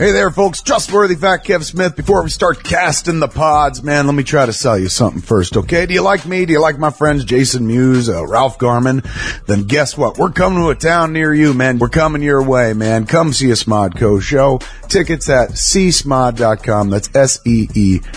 Hey 0.00 0.12
there, 0.12 0.30
folks. 0.30 0.62
Trustworthy 0.62 1.14
Fat 1.14 1.44
Kev 1.44 1.62
Smith. 1.62 1.94
Before 1.94 2.22
we 2.22 2.30
start 2.30 2.64
casting 2.64 3.20
the 3.20 3.28
pods, 3.28 3.82
man, 3.82 4.06
let 4.06 4.14
me 4.14 4.22
try 4.22 4.46
to 4.46 4.52
sell 4.54 4.78
you 4.78 4.88
something 4.88 5.20
first, 5.20 5.58
okay? 5.58 5.84
Do 5.84 5.92
you 5.92 6.00
like 6.00 6.24
me? 6.24 6.46
Do 6.46 6.54
you 6.54 6.60
like 6.62 6.78
my 6.78 6.88
friends 6.88 7.22
Jason 7.26 7.66
Mewes, 7.66 8.08
uh, 8.08 8.26
Ralph 8.26 8.56
Garman? 8.56 9.02
Then 9.44 9.64
guess 9.64 9.98
what? 9.98 10.16
We're 10.16 10.30
coming 10.30 10.60
to 10.60 10.70
a 10.70 10.74
town 10.74 11.12
near 11.12 11.34
you, 11.34 11.52
man. 11.52 11.78
We're 11.78 11.90
coming 11.90 12.22
your 12.22 12.42
way, 12.42 12.72
man. 12.72 13.04
Come 13.04 13.34
see 13.34 13.50
a 13.50 13.54
Smodco 13.54 14.22
show. 14.22 14.60
Tickets 14.88 15.28
at 15.28 15.50
seesmod.com. 15.50 16.88
That's 16.88 17.14
S-E-E-S-M-O-D 17.14 18.16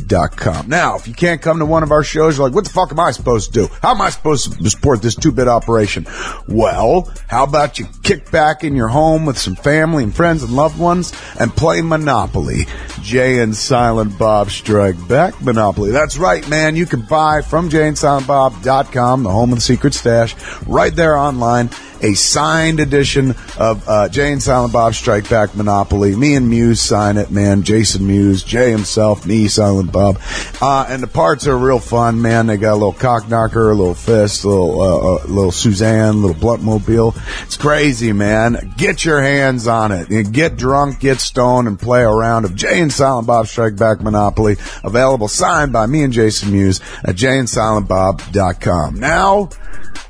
dot 0.00 0.34
com. 0.34 0.66
Now, 0.66 0.96
if 0.96 1.06
you 1.06 1.12
can't 1.12 1.42
come 1.42 1.58
to 1.58 1.66
one 1.66 1.82
of 1.82 1.90
our 1.92 2.02
shows, 2.02 2.38
you're 2.38 2.46
like, 2.46 2.54
what 2.54 2.64
the 2.64 2.70
fuck 2.70 2.90
am 2.90 3.00
I 3.00 3.10
supposed 3.10 3.52
to 3.52 3.68
do? 3.68 3.74
How 3.82 3.90
am 3.90 4.00
I 4.00 4.08
supposed 4.08 4.50
to 4.50 4.70
support 4.70 5.02
this 5.02 5.14
two-bit 5.14 5.46
operation? 5.46 6.06
Well, 6.48 7.12
how 7.28 7.44
about 7.44 7.78
you 7.78 7.86
kick 8.02 8.30
back 8.30 8.64
in 8.64 8.74
your 8.74 8.88
home 8.88 9.26
with 9.26 9.36
some 9.36 9.56
family 9.56 10.02
and 10.02 10.16
friends 10.16 10.42
and 10.42 10.53
loved 10.54 10.78
ones 10.78 11.12
and 11.38 11.54
play 11.54 11.82
Monopoly. 11.82 12.66
Jay 13.02 13.40
and 13.40 13.54
Silent 13.54 14.18
Bob 14.18 14.50
Strike 14.50 14.96
Back 15.08 15.40
Monopoly. 15.42 15.90
That's 15.90 16.16
right, 16.16 16.48
man. 16.48 16.76
You 16.76 16.86
can 16.86 17.02
buy 17.02 17.42
from 17.42 17.68
jayandsilentbob.com, 17.68 19.22
the 19.22 19.30
home 19.30 19.52
of 19.52 19.58
the 19.58 19.62
secret 19.62 19.94
stash, 19.94 20.34
right 20.66 20.94
there 20.94 21.16
online 21.16 21.70
a 22.02 22.14
signed 22.14 22.80
edition 22.80 23.34
of 23.58 23.88
uh, 23.88 24.08
Jay 24.08 24.32
and 24.32 24.42
Silent 24.42 24.72
Bob 24.72 24.94
Strike 24.94 25.28
Back 25.28 25.54
Monopoly. 25.54 26.16
Me 26.16 26.34
and 26.34 26.48
Mewes 26.48 26.80
sign 26.80 27.16
it, 27.16 27.30
man. 27.30 27.62
Jason 27.62 28.06
Mewes, 28.06 28.42
Jay 28.42 28.70
himself, 28.70 29.26
me, 29.26 29.48
Silent 29.48 29.92
Bob. 29.92 30.20
Uh, 30.60 30.86
and 30.88 31.02
the 31.02 31.06
parts 31.06 31.46
are 31.46 31.56
real 31.56 31.78
fun, 31.78 32.20
man. 32.20 32.46
They 32.46 32.56
got 32.56 32.72
a 32.72 32.74
little 32.74 32.92
cock 32.92 33.28
knocker, 33.28 33.70
a 33.70 33.74
little 33.74 33.94
fist, 33.94 34.44
a 34.44 34.48
little, 34.48 34.80
uh, 34.80 34.96
uh, 34.96 35.24
little 35.26 35.52
Suzanne, 35.52 36.14
a 36.14 36.18
little 36.18 36.34
Bluntmobile. 36.36 37.16
It's 37.44 37.56
crazy, 37.56 38.12
man. 38.12 38.74
Get 38.76 39.04
your 39.04 39.20
hands 39.20 39.66
on 39.66 39.92
it. 39.92 40.10
You 40.10 40.22
get 40.22 40.56
drunk, 40.56 41.00
get 41.00 41.20
stoned, 41.20 41.68
and 41.68 41.78
play 41.78 42.02
a 42.02 42.10
round 42.10 42.44
of 42.44 42.54
Jay 42.54 42.80
and 42.80 42.92
Silent 42.92 43.26
Bob 43.26 43.46
Strike 43.46 43.76
Back 43.76 44.00
Monopoly. 44.00 44.56
Available 44.82 45.28
signed 45.28 45.72
by 45.72 45.86
me 45.86 46.02
and 46.02 46.12
Jason 46.12 46.52
Mewes 46.52 46.80
at 47.04 47.16
jayandsilentbob.com. 47.16 48.94
Now, 48.96 49.48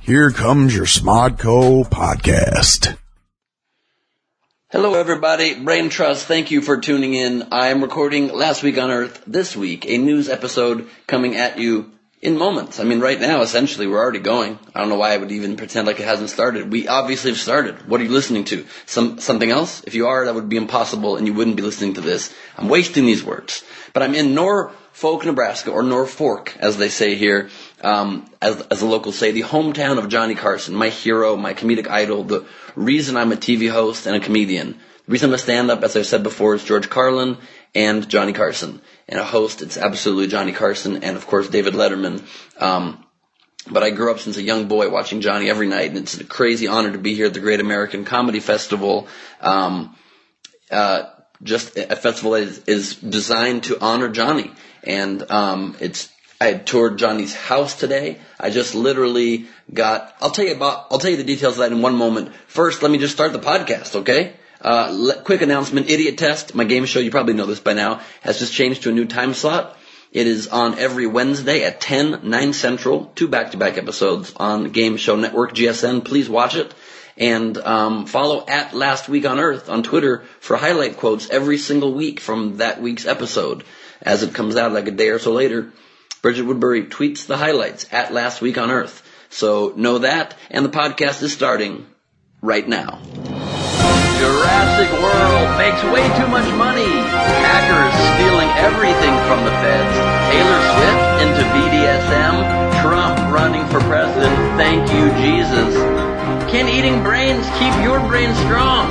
here 0.04 0.30
comes 0.30 0.76
your 0.76 0.84
Smodco 0.84 1.88
podcast. 1.88 2.94
Hello, 4.70 4.92
everybody. 4.94 5.54
Brain 5.54 5.88
Trust, 5.88 6.26
thank 6.26 6.50
you 6.50 6.60
for 6.60 6.76
tuning 6.76 7.14
in. 7.14 7.48
I 7.52 7.68
am 7.68 7.80
recording 7.80 8.28
Last 8.28 8.62
Week 8.62 8.76
on 8.76 8.90
Earth 8.90 9.22
this 9.26 9.56
week, 9.56 9.86
a 9.88 9.96
news 9.96 10.28
episode 10.28 10.90
coming 11.06 11.36
at 11.36 11.58
you 11.58 11.90
in 12.20 12.36
moments. 12.36 12.80
I 12.80 12.84
mean, 12.84 13.00
right 13.00 13.18
now, 13.18 13.40
essentially, 13.40 13.86
we're 13.86 13.98
already 13.98 14.18
going. 14.18 14.58
I 14.74 14.80
don't 14.80 14.90
know 14.90 14.96
why 14.96 15.14
I 15.14 15.16
would 15.16 15.32
even 15.32 15.56
pretend 15.56 15.86
like 15.86 16.00
it 16.00 16.06
hasn't 16.06 16.28
started. 16.28 16.70
We 16.70 16.86
obviously 16.86 17.30
have 17.30 17.40
started. 17.40 17.88
What 17.88 18.02
are 18.02 18.04
you 18.04 18.10
listening 18.10 18.44
to? 18.46 18.66
Some 18.84 19.20
something 19.20 19.50
else? 19.50 19.84
If 19.84 19.94
you 19.94 20.08
are, 20.08 20.26
that 20.26 20.34
would 20.34 20.50
be 20.50 20.58
impossible, 20.58 21.16
and 21.16 21.26
you 21.26 21.32
wouldn't 21.32 21.56
be 21.56 21.62
listening 21.62 21.94
to 21.94 22.02
this. 22.02 22.34
I'm 22.58 22.68
wasting 22.68 23.06
these 23.06 23.24
words. 23.24 23.64
But 23.94 24.02
I'm 24.02 24.14
in 24.14 24.34
Norfolk, 24.34 25.24
Nebraska, 25.24 25.70
or 25.70 25.82
Norfolk, 25.82 26.54
as 26.58 26.76
they 26.76 26.90
say 26.90 27.14
here, 27.14 27.48
um, 27.84 28.26
as, 28.40 28.60
as 28.62 28.80
the 28.80 28.86
locals 28.86 29.16
say, 29.16 29.30
the 29.30 29.42
hometown 29.42 29.98
of 29.98 30.08
Johnny 30.08 30.34
Carson, 30.34 30.74
my 30.74 30.88
hero, 30.88 31.36
my 31.36 31.54
comedic 31.54 31.88
idol, 31.88 32.24
the 32.24 32.46
reason 32.74 33.16
I'm 33.16 33.32
a 33.32 33.36
TV 33.36 33.70
host 33.70 34.06
and 34.06 34.16
a 34.16 34.20
comedian. 34.20 34.72
The 35.06 35.12
reason 35.12 35.30
I'm 35.30 35.34
a 35.34 35.38
stand-up, 35.38 35.82
as 35.82 35.96
I 35.96 36.02
said 36.02 36.22
before, 36.22 36.54
is 36.54 36.64
George 36.64 36.88
Carlin 36.88 37.36
and 37.74 38.08
Johnny 38.08 38.32
Carson. 38.32 38.80
And 39.06 39.20
a 39.20 39.24
host, 39.24 39.60
it's 39.60 39.76
absolutely 39.76 40.28
Johnny 40.28 40.52
Carson 40.52 41.04
and, 41.04 41.16
of 41.16 41.26
course, 41.26 41.48
David 41.48 41.74
Letterman. 41.74 42.24
Um, 42.60 43.04
but 43.70 43.82
I 43.82 43.90
grew 43.90 44.10
up 44.10 44.18
since 44.18 44.38
a 44.38 44.42
young 44.42 44.66
boy 44.66 44.90
watching 44.90 45.20
Johnny 45.20 45.50
every 45.50 45.68
night, 45.68 45.90
and 45.90 45.98
it's 45.98 46.18
a 46.18 46.24
crazy 46.24 46.66
honor 46.66 46.92
to 46.92 46.98
be 46.98 47.14
here 47.14 47.26
at 47.26 47.34
the 47.34 47.40
Great 47.40 47.60
American 47.60 48.04
Comedy 48.06 48.40
Festival. 48.40 49.08
Um, 49.40 49.94
uh, 50.70 51.04
just 51.42 51.76
a 51.76 51.96
festival 51.96 52.32
that 52.32 52.42
is, 52.42 52.58
is 52.66 52.96
designed 52.96 53.64
to 53.64 53.78
honor 53.82 54.08
Johnny, 54.08 54.50
and 54.82 55.30
um, 55.30 55.76
it's 55.80 56.08
I 56.44 56.48
had 56.48 56.66
toured 56.66 56.98
Johnny's 56.98 57.34
house 57.34 57.74
today. 57.74 58.18
I 58.38 58.50
just 58.50 58.74
literally 58.74 59.46
got. 59.72 60.14
I'll 60.20 60.30
tell 60.30 60.44
you 60.44 60.54
about. 60.54 60.88
I'll 60.90 60.98
tell 60.98 61.10
you 61.10 61.16
the 61.16 61.24
details 61.24 61.54
of 61.54 61.60
that 61.60 61.72
in 61.72 61.80
one 61.80 61.94
moment. 61.94 62.34
First, 62.48 62.82
let 62.82 62.90
me 62.90 62.98
just 62.98 63.14
start 63.14 63.32
the 63.32 63.38
podcast, 63.38 63.96
okay? 63.96 64.34
Uh, 64.60 64.90
le- 64.92 65.22
quick 65.22 65.40
announcement: 65.40 65.88
Idiot 65.88 66.18
Test, 66.18 66.54
my 66.54 66.64
game 66.64 66.84
show. 66.84 67.00
You 67.00 67.10
probably 67.10 67.32
know 67.32 67.46
this 67.46 67.60
by 67.60 67.72
now. 67.72 68.02
Has 68.20 68.40
just 68.40 68.52
changed 68.52 68.82
to 68.82 68.90
a 68.90 68.92
new 68.92 69.06
time 69.06 69.32
slot. 69.32 69.74
It 70.12 70.26
is 70.26 70.48
on 70.48 70.78
every 70.78 71.06
Wednesday 71.06 71.64
at 71.64 71.80
10, 71.80 72.28
9 72.28 72.52
central. 72.52 73.10
Two 73.14 73.26
back-to-back 73.26 73.78
episodes 73.78 74.34
on 74.36 74.68
Game 74.68 74.98
Show 74.98 75.16
Network 75.16 75.54
GSN. 75.54 76.04
Please 76.04 76.28
watch 76.28 76.56
it. 76.56 76.74
And 77.16 77.56
um, 77.56 78.04
follow 78.04 78.44
at 78.46 78.74
Last 78.74 79.08
Week 79.08 79.24
on 79.24 79.40
Earth 79.40 79.70
on 79.70 79.82
Twitter 79.82 80.24
for 80.40 80.58
highlight 80.58 80.98
quotes 80.98 81.30
every 81.30 81.56
single 81.56 81.94
week 81.94 82.20
from 82.20 82.58
that 82.58 82.82
week's 82.82 83.06
episode 83.06 83.64
as 84.02 84.22
it 84.22 84.34
comes 84.34 84.56
out 84.56 84.72
like 84.72 84.88
a 84.88 84.90
day 84.90 85.08
or 85.08 85.18
so 85.18 85.32
later. 85.32 85.72
Bridget 86.24 86.46
Woodbury 86.46 86.84
tweets 86.84 87.26
the 87.26 87.36
highlights 87.36 87.84
at 87.92 88.14
Last 88.14 88.40
Week 88.40 88.56
on 88.56 88.70
Earth. 88.70 89.02
So 89.28 89.74
know 89.76 89.98
that, 89.98 90.34
and 90.50 90.64
the 90.64 90.70
podcast 90.70 91.22
is 91.22 91.34
starting 91.34 91.84
right 92.40 92.66
now. 92.66 92.98
Jurassic 94.16 94.88
World 95.04 95.58
makes 95.60 95.84
way 95.92 96.00
too 96.16 96.26
much 96.32 96.48
money. 96.56 96.88
Hackers 96.88 97.92
stealing 98.16 98.48
everything 98.56 99.12
from 99.28 99.44
the 99.44 99.52
feds. 99.60 99.94
Taylor 100.32 100.60
Swift 100.72 101.04
into 101.28 101.44
BDSM. 101.52 102.80
Trump 102.80 103.18
running 103.30 103.66
for 103.68 103.80
president. 103.80 104.34
Thank 104.56 104.88
you, 104.96 105.12
Jesus. 105.20 105.76
Can 106.50 106.70
eating 106.70 107.02
brains 107.02 107.44
keep 107.60 107.76
your 107.84 108.00
brain 108.08 108.34
strong? 108.46 108.88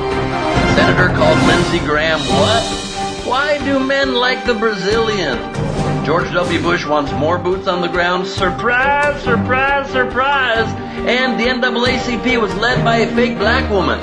Senator 0.76 1.08
called 1.08 1.40
Lindsey 1.48 1.80
Graham 1.80 2.20
what? 2.20 2.64
Why 3.26 3.58
do 3.58 3.80
men 3.80 4.14
like 4.14 4.46
the 4.46 4.54
Brazilian? 4.54 5.83
George 6.06 6.31
W. 6.34 6.62
Bush 6.62 6.86
wants 6.86 7.12
more 7.14 7.38
boots 7.38 7.66
on 7.68 7.81
the 7.81 7.88
ground. 7.88 8.28
Surprise, 8.28 9.24
surprise, 9.24 9.90
surprise. 9.90 10.68
And 11.08 11.40
the 11.40 11.46
NAACP 11.46 12.41
was 12.41 12.53
led 12.56 12.84
by 12.84 12.97
a 12.97 13.16
fake 13.16 13.38
black 13.38 13.69
woman. 13.72 14.00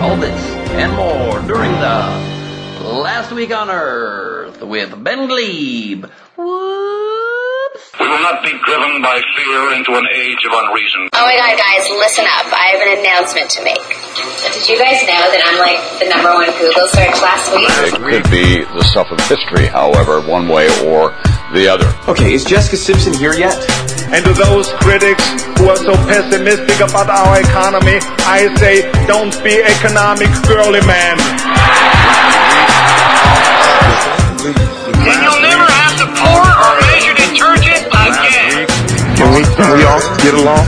All 0.00 0.16
this 0.16 0.40
and 0.80 0.92
more 0.96 1.40
during 1.46 1.72
the 1.72 2.88
Last 2.88 3.32
Week 3.32 3.54
on 3.54 3.68
Earth 3.68 4.62
with 4.62 4.92
Ben 5.04 5.28
Gleib. 5.28 6.08
Whoops. 6.36 7.92
We 8.00 8.08
will 8.08 8.20
not 8.20 8.42
be 8.42 8.52
driven 8.64 9.02
by 9.02 9.20
fear 9.36 9.72
into 9.74 9.92
an 9.92 10.06
age 10.14 10.42
of 10.46 10.52
unreason. 10.52 11.08
Oh 11.12 11.24
my 11.26 11.36
god, 11.36 11.58
guys, 11.58 11.88
listen 11.90 12.24
up. 12.24 12.46
I 12.52 12.72
have 12.72 12.80
an 12.80 12.98
announcement 13.00 13.50
to 13.50 13.64
make. 13.64 14.35
Did 14.56 14.72
you 14.72 14.80
guys 14.80 15.04
know 15.04 15.20
that 15.20 15.42
I'm 15.44 15.60
like 15.60 15.76
the 16.00 16.08
number 16.08 16.32
one 16.32 16.48
Google 16.56 16.88
search 16.96 17.20
last 17.20 17.52
week? 17.52 17.68
It 17.68 17.92
could 18.00 18.24
be 18.32 18.64
the 18.64 18.88
stuff 18.88 19.12
of 19.12 19.20
history, 19.28 19.68
however, 19.68 20.24
one 20.24 20.48
way 20.48 20.64
or 20.80 21.12
the 21.52 21.68
other. 21.68 21.84
Okay, 22.08 22.32
is 22.32 22.40
Jessica 22.40 22.80
Simpson 22.80 23.12
here 23.12 23.36
yet? 23.36 23.52
And 24.08 24.24
to 24.24 24.32
those 24.32 24.72
critics 24.80 25.20
who 25.60 25.68
are 25.68 25.76
so 25.76 25.92
pessimistic 26.08 26.80
about 26.80 27.12
our 27.12 27.36
economy, 27.36 28.00
I 28.24 28.48
say, 28.56 28.88
don't 29.04 29.36
be 29.44 29.60
economic 29.60 30.32
girly 30.48 30.80
man. 30.88 31.20
And 34.40 35.16
you'll 35.20 35.44
never 35.44 35.68
have 35.68 36.00
to 36.00 36.08
pour 36.16 36.40
or 36.40 36.72
measure 36.96 37.12
detergent 37.12 37.92
again. 37.92 38.64
Can 39.20 39.28
we, 39.36 39.44
can 39.52 39.68
we 39.76 39.84
all 39.84 40.00
get 40.24 40.32
along? 40.32 40.64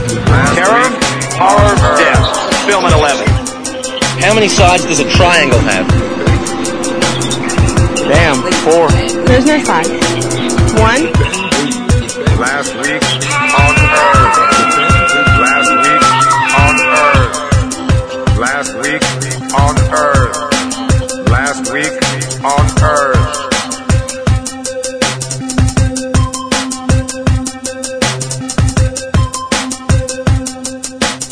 Terror, 0.53 0.85
horror, 1.41 1.73
death. 1.97 2.21
Film 2.69 2.85
at 2.85 2.93
11. 2.93 3.28
How 4.21 4.33
many 4.33 4.49
sides 4.49 4.85
does 4.85 4.99
a 4.99 5.09
triangle 5.09 5.59
have? 5.59 5.87
Damn, 8.07 8.41
four. 8.63 8.89
There's 9.25 9.45
no 9.45 9.63
sign. 9.63 9.85
One, 10.77 11.11
Last 12.39 12.73
week 12.75 13.28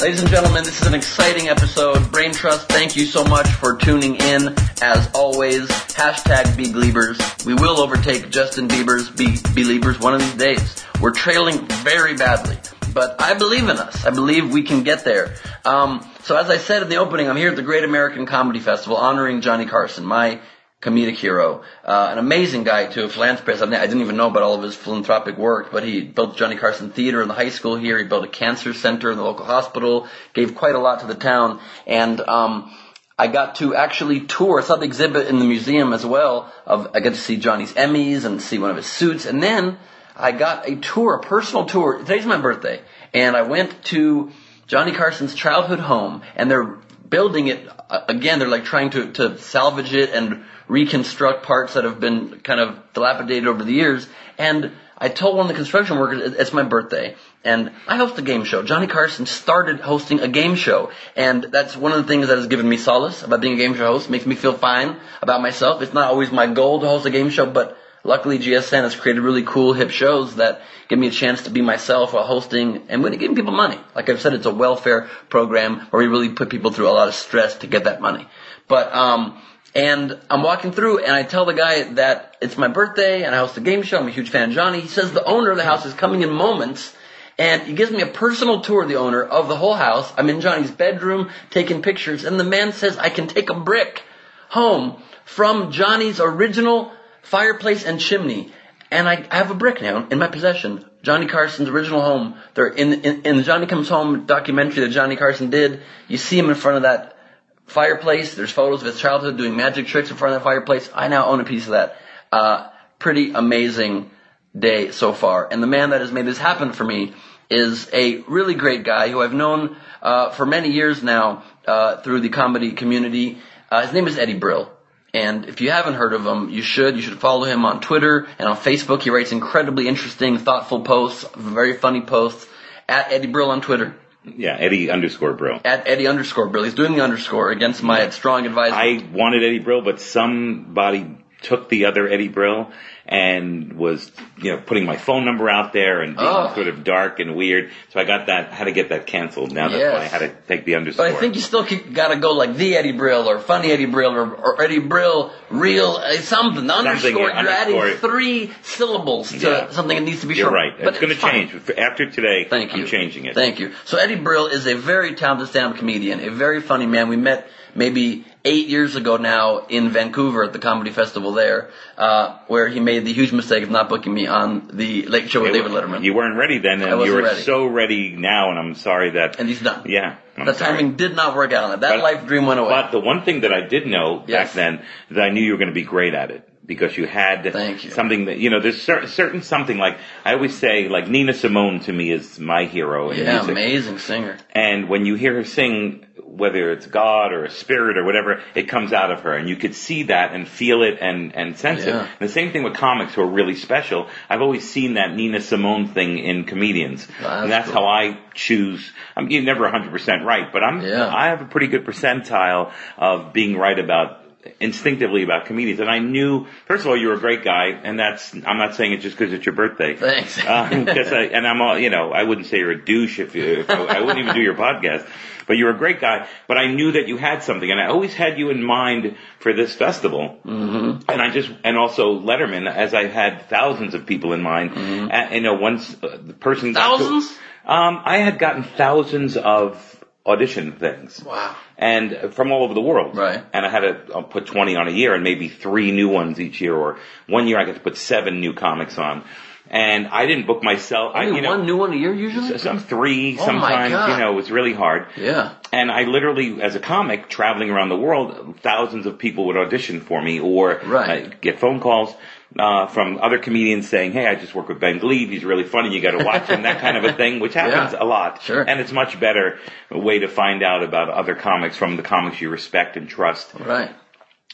Ladies 0.07 0.21
and 0.21 0.29
gentlemen, 0.29 0.63
this 0.63 0.79
is 0.79 0.87
an 0.87 0.93
exciting 0.93 1.49
episode. 1.49 2.13
Brain 2.13 2.31
Trust, 2.31 2.69
thank 2.69 2.95
you 2.95 3.05
so 3.05 3.25
much 3.25 3.45
for 3.49 3.75
tuning 3.75 4.15
in. 4.15 4.55
As 4.81 5.09
always, 5.13 5.67
hashtag 5.67 6.45
BeGleibers. 6.55 7.45
We 7.45 7.53
will 7.53 7.81
overtake 7.81 8.29
Justin 8.29 8.69
Bieber's 8.69 9.09
Be 9.09 9.35
Believers 9.53 9.99
one 9.99 10.13
of 10.13 10.21
these 10.21 10.35
days. 10.35 10.85
We're 11.01 11.11
trailing 11.11 11.67
very 11.83 12.15
badly, 12.15 12.57
but 12.93 13.21
I 13.21 13.33
believe 13.33 13.67
in 13.67 13.79
us. 13.79 14.05
I 14.05 14.11
believe 14.11 14.49
we 14.49 14.63
can 14.63 14.83
get 14.83 15.03
there. 15.03 15.35
Um, 15.65 16.09
so 16.21 16.37
as 16.37 16.49
I 16.49 16.57
said 16.57 16.83
in 16.83 16.87
the 16.87 16.95
opening, 16.95 17.27
I'm 17.27 17.35
here 17.35 17.49
at 17.49 17.57
the 17.57 17.61
Great 17.61 17.83
American 17.83 18.25
Comedy 18.25 18.61
Festival 18.61 18.95
honoring 18.95 19.41
Johnny 19.41 19.65
Carson, 19.65 20.05
my 20.05 20.39
comedic 20.81 21.15
hero, 21.15 21.63
uh, 21.83 22.09
an 22.11 22.19
amazing 22.19 22.63
guy 22.63 22.85
too, 22.85 23.05
a 23.05 23.09
philanthropist. 23.09 23.63
I 23.63 23.65
didn't 23.65 24.01
even 24.01 24.15
know 24.15 24.27
about 24.27 24.43
all 24.43 24.53
of 24.55 24.61
his 24.61 24.75
philanthropic 24.75 25.37
work, 25.37 25.71
but 25.71 25.83
he 25.83 26.01
built 26.01 26.37
Johnny 26.37 26.55
Carson 26.55 26.91
Theater 26.91 27.21
in 27.21 27.27
the 27.27 27.33
high 27.33 27.49
school 27.49 27.75
here. 27.75 27.97
He 27.97 28.03
built 28.03 28.23
a 28.23 28.29
cancer 28.29 28.73
center 28.73 29.09
in 29.09 29.17
the 29.17 29.23
local 29.23 29.45
hospital. 29.45 30.07
Gave 30.33 30.55
quite 30.55 30.75
a 30.75 30.79
lot 30.79 30.99
to 30.99 31.07
the 31.07 31.15
town, 31.15 31.59
and 31.87 32.21
um, 32.21 32.71
I 33.17 33.25
got 33.25 33.55
to 33.55 33.73
actually 33.73 34.21
tour. 34.21 34.61
Saw 34.61 34.75
the 34.75 34.85
exhibit 34.85 35.27
in 35.27 35.39
the 35.39 35.45
museum 35.45 35.93
as 35.93 36.05
well. 36.05 36.53
Of 36.67 36.91
I 36.93 36.99
got 36.99 37.13
to 37.13 37.19
see 37.19 37.37
Johnny's 37.37 37.73
Emmys 37.73 38.25
and 38.25 38.39
see 38.39 38.59
one 38.59 38.69
of 38.69 38.77
his 38.77 38.85
suits, 38.85 39.25
and 39.25 39.41
then 39.41 39.79
I 40.15 40.31
got 40.31 40.69
a 40.69 40.75
tour, 40.75 41.15
a 41.15 41.21
personal 41.21 41.65
tour. 41.65 41.97
Today's 41.97 42.25
my 42.27 42.37
birthday, 42.37 42.81
and 43.15 43.35
I 43.35 43.41
went 43.41 43.83
to 43.85 44.31
Johnny 44.67 44.91
Carson's 44.91 45.33
childhood 45.33 45.79
home, 45.79 46.21
and 46.35 46.51
they're 46.51 46.77
building 47.09 47.47
it 47.47 47.67
uh, 47.89 48.01
again. 48.07 48.39
They're 48.39 48.47
like 48.47 48.65
trying 48.65 48.91
to 48.91 49.11
to 49.13 49.37
salvage 49.37 49.93
it 49.93 50.11
and 50.11 50.43
reconstruct 50.67 51.43
parts 51.43 51.73
that 51.73 51.83
have 51.83 51.99
been 51.99 52.39
kind 52.41 52.59
of 52.59 52.79
dilapidated 52.93 53.47
over 53.47 53.63
the 53.63 53.73
years. 53.73 54.07
And 54.37 54.71
I 54.97 55.09
told 55.09 55.37
one 55.37 55.45
of 55.45 55.49
the 55.49 55.55
construction 55.55 55.99
workers 55.99 56.33
it's 56.39 56.53
my 56.53 56.63
birthday, 56.63 57.15
and 57.43 57.71
I 57.87 57.97
host 57.97 58.17
a 58.17 58.23
game 58.23 58.43
show. 58.43 58.63
Johnny 58.63 58.87
Carson 58.87 59.27
started 59.27 59.79
hosting 59.79 60.21
a 60.21 60.27
game 60.27 60.55
show, 60.55 60.91
and 61.15 61.43
that's 61.43 61.77
one 61.77 61.91
of 61.91 61.99
the 61.99 62.07
things 62.07 62.27
that 62.27 62.37
has 62.37 62.47
given 62.47 62.67
me 62.67 62.77
solace 62.77 63.21
about 63.21 63.41
being 63.41 63.53
a 63.53 63.57
game 63.57 63.75
show 63.75 63.85
host. 63.85 64.09
Makes 64.09 64.25
me 64.25 64.35
feel 64.35 64.53
fine 64.53 64.95
about 65.21 65.41
myself. 65.41 65.83
It's 65.83 65.93
not 65.93 66.09
always 66.09 66.31
my 66.31 66.47
goal 66.47 66.81
to 66.81 66.87
host 66.87 67.05
a 67.05 67.11
game 67.11 67.29
show, 67.29 67.45
but 67.45 67.77
luckily 68.07 68.39
GSN 68.39 68.81
has 68.81 68.95
created 68.95 69.21
really 69.21 69.43
cool, 69.43 69.73
hip 69.73 69.91
shows 69.91 70.37
that 70.37 70.61
give 70.87 70.97
me 70.97 71.07
a 71.07 71.11
chance 71.11 71.43
to 71.43 71.49
be 71.49 71.61
myself 71.61 72.13
while 72.13 72.23
hosting 72.23 72.83
and 72.87 73.03
really 73.03 73.17
giving 73.17 73.35
people 73.35 73.53
money. 73.53 73.77
Like 73.93 74.09
I've 74.09 74.21
said, 74.21 74.33
it's 74.33 74.45
a 74.45 74.53
welfare 74.53 75.09
program 75.29 75.81
where 75.89 76.01
we 76.01 76.07
really 76.07 76.29
put 76.29 76.49
people 76.49 76.71
through 76.71 76.87
a 76.87 76.91
lot 76.91 77.09
of 77.09 77.13
stress 77.13 77.57
to 77.57 77.67
get 77.67 77.83
that 77.83 78.01
money. 78.01 78.27
But 78.67 78.93
um, 78.93 79.39
and 79.75 80.17
I'm 80.29 80.41
walking 80.41 80.71
through 80.71 81.03
and 81.03 81.11
I 81.11 81.23
tell 81.23 81.45
the 81.45 81.53
guy 81.53 81.83
that 81.93 82.37
it's 82.41 82.57
my 82.57 82.69
birthday 82.69 83.23
and 83.23 83.35
I 83.35 83.39
host 83.39 83.57
a 83.57 83.61
game 83.61 83.83
show. 83.83 83.99
I'm 83.99 84.07
a 84.07 84.11
huge 84.11 84.29
fan 84.29 84.49
of 84.49 84.55
Johnny. 84.55 84.79
He 84.79 84.87
says 84.87 85.11
the 85.11 85.23
owner 85.25 85.51
of 85.51 85.57
the 85.57 85.63
house 85.63 85.85
is 85.85 85.93
coming 85.93 86.21
in 86.23 86.31
moments 86.31 86.95
and 87.37 87.61
he 87.61 87.73
gives 87.73 87.91
me 87.91 88.01
a 88.01 88.07
personal 88.07 88.61
tour, 88.61 88.83
of 88.83 88.89
the 88.89 88.95
owner, 88.95 89.21
of 89.21 89.47
the 89.47 89.55
whole 89.55 89.75
house. 89.75 90.11
I'm 90.17 90.29
in 90.29 90.41
Johnny's 90.41 90.71
bedroom 90.71 91.29
taking 91.51 91.81
pictures 91.81 92.23
and 92.23 92.39
the 92.39 92.43
man 92.43 92.71
says 92.71 92.97
I 92.97 93.09
can 93.09 93.27
take 93.27 93.49
a 93.49 93.59
brick 93.59 94.01
home 94.49 95.01
from 95.25 95.71
Johnny's 95.71 96.19
original 96.19 96.91
fireplace 97.29 97.85
and 97.85 97.99
chimney. 97.99 98.51
And 98.89 99.07
I, 99.07 99.25
I 99.29 99.37
have 99.37 99.51
a 99.51 99.55
brick 99.55 99.81
now 99.81 100.07
in 100.09 100.17
my 100.17 100.27
possession. 100.27 100.85
Johnny 101.03 101.27
Carson's 101.27 101.67
original 101.67 102.01
home. 102.01 102.35
They're 102.53 102.67
in, 102.67 102.93
in, 102.93 103.21
in 103.23 103.37
the 103.37 103.43
Johnny 103.43 103.65
Comes 103.65 103.89
Home 103.89 104.25
documentary 104.25 104.85
that 104.85 104.91
Johnny 104.91 105.17
Carson 105.17 105.49
did. 105.49 105.81
You 106.07 106.17
see 106.17 106.39
him 106.39 106.49
in 106.49 106.55
front 106.55 106.77
of 106.77 106.83
that 106.83 107.17
fireplace. 107.65 108.35
There's 108.35 108.51
photos 108.51 108.81
of 108.81 108.87
his 108.87 108.99
childhood 108.99 109.37
doing 109.37 109.57
magic 109.57 109.87
tricks 109.87 110.09
in 110.09 110.15
front 110.15 110.35
of 110.35 110.41
that 110.41 110.45
fireplace. 110.45 110.89
I 110.93 111.09
now 111.09 111.25
own 111.25 111.41
a 111.41 111.43
piece 111.43 111.65
of 111.65 111.71
that. 111.71 111.97
Uh, 112.31 112.69
pretty 112.97 113.31
amazing 113.31 114.09
day 114.57 114.91
so 114.91 115.11
far. 115.11 115.47
And 115.51 115.61
the 115.61 115.67
man 115.67 115.89
that 115.89 115.99
has 116.01 116.11
made 116.11 116.25
this 116.25 116.37
happen 116.37 116.71
for 116.71 116.85
me 116.85 117.13
is 117.49 117.89
a 117.93 118.21
really 118.21 118.53
great 118.53 118.83
guy 118.83 119.09
who 119.09 119.21
I've 119.21 119.33
known 119.33 119.75
uh, 120.01 120.31
for 120.31 120.45
many 120.45 120.69
years 120.69 121.03
now 121.03 121.43
uh, 121.65 121.97
through 121.97 122.21
the 122.21 122.29
comedy 122.29 122.71
community. 122.71 123.37
Uh, 123.69 123.81
his 123.83 123.93
name 123.93 124.07
is 124.07 124.17
Eddie 124.17 124.37
Brill. 124.37 124.71
And 125.17 125.45
if 125.45 125.61
you 125.61 125.71
haven't 125.71 125.95
heard 125.95 126.13
of 126.13 126.25
him, 126.25 126.49
you 126.49 126.61
should. 126.61 126.95
You 126.95 127.01
should 127.01 127.19
follow 127.19 127.45
him 127.45 127.65
on 127.65 127.81
Twitter 127.81 128.27
and 128.37 128.47
on 128.47 128.55
Facebook. 128.55 129.01
He 129.01 129.09
writes 129.09 129.31
incredibly 129.31 129.87
interesting, 129.87 130.37
thoughtful 130.37 130.81
posts, 130.81 131.25
very 131.35 131.73
funny 131.73 132.01
posts. 132.01 132.45
At 132.87 133.11
Eddie 133.11 133.27
Brill 133.27 133.49
on 133.49 133.61
Twitter. 133.61 133.95
Yeah, 134.23 134.55
Eddie 134.55 134.91
underscore 134.91 135.33
Brill. 135.33 135.59
At 135.65 135.87
Eddie 135.87 136.07
underscore 136.07 136.49
Brill. 136.49 136.65
He's 136.65 136.75
doing 136.75 136.93
the 136.93 137.01
underscore 137.01 137.49
against 137.49 137.81
my 137.81 138.09
strong 138.11 138.45
advice. 138.45 138.73
I 138.73 139.03
wanted 139.11 139.43
Eddie 139.43 139.59
Brill, 139.59 139.81
but 139.81 139.99
somebody 139.99 141.17
took 141.41 141.67
the 141.69 141.85
other 141.85 142.07
Eddie 142.07 142.27
Brill 142.27 142.71
and 143.09 143.73
was, 143.73 144.11
you 144.37 144.51
know, 144.51 144.57
putting 144.61 144.85
my 144.85 144.97
phone 144.97 145.23
number 145.23 145.49
out 145.49 145.71
there 145.71 146.01
and 146.01 146.15
being 146.17 146.27
Oh. 146.27 146.51
sort 146.53 146.67
of 146.67 146.83
dark 146.83 147.19
and 147.19 147.35
weird. 147.35 147.71
So 147.93 147.99
I 147.99 148.03
got 148.03 148.27
that, 148.27 148.51
had 148.51 148.65
to 148.65 148.71
get 148.73 148.89
that 148.89 149.07
canceled. 149.07 149.53
Now 149.53 149.69
that's 149.69 149.79
Yes. 149.79 149.93
why 149.93 149.99
I 150.01 150.03
had 150.07 150.19
to 150.19 150.31
take 150.47 150.65
the 150.65 150.75
underscore. 150.75 151.07
But 151.07 151.15
I 151.15 151.19
think 151.19 151.35
you 151.35 151.41
still 151.41 151.65
gotta 151.93 152.17
go 152.17 152.33
like 152.33 152.55
the 152.55 152.75
Eddie 152.75 152.91
Brill 152.91 153.29
or 153.29 153.39
funny 153.39 153.71
Eddie 153.71 153.85
Brill 153.85 154.11
or, 154.13 154.29
or 154.33 154.61
Eddie 154.61 154.79
Brill 154.79 155.31
real 155.49 155.91
uh, 156.03 156.13
something. 156.17 156.69
Underscore. 156.69 157.29
yeah, 157.29 157.41
you're 157.41 157.49
adding 157.49 157.97
three 157.99 158.51
syllables 158.63 159.31
to 159.31 159.37
Yeah. 159.37 159.69
something 159.69 159.95
that 159.97 160.03
needs 160.03 160.21
to 160.21 160.27
be 160.27 160.35
You're 160.35 160.47
short. 160.47 160.53
right. 160.55 160.73
But 160.77 160.89
it's 160.89 160.99
going 160.99 161.15
to 161.15 161.21
change. 161.21 161.53
After 161.77 162.09
today, 162.09 162.45
Thank 162.49 162.75
you. 162.75 162.83
I'm 162.83 162.87
changing 162.89 163.25
it. 163.25 163.35
Thank 163.35 163.59
you. 163.59 163.71
So 163.85 163.97
Eddie 163.97 164.15
Brill 164.15 164.47
is 164.47 164.67
a 164.67 164.73
very 164.75 165.15
talented 165.15 165.47
stand-up 165.47 165.77
comedian, 165.77 166.19
a 166.19 166.29
very 166.29 166.61
funny 166.61 166.85
man. 166.85 167.07
We 167.07 167.15
met 167.15 167.47
maybe 167.73 168.25
eight 168.47 168.67
years 168.67 168.95
ago 168.95 169.17
now 169.17 169.65
in 169.67 169.89
Vancouver 169.89 170.43
at 170.43 170.53
the 170.53 170.59
comedy 170.59 170.91
festival 170.91 171.33
there, 171.33 171.69
uh, 171.97 172.39
where 172.47 172.67
he 172.69 172.79
made 172.79 173.05
the 173.05 173.13
huge 173.13 173.31
mistake 173.33 173.63
of 173.63 173.69
not 173.69 173.89
booking 173.89 174.13
me 174.13 174.25
on 174.27 174.69
the 174.73 175.05
Late 175.07 175.29
Show 175.29 175.41
with 175.41 175.53
David 175.53 175.71
Letterman. 175.71 176.03
You 176.03 176.13
weren't 176.13 176.37
ready 176.37 176.59
then, 176.59 176.81
I 176.81 176.91
and 176.91 177.01
you 177.05 177.13
were 177.13 177.23
ready. 177.23 177.41
so 177.41 177.65
ready 177.65 178.15
now, 178.15 178.49
and 178.49 178.57
I'm 178.59 178.75
sorry 178.75 179.11
that. 179.11 179.39
and 179.39 179.49
he's 179.49 179.61
done. 179.61 179.83
Yeah. 179.87 180.15
I'm 180.37 180.45
the 180.45 180.53
sorry. 180.53 180.77
timing 180.77 180.95
did 180.95 181.15
not 181.15 181.35
work 181.35 181.51
out 181.51 181.63
on 181.65 181.69
that. 181.71 181.81
That 181.81 181.95
But- 181.97 182.03
life 182.03 182.27
dream 182.27 182.45
went 182.45 182.59
away. 182.59 182.69
But 182.69 182.91
the 182.91 182.99
one 182.99 183.23
thing 183.23 183.41
that 183.41 183.51
I 183.53 183.61
did 183.61 183.87
know 183.87 184.23
Yes. 184.27 184.47
back 184.49 184.53
then 184.55 184.81
that 185.11 185.21
I 185.21 185.29
knew 185.29 185.41
you 185.41 185.51
were 185.53 185.57
going 185.57 185.69
to 185.69 185.73
be 185.73 185.83
great 185.83 186.13
at 186.13 186.31
it 186.31 186.46
because 186.67 186.97
you 186.97 187.07
had 187.07 187.45
you. 187.45 187.89
something 187.91 188.25
that 188.25 188.37
you 188.37 188.49
know. 188.49 188.59
There's 188.59 188.81
certain, 188.81 189.07
certain 189.09 189.41
something 189.41 189.77
like 189.77 189.97
I 190.25 190.33
always 190.33 190.57
say, 190.57 190.89
like 190.89 191.07
Nina 191.07 191.33
Simone 191.33 191.79
to 191.81 191.93
me 191.93 192.11
is 192.11 192.39
my 192.39 192.65
hero 192.65 193.09
in 193.09 193.19
yeah, 193.19 193.31
music. 193.37 193.51
amazing 193.51 193.99
singer. 193.99 194.37
And 194.51 194.89
when 194.89 195.05
you 195.05 195.15
hear 195.15 195.33
her 195.35 195.43
sing, 195.45 196.05
whether 196.25 196.71
it's 196.71 196.85
God 196.85 197.31
or 197.31 197.45
a 197.45 197.49
spirit 197.49 197.97
or 197.97 198.03
whatever, 198.03 198.41
it 198.53 198.63
comes 198.67 198.91
out 198.93 199.11
of 199.11 199.21
her, 199.21 199.33
and 199.33 199.47
you 199.49 199.55
could 199.55 199.73
see 199.73 200.03
that 200.03 200.33
and 200.33 200.47
feel 200.47 200.83
it 200.83 200.97
and 201.01 201.33
and 201.35 201.57
sense 201.57 201.83
it. 201.83 201.95
And 201.95 202.09
the 202.19 202.27
same 202.29 202.51
thing 202.51 202.63
with 202.63 202.75
comics 202.75 203.13
who 203.13 203.21
are 203.21 203.27
really 203.27 203.55
special. 203.55 204.07
I've 204.29 204.41
always 204.41 204.69
seen 204.69 204.95
that 204.95 205.15
Nina 205.15 205.39
Simone 205.41 205.87
thing 205.87 206.19
in 206.19 206.43
comedians, 206.43 207.07
That's 207.07 207.43
and 207.43 207.51
that's 207.51 207.69
cool. 207.71 207.81
how 207.81 207.87
I 207.87 208.19
choose. 208.33 208.91
I'm 209.15 209.29
you're 209.29 209.41
never 209.43 209.61
100 209.63 209.89
percent 209.91 210.25
right, 210.25 210.51
but 210.51 210.63
I'm 210.63 210.81
Yeah. 210.81 211.07
I 211.15 211.27
have 211.27 211.41
a 211.41 211.45
pretty 211.45 211.67
good 211.67 211.85
percentile 211.85 212.71
of 212.97 213.31
being 213.33 213.57
right 213.57 213.79
about 213.79 214.23
instinctively 214.59 215.23
about 215.23 215.45
comedians 215.45 215.79
and 215.79 215.89
I 215.89 215.99
knew 215.99 216.47
first 216.65 216.81
of 216.81 216.87
all 216.87 216.97
you're 216.97 217.13
a 217.15 217.19
great 217.19 217.43
guy 217.43 217.67
and 217.83 217.99
that's 217.99 218.33
I'm 218.33 218.57
not 218.57 218.75
saying 218.75 218.93
it 218.93 218.97
just 219.01 219.17
because 219.17 219.33
it's 219.33 219.45
your 219.45 219.55
birthday 219.55 219.95
Thanks. 219.95 220.37
um, 220.45 220.85
'cause 220.85 221.11
I, 221.11 221.23
and 221.23 221.47
I'm 221.47 221.61
all, 221.61 221.77
you 221.77 221.89
know, 221.89 222.11
I 222.11 222.23
wouldn't 222.23 222.47
say 222.47 222.57
you're 222.57 222.71
a 222.71 222.85
douche 222.85 223.19
if, 223.19 223.35
you, 223.35 223.43
if 223.61 223.69
I, 223.69 223.75
I 223.97 223.99
wouldn't 224.01 224.19
even 224.19 224.35
do 224.35 224.41
your 224.41 224.55
podcast, 224.55 225.07
but 225.47 225.57
you're 225.57 225.71
a 225.71 225.77
great 225.77 225.99
guy. 226.01 226.27
But 226.47 226.57
I 226.57 226.67
knew 226.73 226.91
that 226.93 227.07
you 227.07 227.17
had 227.17 227.41
something, 227.43 227.69
and 227.71 227.79
I 227.79 227.87
always 227.87 228.13
had 228.13 228.37
you 228.37 228.49
in 228.49 228.61
mind 228.63 229.15
for 229.39 229.53
this 229.53 229.73
festival. 229.73 230.37
Mm-hmm. 230.45 231.09
And 231.09 231.21
I 231.21 231.29
just, 231.31 231.49
and 231.63 231.77
also 231.77 232.19
Letterman, 232.19 232.69
as 232.69 232.93
I 232.93 233.07
had 233.07 233.47
thousands 233.49 233.93
of 233.93 234.05
people 234.05 234.33
in 234.33 234.41
mind. 234.41 234.71
And, 234.75 235.35
you 235.35 235.41
know, 235.41 235.53
once 235.55 235.95
uh, 236.03 236.17
the 236.21 236.33
person 236.33 236.73
got 236.73 236.97
to- 236.97 237.03
Mm-hmm. 237.03 237.13
Thousands? 237.13 237.37
um, 237.65 238.01
I 238.03 238.17
had 238.17 238.39
gotten 238.39 238.63
thousands 238.63 239.37
of 239.37 239.96
audition 240.27 240.73
things 240.73 241.23
Wow. 241.23 241.55
and 241.77 242.33
from 242.33 242.51
all 242.51 242.63
over 242.63 242.73
the 242.73 242.81
world. 242.81 243.15
Right. 243.15 243.41
And 243.53 243.65
I 243.65 243.69
had 243.69 243.79
to 243.81 244.13
uh, 244.17 244.21
put 244.23 244.45
20 244.45 244.75
on 244.75 244.87
a 244.87 244.91
year 244.91 245.13
and 245.15 245.23
maybe 245.23 245.47
three 245.47 245.91
new 245.91 246.09
ones 246.09 246.39
each 246.39 246.59
year, 246.61 246.75
or 246.75 246.97
one 247.27 247.47
year 247.47 247.57
I 247.59 247.63
got 247.65 247.75
to 247.75 247.79
put 247.81 247.95
seven 247.97 248.39
new 248.41 248.53
comics 248.53 248.97
on. 248.97 249.23
And 249.69 250.07
I 250.07 250.25
didn't 250.27 250.47
book 250.47 250.63
myself. 250.63 251.11
I, 251.13 251.25
Only 251.25 251.37
you 251.37 251.41
know, 251.41 251.49
one 251.57 251.65
new 251.65 251.75
one 251.75 251.91
a 251.91 251.97
year 251.97 252.13
usually? 252.13 252.57
some 252.57 252.79
three, 252.79 253.33
Oh 253.37 253.39
my 253.39 253.45
sometimes, 253.45 253.91
God. 253.93 254.09
you 254.11 254.17
know, 254.17 254.31
it 254.31 254.35
was 254.35 254.49
really 254.49 254.73
hard. 254.73 255.07
Yeah. 255.17 255.55
And 255.73 255.91
I 255.91 256.03
literally, 256.03 256.61
as 256.61 256.75
a 256.75 256.79
comic, 256.79 257.27
traveling 257.27 257.69
around 257.69 257.89
the 257.89 257.97
world, 257.97 258.59
thousands 258.61 259.05
of 259.05 259.17
people 259.17 259.47
would 259.47 259.57
audition 259.57 259.99
for 259.99 260.21
me 260.21 260.39
or 260.39 260.79
Right. 260.85 261.25
uh, 261.25 261.35
get 261.41 261.59
phone 261.59 261.81
calls 261.81 262.13
uh, 262.57 262.87
from 262.87 263.19
other 263.21 263.37
comedians 263.39 263.87
saying, 263.89 264.13
hey, 264.13 264.25
I 264.27 264.35
just 264.35 264.55
work 264.55 264.69
with 264.69 264.79
Ben 264.79 264.99
Gleib. 264.99 265.29
He's 265.29 265.43
really 265.43 265.63
funny. 265.65 265.93
You 265.93 266.01
got 266.01 266.11
to 266.17 266.23
watch 266.23 266.47
him, 266.47 266.63
that 266.63 266.79
kind 266.79 266.97
of 266.97 267.03
a 267.03 267.13
thing, 267.13 267.39
which 267.39 267.53
happens 267.53 267.93
Yeah. 267.93 268.03
a 268.03 268.05
lot. 268.05 268.41
Sure. 268.41 268.61
And 268.61 268.79
it's 268.79 268.91
much 268.91 269.19
better 269.19 269.59
way 269.91 270.19
to 270.19 270.27
find 270.27 270.63
out 270.63 270.83
about 270.83 271.09
other 271.09 271.35
comics 271.35 271.75
from 271.77 271.97
the 271.97 272.03
comics 272.03 272.39
you 272.41 272.49
respect 272.49 272.95
and 272.97 273.07
trust 273.09 273.53
Right. 273.59 273.91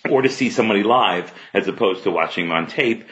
or 0.09 0.21
to 0.21 0.29
see 0.29 0.49
somebody 0.49 0.83
live 0.83 1.31
as 1.53 1.67
opposed 1.67 2.03
to 2.03 2.11
watching 2.11 2.47
them 2.47 2.57
on 2.57 2.67
tape. 2.67 3.05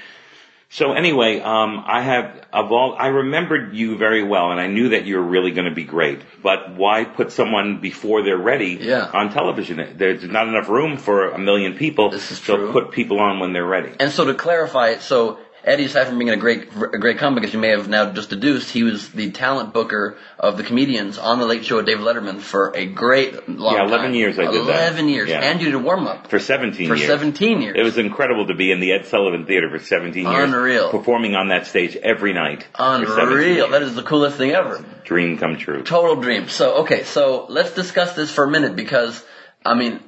So 0.74 0.94
anyway, 0.94 1.42
um, 1.42 1.84
I 1.86 2.02
have 2.02 2.46
of 2.54 2.72
all 2.72 2.96
I 2.98 3.08
remembered 3.08 3.76
you 3.76 3.98
very 3.98 4.24
well, 4.24 4.52
and 4.52 4.60
I 4.60 4.68
knew 4.68 4.90
that 4.90 5.04
you 5.06 5.18
were 5.18 5.24
really 5.24 5.52
going 5.52 5.68
to 5.68 5.76
be 5.76 5.84
great. 5.84 6.22
But 6.42 6.76
why 6.78 7.04
put 7.04 7.34
someone 7.34 7.82
before 7.82 8.24
they're 8.24 8.38
ready 8.38 8.78
Yeah. 8.82 9.10
on 9.14 9.34
television? 9.34 9.96
There's 9.98 10.24
not 10.24 10.48
enough 10.48 10.70
room 10.70 10.96
for 10.98 11.32
a 11.32 11.38
million 11.38 11.74
people. 11.74 12.10
This 12.10 12.32
is 12.32 12.40
so 12.40 12.56
true. 12.56 12.72
put 12.72 12.92
people 12.92 13.20
on 13.20 13.40
when 13.40 13.52
they're 13.52 13.66
ready. 13.66 13.92
And 14.00 14.12
so 14.12 14.24
to 14.26 14.34
clarify, 14.34 14.92
it 14.92 15.02
so 15.02 15.40
Eddie, 15.64 15.86
aside 15.86 16.08
from 16.08 16.18
being 16.18 16.32
a 16.32 16.38
great, 16.38 16.70
a 16.76 16.98
great 16.98 17.20
comic, 17.20 17.44
as 17.44 17.54
you 17.54 17.60
may 17.60 17.70
have 17.70 17.88
now 17.88 18.12
just 18.12 18.32
deduced, 18.32 18.72
he 18.72 18.82
was 18.82 19.10
the 19.10 19.30
talent 19.30 19.74
booker 19.74 20.18
of 20.40 20.58
the 20.58 20.64
comedians 20.64 21.20
on 21.20 21.38
the 21.38 21.46
Late 21.46 21.64
Show 21.64 21.76
with 21.78 21.86
David 21.86 22.04
Letterman 22.04 22.40
for 22.40 22.72
a 22.76 22.88
great 22.88 23.48
long 23.48 23.76
Yeah, 23.76 23.82
time. 23.82 23.90
11 23.90 24.14
years 24.16 24.40
I 24.40 24.46
did 24.46 24.54
that. 24.54 24.60
Eleven 24.62 25.08
years, 25.08 25.30
Yeah. 25.30 25.42
and 25.42 25.60
you 25.60 25.66
did 25.68 25.76
a 25.76 25.80
warm 25.80 26.08
up 26.08 26.28
For 26.32 26.40
17 26.40 26.88
for 26.88 26.96
years. 26.96 27.08
seventeen 27.08 27.62
years. 27.62 27.76
It 27.78 27.84
was 27.84 28.00
incredible 28.00 28.48
to 28.48 28.56
be 28.56 28.72
in 28.72 28.80
the 28.80 28.92
Ed 28.92 29.06
Sullivan 29.06 29.46
Theater 29.46 29.70
for 29.70 29.78
17 29.78 30.26
years. 30.26 30.44
Unreal. 30.50 30.90
Performing 30.90 31.36
on 31.36 31.50
that 31.50 31.68
stage 31.68 31.96
every 31.96 32.34
night. 32.34 32.66
unreal. 32.80 33.70
That 33.70 33.84
is 33.84 33.94
the 33.94 34.04
coolest 34.04 34.38
thing 34.38 34.52
ever. 34.54 34.84
Dream 35.06 35.38
come 35.38 35.58
true. 35.58 35.84
Total 35.84 36.16
dream. 36.16 36.48
So, 36.50 36.78
okay, 36.84 37.04
so 37.04 37.46
let's 37.50 37.72
discuss 37.76 38.16
this 38.16 38.32
for 38.32 38.46
a 38.46 38.50
minute 38.50 38.76
because, 38.76 39.24
I 39.64 39.76
mean, 39.76 40.00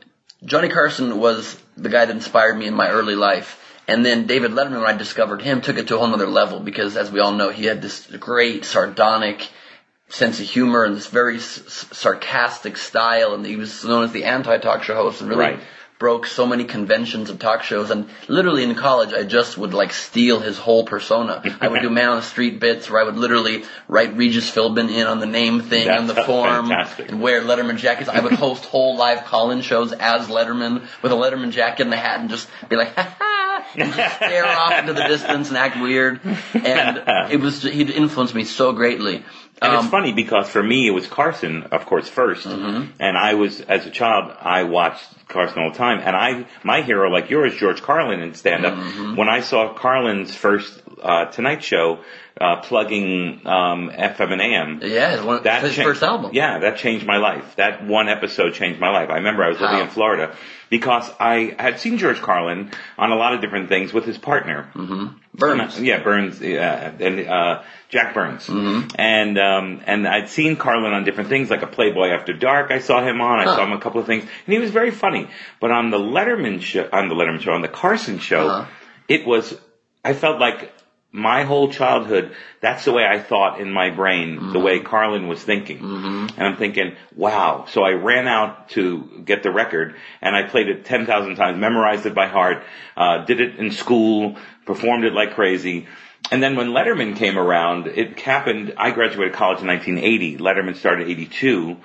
Johnny 0.43 0.69
Carson 0.69 1.19
was 1.19 1.55
the 1.77 1.89
guy 1.89 2.05
that 2.05 2.15
inspired 2.15 2.57
me 2.57 2.65
in 2.65 2.74
my 2.74 2.89
early 2.89 3.15
life. 3.15 3.60
And 3.88 4.06
then 4.06 4.28
David 4.28 4.52
Letterman, 4.52 4.82
when 4.82 4.94
I 4.96 4.98
discovered 4.98 5.42
him, 5.42 5.62
took 5.62 5.78
it 5.78 5.88
to 5.90 5.96
a 5.96 5.98
whole 6.00 6.08
nother 6.08 6.28
level 6.28 6.60
because, 6.60 6.96
as 6.96 7.12
we 7.12 7.20
all 7.20 7.34
know, 7.34 7.50
he 7.50 7.66
had 7.66 7.82
this 7.82 8.08
great, 8.08 8.63
sardonic, 8.66 9.50
sense 10.10 10.40
of 10.40 10.46
humor 10.48 10.84
and 10.84 10.96
this 10.96 11.08
very 11.08 11.38
s- 11.38 11.88
sarcastic 11.92 12.78
style, 12.78 13.34
and 13.34 13.46
he 13.46 13.56
was 13.56 13.84
known 13.84 14.04
as 14.04 14.12
the 14.12 14.25
anti-talk 14.25 14.84
show 14.84 14.96
host, 14.96 15.22
and 15.22 15.30
really 15.30 15.42
Right. 15.46 15.60
broke 16.00 16.28
so 16.28 16.46
many 16.46 16.66
conventions 16.66 17.30
of 17.30 17.40
talk 17.40 17.63
shows. 17.63 17.90
And 17.90 18.10
literally 18.28 18.63
in 18.63 18.75
college, 18.75 19.13
I 19.13 19.24
just 19.24 19.58
would 19.58 19.74
like 19.74 19.92
steal 19.94 20.40
his 20.40 20.58
whole 20.58 20.86
persona. 20.86 21.42
I 21.62 21.68
would 21.70 21.82
do 21.82 21.90
man 22.00 22.10
on 22.10 22.16
the 22.18 22.22
street 22.24 22.60
bits 22.60 22.90
where 22.90 23.02
I 23.02 23.06
would 23.06 23.16
literally 23.18 23.63
write 23.88 24.16
Regis 24.18 24.50
Philbin 24.52 24.90
in 24.92 25.08
on 25.08 25.20
the 25.20 25.25
name 25.25 25.62
thing 25.62 25.90
on 25.90 26.08
the 26.08 26.16
form 26.16 26.68
fantastic. 26.68 27.10
and 27.10 27.22
wear 27.22 27.42
Letterman 27.42 27.78
jackets. 27.78 28.10
I 28.10 28.20
would 28.20 28.34
host 28.34 28.66
whole 28.66 28.98
live 28.98 29.24
call-in 29.25 29.62
shows 29.62 29.94
as 29.94 30.28
Letterman 30.28 30.82
with 31.02 31.12
a 31.12 31.16
Letterman 31.16 31.52
jacket 31.52 31.84
and 31.86 31.94
a 31.94 31.98
hat 31.98 32.20
and 32.20 32.30
just 32.30 32.48
be 32.70 32.75
like, 32.75 32.94
ha 32.96 33.16
ha, 33.18 33.33
stare 33.74 34.46
off 34.46 34.80
into 34.80 34.94
the 34.94 35.03
distance 35.08 35.50
and 35.50 35.58
act 35.58 35.80
weird. 35.80 36.20
And 36.53 37.32
it 37.32 37.39
was, 37.39 37.63
he'd 37.63 37.89
influenced 37.89 38.36
me 38.36 38.44
so 38.46 38.74
greatly. 38.74 39.24
And 39.62 39.72
Um, 39.74 39.80
it's 39.86 39.92
funny 39.92 40.12
because 40.13 40.50
for 40.50 40.62
me 40.63 40.88
it 40.88 40.92
was 40.92 41.08
Carson, 41.08 41.63
of 41.72 41.86
course, 41.86 42.10
1st 42.10 42.44
Mm-hmm. 42.44 42.92
and 43.00 43.18
I 43.18 43.36
was 43.36 43.62
as 43.62 43.86
a 43.86 43.92
child 43.92 44.36
I 44.42 44.63
watched 44.63 45.06
Carson 45.27 45.60
all 45.63 45.72
the 45.72 45.77
time, 45.77 46.00
and 46.00 46.15
I 46.15 46.46
my 46.63 46.82
hero 46.82 47.10
like 47.10 47.30
yours, 47.30 47.56
George 47.56 47.82
Carlin 47.82 48.20
in 48.20 48.34
stand 48.34 48.65
up. 48.65 48.74
Mm-hmm. 48.74 49.15
When 49.15 49.30
I 49.30 49.39
saw 49.42 49.74
Carlin's 49.74 50.36
first 50.36 50.82
uh, 51.01 51.25
Tonight 51.25 51.63
Show 51.63 52.00
uh, 52.40 52.58
plugging 52.62 53.42
um, 53.46 53.90
FM 53.92 54.32
and 54.32 54.42
AM, 54.42 54.80
yeah, 54.84 55.13
it's 55.16 55.24
one, 55.24 55.44
that 55.44 55.62
first 55.72 56.02
album. 56.04 56.32
Yeah, 56.34 56.60
that 56.60 56.78
changed 56.78 57.06
my 57.06 57.18
life. 57.18 57.56
That 57.58 57.86
one 57.86 58.10
episode 58.10 58.54
changed 58.56 58.80
my 58.80 58.90
life. 58.90 59.10
I 59.10 59.16
remember 59.18 59.44
I 59.44 59.50
was 59.50 59.60
living 59.60 59.80
in 59.80 59.88
Florida 59.90 60.36
because 60.70 61.10
I 61.20 61.56
had 61.60 61.80
seen 61.80 62.00
George 62.00 62.20
Carlin 62.22 62.72
on 62.98 63.12
a 63.12 63.16
lot 63.16 63.34
of 63.36 63.42
different 63.42 63.70
things 63.70 63.94
with 63.94 64.06
his 64.06 64.18
partner. 64.18 64.68
Burns. 65.36 65.80
Yeah, 65.80 66.02
Burns, 66.04 66.42
yeah, 66.42 66.92
and 67.00 67.28
uh, 67.28 67.62
Jack 67.90 68.13
Burns, 68.13 68.48
Mm-hmm. 68.48 68.96
and 68.96 69.38
um, 69.40 69.82
and 69.86 70.08
I'd 70.08 70.30
seen 70.30 70.56
Carlin 70.56 70.94
on 70.94 71.04
different 71.06 71.30
things, 71.30 71.50
like 71.50 71.62
a 71.62 71.68
Playboy 71.68 72.10
After 72.10 72.34
Dark. 72.34 72.72
I 72.72 72.80
saw 72.80 73.04
him 73.04 73.22
on. 73.22 73.40
I 73.40 73.44
Huh. 73.46 73.56
saw 73.58 73.63
him 73.63 73.74
a 73.74 73.80
couple 73.80 74.00
of 74.02 74.08
things, 74.08 74.24
and 74.24 74.54
he 74.54 74.60
was 74.60 74.72
very 74.72 74.92
funny. 74.92 75.28
But 75.60 75.72
on 75.72 75.92
the 75.92 75.98
Letterman 76.00 76.62
show, 76.62 76.90
on 76.92 77.10
the 77.10 77.16
Letterman 77.16 77.42
show, 77.42 77.52
on 77.54 77.62
the 77.62 77.68
Carson 77.68 78.18
show, 78.20 78.48
Uh-huh. 78.48 78.66
it 79.08 79.25
was. 79.28 79.56
I 80.06 80.13
felt 80.13 80.40
like 80.40 80.73
my 81.13 81.43
whole 81.43 81.72
childhood. 81.72 82.36
That's 82.60 82.84
the 82.86 82.91
way 82.91 83.05
I 83.05 83.20
thought 83.20 83.62
in 83.62 83.72
my 83.72 83.91
brain, 83.91 84.51
the 84.51 84.60
way 84.60 84.79
Carlin 84.79 85.27
was 85.27 85.41
thinking, 85.41 85.77
mm-hmm. 85.77 86.39
and 86.39 86.41
I'm 86.48 86.58
thinking, 86.58 86.96
wow. 87.15 87.65
So 87.70 87.84
I 87.84 87.91
ran 87.91 88.27
out 88.27 88.70
to 88.70 89.22
get 89.24 89.43
the 89.43 89.51
record, 89.51 89.96
and 90.22 90.36
I 90.36 90.43
played 90.43 90.67
it 90.70 90.86
ten 90.86 91.05
thousand 91.05 91.36
times, 91.36 91.60
memorized 91.60 92.05
it 92.08 92.15
by 92.15 92.27
heart, 92.27 92.63
uh, 92.98 93.25
did 93.25 93.39
it 93.39 93.58
in 93.58 93.72
school, 93.72 94.38
performed 94.65 95.05
it 95.05 95.13
like 95.13 95.36
crazy. 95.36 95.88
And 96.32 96.41
then 96.41 96.55
when 96.55 96.70
Letterman 96.70 97.15
came 97.15 97.38
around, 97.38 97.88
it 97.88 98.20
happened, 98.20 98.74
I 98.77 98.91
graduated 98.91 99.34
college 99.34 99.60
in 99.62 99.67
1980. 99.67 100.38
Letterman 100.38 100.75
started 100.75 101.08
82. 101.10 101.77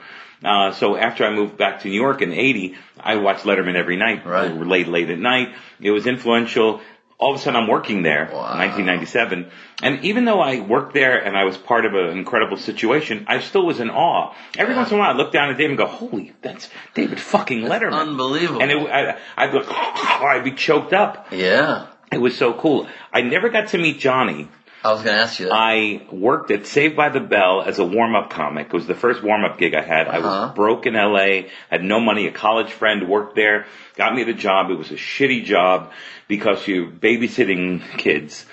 Uh, 0.44 0.72
so 0.72 0.96
after 0.96 1.26
I 1.26 1.34
moved 1.34 1.56
back 1.56 1.80
to 1.80 1.88
New 1.88 2.00
York 2.00 2.22
in 2.22 2.32
80, 2.32 2.76
I 3.00 3.16
watched 3.16 3.44
Letterman 3.44 3.74
every 3.74 3.96
night, 3.96 4.24
Right. 4.24 4.54
late, 4.54 4.86
late 4.86 5.10
at 5.10 5.18
night. 5.18 5.48
It 5.80 5.90
was 5.90 6.06
influential. 6.06 6.80
All 7.18 7.34
of 7.34 7.40
a 7.40 7.42
sudden 7.42 7.60
I'm 7.60 7.68
working 7.68 8.02
there, 8.02 8.30
Wow. 8.32 8.56
1997. 8.58 9.50
And 9.82 10.04
even 10.04 10.24
though 10.24 10.40
I 10.40 10.60
worked 10.60 10.94
there 10.94 11.18
and 11.18 11.36
I 11.36 11.44
was 11.44 11.56
part 11.56 11.84
of 11.84 11.94
an 11.94 12.16
incredible 12.16 12.56
situation, 12.56 13.24
I 13.28 13.40
still 13.40 13.66
was 13.66 13.80
in 13.80 13.90
awe. 13.90 14.34
Every 14.56 14.74
once 14.76 14.90
in 14.90 14.96
a 14.96 15.00
while 15.00 15.10
I 15.10 15.16
look 15.16 15.32
down 15.32 15.50
at 15.50 15.56
David 15.56 15.70
and 15.70 15.78
go, 15.78 15.86
holy, 15.86 16.32
that's 16.42 16.68
David 16.94 17.18
fucking 17.20 17.62
Letterman. 17.62 17.92
unbelievable. 17.94 18.62
And 18.62 18.70
it, 18.70 18.78
I, 18.88 19.18
I'd 19.36 19.50
go, 19.52 19.62
I'd 19.68 20.44
be 20.44 20.52
choked 20.52 20.92
up. 20.92 21.26
Yeah. 21.32 21.86
It 22.12 22.18
was 22.18 22.36
so 22.38 22.54
cool. 22.54 22.88
I 23.12 23.20
never 23.22 23.48
got 23.48 23.68
to 23.68 23.78
meet 23.78 23.98
Johnny. 23.98 24.48
I 24.84 24.92
was 24.92 25.02
gonna 25.02 25.18
ask 25.18 25.40
you 25.40 25.46
that. 25.46 25.52
I 25.54 26.02
worked 26.12 26.50
at 26.50 26.66
Saved 26.66 26.96
by 26.96 27.08
the 27.08 27.20
Bell 27.20 27.62
as 27.62 27.78
a 27.78 27.84
warm-up 27.84 28.30
comic. 28.30 28.68
It 28.68 28.72
was 28.72 28.86
the 28.86 28.94
first 28.94 29.22
warm-up 29.22 29.58
gig 29.58 29.74
I 29.74 29.82
had. 29.82 30.06
I 30.08 30.18
Uh-huh. 30.18 30.46
was 30.46 30.54
broke 30.54 30.86
in 30.86 30.94
LA, 30.94 31.48
had 31.70 31.82
no 31.82 31.98
money. 32.00 32.26
A 32.26 32.30
college 32.30 32.70
friend 32.70 33.08
worked 33.08 33.34
there, 33.34 33.66
got 33.96 34.14
me 34.14 34.22
the 34.24 34.32
job. 34.34 34.70
It 34.70 34.78
was 34.78 34.90
a 34.90 34.94
shitty 34.96 35.44
job 35.44 35.90
because 36.28 36.66
you're 36.68 36.86
babysitting 36.86 37.82
kids. 37.98 38.46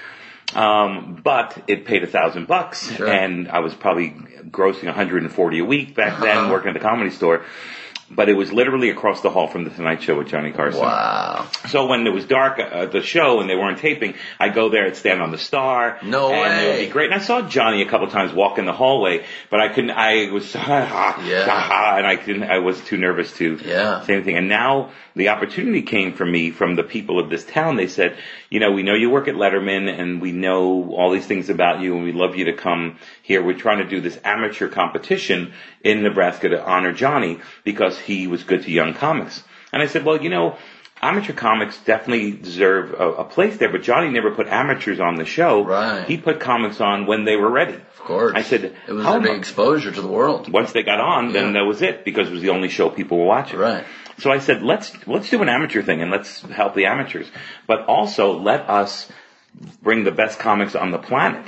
Um, 0.55 1.19
but 1.23 1.57
it 1.67 1.85
paid 1.85 2.03
a 2.03 2.07
thousand 2.07 2.47
bucks 2.47 2.89
and 2.99 3.49
I 3.49 3.59
was 3.59 3.73
probably 3.73 4.11
grossing 4.49 4.85
140 4.85 5.59
a 5.59 5.65
week 5.65 5.95
back 5.95 6.19
then 6.21 6.37
Uh-huh. 6.37 6.51
working 6.51 6.69
at 6.69 6.73
the 6.75 6.79
comedy 6.79 7.09
store. 7.11 7.41
But 8.09 8.29
it 8.29 8.33
was 8.33 8.53
literally 8.53 8.91
across 8.91 9.21
the 9.21 9.31
hall 9.31 9.47
from 9.47 9.63
the 9.63 9.71
Tonight 9.71 10.03
Show 10.03 10.15
with 10.15 10.27
Johnny 10.27 10.51
Carson. 10.51 10.79
wow. 10.81 11.49
So 11.69 11.87
when 11.87 12.05
it 12.05 12.11
was 12.13 12.25
dark 12.25 12.59
uh, 12.59 12.61
at 12.61 12.91
the 12.91 13.01
show 13.01 13.39
and 13.41 13.49
they 13.49 13.55
weren't 13.55 13.79
taping, 13.79 14.13
I'd 14.39 14.53
go 14.53 14.69
there, 14.69 14.85
I'd 14.85 14.95
stand 14.95 15.23
on 15.23 15.31
the 15.31 15.39
star. 15.39 15.97
No 16.03 16.31
and 16.31 16.65
it 16.65 16.69
would 16.69 16.85
be 16.85 16.91
great. 16.91 17.05
And 17.11 17.15
I 17.19 17.23
saw 17.23 17.41
Johnny 17.49 17.81
a 17.81 17.87
couple 17.89 18.07
times 18.07 18.31
walk 18.31 18.59
in 18.59 18.65
the 18.65 18.73
hallway, 18.73 19.25
but 19.49 19.59
I 19.59 19.69
couldn't, 19.69 19.89
I 19.89 20.29
was, 20.31 20.53
Yeah. 20.55 21.97
and 21.97 22.05
I 22.05 22.15
couldn't, 22.15 22.43
I 22.43 22.59
was 22.59 22.79
too 22.81 22.97
nervous 22.97 23.35
to 23.37 23.59
Yeah. 23.65 24.03
say 24.03 24.13
anything. 24.13 24.37
And 24.37 24.47
now 24.49 24.91
the 25.15 25.29
opportunity 25.29 25.81
came 25.81 26.13
for 26.13 26.25
me 26.25 26.51
from 26.51 26.75
the 26.75 26.83
people 26.83 27.19
of 27.19 27.31
this 27.31 27.43
town. 27.43 27.75
They 27.75 27.87
said, 27.87 28.17
you 28.49 28.59
know, 28.59 28.71
we 28.71 28.83
know 28.83 28.93
you 28.93 29.09
work 29.09 29.27
at 29.27 29.35
Letterman 29.35 29.89
and 29.99 30.21
we 30.21 30.31
know 30.31 30.93
all 30.95 31.11
these 31.11 31.25
things 31.25 31.49
about 31.49 31.81
you 31.81 31.95
and 31.95 32.03
we'd 32.03 32.15
love 32.15 32.35
you 32.35 32.45
to 32.45 32.53
come 32.53 32.97
here. 33.23 33.43
We're 33.43 33.57
trying 33.57 33.79
to 33.79 33.85
do 33.89 34.01
this 34.01 34.17
amateur 34.23 34.67
competition 34.69 35.53
in 35.83 36.03
Nebraska 36.03 36.49
to 36.49 36.63
honor 36.63 36.93
Johnny 36.93 37.39
because 37.63 37.97
he 37.99 38.27
was 38.27 38.43
good 38.43 38.63
to 38.63 38.71
young 38.71 38.93
comics. 38.93 39.43
And 39.73 39.81
I 39.81 39.87
said, 39.87 40.05
well, 40.05 40.21
you 40.21 40.29
know, 40.29 40.57
amateur 41.01 41.33
comics 41.33 41.77
definitely 41.83 42.31
deserve 42.31 42.93
a, 42.93 43.13
a 43.13 43.23
place 43.25 43.57
there, 43.57 43.69
but 43.71 43.83
Johnny 43.83 44.09
never 44.09 44.31
put 44.31 44.47
amateurs 44.47 44.99
on 44.99 45.15
the 45.15 45.25
show. 45.25 45.63
Right. 45.63 46.07
He 46.07 46.17
put 46.17 46.39
comics 46.39 46.79
on 46.79 47.05
when 47.07 47.25
they 47.25 47.35
were 47.35 47.49
ready. 47.49 47.73
Of 47.73 47.99
course. 47.99 48.33
I 48.35 48.43
said, 48.43 48.75
it 48.87 48.91
was 48.91 49.03
how 49.03 49.17
a 49.17 49.19
big 49.21 49.37
exposure 49.37 49.91
to 49.91 50.01
the 50.01 50.07
world. 50.07 50.51
once 50.51 50.71
they 50.71 50.83
got 50.83 50.99
on, 51.01 51.33
then 51.33 51.47
Yeah. 51.47 51.51
that 51.53 51.65
was 51.65 51.81
it 51.81 52.05
because 52.05 52.27
it 52.29 52.33
was 52.33 52.41
the 52.41 52.49
only 52.51 52.69
show 52.69 52.89
people 52.89 53.17
were 53.17 53.25
watching. 53.25 53.59
Right. 53.59 53.83
So 54.19 54.31
I 54.31 54.39
said, 54.39 54.63
let's 54.63 54.91
let's 55.07 55.29
do 55.29 55.41
an 55.41 55.49
amateur 55.49 55.81
thing 55.81 56.01
and 56.01 56.09
let's 56.11 56.41
help 56.41 56.73
the 56.75 56.85
amateurs, 56.85 57.27
but 57.67 57.85
also 57.87 58.39
let 58.39 58.69
us 58.69 59.11
bring 59.81 60.03
the 60.03 60.11
best 60.11 60.39
comics 60.39 60.75
on 60.75 60.91
the 60.91 60.97
planet 60.99 61.45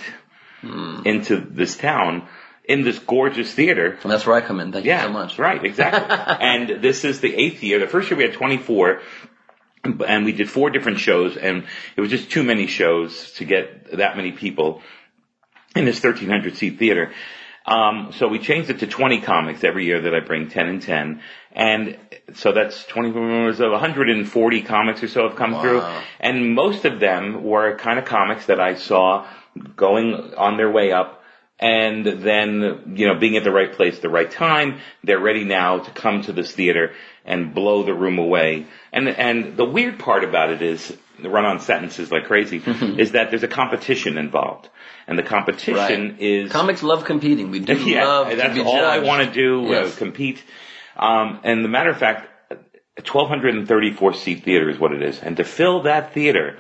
Hmm. 0.62 1.01
into 1.05 1.36
this 1.39 1.77
town 1.77 2.27
in 2.65 2.83
this 2.83 2.97
gorgeous 2.97 3.53
theater. 3.53 3.97
And 4.01 4.12
that's 4.12 4.25
where 4.25 4.36
I 4.36 4.41
come 4.41 4.59
in. 4.59 4.71
Thank 4.71 4.86
Yeah, 4.86 5.03
you 5.03 5.07
so 5.09 5.13
much. 5.13 5.38
right, 5.38 5.63
exactly. 5.63 6.01
and 6.47 6.81
this 6.81 7.05
is 7.05 7.19
the 7.21 7.33
eighth 7.36 7.62
year. 7.62 7.77
The 7.79 7.86
first 7.88 8.09
year 8.09 8.17
we 8.17 8.24
had 8.24 8.33
24, 8.33 9.01
and 10.07 10.25
we 10.25 10.31
did 10.31 10.50
four 10.50 10.71
different 10.71 11.00
shows, 11.00 11.38
and 11.38 11.63
it 11.95 12.01
was 12.01 12.09
just 12.09 12.31
too 12.31 12.43
many 12.43 12.65
shows 12.65 13.31
to 13.33 13.45
get 13.45 13.97
that 13.97 14.17
many 14.17 14.31
people 14.31 14.81
in 15.75 15.86
this 15.86 16.03
1300 16.03 16.57
seat 16.57 16.79
theater. 16.79 17.12
Um, 17.67 18.13
so 18.13 18.29
we 18.29 18.39
changed 18.39 18.69
it 18.69 18.79
to 18.79 18.88
20 18.88 19.21
comics 19.21 19.63
every 19.63 19.86
year 19.86 20.01
that 20.01 20.15
I 20.15 20.21
bring 20.21 20.50
10 20.50 20.67
and 20.67 20.81
10. 20.81 21.21
And 21.51 21.97
so 22.36 22.53
that's 22.53 22.86
20, 22.86 23.55
so 23.55 23.71
140 23.71 24.62
comics 24.62 25.03
or 25.03 25.09
so 25.09 25.27
have 25.27 25.38
come 25.38 25.59
through. 25.62 25.79
And 26.19 26.55
most 26.55 26.86
of 26.86 27.00
them 27.01 27.43
were 27.43 27.75
kind 27.75 28.00
of 28.00 28.05
comics 28.05 28.45
that 28.45 28.62
I 28.62 28.75
saw 28.75 29.27
going 29.75 30.33
on 30.36 30.55
their 30.55 30.71
way 30.71 30.93
up 30.93 31.24
and 31.59 32.05
then, 32.05 32.93
you 32.95 33.07
know, 33.07 33.15
being 33.15 33.36
at 33.36 33.43
the 33.43 33.51
right 33.51 33.74
place 33.74 33.95
at 33.95 34.01
the 34.01 34.09
right 34.09 34.29
time. 34.29 34.79
They're 35.03 35.19
ready 35.19 35.43
now 35.43 35.79
to 35.79 35.91
come 35.91 36.21
to 36.24 36.31
this 36.31 36.51
theater 36.53 36.93
and 37.25 37.53
blow 37.53 37.83
the 37.83 37.93
room 37.93 38.19
away. 38.19 38.67
And, 38.93 39.09
and 39.09 39.57
the 39.57 39.65
weird 39.65 40.00
part 40.00 40.24
about 40.24 40.51
it 40.51 40.62
is, 40.62 40.95
the 41.19 41.29
run 41.29 41.45
on 41.45 41.59
sentences 41.59 42.12
like 42.12 42.25
crazy, 42.25 42.62
is 42.97 43.13
that 43.13 43.31
there's 43.31 43.43
a 43.43 43.47
competition 43.47 44.19
involved. 44.19 44.69
And 45.07 45.17
the 45.17 45.23
competition 45.23 45.73
Right. 46.09 46.19
is 46.21 46.51
Comics 46.51 46.83
love 46.83 47.05
competing. 47.05 47.49
We 47.49 47.59
do 47.59 47.77
yeah, 47.85 48.05
love 48.05 48.29
to 48.29 48.35
that's 48.35 48.53
be 48.55 48.61
all 48.61 48.83
I 48.83 48.99
want 48.99 49.25
to 49.27 49.33
do. 49.33 49.65
Yes. 49.69 49.93
Uh, 49.93 49.97
compete. 49.97 50.43
Um, 50.97 51.39
and 51.43 51.63
the 51.63 51.69
matter 51.69 51.89
of 51.91 51.97
fact, 51.97 52.27
1,234 53.05 54.13
seat 54.15 54.43
theater 54.43 54.69
is 54.69 54.79
what 54.79 54.91
it 54.91 55.01
is, 55.03 55.19
and 55.21 55.37
to 55.37 55.43
fill 55.43 55.83
that 55.83 56.13
theater, 56.13 56.59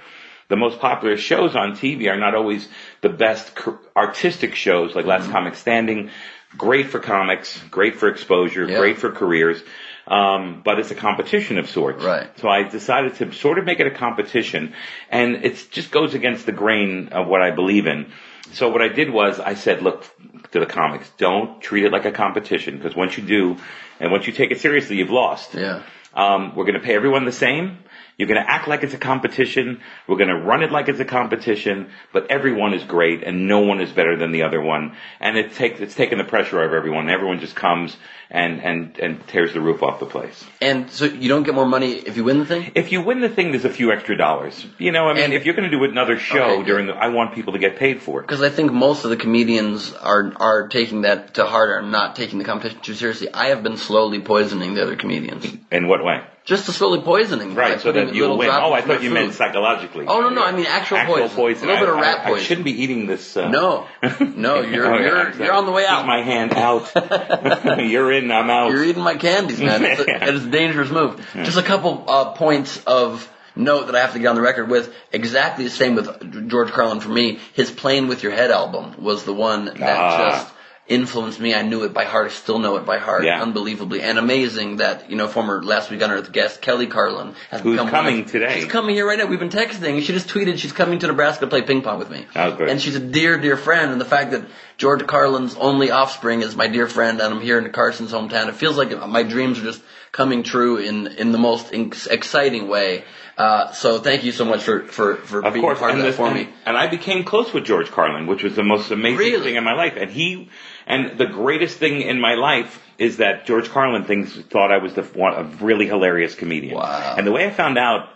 the 0.49 0.55
most 0.55 0.79
popular 0.79 1.17
shows 1.17 1.55
on 1.55 1.71
TV 1.73 2.07
are 2.09 2.17
not 2.17 2.35
always 2.35 2.67
the 3.01 3.09
best 3.09 3.51
artistic 3.95 4.55
shows, 4.55 4.95
like 4.95 5.05
Mm-hmm. 5.05 5.09
Last 5.09 5.31
Comic 5.31 5.55
Standing. 5.55 6.09
Great 6.57 6.87
for 6.89 6.99
comics, 6.99 7.61
great 7.69 7.95
for 7.97 8.07
exposure, 8.07 8.67
Yeah. 8.69 8.77
great 8.77 8.97
for 8.99 9.11
careers. 9.11 9.61
Um, 10.07 10.61
but 10.63 10.79
it's 10.79 10.89
a 10.91 10.95
competition 10.95 11.57
of 11.57 11.69
sorts. 11.69 12.01
Right. 12.01 12.29
So 12.39 12.47
I 12.47 12.63
decided 12.63 13.15
to 13.15 13.33
sort 13.33 13.57
of 13.59 13.65
make 13.65 13.81
it 13.81 13.87
a 13.87 13.91
competition, 13.91 14.73
and 15.09 15.43
it 15.43 15.67
just 15.71 15.91
goes 15.91 16.13
against 16.13 16.45
the 16.45 16.53
grain 16.53 17.09
of 17.11 17.27
what 17.27 17.41
I 17.41 17.51
believe 17.51 17.87
in. 17.87 18.09
So 18.53 18.69
what 18.69 18.81
I 18.81 18.87
did 18.87 19.11
was 19.11 19.39
I 19.39 19.53
said, 19.53 19.81
look 19.81 20.03
to 20.51 20.59
the 20.59 20.65
comics, 20.65 21.09
don't 21.17 21.61
treat 21.61 21.85
it 21.85 21.91
like 21.91 22.05
a 22.05 22.11
competition 22.11 22.77
because 22.77 22.95
once 22.95 23.17
you 23.17 23.23
do, 23.23 23.57
and 23.99 24.11
once 24.11 24.27
you 24.27 24.33
take 24.33 24.51
it 24.51 24.59
seriously, 24.59 24.97
you've 24.97 25.09
lost. 25.09 25.53
Yeah. 25.53 25.83
Um, 26.13 26.55
we're 26.55 26.65
going 26.65 26.79
to 26.79 26.85
pay 26.85 26.95
everyone 26.95 27.25
the 27.25 27.31
same. 27.31 27.77
You're 28.17 28.27
going 28.27 28.43
to 28.43 28.49
act 28.49 28.67
like 28.67 28.81
it's 28.81 28.95
a 28.95 28.97
competition. 28.97 29.81
We're 30.07 30.17
going 30.17 30.29
to 30.29 30.39
run 30.39 30.63
it 30.63 30.71
like 30.71 30.89
it's 30.89 30.99
a 30.99 31.05
competition, 31.05 31.91
but 32.11 32.31
everyone 32.31 32.73
is 32.73 32.83
great 32.83 33.23
and 33.23 33.47
no 33.47 33.59
one 33.59 33.79
is 33.79 33.91
better 33.91 34.17
than 34.17 34.31
the 34.31 34.41
other 34.41 34.59
one. 34.59 34.95
And 35.19 35.37
it 35.37 35.53
takes, 35.53 35.79
it's 35.79 35.93
taken 35.93 36.17
the 36.17 36.23
pressure 36.23 36.59
out 36.59 36.65
of 36.65 36.73
everyone. 36.73 37.09
Everyone 37.11 37.39
just 37.39 37.55
comes 37.55 37.95
and, 38.29 38.61
and, 38.61 38.99
and 38.99 39.27
tears 39.27 39.53
the 39.53 39.61
roof 39.61 39.81
off 39.83 39.99
the 39.99 40.05
place. 40.05 40.43
And 40.61 40.89
so 40.91 41.05
you 41.05 41.29
don't 41.29 41.43
get 41.43 41.55
more 41.55 41.65
money 41.65 41.93
if 41.93 42.17
you 42.17 42.23
win 42.23 42.39
the 42.39 42.45
thing? 42.45 42.71
If 42.75 42.91
you 42.91 43.01
win 43.01 43.21
the 43.21 43.29
thing, 43.29 43.51
there's 43.51 43.65
a 43.65 43.69
few 43.69 43.91
extra 43.91 44.17
dollars. 44.17 44.65
You 44.77 44.91
know, 44.91 45.07
I 45.07 45.13
mean, 45.13 45.23
And- 45.25 45.33
if 45.33 45.45
you're 45.45 45.55
going 45.55 45.69
to 45.69 45.75
do 45.77 45.83
another 45.83 46.17
show 46.19 46.43
Okay, 46.59 46.63
during 46.65 46.87
the, 46.87 46.93
I 46.93 47.07
want 47.07 47.33
people 47.35 47.53
to 47.53 47.59
get 47.59 47.77
paid 47.77 48.01
for 48.01 48.19
it. 48.19 48.27
Because 48.27 48.41
I 48.41 48.49
think 48.49 48.71
most 48.73 49.03
of 49.05 49.09
the 49.11 49.17
comedians 49.17 49.93
are 49.93 50.33
are 50.37 50.67
taking 50.67 51.01
that 51.01 51.35
to 51.35 51.45
heart 51.45 51.69
or 51.69 51.81
not 51.81 52.15
taking 52.15 52.39
the 52.39 52.45
competition 52.45 52.81
too 52.81 52.93
seriously. 52.95 53.29
I 53.33 53.47
have 53.47 53.63
been 53.63 53.77
slowly 53.77 54.19
poisoning 54.19 54.73
the 54.73 54.81
other 54.83 54.95
comedians. 54.95 55.45
In 55.71 55.87
what 55.87 56.03
way? 56.03 56.21
Just 56.45 56.65
to 56.67 56.71
slowly 56.71 57.01
poisoning. 57.01 57.55
Right, 57.55 57.71
like 57.71 57.81
so 57.81 57.91
that 57.91 58.15
you'll 58.15 58.37
win. 58.37 58.49
Oh, 58.49 58.71
I 58.71 58.79
thought 58.81 59.03
you 59.03 59.09
meant 59.09 59.33
psychologically. 59.33 60.05
Oh, 60.07 60.21
no, 60.21 60.29
no, 60.29 60.45
I 60.45 60.53
mean 60.53 60.65
actual 60.65 60.99
poison. 61.05 61.35
poison. 61.35 61.67
A 61.67 61.71
little 61.73 61.87
bit 61.87 61.93
of 61.93 61.99
rat 61.99 62.19
I- 62.19 62.23
I 62.23 62.29
poison. 62.29 62.45
shouldn't 62.45 62.63
be 62.65 62.81
eating 62.83 63.05
this. 63.05 63.35
Uh, 63.35 63.49
No, 63.49 63.85
no, 64.21 64.61
you're 64.61 64.85
Oh, 64.87 64.97
yeah, 64.97 65.05
you're 65.05 65.17
exactly. 65.19 65.45
you're 65.45 65.53
on 65.53 65.65
the 65.65 65.73
way 65.73 65.85
out. 65.85 65.97
Keep 65.99 66.07
my 66.07 66.21
hand 66.23 66.53
out. 66.53 66.89
you're 67.89 68.13
in, 68.13 68.16
I'm 68.25 68.49
out. 68.49 68.71
You're 68.71 68.83
eating 68.83 69.03
my 69.03 69.15
candies, 69.15 69.59
man. 69.59 69.83
It's 69.85 70.01
a, 70.01 70.05
Yeah. 70.07 70.25
it's 70.29 70.45
a 70.45 70.49
dangerous 70.49 70.89
move. 70.89 71.25
Just 71.35 71.57
a 71.57 71.63
couple 71.63 72.03
uh, 72.07 72.31
points 72.33 72.81
of 72.85 73.29
note 73.55 73.87
that 73.87 73.95
I 73.95 74.01
have 74.01 74.13
to 74.13 74.19
get 74.19 74.27
on 74.27 74.35
the 74.35 74.41
record 74.41 74.69
with. 74.69 74.93
Exactly 75.11 75.63
the 75.65 75.69
same 75.69 75.95
with 75.95 76.47
George 76.49 76.69
Carlin 76.71 76.99
for 76.99 77.09
me. 77.09 77.39
His 77.53 77.71
"Playing 77.71 78.07
with 78.07 78.23
Your 78.23 78.31
Head" 78.31 78.51
album 78.51 79.01
was 79.03 79.23
the 79.23 79.33
one 79.33 79.65
that 79.65 79.79
Ah. 79.81 80.29
just 80.31 80.53
influenced 80.87 81.39
me. 81.39 81.53
I 81.53 81.61
knew 81.63 81.83
it 81.83 81.93
by 81.93 82.05
heart. 82.05 82.27
I 82.27 82.29
still 82.29 82.59
know 82.59 82.77
it 82.77 82.85
by 82.85 82.97
heart. 82.97 83.23
Yeah. 83.23 83.41
Unbelievably 83.41 84.01
and 84.01 84.17
amazing 84.17 84.77
that 84.77 85.09
you 85.09 85.15
know 85.17 85.27
former 85.27 85.61
Last 85.63 85.89
Week 85.91 86.01
on 86.01 86.11
Earth 86.11 86.31
guest 86.31 86.61
Kelly 86.61 86.87
Carlin 86.87 87.35
has 87.51 87.61
Who's 87.61 87.73
become 87.73 87.89
coming 87.89 88.21
of- 88.21 88.31
today. 88.31 88.61
She's 88.61 88.71
coming 88.71 88.95
here 88.95 89.05
right 89.07 89.17
now. 89.17 89.25
We've 89.25 89.39
been 89.39 89.49
texting. 89.49 90.01
She 90.01 90.13
just 90.13 90.29
tweeted 90.29 90.57
she's 90.57 90.71
coming 90.71 90.99
to 90.99 91.07
Nebraska 91.07 91.41
to 91.45 91.47
play 91.49 91.61
ping 91.61 91.81
pong 91.81 91.99
with 91.99 92.09
me. 92.09 92.25
Oh, 92.35 92.55
good. 92.55 92.69
And 92.69 92.81
she's 92.81 92.95
a 92.95 92.99
dear, 92.99 93.37
dear 93.39 93.57
friend. 93.57 93.91
And 93.91 93.99
the 93.99 94.05
fact 94.05 94.31
that 94.31 94.45
George 94.77 95.05
Carlin's 95.07 95.55
only 95.55 95.91
offspring 95.91 96.41
is 96.41 96.55
my 96.55 96.67
dear 96.67 96.87
friend, 96.87 97.19
and 97.19 97.33
I'm 97.33 97.41
here 97.41 97.57
in 97.59 97.71
Carson's 97.71 98.11
hometown, 98.11 98.47
it 98.47 98.55
feels 98.55 98.77
like 98.77 98.91
my 99.07 99.23
dreams 99.23 99.59
are 99.59 99.63
just 99.63 99.81
coming 100.11 100.43
true 100.43 100.77
in 100.77 101.07
in 101.07 101.31
the 101.31 101.37
most 101.37 101.73
ex- 101.73 102.07
exciting 102.07 102.67
way. 102.67 103.03
Uh, 103.37 103.71
so 103.71 103.99
thank 103.99 104.23
you 104.23 104.31
so 104.31 104.45
much 104.45 104.63
for 104.63 104.85
for 104.87 105.15
for 105.17 105.45
Of 105.45 105.53
being 105.53 105.63
course, 105.63 105.77
part 105.79 105.91
of 105.91 105.95
and, 105.97 106.03
that 106.03 106.07
this- 106.09 106.15
for 106.17 106.27
and, 106.27 106.35
me. 106.35 106.49
and 106.65 106.75
I 106.77 106.87
became 106.87 107.23
close 107.23 107.53
with 107.53 107.65
George 107.65 107.91
Carlin, 107.91 108.25
which 108.27 108.43
was 108.43 108.55
the 108.55 108.63
most 108.63 108.89
amazing 108.91 109.17
Really? 109.17 109.43
thing 109.43 109.55
in 109.55 109.63
my 109.63 109.73
life. 109.73 109.93
And 109.95 110.09
he, 110.09 110.49
and 110.87 111.17
the 111.19 111.27
greatest 111.27 111.77
thing 111.77 112.01
in 112.01 112.19
my 112.19 112.33
life 112.33 112.81
is 112.97 113.17
that 113.17 113.45
George 113.45 113.69
Carlin 113.69 114.05
thinks 114.05 114.33
thought 114.33 114.71
I 114.71 114.77
was 114.79 114.93
the 114.95 115.03
one 115.03 115.33
a 115.35 115.43
really 115.63 115.85
hilarious 115.85 116.33
comedian. 116.33 116.75
Wow. 116.75 117.15
And 117.17 117.27
the 117.27 117.31
way 117.31 117.45
I 117.45 117.51
found 117.51 117.77
out, 117.77 118.09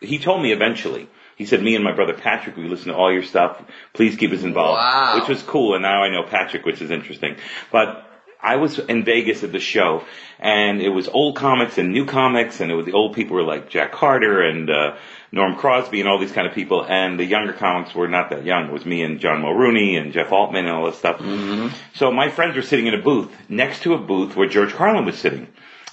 he 0.00 0.18
told 0.18 0.42
me 0.42 0.50
eventually. 0.52 1.08
He 1.36 1.46
said, 1.46 1.62
"Me 1.62 1.74
and 1.74 1.82
my 1.84 1.92
brother 1.92 2.12
Patrick, 2.14 2.56
we 2.56 2.68
listen 2.68 2.88
to 2.92 2.96
all 2.96 3.12
your 3.12 3.22
stuff. 3.24 3.60
Please 3.92 4.16
keep 4.16 4.32
us 4.32 4.42
involved." 4.42 4.78
Wow. 4.78 5.18
Which 5.20 5.28
was 5.28 5.42
cool, 5.42 5.74
and 5.74 5.82
now 5.82 6.02
I 6.02 6.08
know 6.08 6.22
Patrick, 6.24 6.64
which 6.64 6.80
is 6.82 6.90
interesting. 6.90 7.36
But 7.70 8.04
I 8.44 8.56
was 8.56 8.78
in 8.78 9.04
Vegas 9.04 9.42
at 9.42 9.52
the 9.52 9.58
show, 9.58 10.04
and 10.38 10.82
it 10.82 10.90
was 10.90 11.08
old 11.08 11.36
comics 11.36 11.78
and 11.78 11.92
new 11.92 12.04
comics, 12.04 12.60
and 12.60 12.70
it 12.70 12.74
was 12.74 12.84
the 12.84 12.92
old 12.92 13.14
people 13.14 13.36
were 13.36 13.42
like 13.42 13.70
Jack 13.70 13.92
Carter 13.92 14.42
and 14.42 14.68
uh, 14.68 14.96
Norm 15.32 15.56
Crosby 15.56 16.00
and 16.00 16.08
all 16.08 16.18
these 16.18 16.32
kind 16.32 16.46
of 16.46 16.52
people, 16.52 16.84
and 16.86 17.18
the 17.18 17.24
younger 17.24 17.54
comics 17.54 17.94
were 17.94 18.06
not 18.06 18.28
that 18.30 18.44
young. 18.44 18.66
It 18.66 18.72
was 18.72 18.84
me 18.84 19.02
and 19.02 19.18
John 19.18 19.40
Mulrooney 19.40 19.96
and 19.96 20.12
Jeff 20.12 20.30
Altman 20.30 20.66
and 20.66 20.74
all 20.74 20.84
this 20.84 20.98
stuff. 20.98 21.20
So 21.94 22.12
my 22.12 22.28
friends 22.28 22.54
were 22.54 22.62
sitting 22.62 22.86
in 22.86 22.94
a 22.94 23.02
booth 23.02 23.34
next 23.48 23.82
to 23.84 23.94
a 23.94 23.98
booth 23.98 24.36
where 24.36 24.48
George 24.48 24.74
Carlin 24.74 25.06
was 25.06 25.16
sitting. 25.16 25.48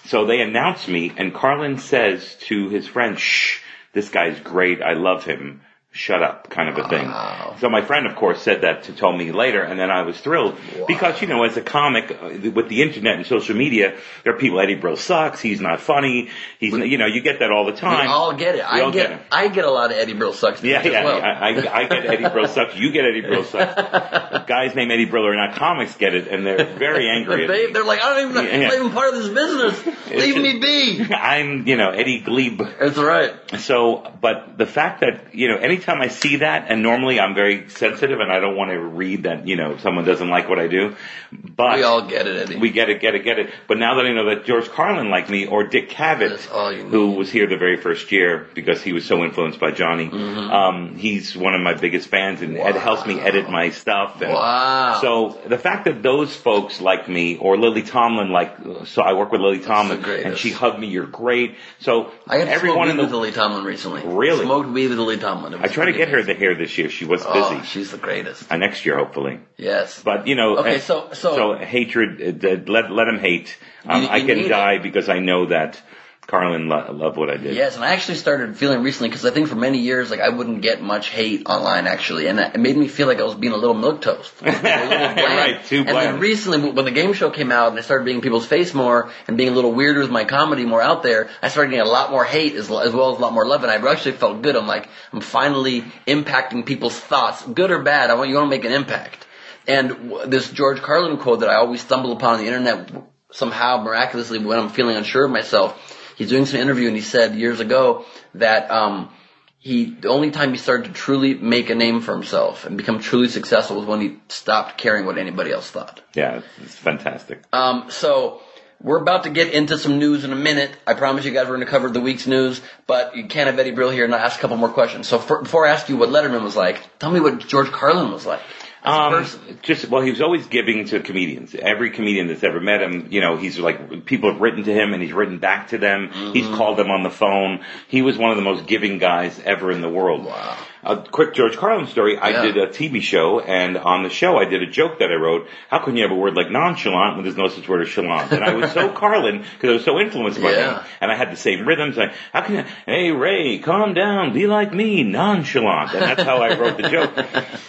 So 0.05 0.25
they 0.25 0.41
announced 0.41 0.89
me, 0.89 1.13
and 1.15 1.34
Carlin 1.34 1.77
says 1.77 2.36
to 2.48 2.70
his 2.70 2.86
friend, 2.86 3.17
"Shh, 3.17 3.60
this 3.93 4.10
guy's 4.10 4.39
great. 4.41 4.81
I 4.81 4.93
love 4.93 5.24
him." 5.24 5.62
Shut 5.93 6.24
up, 6.24 6.50
kind 6.50 6.69
of 6.69 6.77
a 6.77 6.88
thing. 6.88 7.12
So 7.60 7.67
my 7.69 7.81
friend, 7.81 8.07
of 8.07 8.15
course, 8.15 8.41
said 8.41 8.62
that 8.62 8.83
to 8.83 8.93
tell 8.93 9.12
me 9.12 9.33
later, 9.33 9.62
and 9.62 9.77
then 9.77 9.91
I 9.91 10.03
was 10.03 10.17
thrilled 10.21 10.57
because 10.88 11.21
you 11.21 11.27
know, 11.27 11.43
as 11.43 11.57
a 11.57 11.62
comic 11.62 12.12
uh, 12.12 12.50
with 12.51 12.69
the 12.69 12.81
internet 12.81 13.17
and 13.17 13.25
social 13.25 13.57
media, 13.57 13.98
there 14.24 14.33
are 14.33 14.38
people. 14.38 14.62
Eddie 14.62 14.75
Brill 14.75 14.95
sucks. 14.95 15.41
He's 15.41 15.60
not 15.60 15.81
funny. 15.81 16.29
He's 16.60 16.71
you 16.71 16.98
know, 16.98 17.07
you 17.07 17.21
get 17.21 17.39
that 17.39 17.51
all 17.51 17.65
the 17.65 17.74
We 17.74 17.77
time. 17.79 18.07
all 18.07 18.31
get 18.33 18.55
it. 18.55 18.60
We 18.60 18.79
I 18.79 18.81
all 18.83 18.91
get, 18.93 19.10
get 19.10 19.19
it. 19.19 19.25
I 19.33 19.48
get 19.50 19.65
a 19.65 19.69
lot 19.69 19.91
of 19.91 19.98
Eddie 19.98 20.13
Brill 20.13 20.31
sucks. 20.31 20.63
Yeah, 20.63 20.79
as 20.79 20.86
yeah. 20.86 21.03
well. 21.03 21.21
I, 21.21 21.27
I, 21.50 21.79
I 21.79 21.88
get 21.89 22.05
Eddie 22.05 22.29
Brill 22.29 22.48
sucks. 22.55 22.75
You 22.77 22.93
get 22.93 23.03
Eddie 23.03 23.21
Brill 23.21 23.43
sucks. 23.43 23.75
Guys 24.48 24.74
named 24.75 24.93
Eddie 24.93 25.05
Brill 25.05 25.27
are 25.27 25.36
not 25.36 25.55
comics 25.57 25.98
get 25.98 26.15
it, 26.15 26.29
and 26.29 26.45
they're 26.45 26.74
very 26.77 27.10
angry. 27.10 27.43
At 27.43 27.48
they, 27.50 27.71
they're 27.74 27.83
like, 27.83 28.01
I 28.01 28.21
don't 28.21 28.31
even, 28.31 28.45
Yeah. 28.45 28.51
I'm 28.53 28.62
not 28.62 28.74
even 28.75 28.91
part 28.91 29.13
of 29.13 29.24
this 29.24 29.27
business. 29.27 30.10
Leave 30.10 30.38
me 30.38 30.60
be. 30.60 31.13
I'm, 31.13 31.67
you 31.67 31.75
know, 31.75 31.89
Eddie 31.89 32.21
Gleib. 32.21 32.60
That's 32.79 32.98
right. 32.98 33.33
So, 33.60 34.10
but 34.21 34.57
the 34.57 34.65
fact 34.65 35.01
that, 35.01 35.36
you 35.36 35.50
know, 35.50 35.57
anytime 35.82 36.02
I 36.02 36.08
see 36.10 36.38
that, 36.38 36.66
and 36.70 36.84
normally 36.84 37.20
I'm 37.20 37.34
very 37.34 37.68
sensitive 37.70 38.20
and 38.20 38.32
I 38.32 38.39
don't 38.39 38.56
want 38.56 38.70
to 38.72 38.80
read 38.80 39.24
that, 39.24 39.48
you 39.48 39.56
know, 39.56 39.78
someone 39.78 40.06
doesn't 40.06 40.30
like 40.30 40.48
what 40.48 40.60
I 40.60 40.67
do, 40.67 40.96
but 41.32 41.78
We 41.78 41.84
all 41.84 42.04
get 42.04 42.28
it, 42.28 42.36
Eddie. 42.50 42.58
we 42.60 42.70
get 42.72 42.89
it, 42.89 43.02
get 43.02 43.15
it, 43.15 43.24
get 43.24 43.39
it. 43.39 43.50
But 43.67 43.78
now 43.80 43.96
that 43.96 44.06
I 44.06 44.13
know 44.13 44.30
that 44.36 44.46
George 44.46 44.70
Carlin 44.70 45.10
liked 45.10 45.30
me, 45.30 45.48
or 45.48 45.63
Dick 45.63 45.89
Cavett, 45.89 46.30
That's 46.30 46.50
all 46.50 46.72
you 46.72 46.84
who 46.84 47.12
was 47.12 47.32
here 47.32 47.48
the 47.48 47.58
very 47.58 47.78
first 47.78 48.12
year 48.12 48.48
because 48.54 48.84
he 48.84 48.94
was 48.94 49.06
so 49.06 49.24
influenced 49.24 49.60
by 49.60 49.72
Johnny, 49.72 50.10
Mm-hmm. 50.10 50.52
um, 50.52 50.96
he's 50.96 51.36
one 51.36 51.54
of 51.56 51.62
my 51.62 51.74
biggest 51.74 52.10
fans 52.10 52.41
and 52.41 52.58
Ed 52.58 52.76
helps 52.76 53.06
me 53.08 53.20
edit 53.20 53.50
my 53.50 53.70
stuff. 53.72 54.22
And 54.22 54.34
Wow. 54.34 55.00
So 55.02 55.39
the 55.48 55.58
fact 55.58 55.86
that 55.86 56.04
those 56.04 56.36
folks 56.36 56.80
like 56.82 57.08
me, 57.10 57.38
or 57.38 57.58
Lily 57.58 57.82
Tomlin, 57.82 58.30
like, 58.32 58.56
so 58.86 59.02
I 59.02 59.13
work 59.13 59.32
with 59.32 59.41
Lily 59.41 59.60
Tomlin, 59.60 60.04
and 60.06 60.38
she 60.38 60.52
hugged 60.52 60.80
me, 60.80 60.88
you're 60.88 61.06
great. 61.08 61.56
So 61.80 62.12
I 62.28 62.38
got 62.38 62.48
everyone 62.48 62.89
in 62.89 62.98
the 62.98 63.04
Lily 63.04 63.32
Tomlin 63.32 63.63
recently. 63.63 64.04
Really? 64.06 64.46
Smoked 64.46 64.70
weed 64.70 64.89
with 64.89 65.00
Lily 65.00 65.17
Tomlin. 65.17 65.56
I 65.56 65.67
try 65.71 65.86
to 65.86 65.93
get 65.93 66.10
her 66.10 66.21
the 66.23 66.34
hair 66.34 66.53
this 66.55 66.77
year. 66.77 66.89
She 66.89 67.05
was 67.05 67.23
Oh, 67.25 67.34
busy. 67.34 67.65
she's 67.67 67.91
the 67.91 67.97
greatest. 67.97 68.51
Uh, 68.51 68.57
next 68.57 68.86
year, 68.86 68.97
hopefully. 68.97 69.39
Yes. 69.57 70.01
But 70.03 70.27
you 70.27 70.36
know, 70.36 70.57
Okay, 70.60 70.75
uh, 70.75 70.79
so- 70.79 71.10
so- 71.13 71.53
hatred. 71.55 72.43
Uh, 72.45 72.71
let 72.71 72.91
let 72.91 73.07
him 73.07 73.19
hate. 73.19 73.57
Um, 73.88 74.03
You- 74.03 74.10
I 74.10 74.21
can 74.21 74.47
die 74.49 74.77
because 74.77 75.10
I 75.10 75.19
know 75.19 75.45
that 75.47 75.81
Carlin 76.27 76.69
lo- 76.69 76.91
loved 76.93 77.17
what 77.17 77.29
I 77.29 77.38
did. 77.38 77.55
Yes, 77.55 77.75
and 77.75 77.84
I 77.84 77.93
actually 77.93 78.15
started 78.15 78.55
feeling 78.55 78.84
recently 78.84 79.10
because 79.10 79.25
I 79.25 79.31
think 79.31 79.47
for 79.49 79.55
many 79.55 79.79
years 79.79 80.10
like 80.10 80.19
I 80.19 80.29
wouldn't 80.29 80.62
get 80.62 80.81
much 80.81 81.10
hate 81.10 81.47
online 81.47 81.88
actually, 81.88 82.27
and 82.27 82.39
it 82.39 82.60
made 82.60 82.77
me 82.77 82.88
feel 82.88 83.07
like 83.07 83.19
I 83.19 83.23
was 83.23 83.36
being 83.36 83.53
a 83.53 83.57
little 83.57 83.75
milk 83.75 84.01
toast, 84.01 84.38
bland. 84.39 84.63
Right, 84.63 85.65
too 85.65 85.79
And 85.79 85.89
then 85.89 86.19
recently, 86.19 86.71
when 86.71 86.86
the 86.86 86.91
game 86.91 87.13
show 87.13 87.31
came 87.31 87.51
out 87.51 87.69
and 87.69 87.79
I 87.79 87.81
started 87.81 88.05
being 88.05 88.21
people's 88.21 88.45
face 88.45 88.73
more 88.73 89.12
and 89.27 89.36
being 89.36 89.49
a 89.49 89.53
little 89.53 89.73
weirder 89.73 89.99
with 90.01 90.12
my 90.12 90.23
comedy 90.23 90.65
more 90.65 90.81
out 90.81 91.03
there, 91.03 91.29
I 91.41 91.49
started 91.49 91.71
getting 91.71 91.86
a 91.86 91.89
lot 91.91 92.12
more 92.12 92.23
hate 92.23 92.55
as, 92.55 92.71
as 92.71 92.93
well 92.93 93.12
as 93.12 93.17
a 93.17 93.21
lot 93.21 93.34
more 93.34 93.45
love, 93.45 93.63
and 93.63 93.71
I 93.71 93.91
actually 93.91 94.13
felt 94.13 94.41
good. 94.41 94.55
I'm 94.55 94.67
like, 94.67 94.88
I'm 95.12 95.21
finally 95.21 95.81
impacting 96.07 96.65
people's 96.65 96.97
thoughts, 96.97 97.43
good 97.45 97.71
or 97.71 97.81
bad. 97.81 98.10
I 98.10 98.13
want 98.15 98.29
you 98.29 98.36
want 98.36 98.45
to 98.45 98.57
make 98.57 98.65
an 98.65 98.71
impact. 98.71 99.27
And 99.67 99.89
w- 99.89 100.27
this 100.27 100.49
George 100.51 100.81
Carlin 100.81 101.17
quote 101.17 101.41
that 101.41 101.49
I 101.49 101.55
always 101.55 101.81
stumble 101.81 102.13
upon 102.13 102.36
on 102.36 102.39
the 102.39 102.47
internet 102.47 102.89
somehow 103.31 103.81
miraculously 103.84 104.39
when 104.39 104.60
I'm 104.60 104.69
feeling 104.69 104.95
unsure 104.97 105.25
of 105.25 105.31
myself. 105.31 105.90
He's 106.21 106.29
doing 106.29 106.45
some 106.45 106.60
interview 106.60 106.86
and 106.86 106.95
he 106.95 107.01
said 107.01 107.34
years 107.34 107.60
ago 107.60 108.05
that 108.36 108.69
um, 108.69 109.10
he 109.57 109.86
the 109.86 110.10
only 110.10 110.29
time 110.29 110.51
he 110.51 110.57
started 110.60 110.86
to 110.86 110.93
truly 110.93 111.34
make 111.34 111.71
a 111.71 111.73
name 111.73 111.99
for 111.99 112.13
himself 112.13 112.63
and 112.67 112.77
become 112.77 112.99
truly 112.99 113.27
successful 113.27 113.77
was 113.77 113.88
when 113.88 114.01
he 114.01 114.17
stopped 114.27 114.77
caring 114.77 115.07
what 115.07 115.17
anybody 115.17 115.51
else 115.51 115.71
thought. 115.71 115.99
Yeah, 116.13 116.43
it's 116.62 116.75
fantastic. 116.75 117.41
Um, 117.51 117.89
so 117.89 118.39
we're 118.79 119.01
about 119.01 119.23
to 119.23 119.31
get 119.31 119.51
into 119.51 119.79
some 119.79 119.97
news 119.97 120.23
in 120.23 120.31
a 120.31 120.36
minute. 120.36 120.69
I 120.86 120.93
promise 120.93 121.25
you 121.25 121.31
guys 121.31 121.47
we're 121.47 121.55
going 121.55 121.65
to 121.65 121.71
cover 121.71 121.89
the 121.89 122.01
week's 122.01 122.27
news, 122.27 122.62
but 122.86 123.15
you 123.15 123.25
can't 123.25 123.47
have 123.47 123.57
Eddie 123.57 123.71
Brill 123.71 123.89
here 123.89 124.03
and 124.03 124.12
not 124.12 124.21
ask 124.21 124.38
a 124.38 124.41
couple 124.41 124.57
more 124.57 124.69
questions. 124.69 125.07
So 125.07 125.17
for, 125.17 125.41
before 125.41 125.65
I 125.65 125.71
ask 125.71 125.89
you 125.89 125.97
what 125.97 126.10
Letterman 126.10 126.43
was 126.43 126.55
like, 126.55 126.99
tell 126.99 127.10
me 127.10 127.19
what 127.19 127.47
George 127.47 127.71
Carlin 127.71 128.12
was 128.12 128.27
like. 128.27 128.41
Um, 128.84 129.28
just 129.62 129.88
well, 129.89 130.02
he 130.02 130.10
was 130.10 130.22
always 130.22 130.48
giving 130.48 130.86
to 130.86 131.00
comedians. 131.02 131.54
Every 131.54 131.91
comedian 131.91 132.28
that's 132.28 132.44
ever 132.44 132.60
met 132.60 132.82
him, 132.82 133.08
you 133.12 133.22
know, 133.22 133.38
he's 133.38 133.60
like 133.60 134.06
people 134.06 134.32
have 134.32 134.41
written 134.41 134.63
to 134.63 134.74
him 134.74 134.94
and 134.94 135.04
he's 135.04 135.13
written 135.13 135.38
back 135.38 135.67
to 135.70 135.78
them. 135.78 136.10
He's 136.34 136.46
Mm-hmm. 136.46 136.56
called 136.56 136.78
them 136.78 136.89
on 136.89 137.04
the 137.04 137.10
phone. 137.12 137.63
He 137.88 138.02
was 138.02 138.17
one 138.17 138.32
of 138.32 138.38
the 138.38 138.44
most 138.44 138.65
giving 138.65 138.98
guys 138.98 139.39
ever 139.46 139.72
in 139.72 139.82
the 139.82 139.89
world. 139.89 140.26
Wow. 140.26 140.58
A 140.84 140.98
quick 140.98 141.36
George 141.36 141.58
Carlin 141.58 141.86
story. 141.88 142.17
I 142.17 142.30
Yeah. 142.30 142.41
did 142.41 142.58
a 142.58 142.67
TV 142.67 143.02
show, 143.02 143.39
and 143.39 143.78
on 143.78 144.02
the 144.02 144.10
show, 144.10 144.38
I 144.38 144.46
did 144.46 144.63
a 144.63 144.65
joke 144.65 144.98
that 145.00 145.12
I 145.12 145.15
wrote. 145.15 145.48
How 145.70 145.78
can 145.78 145.96
you 145.96 146.02
have 146.02 146.12
a 146.12 146.15
word 146.15 146.34
like 146.36 146.50
nonchalant 146.50 147.15
when 147.15 147.24
there's 147.24 147.38
no 147.38 147.50
such 147.50 147.67
word 147.70 147.82
as 147.82 147.89
chalant? 147.89 148.32
And 148.32 148.44
I 148.44 148.54
was 148.54 148.72
so 148.72 148.89
Carlin 149.02 149.44
because 149.54 149.70
I 149.70 149.74
was 149.74 149.86
so 149.86 150.00
influenced 150.00 150.41
by 150.41 150.52
Yeah. 150.52 150.80
him, 150.80 150.86
and 151.02 151.12
I 151.12 151.15
had 151.15 151.32
the 151.32 151.36
same 151.36 151.67
rhythms. 151.67 151.98
Like, 151.98 152.13
how 152.34 152.41
can 152.41 152.56
you? 152.56 152.63
Hey 152.88 153.12
Ray, 153.12 153.60
calm 153.60 153.94
down, 153.94 154.34
be 154.34 154.48
like 154.48 154.74
me, 154.74 155.04
nonchalant. 155.04 155.94
And 155.94 156.02
that's 156.02 156.24
how 156.24 156.38
I 156.41 156.58
wrote 156.58 156.78
the 156.78 156.89
joke. 156.89 157.12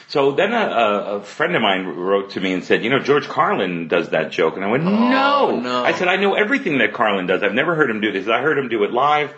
So 0.08 0.32
then 0.32 0.52
a, 0.54 0.56
a, 0.56 1.16
a 1.16 1.22
friend 1.22 1.54
of 1.54 1.62
mine 1.62 1.86
wrote 1.86 2.30
to 2.30 2.40
me 2.40 2.52
and 2.54 2.64
said, 2.64 2.82
you 2.82 2.90
know, 2.90 2.98
George 2.98 3.28
Carlin 3.28 3.88
does 3.88 4.10
that 4.10 4.30
joke, 4.30 4.56
and 4.56 4.64
I 4.64 4.68
went, 4.70 4.84
oh, 4.84 4.90
no. 4.90 5.32
Oh, 5.52 5.60
no. 5.60 5.84
I 5.84 5.92
said, 5.92 6.08
I 6.08 6.16
know 6.16 6.34
everything 6.34 6.78
that 6.78 6.92
Carlin 6.92 7.26
does. 7.26 7.42
I've 7.42 7.54
never 7.54 7.74
heard 7.74 7.90
him 7.90 8.00
do 8.00 8.12
this. 8.12 8.28
I 8.28 8.40
heard 8.40 8.58
him 8.58 8.68
do 8.68 8.84
it 8.84 8.92
live. 8.92 9.32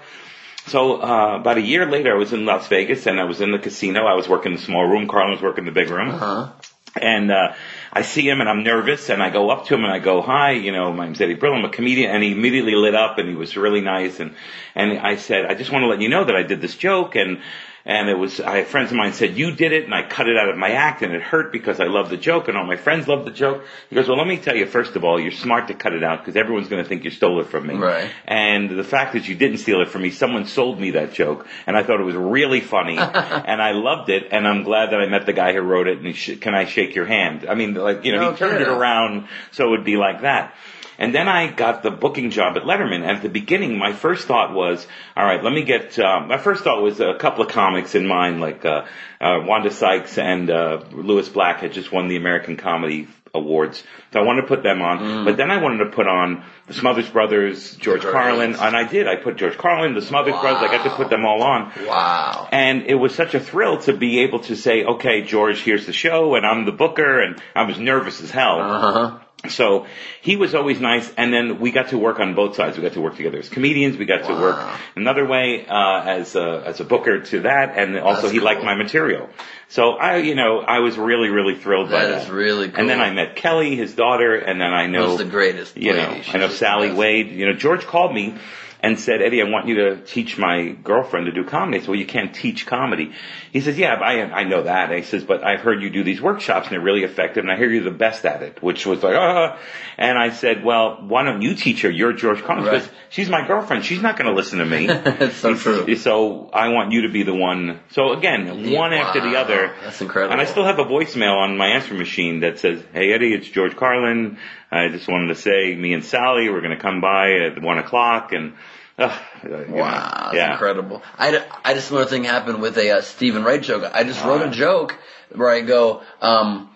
So 0.66 1.02
uh, 1.02 1.36
about 1.36 1.58
a 1.58 1.62
year 1.62 1.90
later, 1.90 2.14
I 2.14 2.18
was 2.18 2.32
in 2.32 2.46
Las 2.46 2.68
Vegas 2.68 3.06
and 3.06 3.20
I 3.20 3.24
was 3.24 3.40
in 3.40 3.52
the 3.52 3.58
casino. 3.58 4.06
I 4.06 4.14
was 4.14 4.28
working 4.28 4.52
in 4.52 4.58
the 4.58 4.64
small 4.64 4.84
room. 4.84 5.08
Carlin 5.08 5.32
was 5.32 5.42
working 5.42 5.66
in 5.66 5.66
the 5.66 5.78
big 5.78 5.90
room. 5.90 6.10
Uh-huh. 6.10 6.52
And 7.00 7.30
uh, 7.30 7.54
I 7.92 8.02
see 8.02 8.28
him 8.28 8.40
and 8.40 8.48
I'm 8.48 8.62
nervous 8.62 9.10
and 9.10 9.22
I 9.22 9.30
go 9.30 9.50
up 9.50 9.66
to 9.66 9.74
him 9.74 9.84
and 9.84 9.92
I 9.92 9.98
go, 9.98 10.22
hi, 10.22 10.52
you 10.52 10.72
know, 10.72 10.92
my 10.92 11.06
name's 11.06 11.20
Eddie 11.20 11.34
Brill, 11.34 11.54
I'm 11.54 11.64
a 11.64 11.68
comedian. 11.68 12.10
And 12.10 12.22
he 12.22 12.32
immediately 12.32 12.76
lit 12.76 12.94
up 12.94 13.18
and 13.18 13.28
he 13.28 13.34
was 13.34 13.56
really 13.56 13.80
nice. 13.80 14.20
And, 14.20 14.34
and 14.74 14.98
I 14.98 15.16
said, 15.16 15.46
I 15.46 15.54
just 15.54 15.72
want 15.72 15.82
to 15.82 15.88
let 15.88 16.00
you 16.00 16.08
know 16.08 16.24
that 16.24 16.36
I 16.36 16.44
did 16.44 16.60
this 16.60 16.76
joke 16.76 17.16
and, 17.16 17.40
and 17.86 18.08
it 18.08 18.14
was, 18.14 18.40
I, 18.40 18.64
friends 18.64 18.90
of 18.90 18.96
mine 18.96 19.12
said, 19.12 19.36
you 19.36 19.54
did 19.54 19.72
it, 19.72 19.84
and 19.84 19.94
I 19.94 20.08
cut 20.08 20.26
it 20.26 20.38
out 20.38 20.48
of 20.48 20.56
my 20.56 20.70
act, 20.70 21.02
and 21.02 21.12
it 21.12 21.20
hurt 21.20 21.52
because 21.52 21.80
I 21.80 21.84
love 21.84 22.08
the 22.08 22.16
joke, 22.16 22.48
and 22.48 22.56
all 22.56 22.64
my 22.64 22.76
friends 22.76 23.06
love 23.06 23.26
the 23.26 23.30
joke. 23.30 23.64
He 23.90 23.96
goes, 23.96 24.08
well, 24.08 24.16
let 24.16 24.26
me 24.26 24.38
tell 24.38 24.56
you, 24.56 24.64
first 24.64 24.96
of 24.96 25.04
all, 25.04 25.20
you're 25.20 25.32
smart 25.32 25.68
to 25.68 25.74
cut 25.74 25.92
it 25.92 26.02
out, 26.02 26.20
because 26.20 26.34
everyone's 26.34 26.68
going 26.68 26.82
to 26.82 26.88
think 26.88 27.04
you 27.04 27.10
stole 27.10 27.40
it 27.40 27.48
from 27.48 27.66
me. 27.66 27.74
Right. 27.74 28.10
And 28.24 28.70
the 28.70 28.84
fact 28.84 29.12
that 29.12 29.28
you 29.28 29.34
didn't 29.34 29.58
steal 29.58 29.82
it 29.82 29.88
from 29.88 30.02
me, 30.02 30.10
someone 30.10 30.46
sold 30.46 30.80
me 30.80 30.92
that 30.92 31.12
joke, 31.12 31.46
and 31.66 31.76
I 31.76 31.82
thought 31.82 32.00
it 32.00 32.04
was 32.04 32.16
really 32.16 32.60
funny, 32.60 32.96
and 32.98 33.60
I 33.60 33.72
loved 33.72 34.08
it, 34.08 34.28
and 34.30 34.48
I'm 34.48 34.62
glad 34.62 34.90
that 34.90 35.00
I 35.00 35.06
met 35.06 35.26
the 35.26 35.34
guy 35.34 35.52
who 35.52 35.60
wrote 35.60 35.86
it, 35.86 35.98
and 35.98 36.06
he 36.06 36.14
sh- 36.14 36.38
can 36.40 36.54
I 36.54 36.64
shake 36.64 36.94
your 36.94 37.06
hand? 37.06 37.46
I 37.46 37.54
mean, 37.54 37.74
like, 37.74 38.04
you 38.04 38.12
know, 38.12 38.20
No 38.20 38.28
he 38.30 38.34
oh, 38.34 38.36
turned 38.36 38.62
it 38.62 38.68
around 38.68 39.28
so 39.50 39.66
it 39.66 39.70
would 39.70 39.84
be 39.84 39.96
like 39.96 40.22
that. 40.22 40.54
And 40.98 41.14
then 41.14 41.28
I 41.28 41.50
got 41.50 41.82
the 41.82 41.90
booking 41.90 42.30
job 42.30 42.56
at 42.56 42.62
Letterman. 42.62 43.02
And 43.02 43.16
at 43.16 43.22
the 43.22 43.28
beginning, 43.28 43.78
my 43.78 43.92
first 43.92 44.26
thought 44.26 44.52
was, 44.52 44.86
all 45.16 45.24
right, 45.24 45.42
let 45.42 45.52
me 45.52 45.64
get, 45.64 45.98
um, 45.98 46.28
my 46.28 46.38
first 46.38 46.64
thought 46.64 46.82
was 46.82 47.00
a 47.00 47.14
couple 47.14 47.44
of 47.44 47.50
comics 47.50 47.94
in 47.94 48.06
mind, 48.06 48.40
like, 48.40 48.64
uh, 48.64 48.84
uh, 49.20 49.40
Wanda 49.44 49.70
Sykes 49.70 50.18
and, 50.18 50.50
uh, 50.50 50.82
Lewis 50.92 51.28
Black 51.28 51.60
had 51.60 51.72
just 51.72 51.90
won 51.92 52.08
the 52.08 52.16
American 52.16 52.56
Comedy 52.56 53.08
Awards. 53.34 53.82
So 54.12 54.20
I 54.20 54.22
wanted 54.22 54.42
to 54.42 54.46
put 54.46 54.62
them 54.62 54.80
on. 54.80 55.24
But 55.24 55.36
then 55.36 55.50
I 55.50 55.60
wanted 55.60 55.78
to 55.78 55.90
put 55.90 56.06
on 56.06 56.44
the 56.68 56.74
Smothers 56.74 57.08
Brothers, 57.08 57.74
George 57.74 58.02
Great. 58.02 58.12
Carlin, 58.12 58.54
and 58.54 58.76
I 58.76 58.86
did. 58.86 59.08
I 59.08 59.16
put 59.16 59.36
George 59.36 59.58
Carlin, 59.58 59.94
the 59.94 60.02
Smothers 60.02 60.34
Brothers, 60.40 60.62
I 60.62 60.76
got 60.76 60.84
to 60.84 60.90
put 60.90 61.10
them 61.10 61.24
all 61.24 61.42
on. 61.42 61.72
Wow. 61.84 62.48
And 62.52 62.84
it 62.84 62.94
was 62.94 63.12
such 63.12 63.34
a 63.34 63.40
thrill 63.40 63.78
to 63.82 63.92
be 63.92 64.20
able 64.20 64.38
to 64.40 64.54
say, 64.54 64.84
okay, 64.84 65.22
George, 65.22 65.60
here's 65.60 65.84
the 65.84 65.92
show, 65.92 66.36
and 66.36 66.46
I'm 66.46 66.64
the 66.64 66.72
booker, 66.72 67.20
and 67.20 67.42
I 67.56 67.64
was 67.64 67.76
nervous 67.76 68.22
as 68.22 68.30
hell. 68.30 68.60
Uh-huh. 68.60 69.18
So 69.48 69.86
he 70.20 70.36
was 70.36 70.54
always 70.54 70.80
nice, 70.80 71.12
and 71.16 71.32
then 71.32 71.60
we 71.60 71.70
got 71.70 71.88
to 71.88 71.98
work 71.98 72.20
on 72.20 72.34
both 72.34 72.56
sides. 72.56 72.76
We 72.76 72.82
got 72.82 72.94
to 72.94 73.00
work 73.00 73.16
together 73.16 73.38
as 73.38 73.48
comedians. 73.48 73.96
We 73.96 74.04
got 74.06 74.24
to 74.26 74.32
work 74.34 74.58
another 74.96 75.26
way 75.26 75.66
uh, 75.66 76.02
as 76.02 76.34
a, 76.34 76.62
as 76.64 76.80
a 76.80 76.84
booker 76.84 77.20
to 77.20 77.40
that, 77.40 77.76
and 77.76 77.98
also 77.98 78.22
That's 78.22 78.32
he 78.32 78.40
liked 78.40 78.62
my 78.62 78.74
material. 78.74 79.28
So 79.68 79.92
I, 79.92 80.18
you 80.18 80.34
know, 80.34 80.60
I 80.60 80.80
was 80.80 80.96
really, 80.96 81.28
really 81.28 81.56
thrilled 81.56 81.90
by 81.90 82.04
That 82.04 82.08
that. 82.10 82.22
is 82.24 82.30
really 82.30 82.68
cool. 82.70 82.80
And 82.80 82.88
then 82.88 83.00
I 83.00 83.10
met 83.10 83.36
Kelly, 83.36 83.76
his 83.76 83.94
daughter, 83.94 84.34
and 84.34 84.60
then 84.60 84.72
I 84.72 84.86
know 84.86 85.16
the 85.16 85.24
greatest 85.24 85.76
You 85.76 85.94
know. 85.94 86.20
She's 86.22 86.34
I 86.34 86.38
know 86.38 86.48
Sally. 86.48 86.92
Wade. 86.92 87.30
You 87.30 87.46
know, 87.46 87.52
George 87.54 87.84
called 87.86 88.14
me 88.14 88.36
and 88.84 89.00
said, 89.00 89.22
Eddie, 89.22 89.40
I 89.40 89.48
want 89.48 89.66
you 89.66 89.76
to 89.76 90.04
teach 90.04 90.36
my 90.36 90.68
girlfriend 90.68 91.24
to 91.24 91.32
do 91.32 91.42
comedy. 91.42 91.78
I 91.78 91.80
said, 91.80 91.88
well, 91.88 91.98
you 91.98 92.04
can't 92.04 92.34
teach 92.34 92.66
comedy. 92.66 93.12
He 93.50 93.62
says, 93.62 93.78
yeah, 93.78 93.94
I, 93.94 94.20
I 94.20 94.44
know 94.44 94.64
that. 94.64 94.90
And 94.90 94.98
he 94.98 95.04
says, 95.04 95.24
but 95.24 95.42
I've 95.42 95.60
heard 95.60 95.80
you 95.82 95.88
do 95.88 96.04
these 96.04 96.20
workshops 96.20 96.66
and 96.66 96.74
they're 96.74 96.84
really 96.84 97.02
effective 97.02 97.42
and 97.44 97.50
I 97.50 97.56
hear 97.56 97.70
you're 97.70 97.82
the 97.82 97.90
best 97.90 98.26
at 98.26 98.42
it, 98.42 98.62
which 98.62 98.84
was 98.84 99.02
like, 99.02 99.14
ah. 99.16 99.58
And 99.96 100.18
I 100.18 100.30
said, 100.30 100.62
well, 100.64 100.98
why 101.00 101.24
don't 101.24 101.40
you 101.40 101.54
teach 101.54 101.80
her? 101.80 101.90
You're 101.90 102.12
George 102.12 102.42
Carlin. 102.42 102.66
Right. 102.66 102.90
She's 103.08 103.30
my 103.30 103.46
girlfriend. 103.46 103.86
She's 103.86 104.02
not 104.02 104.18
going 104.18 104.28
to 104.28 104.34
listen 104.36 104.58
to 104.58 104.66
me. 104.66 104.88
It's 105.24 105.36
so 105.36 105.54
true. 105.56 105.96
So 105.96 106.50
I 106.52 106.68
want 106.68 106.92
you 106.92 107.02
to 107.02 107.08
be 107.08 107.22
the 107.22 107.34
one. 107.34 107.80
So 107.92 108.12
again, 108.12 108.64
Yeah, 108.64 108.78
one 108.78 108.92
after 108.92 109.20
the 109.22 109.36
other. 109.36 109.72
That's 109.82 110.00
incredible. 110.02 110.32
And 110.32 110.40
I 110.42 110.44
still 110.44 110.64
have 110.64 110.78
a 110.78 110.84
voicemail 110.84 111.36
on 111.36 111.56
my 111.56 111.68
answer 111.68 111.94
machine 111.94 112.40
that 112.40 112.58
says, 112.58 112.82
"Hey 112.92 113.12
Eddie, 113.14 113.32
it's 113.32 113.48
George 113.48 113.76
Carlin. 113.76 114.36
I 114.70 114.88
just 114.88 115.08
wanted 115.08 115.28
to 115.28 115.36
say, 115.36 115.74
me 115.76 115.94
and 115.94 116.04
Sally, 116.04 116.50
we're 116.50 116.60
going 116.60 116.76
to 116.76 116.82
come 116.82 117.00
by 117.00 117.30
at 117.46 117.62
one 117.62 117.78
o'clock." 117.78 118.32
And 118.32 118.54
uh, 118.98 119.18
know, 119.44 119.64
Wow, 119.68 120.20
that's 120.24 120.36
yeah, 120.36 120.52
incredible. 120.52 121.02
I, 121.18 121.44
I 121.64 121.74
just 121.74 121.90
another 121.90 122.06
thing 122.08 122.24
happened 122.24 122.60
with 122.60 122.78
a 122.78 122.98
uh, 122.98 123.00
Steven 123.00 123.44
Wright 123.44 123.60
joke. 123.60 123.90
I 123.92 124.04
just 124.04 124.24
wrote 124.24 124.42
a 124.42 124.50
joke 124.50 124.96
where 125.34 125.50
I 125.50 125.60
go, 125.60 126.02
um, 126.20 126.70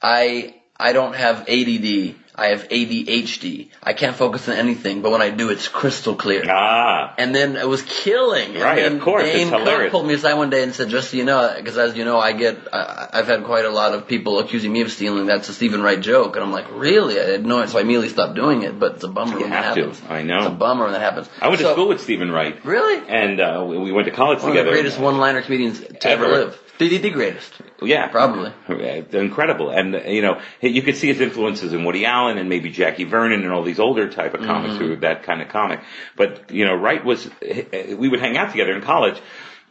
I 0.00 0.54
I 0.76 0.92
don't 0.92 1.14
have 1.14 1.48
ADD. 1.48 2.14
I 2.38 2.46
have 2.48 2.68
ADHD. 2.68 3.68
I 3.82 3.92
can't 3.92 4.14
focus 4.16 4.48
on 4.48 4.54
anything, 4.56 5.02
but 5.02 5.10
when 5.10 5.22
I 5.22 5.30
do, 5.30 5.50
it's 5.50 5.66
crystal 5.68 6.14
clear. 6.14 6.44
Ah, 6.48 7.14
And 7.18 7.34
then 7.34 7.56
it 7.56 7.68
was 7.68 7.82
killing. 7.82 8.54
Right, 8.54 8.76
then 8.76 8.96
of 8.96 9.02
course, 9.02 9.24
it's 9.24 9.32
Dane 9.34 9.50
Cook 9.50 9.58
hilarious. 9.60 9.90
pulled 9.90 10.06
me 10.06 10.14
aside 10.14 10.34
one 10.34 10.50
day 10.50 10.62
and 10.62 10.72
said, 10.74 10.88
just 10.88 11.10
so 11.10 11.16
you 11.16 11.24
know, 11.24 11.52
because 11.56 11.76
as 11.76 11.96
you 11.96 12.04
know, 12.04 12.18
I 12.18 12.32
get, 12.32 12.56
I, 12.72 13.08
I've 13.12 13.26
had 13.26 13.44
quite 13.44 13.64
a 13.64 13.70
lot 13.70 13.92
of 13.94 14.06
people 14.06 14.38
accusing 14.38 14.72
me 14.72 14.82
of 14.82 14.92
stealing. 14.92 15.26
That's 15.26 15.48
a 15.48 15.52
Steven 15.54 15.82
Wright 15.82 16.00
joke. 16.00 16.36
And 16.36 16.44
I'm 16.44 16.52
like, 16.52 16.66
really? 16.72 17.18
I 17.20 17.26
didn't 17.26 17.46
know 17.48 17.60
it. 17.60 17.68
So 17.70 17.78
I 17.78 17.82
immediately 17.82 18.08
stopped 18.10 18.34
doing 18.36 18.62
it, 18.62 18.78
but 18.78 18.94
it's 18.96 19.04
a 19.04 19.08
bummer 19.08 19.32
You 19.34 19.40
when 19.42 19.50
that 19.50 19.76
have 19.76 19.96
to. 19.98 20.12
I 20.12 20.22
know. 20.22 20.38
It's 20.38 20.46
a 20.46 20.50
bummer 20.50 20.84
when 20.84 20.92
that 20.92 21.00
happens. 21.02 21.28
I 21.40 21.48
went 21.48 21.60
to 21.60 21.72
school 21.72 21.88
with 21.88 22.00
Steven 22.00 22.30
Wright, 22.30 22.64
Really? 22.64 23.02
and 23.08 23.40
uh, 23.40 23.64
we 23.68 23.78
we 23.78 23.92
went 23.92 24.06
to 24.06 24.12
college 24.12 24.38
One 24.40 24.50
of 24.50 24.54
together. 24.54 24.70
the 24.70 24.76
greatest 24.76 24.98
one-liner 25.00 25.42
comedians 25.42 25.80
to 25.80 26.08
ever, 26.08 26.24
Ever. 26.26 26.34
live. 26.46 26.62
The, 26.78 26.98
the 26.98 27.10
greatest. 27.10 27.52
Yeah, 27.82 28.06
Probably. 28.08 28.52
Uh, 28.68 29.18
incredible. 29.18 29.70
And 29.70 29.94
uh, 29.94 30.00
you 30.02 30.22
know, 30.22 30.40
you 30.60 30.82
could 30.82 30.96
see 30.96 31.08
his 31.08 31.20
influences 31.20 31.72
in 31.72 31.84
Woody 31.84 32.04
Allen 32.06 32.38
and 32.38 32.48
maybe 32.48 32.70
Jackie 32.70 33.04
Vernon 33.04 33.42
and 33.42 33.52
all 33.52 33.62
these 33.64 33.80
older 33.80 34.08
type 34.08 34.34
of 34.34 34.40
comics 34.40 34.74
Mm-hmm. 34.74 34.82
who 34.84 34.90
were 34.90 34.96
that 34.96 35.24
kind 35.24 35.42
of 35.42 35.48
comic. 35.48 35.80
But 36.16 36.50
you 36.50 36.64
know, 36.64 36.74
Wright 36.74 37.04
was. 37.04 37.28
We 37.42 38.08
would 38.08 38.20
hang 38.20 38.36
out 38.36 38.50
together 38.50 38.72
in 38.74 38.82
college. 38.82 39.20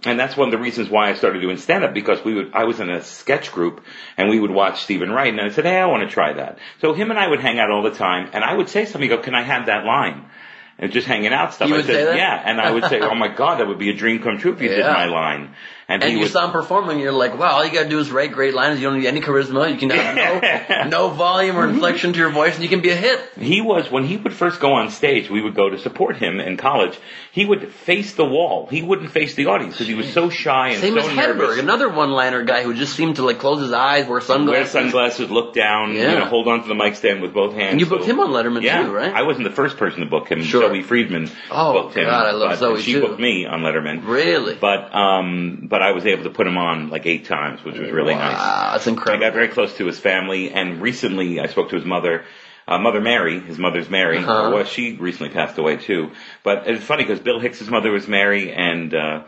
And 0.06 0.20
that's 0.20 0.38
one 0.38 0.50
of 0.50 0.52
the 0.52 0.60
reasons 0.60 0.90
why 0.90 1.10
I 1.10 1.16
started 1.16 1.42
doing 1.42 1.58
stand 1.58 1.84
up 1.84 1.92
because 1.92 2.24
we 2.24 2.36
would, 2.36 2.54
I 2.54 2.66
was 2.66 2.80
in 2.80 2.88
a 2.88 3.02
sketch 3.04 3.52
group 3.52 3.84
and 4.16 4.30
we 4.30 4.40
would 4.40 4.52
watch 4.52 4.84
Steven 4.84 5.10
Wright 5.10 5.34
and 5.34 5.42
I 5.42 5.50
said, 5.50 5.66
Hey, 5.66 5.76
I 5.80 5.88
want 5.88 6.08
to 6.08 6.14
try 6.14 6.34
that. 6.34 6.60
So 6.82 6.94
him 6.94 7.10
and 7.10 7.18
I 7.20 7.28
would 7.28 7.40
hang 7.40 7.58
out 7.58 7.72
all 7.72 7.82
the 7.82 7.90
time 7.92 8.30
and 8.32 8.44
I 8.44 8.54
would 8.54 8.70
say 8.70 8.86
something, 8.86 9.10
go, 9.10 9.18
can 9.18 9.34
I 9.34 9.42
have 9.42 9.66
that 9.66 9.86
line? 9.86 10.30
And 10.78 10.92
just 10.92 11.08
hanging 11.08 11.34
out 11.34 11.56
stuff. 11.56 11.70
You 11.70 11.78
I 11.78 11.82
said, 11.82 12.16
yeah. 12.16 12.40
And 12.46 12.62
I 12.62 12.70
would 12.70 12.86
say, 12.86 13.00
oh 13.02 13.16
my 13.16 13.30
God, 13.30 13.60
that 13.60 13.68
would 13.68 13.80
be 13.80 13.90
a 13.90 13.96
dream 13.96 14.22
come 14.22 14.38
true 14.38 14.54
if 14.54 14.62
you 14.62 14.70
did 14.70 14.86
my 14.86 15.06
line. 15.06 15.56
And, 15.90 16.04
And 16.04 16.12
you 16.12 16.20
would, 16.20 16.32
saw 16.32 16.44
him 16.46 16.52
performing, 16.52 17.00
you're 17.00 17.14
like, 17.14 17.40
wow, 17.40 17.52
all 17.54 17.66
you 17.66 17.72
gotta 17.72 17.88
do 17.88 18.00
is 18.00 18.12
write 18.12 18.34
great 18.34 18.54
lines. 18.54 18.78
You 18.82 18.90
don't 18.90 19.00
need 19.00 19.08
any 19.08 19.22
charisma. 19.22 19.72
You 19.72 19.78
can 19.78 19.90
have 19.90 20.84
no, 20.84 20.90
no 21.08 21.10
volume 21.12 21.56
or 21.56 21.66
inflection 21.66 22.12
to 22.12 22.20
your 22.20 22.30
voice, 22.30 22.56
and 22.56 22.64
you 22.64 22.68
can 22.68 22.82
be 22.82 22.90
a 22.90 22.96
hit. 22.96 23.22
He 23.40 23.62
was 23.62 23.90
when 23.90 24.04
he 24.04 24.18
would 24.18 24.34
first 24.34 24.60
go 24.60 24.74
on 24.74 24.92
stage. 24.92 25.30
We 25.30 25.42
would 25.42 25.56
go 25.56 25.70
to 25.70 25.80
support 25.80 26.18
him 26.18 26.42
in 26.42 26.58
college. 26.58 27.00
He 27.32 27.46
would 27.46 27.72
face 27.72 28.16
the 28.16 28.26
wall. 28.26 28.68
He 28.70 28.82
wouldn't 28.82 29.12
face 29.12 29.36
the 29.36 29.46
audience 29.46 29.76
because 29.76 29.88
he 29.88 29.94
was 29.94 30.12
so 30.12 30.30
shy 30.30 30.70
and 30.72 30.82
Same 30.82 30.96
so 30.96 31.00
as 31.00 31.06
Hedberg, 31.08 31.38
nervous. 31.38 31.60
another 31.60 31.88
one-liner 31.88 32.44
guy 32.44 32.64
who 32.64 32.74
just 32.74 32.94
seemed 32.94 33.16
to 33.18 33.24
like 33.24 33.40
close 33.40 33.62
his 33.62 33.72
eyes, 33.72 34.08
wear 34.08 34.20
sunglasses, 34.20 34.74
Wear 34.74 34.84
sunglasses. 34.84 35.18
sunglasses, 35.20 35.32
look 35.32 35.54
down, 35.54 35.94
Yeah. 35.94 36.12
you 36.12 36.20
know, 36.20 36.26
hold 36.26 36.50
on 36.50 36.64
to 36.64 36.68
the 36.68 36.76
mic 36.76 36.96
stand 36.96 37.22
with 37.22 37.34
both 37.34 37.54
hands. 37.54 37.72
And 37.72 37.80
you 37.80 37.86
booked 37.86 38.04
So- 38.04 38.10
him 38.12 38.20
on 38.20 38.32
Letterman 38.32 38.62
yeah, 38.62 38.82
too, 38.84 38.92
right? 38.94 39.14
I 39.14 39.22
wasn't 39.22 39.46
the 39.48 39.56
first 39.56 39.78
person 39.78 40.02
to 40.02 40.06
book 40.08 40.30
him. 40.30 40.44
Sure. 40.44 40.68
Zoe 40.68 40.82
Friedman 40.84 41.30
Oh, 41.50 41.72
booked 41.84 41.96
him. 41.96 42.06
God, 42.06 42.26
I 42.26 42.32
love 42.32 42.58
Zoe, 42.58 42.82
She 42.82 42.92
too. 42.94 43.02
booked 43.02 43.20
me 43.22 43.46
on 43.46 43.62
Letterman. 43.62 44.06
Really? 44.06 44.56
But 44.60 44.94
um, 44.94 45.68
but 45.70 45.77
I 45.82 45.92
was 45.92 46.06
able 46.06 46.24
to 46.24 46.30
put 46.30 46.48
him 46.48 46.58
on 46.58 46.90
like 46.90 47.06
eight 47.06 47.26
times, 47.26 47.64
which 47.64 47.78
was 47.78 47.92
really 47.92 48.16
nice. 48.16 48.38
Wow, 48.38 48.72
that's 48.74 48.88
I 48.88 49.18
got 49.18 49.34
very 49.34 49.48
close 49.50 49.76
to 49.78 49.86
his 49.86 50.00
family, 50.00 50.52
and 50.52 50.82
recently 50.82 51.40
I 51.40 51.48
spoke 51.48 51.70
to 51.70 51.76
his 51.76 51.86
mother, 51.86 52.26
uh, 52.68 52.78
Mother 52.78 53.02
Mary. 53.02 53.40
His 53.40 53.58
mother's 53.58 53.90
Mary. 53.90 54.20
Uh-huh. 54.20 54.52
Well, 54.54 54.64
she 54.66 54.94
recently 54.94 55.34
passed 55.34 55.58
away 55.58 55.78
too. 55.78 56.12
But 56.44 56.68
it's 56.68 56.84
funny 56.84 57.04
because 57.04 57.20
Bill 57.20 57.40
Hicks's 57.40 57.70
mother 57.70 57.92
was 57.92 58.08
Mary, 58.08 58.52
and 58.52 58.94
uh, 58.94 59.24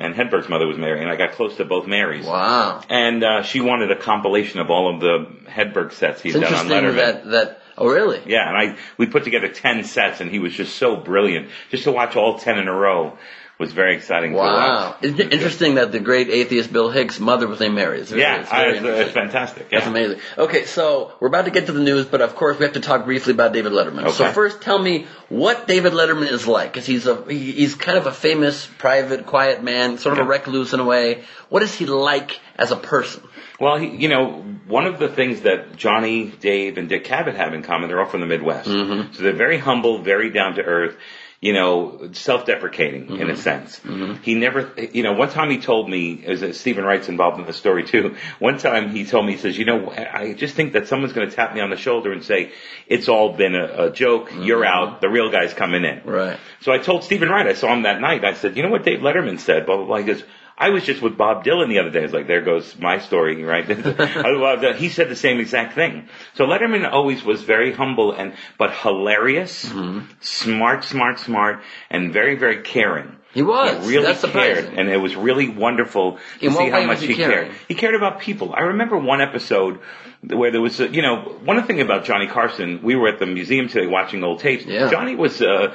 and 0.00 0.14
Hedberg's 0.14 0.48
mother 0.48 0.66
was 0.66 0.78
Mary, 0.78 1.00
and 1.00 1.10
I 1.10 1.16
got 1.16 1.32
close 1.32 1.56
to 1.56 1.64
both 1.64 1.86
Marys. 1.86 2.24
Wow. 2.24 2.82
And 2.88 3.22
uh, 3.22 3.42
she 3.42 3.60
wanted 3.60 3.90
a 3.90 3.96
compilation 3.96 4.60
of 4.60 4.70
all 4.70 4.94
of 4.94 5.00
the 5.00 5.26
Hedberg 5.46 5.92
sets 5.92 6.22
he's 6.22 6.34
It's 6.34 6.48
done 6.48 6.54
on 6.54 6.66
Letterman. 6.68 6.96
that, 6.96 7.30
that, 7.30 7.62
oh 7.76 7.88
really? 7.88 8.22
Yeah, 8.26 8.48
and 8.48 8.56
I 8.56 8.78
we 8.96 9.06
put 9.06 9.24
together 9.24 9.48
ten 9.48 9.84
sets, 9.84 10.20
and 10.20 10.30
he 10.30 10.38
was 10.38 10.54
just 10.54 10.76
so 10.76 10.96
brilliant. 10.96 11.48
Just 11.70 11.84
to 11.84 11.92
watch 11.92 12.16
all 12.16 12.38
ten 12.38 12.58
in 12.58 12.68
a 12.68 12.74
row 12.74 13.18
was 13.58 13.72
very 13.72 13.94
exciting. 13.96 14.32
Wow. 14.32 14.42
To 14.42 14.88
watch. 14.90 14.96
Isn't 15.04 15.20
it 15.20 15.32
interesting 15.32 15.74
that 15.76 15.92
the 15.92 16.00
great 16.00 16.28
atheist 16.28 16.72
Bill 16.72 16.90
Hicks' 16.90 17.20
mother 17.20 17.46
was 17.46 17.60
named 17.60 17.74
Mary? 17.74 18.00
It's 18.00 18.10
very, 18.10 18.22
Yeah, 18.22 18.40
it's 18.40 18.50
I, 18.52 18.64
it's, 18.70 18.84
it's 18.84 19.12
fantastic. 19.12 19.70
That's 19.70 19.86
amazing. 19.86 20.18
Okay, 20.36 20.64
so 20.64 21.12
we're 21.20 21.28
about 21.28 21.44
to 21.44 21.50
get 21.52 21.66
to 21.66 21.72
the 21.72 21.80
news, 21.80 22.06
but 22.06 22.20
of 22.22 22.34
course 22.34 22.58
we 22.58 22.64
have 22.64 22.74
to 22.74 22.80
talk 22.80 23.04
briefly 23.04 23.32
about 23.32 23.52
David 23.52 23.72
Letterman. 23.72 24.10
So 24.12 24.32
first, 24.32 24.62
tell 24.62 24.78
me 24.78 25.06
what 25.28 25.68
David 25.68 25.92
Letterman 25.92 26.30
is 26.30 26.46
like, 26.46 26.72
because 26.72 26.86
he's 26.86 27.06
a 27.06 27.24
he- 27.28 27.52
he's 27.52 27.74
kind 27.74 27.98
of 27.98 28.06
a 28.06 28.12
famous, 28.12 28.66
private, 28.78 29.26
quiet 29.26 29.62
man, 29.62 29.98
sort 29.98 30.18
of 30.18 30.26
a 30.26 30.28
recluse 30.28 30.74
in 30.74 30.80
a 30.80 30.84
way. 30.84 31.22
What 31.48 31.62
is 31.62 31.74
he 31.74 31.86
like 31.86 32.40
as 32.56 32.70
a 32.72 32.76
person? 32.76 33.22
Well, 33.60 33.76
he, 33.78 33.88
you 33.88 34.08
know, 34.08 34.42
one 34.66 34.86
of 34.86 34.98
the 34.98 35.08
things 35.08 35.42
that 35.42 35.76
Johnny, 35.76 36.26
Dave, 36.40 36.78
and 36.78 36.88
Dick 36.88 37.04
Cavett 37.04 37.36
have 37.36 37.54
in 37.54 37.62
common, 37.62 37.88
they're 37.88 38.00
all 38.00 38.08
from 38.08 38.20
the 38.20 38.26
Midwest. 38.26 38.68
Mm-hmm. 38.68 39.12
So 39.12 39.22
they're 39.22 39.32
very 39.34 39.58
humble, 39.58 40.02
very 40.02 40.30
down 40.30 40.54
to 40.56 40.62
earth, 40.62 40.96
you 41.42 41.52
know, 41.52 42.08
self-deprecating 42.12 43.08
in 43.08 43.16
Mm-hmm. 43.16 43.30
a 43.30 43.36
sense. 43.36 43.80
He 44.22 44.34
never, 44.36 44.72
you 44.92 45.02
know, 45.02 45.12
one 45.12 45.28
time 45.28 45.50
he 45.50 45.58
told 45.58 45.90
me, 45.90 46.24
as 46.24 46.40
uh, 46.40 46.52
Steven 46.52 46.84
Wright's 46.84 47.08
involved 47.08 47.40
in 47.40 47.46
the 47.46 47.52
story 47.52 47.84
too, 47.84 48.14
one 48.38 48.58
time 48.58 48.90
he 48.94 49.04
told 49.04 49.26
me, 49.26 49.32
he 49.32 49.38
says, 49.38 49.58
you 49.58 49.64
know, 49.64 49.90
I 49.90 50.34
just 50.34 50.54
think 50.54 50.72
that 50.74 50.86
someone's 50.86 51.12
going 51.12 51.28
to 51.28 51.34
tap 51.34 51.52
me 51.52 51.60
on 51.60 51.70
the 51.70 51.76
shoulder 51.76 52.12
and 52.12 52.22
say, 52.22 52.52
it's 52.86 53.08
all 53.08 53.34
been 53.36 53.56
a, 53.56 53.86
a 53.86 53.90
joke, 53.90 54.30
you're 54.40 54.64
out, 54.64 55.00
the 55.00 55.08
real 55.08 55.30
guy's 55.32 55.52
coming 55.52 55.84
in. 55.84 55.98
Mm-hmm. 55.98 56.10
Right. 56.10 56.38
So 56.60 56.70
I 56.72 56.78
told 56.78 57.02
Steven 57.02 57.28
Wright, 57.28 57.46
I 57.48 57.54
saw 57.54 57.74
him 57.74 57.82
that 57.82 58.00
night, 58.00 58.24
I 58.24 58.34
said, 58.34 58.56
you 58.56 58.62
know 58.62 58.70
what 58.70 58.84
Dave 58.84 59.00
Letterman 59.00 59.40
said, 59.40 59.66
blah, 59.66 59.76
blah, 59.78 59.86
blah. 59.86 59.96
He 59.98 60.04
goes, 60.04 60.22
I 60.62 60.70
was 60.70 60.84
just 60.84 61.02
with 61.02 61.18
Bob 61.18 61.44
Dylan 61.44 61.68
the 61.70 61.80
other 61.80 61.90
day. 61.90 61.98
I 61.98 62.02
was 62.02 62.12
like, 62.12 62.28
there 62.28 62.40
goes 62.42 62.78
my 62.78 62.98
story, 62.98 63.42
right? 63.42 63.68
It. 63.72 63.84
Uh, 63.84 64.72
he 64.74 64.90
said 64.90 65.08
the 65.08 65.16
same 65.16 65.40
exact 65.40 65.74
thing. 65.74 66.08
So 66.34 66.46
Letterman 66.46 66.88
always 66.88 67.24
was 67.24 67.42
very 67.42 67.72
humble 67.72 68.12
and, 68.12 68.34
but 68.58 68.72
hilarious, 68.72 69.64
mm-hmm. 69.64 70.06
smart, 70.20 70.84
smart, 70.84 71.18
smart, 71.18 71.62
and 71.90 72.12
very, 72.12 72.36
very 72.36 72.62
caring. 72.62 73.16
He 73.34 73.42
was. 73.42 73.84
He 73.84 73.92
really 73.92 74.06
That's 74.06 74.20
cared, 74.20 74.56
surprising. 74.56 74.78
and 74.78 74.88
it 74.90 74.98
was 74.98 75.16
really 75.16 75.48
wonderful 75.48 76.18
to 76.40 76.46
In 76.46 76.52
see 76.52 76.68
how 76.68 76.84
much 76.84 77.00
he 77.00 77.08
he 77.08 77.14
cared. 77.14 77.50
He 77.68 77.74
cared 77.74 77.94
about 77.94 78.20
people. 78.20 78.52
I 78.54 78.60
remember 78.62 78.96
one 78.98 79.20
episode 79.20 79.80
where 80.24 80.52
there 80.52 80.60
was, 80.60 80.78
a, 80.78 80.88
you 80.88 81.02
know, 81.02 81.16
one 81.44 81.60
thing 81.64 81.80
about 81.80 82.04
Johnny 82.04 82.28
Carson. 82.28 82.80
We 82.82 82.94
were 82.94 83.08
at 83.08 83.18
the 83.18 83.26
museum 83.26 83.66
today 83.68 83.86
watching 83.88 84.22
old 84.22 84.38
tapes. 84.40 84.64
Yeah. 84.64 84.88
Johnny 84.88 85.16
was, 85.16 85.42
uh, 85.42 85.74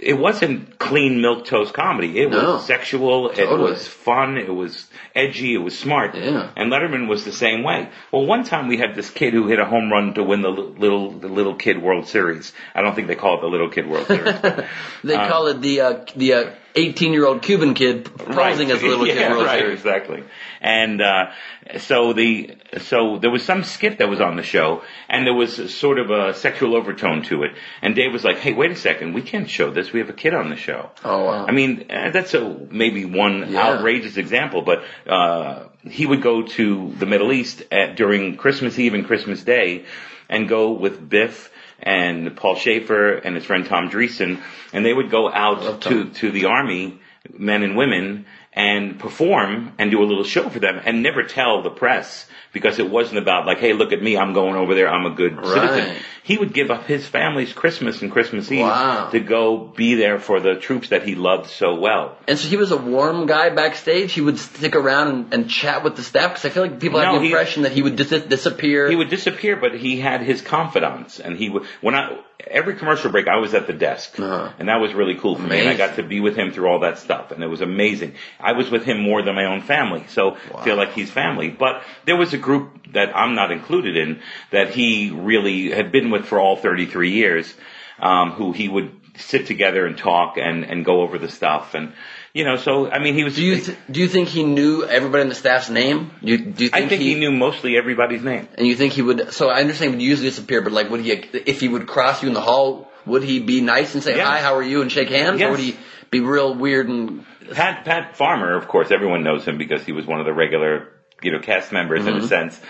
it 0.00 0.14
wasn't 0.18 0.78
clean 0.78 1.20
milk 1.20 1.44
toast 1.44 1.74
comedy. 1.74 2.18
It 2.20 2.30
No. 2.30 2.54
was 2.54 2.66
sexual. 2.66 3.28
Totally. 3.28 3.52
It 3.52 3.70
was 3.70 3.86
fun. 3.86 4.38
It 4.38 4.48
was 4.54 4.88
edgy. 5.14 5.52
It 5.54 5.58
was 5.58 5.78
smart. 5.78 6.14
Yeah. 6.14 6.48
And 6.56 6.72
Letterman 6.72 7.06
was 7.06 7.24
the 7.26 7.32
same 7.32 7.62
way. 7.64 7.88
Well, 8.12 8.24
one 8.24 8.44
time 8.44 8.68
we 8.68 8.78
had 8.78 8.94
this 8.94 9.10
kid 9.10 9.34
who 9.34 9.46
hit 9.48 9.58
a 9.58 9.66
home 9.66 9.90
run 9.92 10.14
to 10.14 10.22
win 10.22 10.40
the 10.40 10.50
little 10.50 11.10
the 11.10 11.28
little 11.28 11.56
kid 11.56 11.82
World 11.82 12.06
Series. 12.08 12.52
I 12.74 12.80
don't 12.80 12.94
think 12.94 13.08
they 13.08 13.16
call 13.16 13.38
it 13.38 13.40
the 13.42 13.48
little 13.48 13.68
kid 13.68 13.86
World 13.88 14.06
Series. 14.06 14.34
They 15.04 15.16
Uh, 15.16 15.28
call 15.28 15.48
it 15.48 15.60
the 15.60 15.80
uh, 15.82 15.94
the 16.16 16.32
uh, 16.34 16.50
18 16.74 17.12
year 17.12 17.26
old 17.26 17.42
Cuban 17.42 17.74
kid 17.74 18.04
posing 18.16 18.70
as 18.70 18.82
a 18.82 18.86
little 18.86 19.06
yeah, 19.08 19.14
kid 19.14 19.30
World 19.30 19.44
right, 19.46 19.58
Series. 19.60 19.78
exactly. 19.80 20.24
And 20.60 21.02
uh, 21.02 21.30
so 21.78 22.12
the 22.12 22.56
so 22.78 23.18
there 23.18 23.30
was 23.30 23.42
some 23.44 23.62
skit 23.64 23.98
that 23.98 24.08
was 24.08 24.20
on 24.20 24.36
the 24.36 24.42
show, 24.42 24.82
and 25.08 25.26
there 25.26 25.34
was 25.34 25.74
sort 25.74 25.98
of 25.98 26.10
a 26.10 26.34
sexual 26.34 26.74
overtone 26.76 27.22
to 27.24 27.42
it. 27.42 27.52
And 27.82 27.94
Dave 27.94 28.12
was 28.12 28.24
like, 28.24 28.38
"Hey, 28.38 28.52
wait 28.52 28.70
a 28.70 28.76
second, 28.76 29.12
we 29.12 29.22
can't 29.22 29.48
show 29.50 29.70
this. 29.70 29.92
We 29.92 30.00
have 30.00 30.08
a 30.08 30.12
kid 30.14 30.34
on 30.34 30.50
the 30.50 30.56
show." 30.56 30.90
Oh 31.04 31.24
wow. 31.24 31.46
I 31.46 31.52
mean, 31.52 31.86
eh, 31.90 32.10
that's 32.10 32.34
a 32.34 32.42
maybe 32.70 33.04
one 33.04 33.50
Yeah. 33.52 33.66
outrageous 33.74 34.16
example, 34.16 34.62
but 34.62 34.82
uh, 35.06 35.64
he 35.88 36.06
would 36.06 36.22
go 36.22 36.42
to 36.42 36.92
the 36.98 37.06
Middle 37.06 37.32
East 37.32 37.62
at, 37.70 37.96
during 37.96 38.36
Christmas 38.36 38.78
Eve 38.78 38.94
and 38.94 39.06
Christmas 39.06 39.42
Day, 39.44 39.84
and 40.28 40.48
go 40.48 40.72
with 40.72 41.06
Biff 41.08 41.50
and 41.82 42.36
Paul 42.36 42.56
Shaffer 42.56 43.14
and 43.14 43.34
his 43.36 43.44
friend 43.44 43.66
Tom 43.66 43.90
Dreesen, 43.90 44.40
and 44.72 44.84
they 44.84 44.92
would 44.92 45.10
go 45.10 45.30
out 45.30 45.82
to 45.82 46.10
to 46.10 46.30
the 46.30 46.46
army, 46.46 47.00
men 47.30 47.62
and 47.62 47.76
women, 47.76 48.26
and 48.52 48.98
perform 48.98 49.72
and 49.78 49.90
do 49.90 50.02
a 50.02 50.04
little 50.04 50.24
show 50.24 50.48
for 50.48 50.58
them, 50.58 50.80
and 50.84 51.02
never 51.02 51.22
tell 51.22 51.62
the 51.62 51.70
press 51.70 52.26
because 52.52 52.78
it 52.78 52.90
wasn't 52.90 53.18
about 53.18 53.46
like, 53.46 53.58
hey, 53.58 53.72
look 53.72 53.92
at 53.92 54.02
me, 54.02 54.16
I'm 54.16 54.32
going 54.32 54.56
over 54.56 54.74
there, 54.74 54.88
I'm 54.88 55.06
a 55.06 55.14
good 55.14 55.34
citizen. 55.36 55.88
Right. 55.88 56.02
He 56.24 56.38
would 56.38 56.52
give 56.52 56.70
up 56.70 56.84
his 56.86 57.04
family's 57.04 57.52
Christmas 57.52 58.00
and 58.00 58.12
Christmas 58.12 58.50
Eve 58.52 58.60
Wow. 58.60 59.08
to 59.10 59.18
go 59.18 59.56
be 59.58 59.96
there 59.96 60.20
for 60.20 60.38
the 60.38 60.54
troops 60.54 60.90
that 60.90 61.02
he 61.02 61.16
loved 61.16 61.50
so 61.50 61.74
well. 61.80 62.16
and 62.28 62.38
so 62.38 62.46
he 62.48 62.56
was 62.56 62.70
a 62.70 62.76
warm 62.76 63.26
guy 63.26 63.50
backstage. 63.50 64.12
He 64.12 64.20
would 64.20 64.38
stick 64.38 64.76
around 64.76 65.08
and, 65.08 65.34
and 65.34 65.50
chat 65.50 65.82
with 65.82 65.96
the 65.96 66.02
staff 66.04 66.30
because 66.34 66.44
I 66.44 66.50
feel 66.50 66.62
like 66.62 66.78
people 66.78 67.00
No, 67.00 67.06
have 67.06 67.14
the 67.14 67.20
he- 67.26 67.32
impression 67.32 67.64
that 67.64 67.72
he 67.72 67.82
would 67.82 67.96
dis- 67.96 68.10
disappear. 68.26 68.88
He 68.88 68.94
would 68.94 69.10
disappear, 69.10 69.56
but 69.56 69.74
he 69.74 69.98
had 69.98 70.20
his 70.22 70.40
confidants, 70.42 71.18
and 71.18 71.36
he 71.36 71.48
would. 71.50 71.64
When 71.80 71.96
I 71.96 72.18
every 72.46 72.74
commercial 72.74 73.10
break, 73.10 73.28
I 73.28 73.36
was 73.38 73.54
at 73.54 73.66
the 73.68 73.72
desk, 73.72 74.18
Uh-huh. 74.18 74.50
and 74.58 74.68
that 74.68 74.80
was 74.80 74.94
really 74.94 75.14
cool 75.16 75.36
for 75.36 75.42
me. 75.42 75.60
And 75.60 75.68
I 75.68 75.76
got 75.76 75.96
to 75.96 76.02
be 76.02 76.20
with 76.20 76.36
him 76.36 76.52
through 76.52 76.66
all 76.68 76.80
that 76.80 76.98
stuff, 76.98 77.30
and 77.32 77.42
it 77.42 77.46
was 77.46 77.60
amazing. 77.60 78.14
I 78.40 78.52
was 78.52 78.70
with 78.70 78.84
him 78.84 78.98
more 79.00 79.22
than 79.22 79.34
my 79.34 79.44
own 79.46 79.62
family, 79.62 80.04
so 80.08 80.36
I 80.54 80.62
feel 80.64 80.76
like 80.76 80.92
he's 80.92 81.10
family. 81.10 81.50
But 81.50 81.82
there 82.04 82.16
was 82.16 82.32
a 82.32 82.38
group 82.42 82.92
that 82.92 83.16
I'm 83.16 83.34
not 83.34 83.50
included 83.50 83.96
in 83.96 84.20
that 84.50 84.70
he 84.70 85.10
really 85.10 85.70
had 85.70 85.90
been 85.92 86.10
with 86.10 86.26
for 86.26 86.38
all 86.40 86.56
33 86.56 87.10
years, 87.12 87.52
um, 87.98 88.32
who 88.32 88.52
he 88.52 88.68
would 88.68 88.90
sit 89.16 89.46
together 89.46 89.86
and 89.86 89.96
talk 89.98 90.36
and 90.38 90.64
and 90.64 90.84
go 90.84 91.02
over 91.02 91.18
the 91.18 91.28
stuff, 91.28 91.74
and 91.74 91.92
you 92.32 92.44
know. 92.44 92.56
So 92.56 92.90
I 92.90 92.98
mean, 92.98 93.14
he 93.14 93.24
was. 93.24 93.36
do 93.36 93.42
you 93.44 93.60
th- 93.60 93.78
do 93.90 94.00
you 94.00 94.08
think 94.08 94.28
he 94.28 94.42
knew 94.42 94.84
everybody 94.84 95.22
in 95.22 95.28
the 95.28 95.34
staff's 95.34 95.68
name? 95.70 96.10
Do 96.22 96.32
you, 96.32 96.38
do 96.38 96.64
you 96.64 96.70
think, 96.70 96.86
I 96.86 96.88
think 96.88 97.02
he, 97.02 97.14
knew 97.14 97.30
mostly 97.30 97.76
everybody's 97.76 98.22
name. 98.22 98.48
And 98.56 98.66
you 98.66 98.74
think 98.74 98.94
he 98.94 99.02
would? 99.02 99.32
So 99.32 99.48
I 99.50 99.60
understand 99.60 99.90
he 99.92 99.96
would 99.96 100.02
usually 100.02 100.28
disappear, 100.30 100.62
but 100.62 100.72
like, 100.72 100.88
would 100.90 101.00
he? 101.00 101.12
If 101.12 101.60
he 101.60 101.68
would 101.68 101.86
cross 101.86 102.22
you 102.22 102.28
in 102.28 102.34
the 102.34 102.40
hall, 102.40 102.90
would 103.06 103.22
he 103.22 103.40
be 103.40 103.60
nice 103.60 103.94
and 103.94 104.02
say 104.02 104.16
Yes. 104.16 104.26
hi, 104.26 104.40
how 104.40 104.54
are 104.54 104.62
you, 104.62 104.80
and 104.82 104.90
shake 104.90 105.10
hands, 105.10 105.40
Yes. 105.40 105.48
or 105.48 105.50
would 105.52 105.60
he 105.60 105.76
be 106.10 106.20
real 106.20 106.54
weird 106.54 106.88
and? 106.88 107.24
Pat 107.52 107.84
Pat 107.84 108.16
Farley, 108.16 108.56
of 108.56 108.66
course, 108.68 108.90
everyone 108.90 109.22
knows 109.24 109.44
him 109.44 109.58
because 109.58 109.84
he 109.84 109.92
was 109.92 110.06
one 110.06 110.20
of 110.20 110.26
the 110.26 110.32
regular, 110.32 110.88
you 111.24 111.32
know, 111.32 111.38
cast 111.40 111.72
members 111.72 112.06
in 112.06 112.14
a 112.16 112.26
sense. 112.28 112.60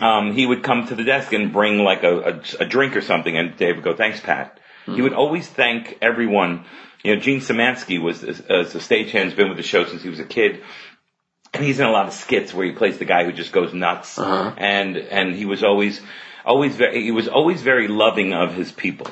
Um, 0.00 0.32
he 0.32 0.46
would 0.46 0.62
come 0.62 0.86
to 0.88 0.94
the 0.94 1.04
desk 1.04 1.32
and 1.32 1.52
bring 1.52 1.78
like 1.78 2.02
a, 2.04 2.18
a, 2.18 2.42
a 2.60 2.64
drink 2.66 2.94
or 2.96 3.00
something, 3.00 3.36
and 3.36 3.56
Dave 3.56 3.76
would 3.76 3.84
go, 3.84 3.94
"Thanks, 3.94 4.20
Pat." 4.20 4.60
He 4.86 5.02
would 5.02 5.12
always 5.12 5.46
thank 5.46 5.98
everyone. 6.00 6.64
You 7.04 7.14
know, 7.14 7.20
Gene 7.20 7.40
Samansky 7.40 8.00
was 8.00 8.24
as 8.24 8.40
a 8.74 8.78
stagehand, 8.78 9.36
been 9.36 9.48
with 9.48 9.56
the 9.58 9.62
show 9.62 9.84
since 9.84 10.02
he 10.02 10.08
was 10.08 10.18
a 10.20 10.24
kid. 10.24 10.62
And 11.54 11.64
he's 11.64 11.78
in 11.80 11.86
a 11.86 11.90
lot 11.90 12.06
of 12.06 12.12
skits 12.12 12.52
where 12.52 12.66
he 12.66 12.72
plays 12.72 12.98
the 12.98 13.04
guy 13.06 13.24
who 13.24 13.32
just 13.32 13.52
goes 13.52 13.72
nuts, 13.72 14.18
Uh-huh. 14.18 14.52
and 14.58 14.96
and 14.96 15.34
he 15.34 15.44
was 15.46 15.62
always, 15.64 16.00
always 16.44 16.76
very, 16.76 17.02
he 17.02 17.10
was 17.10 17.26
always 17.28 17.62
very 17.62 17.88
loving 17.88 18.32
of 18.34 18.54
his 18.54 18.70
people, 18.72 19.06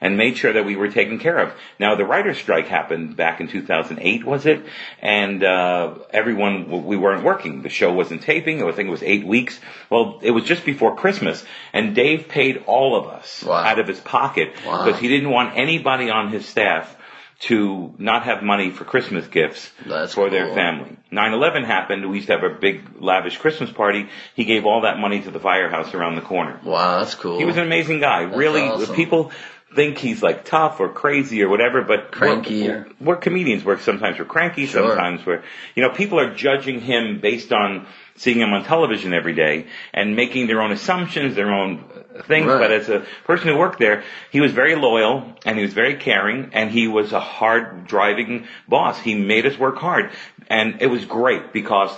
and 0.00 0.16
made 0.16 0.36
sure 0.36 0.52
that 0.52 0.64
we 0.64 0.76
were 0.76 0.88
taken 0.88 1.18
care 1.18 1.36
of. 1.38 1.52
Now 1.78 1.94
the 1.94 2.04
writer's 2.04 2.38
strike 2.38 2.66
happened 2.68 3.16
back 3.16 3.40
in 3.40 3.48
2008, 3.48 4.24
was 4.24 4.46
it? 4.46 4.64
And 5.00 5.44
uh, 5.44 5.94
everyone, 6.10 6.86
we 6.86 6.96
weren't 6.96 7.22
working. 7.24 7.62
The 7.62 7.68
show 7.68 7.92
wasn't 7.92 8.22
taping. 8.22 8.62
I 8.62 8.72
think 8.72 8.88
it 8.88 8.92
was 8.92 9.02
eight 9.02 9.26
weeks. 9.26 9.58
Well, 9.90 10.18
it 10.22 10.30
was 10.30 10.44
just 10.44 10.64
before 10.64 10.96
Christmas, 10.96 11.44
and 11.72 11.94
Dave 11.94 12.28
paid 12.28 12.64
all 12.66 12.96
of 12.96 13.06
us 13.08 13.44
Wow. 13.44 13.54
out 13.56 13.78
of 13.78 13.86
his 13.88 14.00
pocket 14.00 14.52
Wow. 14.66 14.84
because 14.84 15.00
he 15.00 15.08
didn't 15.08 15.30
want 15.30 15.56
anybody 15.56 16.10
on 16.10 16.30
his 16.30 16.46
staff 16.46 16.96
to 17.40 17.94
not 17.96 18.24
have 18.24 18.42
money 18.42 18.68
for 18.70 18.84
Christmas 18.84 19.26
gifts 19.26 19.70
That's 19.86 20.12
for 20.12 20.28
their 20.28 20.46
cool. 20.46 20.54
family. 20.54 20.96
9-11 21.10 21.64
happened. 21.64 22.08
We 22.10 22.16
used 22.16 22.26
to 22.26 22.34
have 22.38 22.44
a 22.44 22.54
big 22.54 22.82
lavish 23.00 23.38
Christmas 23.38 23.70
party. 23.70 24.08
He 24.34 24.44
gave 24.44 24.66
all 24.66 24.82
that 24.82 24.98
money 24.98 25.22
to 25.22 25.30
the 25.30 25.40
firehouse 25.40 25.94
around 25.94 26.16
the 26.16 26.20
corner. 26.20 26.60
Wow, 26.62 26.98
that's 26.98 27.14
cool. 27.14 27.38
He 27.38 27.46
was 27.46 27.56
an 27.56 27.62
amazing 27.62 28.00
guy. 28.00 28.22
really, 28.24 28.60
awesome. 28.68 28.94
people 28.94 29.32
think 29.74 29.98
he's 29.98 30.22
like 30.22 30.44
tough 30.44 30.80
or 30.80 30.88
crazy 30.88 31.42
or 31.42 31.48
whatever, 31.48 31.82
but 31.82 32.10
Cranky 32.10 32.68
We're, 32.68 32.86
we're 33.00 33.16
comedians. 33.16 33.64
We're 33.64 33.78
sometimes 33.78 34.18
we're 34.18 34.24
cranky. 34.24 34.66
Sure. 34.66 34.88
Sometimes 34.88 35.24
we're, 35.24 35.42
you 35.74 35.82
know, 35.82 35.90
people 35.90 36.18
are 36.18 36.34
judging 36.34 36.80
him 36.80 37.20
based 37.20 37.52
on 37.52 37.86
seeing 38.16 38.40
him 38.40 38.52
on 38.52 38.64
television 38.64 39.14
every 39.14 39.34
day 39.34 39.66
and 39.94 40.16
making 40.16 40.46
their 40.46 40.60
own 40.60 40.72
assumptions, 40.72 41.36
their 41.36 41.52
own 41.52 41.84
things. 42.26 42.46
Right. 42.46 42.58
But 42.58 42.72
as 42.72 42.88
a 42.88 43.06
person 43.24 43.48
who 43.48 43.56
worked 43.56 43.78
there, 43.78 44.02
he 44.30 44.40
was 44.40 44.52
very 44.52 44.74
loyal 44.74 45.34
and 45.44 45.56
he 45.56 45.62
was 45.64 45.72
very 45.72 45.96
caring 45.96 46.50
and 46.52 46.70
he 46.70 46.88
was 46.88 47.12
a 47.12 47.20
hard 47.20 47.86
driving 47.86 48.46
boss. 48.68 48.98
He 48.98 49.14
made 49.14 49.46
us 49.46 49.56
work 49.56 49.78
hard 49.78 50.10
and 50.48 50.82
it 50.82 50.88
was 50.88 51.04
great 51.04 51.52
because 51.52 51.96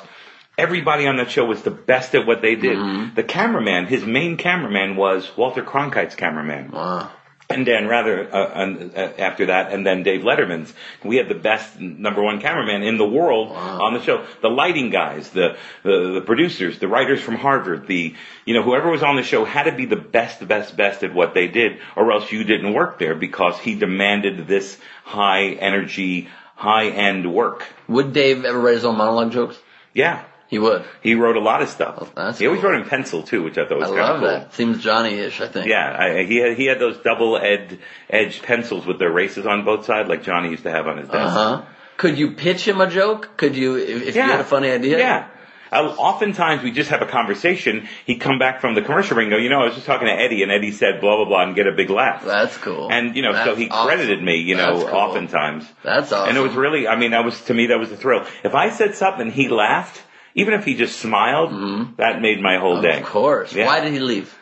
everybody 0.59 1.07
on 1.07 1.17
that 1.17 1.31
show 1.31 1.47
was 1.47 1.63
the 1.63 1.71
best 1.71 2.15
at 2.15 2.27
what 2.27 2.43
they 2.43 2.55
did. 2.55 2.77
Mm-hmm. 2.77 3.15
The 3.15 3.25
cameraman, 3.25 3.87
his 3.87 4.05
main 4.05 4.37
cameraman 4.37 4.97
was 4.97 5.31
Walter 5.37 5.63
Cronkite's 5.63 6.15
cameraman. 6.15 6.71
Wow. 6.71 7.11
And 7.55 7.67
Dan 7.67 7.87
Rather 7.87 8.35
uh, 8.35 8.51
and, 8.55 8.97
uh, 8.97 9.13
after 9.19 9.47
that, 9.47 9.73
and 9.73 9.87
then 9.87 10.03
Dave 10.03 10.23
Letterman's. 10.23 10.73
We 11.05 11.17
had 11.17 11.29
the 11.29 11.35
best 11.35 11.79
number 11.79 12.23
one 12.23 12.41
cameraman 12.41 12.83
in 12.83 12.99
the 12.99 13.09
world 13.09 13.53
on 13.53 13.95
the 13.95 14.03
show. 14.03 14.25
The 14.41 14.49
lighting 14.49 14.91
guys, 14.91 15.31
the, 15.31 15.57
the 15.83 16.13
the 16.15 16.21
producers, 16.21 16.79
the 16.79 16.89
writers 16.89 17.21
from 17.21 17.37
Harvard, 17.37 17.87
the 17.87 18.15
you 18.45 18.55
know 18.55 18.63
whoever 18.63 18.91
was 18.91 19.03
on 19.03 19.17
the 19.17 19.23
show 19.23 19.45
had 19.45 19.65
to 19.65 19.73
be 19.73 19.87
the 19.87 19.97
best, 19.97 20.47
best, 20.47 20.77
best 20.77 21.03
at 21.03 21.15
what 21.15 21.35
they 21.35 21.49
did, 21.49 21.79
or 21.97 22.13
else 22.13 22.31
you 22.33 22.45
didn't 22.45 22.73
work 22.73 22.99
there 22.99 23.15
because 23.15 23.59
he 23.59 23.75
demanded 23.75 24.47
this 24.47 24.79
high 25.05 25.51
energy, 25.51 26.29
high 26.55 26.89
end 26.89 27.33
work. 27.33 27.65
Would 27.89 28.13
Dave 28.13 28.45
ever 28.45 28.59
write 28.59 28.75
his 28.75 28.85
own 28.85 28.97
monologue 28.97 29.33
jokes? 29.33 29.59
Yeah. 29.95 30.25
He 30.53 30.59
would. 30.59 30.85
He 31.01 31.15
wrote 31.15 31.37
a 31.37 31.41
lot 31.41 31.63
of 31.63 31.71
stuff. 31.71 32.13
that's 32.15 32.39
he 32.39 32.47
always 32.47 32.61
cool. 32.61 32.73
wrote 32.73 32.83
in 32.83 32.87
pencil 32.87 33.23
too, 33.23 33.43
which 33.43 33.57
I 33.57 33.67
thought 33.67 33.79
was 33.79 33.91
I 33.91 33.97
kind 33.97 34.01
love 34.01 34.17
of 34.17 34.21
cool. 34.21 34.29
that. 34.29 34.53
Seems 34.55 34.83
Johnny-ish, 34.85 35.41
I 35.41 35.49
think. 35.49 35.67
Yeah, 35.67 35.97
I, 35.99 36.25
he 36.25 36.37
had 36.37 36.59
he 36.59 36.67
had 36.67 36.79
those 36.79 36.99
double 36.99 37.39
ed 37.39 37.79
edged 38.11 38.43
pencils 38.43 38.85
with 38.85 38.99
their 38.99 39.11
races 39.11 39.47
on 39.47 39.65
both 39.65 39.87
sides, 39.87 40.11
like 40.11 40.23
Johnny 40.25 40.51
used 40.51 40.65
to 40.65 40.71
have 40.71 40.87
on 40.87 40.99
his 40.99 41.09
desk. 41.09 41.17
Uh 41.17 41.31
huh. 41.31 41.63
Could 41.97 42.19
you 42.19 42.33
pitch 42.33 42.69
him 42.69 42.83
a 42.83 42.87
joke? 42.87 43.31
Could 43.39 43.57
you, 43.57 43.77
if, 43.77 44.03
if 44.09 44.15
you 44.15 44.21
had 44.21 44.41
a 44.41 44.45
funny 44.45 44.71
idea? 44.71 44.99
Yeah. 44.99 45.29
Uh, 45.71 45.85
oftentimes 45.97 46.63
we 46.63 46.71
just 46.71 46.91
have 46.91 47.01
a 47.01 47.07
conversation. 47.07 47.89
He'd 48.05 48.19
come 48.21 48.39
back 48.39 48.61
from 48.61 48.75
the 48.75 48.83
commercial 48.83 49.17
ring 49.17 49.29
and 49.29 49.33
go, 49.33 49.39
you 49.39 49.49
know, 49.49 49.63
I 49.63 49.65
was 49.65 49.75
just 49.75 49.87
talking 49.87 50.07
to 50.07 50.13
Eddie 50.13 50.43
and 50.43 50.53
Eddie 50.53 50.73
said 50.73 51.01
blah, 51.01 51.17
blah, 51.17 51.25
blah 51.25 51.45
and 51.45 51.55
get 51.55 51.67
a 51.67 51.73
big 51.73 51.89
laugh. 51.89 52.27
That's 52.27 52.59
cool. 52.59 52.93
And, 52.93 53.17
you 53.17 53.23
know, 53.23 53.33
so 53.33 53.55
he 53.55 53.71
awesome. 53.71 53.87
credited 53.89 54.23
me, 54.23 54.37
you 54.43 54.55
know, 54.55 54.75
That's 54.81 54.91
cool. 54.91 54.99
oftentimes. 54.99 55.67
That's 55.83 56.13
awesome. 56.13 56.29
And 56.29 56.37
it 56.37 56.43
was 56.43 56.53
really, 56.55 56.87
I 56.87 56.97
mean, 56.97 57.13
that 57.13 57.25
was, 57.25 57.41
to 57.47 57.55
me, 57.55 57.69
that 57.69 57.79
was 57.79 57.91
a 57.91 57.97
thrill. 57.97 58.27
If 58.45 58.55
I 58.55 58.69
said 58.69 58.97
something 58.97 59.31
he 59.31 59.49
laughed, 59.49 60.03
even 60.35 60.55
if 60.55 60.65
he 60.65 60.75
just 60.75 60.99
smiled, 60.99 61.97
that 61.99 62.21
made 62.21 62.41
my 62.41 62.59
whole 62.59 62.81
day. 62.81 62.97
Mm-hmm. 62.97 63.05
Of 63.05 63.11
course. 63.11 63.55
Yeah. 63.55 63.67
Why 63.67 63.81
did 63.81 63.93
he 63.93 64.01
leave? 64.01 64.37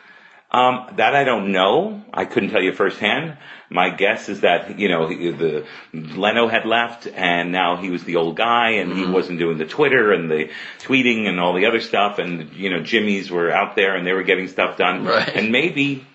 Um, 0.51 0.87
that 0.97 1.15
I 1.15 1.23
don't 1.23 1.51
know. 1.51 2.03
I 2.13 2.25
couldn't 2.25 2.49
tell 2.49 2.61
you 2.61 2.73
firsthand. 2.73 3.37
My 3.73 3.89
guess 3.89 4.27
is 4.27 4.41
that 4.41 4.77
you 4.79 4.89
know 4.89 5.07
he- 5.07 5.31
the 5.31 5.65
Leno 5.93 6.47
had 6.49 6.65
left, 6.65 7.07
and 7.07 7.51
now 7.53 7.77
he 7.77 7.89
was 7.89 8.03
the 8.03 8.17
old 8.17 8.35
guy, 8.35 8.71
and 8.71 8.91
Mm-hmm. 8.91 9.05
he 9.05 9.09
wasn't 9.09 9.39
doing 9.39 9.57
the 9.57 9.65
Twitter 9.65 10.11
and 10.11 10.29
the 10.29 10.49
tweeting 10.79 11.27
and 11.27 11.39
all 11.39 11.53
the 11.53 11.65
other 11.67 11.79
stuff. 11.79 12.19
And 12.19 12.51
you 12.53 12.69
know, 12.69 12.81
Jimmy's 12.83 13.31
were 13.31 13.49
out 13.49 13.75
there, 13.77 13.95
and 13.95 14.05
they 14.05 14.13
were 14.13 14.23
getting 14.23 14.49
stuff 14.49 14.77
done. 14.77 15.05
Right. 15.05 15.27
And 15.35 15.51
maybe, 15.51 16.05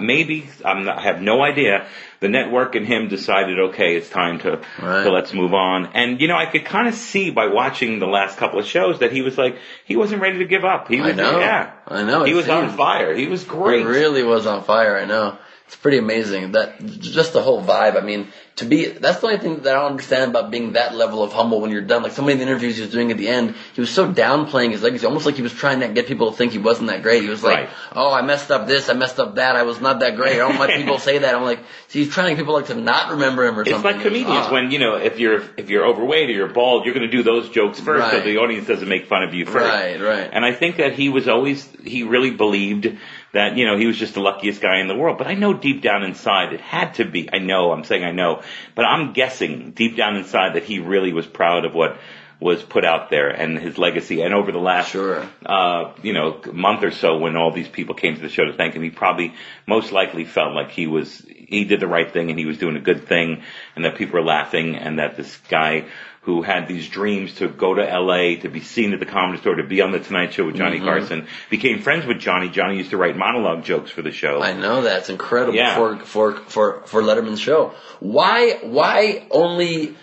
maybe 0.00 0.48
I'm 0.64 0.84
not, 0.84 0.98
I 0.98 1.02
have 1.02 1.20
no 1.22 1.42
idea. 1.42 1.86
The 2.20 2.28
network 2.28 2.74
and 2.74 2.86
him 2.86 3.08
decided, 3.08 3.58
okay, 3.58 3.96
it's 3.96 4.08
time 4.08 4.38
to, 4.40 4.60
Right. 4.80 5.04
to 5.04 5.10
let's 5.10 5.32
move 5.34 5.52
on. 5.54 5.90
And 5.94 6.20
you 6.20 6.26
know, 6.28 6.36
I 6.36 6.46
could 6.46 6.64
kind 6.64 6.88
of 6.88 6.94
see 6.94 7.30
by 7.30 7.46
watching 7.48 7.98
the 7.98 8.06
last 8.06 8.38
couple 8.38 8.58
of 8.58 8.66
shows 8.66 9.00
that 9.00 9.12
he 9.12 9.20
was 9.22 9.36
like, 9.36 9.58
he 9.84 9.94
wasn't 9.96 10.22
ready 10.22 10.38
to 10.38 10.46
give 10.46 10.64
up. 10.64 10.88
He 10.88 11.00
I 11.00 11.06
was, 11.08 11.16
know. 11.16 11.38
yeah, 11.38 11.72
I 11.86 12.02
know. 12.02 12.24
He 12.24 12.34
was 12.34 12.48
on 12.48 12.76
fire. 12.76 13.14
He 13.14 13.26
was 13.26 13.44
great. 13.44 13.80
He 13.80 13.84
really 13.84 14.22
was 14.22 14.46
on 14.46 14.64
fire. 14.64 14.96
I 14.98 15.04
know. 15.04 15.38
It's 15.74 15.82
pretty 15.82 15.98
amazing 15.98 16.52
that 16.52 16.78
just 17.00 17.32
the 17.32 17.42
whole 17.42 17.60
vibe. 17.60 18.00
I 18.00 18.00
mean, 18.00 18.28
to 18.56 18.64
be, 18.64 18.86
that's 18.86 19.18
the 19.18 19.26
only 19.26 19.38
thing 19.40 19.62
that 19.62 19.74
I 19.74 19.80
don't 19.80 19.90
understand 19.90 20.30
about 20.30 20.52
being 20.52 20.74
that 20.74 20.94
level 20.94 21.24
of 21.24 21.32
humble 21.32 21.60
when 21.60 21.72
you're 21.72 21.80
done. 21.80 22.04
Like 22.04 22.12
so 22.12 22.22
many 22.22 22.34
of 22.34 22.38
the 22.38 22.44
interviews 22.46 22.76
he 22.76 22.82
was 22.82 22.92
doing 22.92 23.10
at 23.10 23.16
the 23.18 23.26
end, 23.26 23.56
he 23.74 23.80
was 23.80 23.90
so 23.90 24.06
downplaying 24.10 24.70
his 24.70 24.82
legacy, 24.84 25.04
almost 25.04 25.26
like 25.26 25.34
he 25.34 25.42
was 25.42 25.52
trying 25.52 25.80
to 25.80 25.88
get 25.88 26.06
people 26.06 26.30
to 26.30 26.36
think 26.36 26.52
he 26.52 26.58
wasn't 26.58 26.90
that 26.90 27.02
great. 27.02 27.22
He 27.22 27.28
was 27.28 27.42
like, 27.42 27.58
Right. 27.58 27.68
oh, 27.92 28.12
I 28.12 28.22
messed 28.22 28.52
up 28.52 28.68
this, 28.68 28.88
I 28.88 28.92
messed 28.92 29.18
up 29.18 29.34
that, 29.34 29.56
I 29.56 29.64
was 29.64 29.80
not 29.80 29.98
that 29.98 30.14
great. 30.14 30.34
I 30.34 30.36
don't 30.46 30.60
let 30.60 30.70
people 30.76 30.98
say 31.08 31.18
that. 31.18 31.34
I'm 31.34 31.42
like, 31.42 31.58
so 31.88 31.98
he's 31.98 32.08
trying 32.10 32.26
to 32.28 32.34
get 32.36 32.38
people 32.42 32.54
like 32.54 32.66
to 32.66 32.76
not 32.76 33.10
remember 33.10 33.44
him 33.44 33.58
or 33.58 33.62
It's 33.62 33.70
something. 33.72 33.90
It's 33.90 33.96
like 33.96 34.06
comedians 34.06 34.46
Ah. 34.46 34.52
when 34.52 34.70
you 34.70 34.78
know 34.78 34.94
if 34.94 35.18
you're 35.18 35.42
if 35.56 35.68
you're 35.70 35.86
overweight 35.88 36.30
or 36.30 36.34
you're 36.34 36.48
bald, 36.52 36.84
you're 36.84 36.94
going 36.94 37.10
to 37.10 37.16
do 37.16 37.24
those 37.24 37.48
jokes 37.50 37.80
first, 37.80 38.08
so 38.12 38.20
the 38.20 38.36
audience 38.36 38.68
doesn't 38.68 38.88
make 38.88 39.06
fun 39.06 39.24
of 39.24 39.34
you 39.34 39.44
first. 39.44 39.56
Right, 39.66 40.00
right. 40.00 40.30
And 40.32 40.44
I 40.44 40.52
think 40.52 40.76
that 40.76 40.92
he 40.92 41.08
was 41.08 41.26
always 41.26 41.68
he 41.82 42.04
really 42.04 42.30
believed 42.30 42.96
that 43.34 43.56
you 43.56 43.66
know 43.66 43.76
he 43.76 43.86
was 43.86 43.98
just 43.98 44.14
the 44.14 44.20
luckiest 44.20 44.60
guy 44.60 44.80
in 44.80 44.88
the 44.88 44.96
world. 44.96 45.18
But 45.18 45.26
I 45.26 45.34
know 45.34 45.52
deep 45.54 45.82
down 45.82 46.02
inside 46.02 46.52
it 46.52 46.60
had 46.60 46.94
to 46.94 47.04
be. 47.04 47.28
I 47.32 47.38
know 47.38 47.70
I'm 47.72 47.84
saying 47.84 48.04
I 48.04 48.12
know, 48.12 48.42
but 48.74 48.84
I'm 48.84 49.12
guessing 49.12 49.72
deep 49.72 49.96
down 49.96 50.16
inside 50.16 50.54
that 50.54 50.64
he 50.64 50.78
really 50.78 51.12
was 51.12 51.26
proud 51.26 51.64
of 51.64 51.74
what 51.74 51.98
was 52.40 52.62
put 52.62 52.84
out 52.84 53.10
there 53.10 53.28
and 53.30 53.58
his 53.58 53.78
legacy. 53.78 54.20
And 54.20 54.34
over 54.34 54.52
the 54.52 54.58
last 54.58 54.90
Sure. 54.90 55.26
uh, 55.46 55.92
you 56.02 56.12
know, 56.12 56.40
month 56.52 56.82
or 56.82 56.90
so 56.90 57.18
when 57.18 57.36
all 57.36 57.52
these 57.52 57.68
people 57.68 57.94
came 57.94 58.16
to 58.16 58.20
the 58.20 58.28
show 58.28 58.44
to 58.44 58.52
thank 58.52 58.74
him, 58.74 58.82
he 58.82 58.90
probably 58.90 59.34
most 59.66 59.92
likely 59.92 60.24
felt 60.24 60.52
like 60.52 60.70
he 60.70 60.86
was, 60.86 61.24
he 61.26 61.64
did 61.64 61.80
the 61.80 61.86
right 61.86 62.12
thing 62.12 62.30
and 62.30 62.38
he 62.38 62.44
was 62.44 62.58
doing 62.58 62.76
a 62.76 62.80
good 62.80 63.06
thing 63.06 63.42
and 63.76 63.84
that 63.84 63.96
people 63.96 64.14
were 64.18 64.26
laughing 64.26 64.76
and 64.76 64.98
that 64.98 65.16
this 65.16 65.36
guy 65.48 65.86
who 66.24 66.42
had 66.42 66.66
these 66.68 66.88
dreams 66.88 67.34
to 67.34 67.48
go 67.48 67.74
to 67.74 67.82
LA, 67.82 68.36
to 68.40 68.48
be 68.48 68.60
seen 68.60 68.92
at 68.94 69.00
the 69.00 69.06
comedy 69.06 69.38
store, 69.40 69.56
to 69.56 69.62
be 69.62 69.80
on 69.82 69.92
the 69.92 70.00
Tonight 70.00 70.32
Show 70.32 70.46
with 70.46 70.54
Mm-hmm. 70.54 70.64
Johnny 70.64 70.80
Carson, 70.80 71.26
became 71.50 71.80
friends 71.82 72.06
with 72.06 72.18
Johnny. 72.18 72.48
Johnny 72.48 72.78
used 72.78 72.90
to 72.90 72.96
write 72.96 73.16
monologue 73.16 73.64
jokes 73.64 73.90
for 73.90 74.02
the 74.02 74.12
show. 74.12 74.42
I 74.42 74.54
know 74.54 74.82
that's 74.82 75.10
incredible 75.10 75.54
Yeah. 75.54 75.76
for 75.76 75.98
for 75.98 76.32
for 76.36 76.82
for 76.86 77.02
Letterman's 77.02 77.40
show. 77.40 77.74
Why 78.00 78.58
why 78.62 79.26
only 79.30 79.96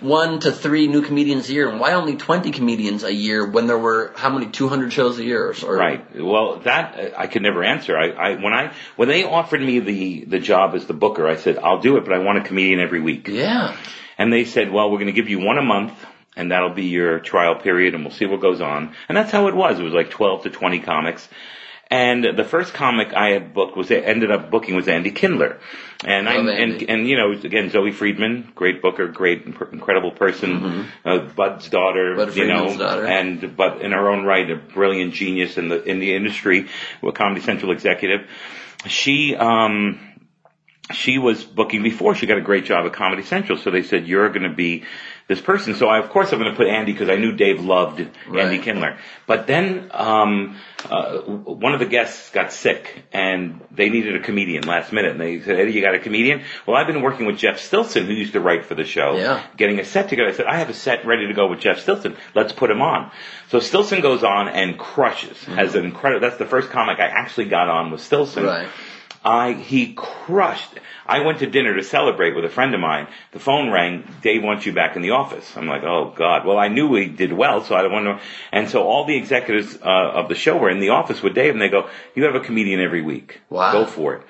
one 0.00 0.38
to 0.38 0.52
three 0.52 0.86
new 0.86 1.02
comedians 1.02 1.50
a 1.50 1.52
year, 1.52 1.68
and 1.68 1.80
why 1.80 1.94
only 1.94 2.16
twenty 2.16 2.52
comedians 2.52 3.02
a 3.02 3.12
year 3.12 3.44
when 3.44 3.66
there 3.66 3.78
were 3.78 4.12
how 4.16 4.30
many 4.30 4.46
two 4.46 4.68
hundred 4.68 4.92
shows 4.92 5.18
a 5.18 5.24
year? 5.24 5.52
Or, 5.66 5.76
Right. 5.76 6.04
Well, 6.22 6.60
that 6.60 6.94
uh, 6.98 7.18
I 7.18 7.26
could 7.26 7.42
never 7.42 7.64
answer. 7.64 7.98
I, 7.98 8.10
I 8.10 8.34
when 8.36 8.52
I 8.54 8.72
when 8.96 9.08
they 9.08 9.24
offered 9.24 9.60
me 9.60 9.80
the 9.80 10.24
the 10.24 10.38
job 10.38 10.74
as 10.76 10.86
the 10.86 10.94
booker, 10.94 11.26
I 11.26 11.36
said 11.36 11.58
I'll 11.58 11.80
do 11.80 11.96
it, 11.96 12.04
but 12.04 12.12
I 12.14 12.18
want 12.18 12.38
a 12.38 12.42
comedian 12.42 12.80
every 12.80 13.00
week. 13.00 13.26
Yeah. 13.28 13.76
And 14.18 14.32
they 14.32 14.44
said, 14.44 14.70
well, 14.72 14.90
we're 14.90 14.98
going 14.98 15.06
to 15.06 15.12
give 15.12 15.28
you 15.28 15.38
one 15.38 15.58
a 15.58 15.62
month, 15.62 15.92
and 16.36 16.50
that'll 16.50 16.74
be 16.74 16.86
your 16.86 17.20
trial 17.20 17.54
period, 17.54 17.94
and 17.94 18.04
we'll 18.04 18.12
see 18.12 18.26
what 18.26 18.40
goes 18.40 18.60
on. 18.60 18.94
And 19.08 19.16
that's 19.16 19.30
how 19.30 19.46
it 19.48 19.54
was. 19.54 19.78
It 19.78 19.84
was 19.84 19.94
like 19.94 20.10
12 20.10 20.42
to 20.44 20.50
20 20.50 20.80
comics. 20.80 21.28
And 21.90 22.22
the 22.36 22.44
first 22.44 22.74
comic 22.74 23.14
I 23.14 23.28
had 23.30 23.54
booked 23.54 23.74
was 23.74 23.90
ended 23.90 24.30
up 24.30 24.50
booking 24.50 24.74
was 24.76 24.88
Andy 24.88 25.10
Kindler, 25.10 25.58
and 26.04 26.28
I 26.28 26.34
and 26.34 26.82
and 26.82 27.08
you 27.08 27.16
know 27.16 27.32
again 27.32 27.70
Zoe 27.70 27.92
Friedman, 27.92 28.52
great 28.54 28.82
booker, 28.82 29.08
great 29.08 29.46
incredible 29.46 30.10
person, 30.10 30.86
uh, 31.06 31.20
Budd's 31.20 31.70
daughter, 31.70 32.14
Mm-hmm. 32.14 32.18
Budd 32.26 32.36
you 32.36 32.46
know, 32.46 32.76
daughter. 32.76 33.06
and 33.06 33.56
but 33.56 33.80
in 33.80 33.92
her 33.92 34.10
own 34.10 34.26
right, 34.26 34.50
a 34.50 34.56
brilliant 34.56 35.14
genius 35.14 35.56
in 35.56 35.70
the 35.70 35.82
in 35.82 35.98
the 35.98 36.14
industry, 36.14 36.68
a 37.02 37.12
Comedy 37.12 37.40
Central 37.40 37.72
executive. 37.72 38.28
She 38.86 39.34
um 39.34 39.98
she 40.92 41.18
was 41.18 41.44
booking 41.44 41.82
before. 41.82 42.14
She 42.14 42.26
got 42.26 42.38
a 42.38 42.42
great 42.42 42.64
job 42.64 42.86
at 42.86 42.92
Comedy 42.92 43.22
Central, 43.22 43.58
so 43.58 43.70
they 43.70 43.82
said 43.82 44.06
you're 44.06 44.28
going 44.30 44.48
to 44.48 44.54
be 44.54 44.84
this 45.26 45.40
person. 45.40 45.74
So 45.74 45.88
I, 45.88 45.98
of 45.98 46.08
course, 46.08 46.32
I'm 46.32 46.38
going 46.38 46.50
to 46.50 46.56
put 46.56 46.66
Andy 46.66 46.92
because 46.92 47.10
I 47.10 47.16
knew 47.16 47.32
Dave 47.32 47.60
loved 47.62 48.00
Andy 48.00 48.10
Right. 48.30 48.62
Kindler. 48.62 48.98
But 49.26 49.46
then 49.46 49.90
um, 49.92 50.56
uh, 50.88 51.18
one 51.18 51.74
of 51.74 51.80
the 51.80 51.86
guests 51.86 52.30
got 52.30 52.50
sick, 52.52 53.04
and 53.12 53.60
they 53.70 53.90
needed 53.90 54.16
a 54.16 54.20
comedian 54.20 54.64
last 54.66 54.90
minute. 54.90 55.12
And 55.12 55.20
they 55.20 55.40
said, 55.40 55.60
"Eddie, 55.60 55.72
you 55.72 55.82
got 55.82 55.94
a 55.94 55.98
comedian?" 55.98 56.42
Well, 56.66 56.76
I've 56.76 56.86
been 56.86 57.02
working 57.02 57.26
with 57.26 57.36
Jeff 57.36 57.58
Stilson, 57.58 58.06
who 58.06 58.12
used 58.14 58.32
to 58.32 58.40
write 58.40 58.64
for 58.64 58.74
the 58.74 58.84
show, 58.84 59.16
Yeah. 59.18 59.42
getting 59.58 59.78
a 59.80 59.84
set 59.84 60.08
together. 60.08 60.30
I 60.30 60.32
said, 60.32 60.46
"I 60.46 60.56
have 60.56 60.70
a 60.70 60.74
set 60.74 61.04
ready 61.04 61.26
to 61.26 61.34
go 61.34 61.48
with 61.48 61.60
Jeff 61.60 61.80
Stilson. 61.80 62.16
Let's 62.34 62.52
put 62.54 62.70
him 62.70 62.80
on." 62.80 63.10
So 63.48 63.58
Stilson 63.60 64.00
goes 64.00 64.24
on 64.24 64.48
and 64.48 64.78
crushes. 64.78 65.44
Has 65.44 65.74
an 65.74 65.84
incredible. 65.84 66.20
That's 66.26 66.38
the 66.38 66.46
first 66.46 66.70
comic 66.70 66.98
I 66.98 67.06
actually 67.06 67.46
got 67.46 67.68
on 67.68 67.90
with 67.90 68.00
Stilson. 68.00 68.44
Right. 68.44 68.68
I 69.24 69.52
he 69.52 69.94
crushed. 69.94 70.70
I 71.06 71.20
went 71.20 71.38
to 71.38 71.46
dinner 71.46 71.74
to 71.74 71.82
celebrate 71.82 72.36
with 72.36 72.44
a 72.44 72.48
friend 72.50 72.74
of 72.74 72.80
mine. 72.80 73.08
The 73.32 73.38
phone 73.38 73.70
rang. 73.70 74.04
Dave 74.22 74.42
wants 74.42 74.66
you 74.66 74.72
back 74.72 74.94
in 74.94 75.02
the 75.02 75.10
office. 75.12 75.56
I'm 75.56 75.66
like, 75.66 75.82
oh 75.82 76.12
god. 76.14 76.46
Well, 76.46 76.58
I 76.58 76.68
knew 76.68 76.88
we 76.88 77.06
did 77.08 77.32
well, 77.32 77.64
so 77.64 77.74
I 77.74 77.82
don't 77.82 77.92
want 77.92 78.06
to. 78.06 78.20
And 78.52 78.68
so 78.68 78.82
all 78.82 79.04
the 79.06 79.16
executives 79.16 79.76
uh, 79.82 79.86
of 79.88 80.28
the 80.28 80.34
show 80.34 80.56
were 80.56 80.70
in 80.70 80.80
the 80.80 80.90
office 80.90 81.22
with 81.22 81.34
Dave, 81.34 81.52
and 81.52 81.60
they 81.62 81.68
go, 81.70 81.88
"You 82.14 82.24
have 82.24 82.34
a 82.34 82.40
comedian 82.40 82.80
every 82.80 83.02
week. 83.02 83.40
Wow. 83.50 83.72
Go 83.72 83.86
for 83.86 84.14
it." 84.16 84.22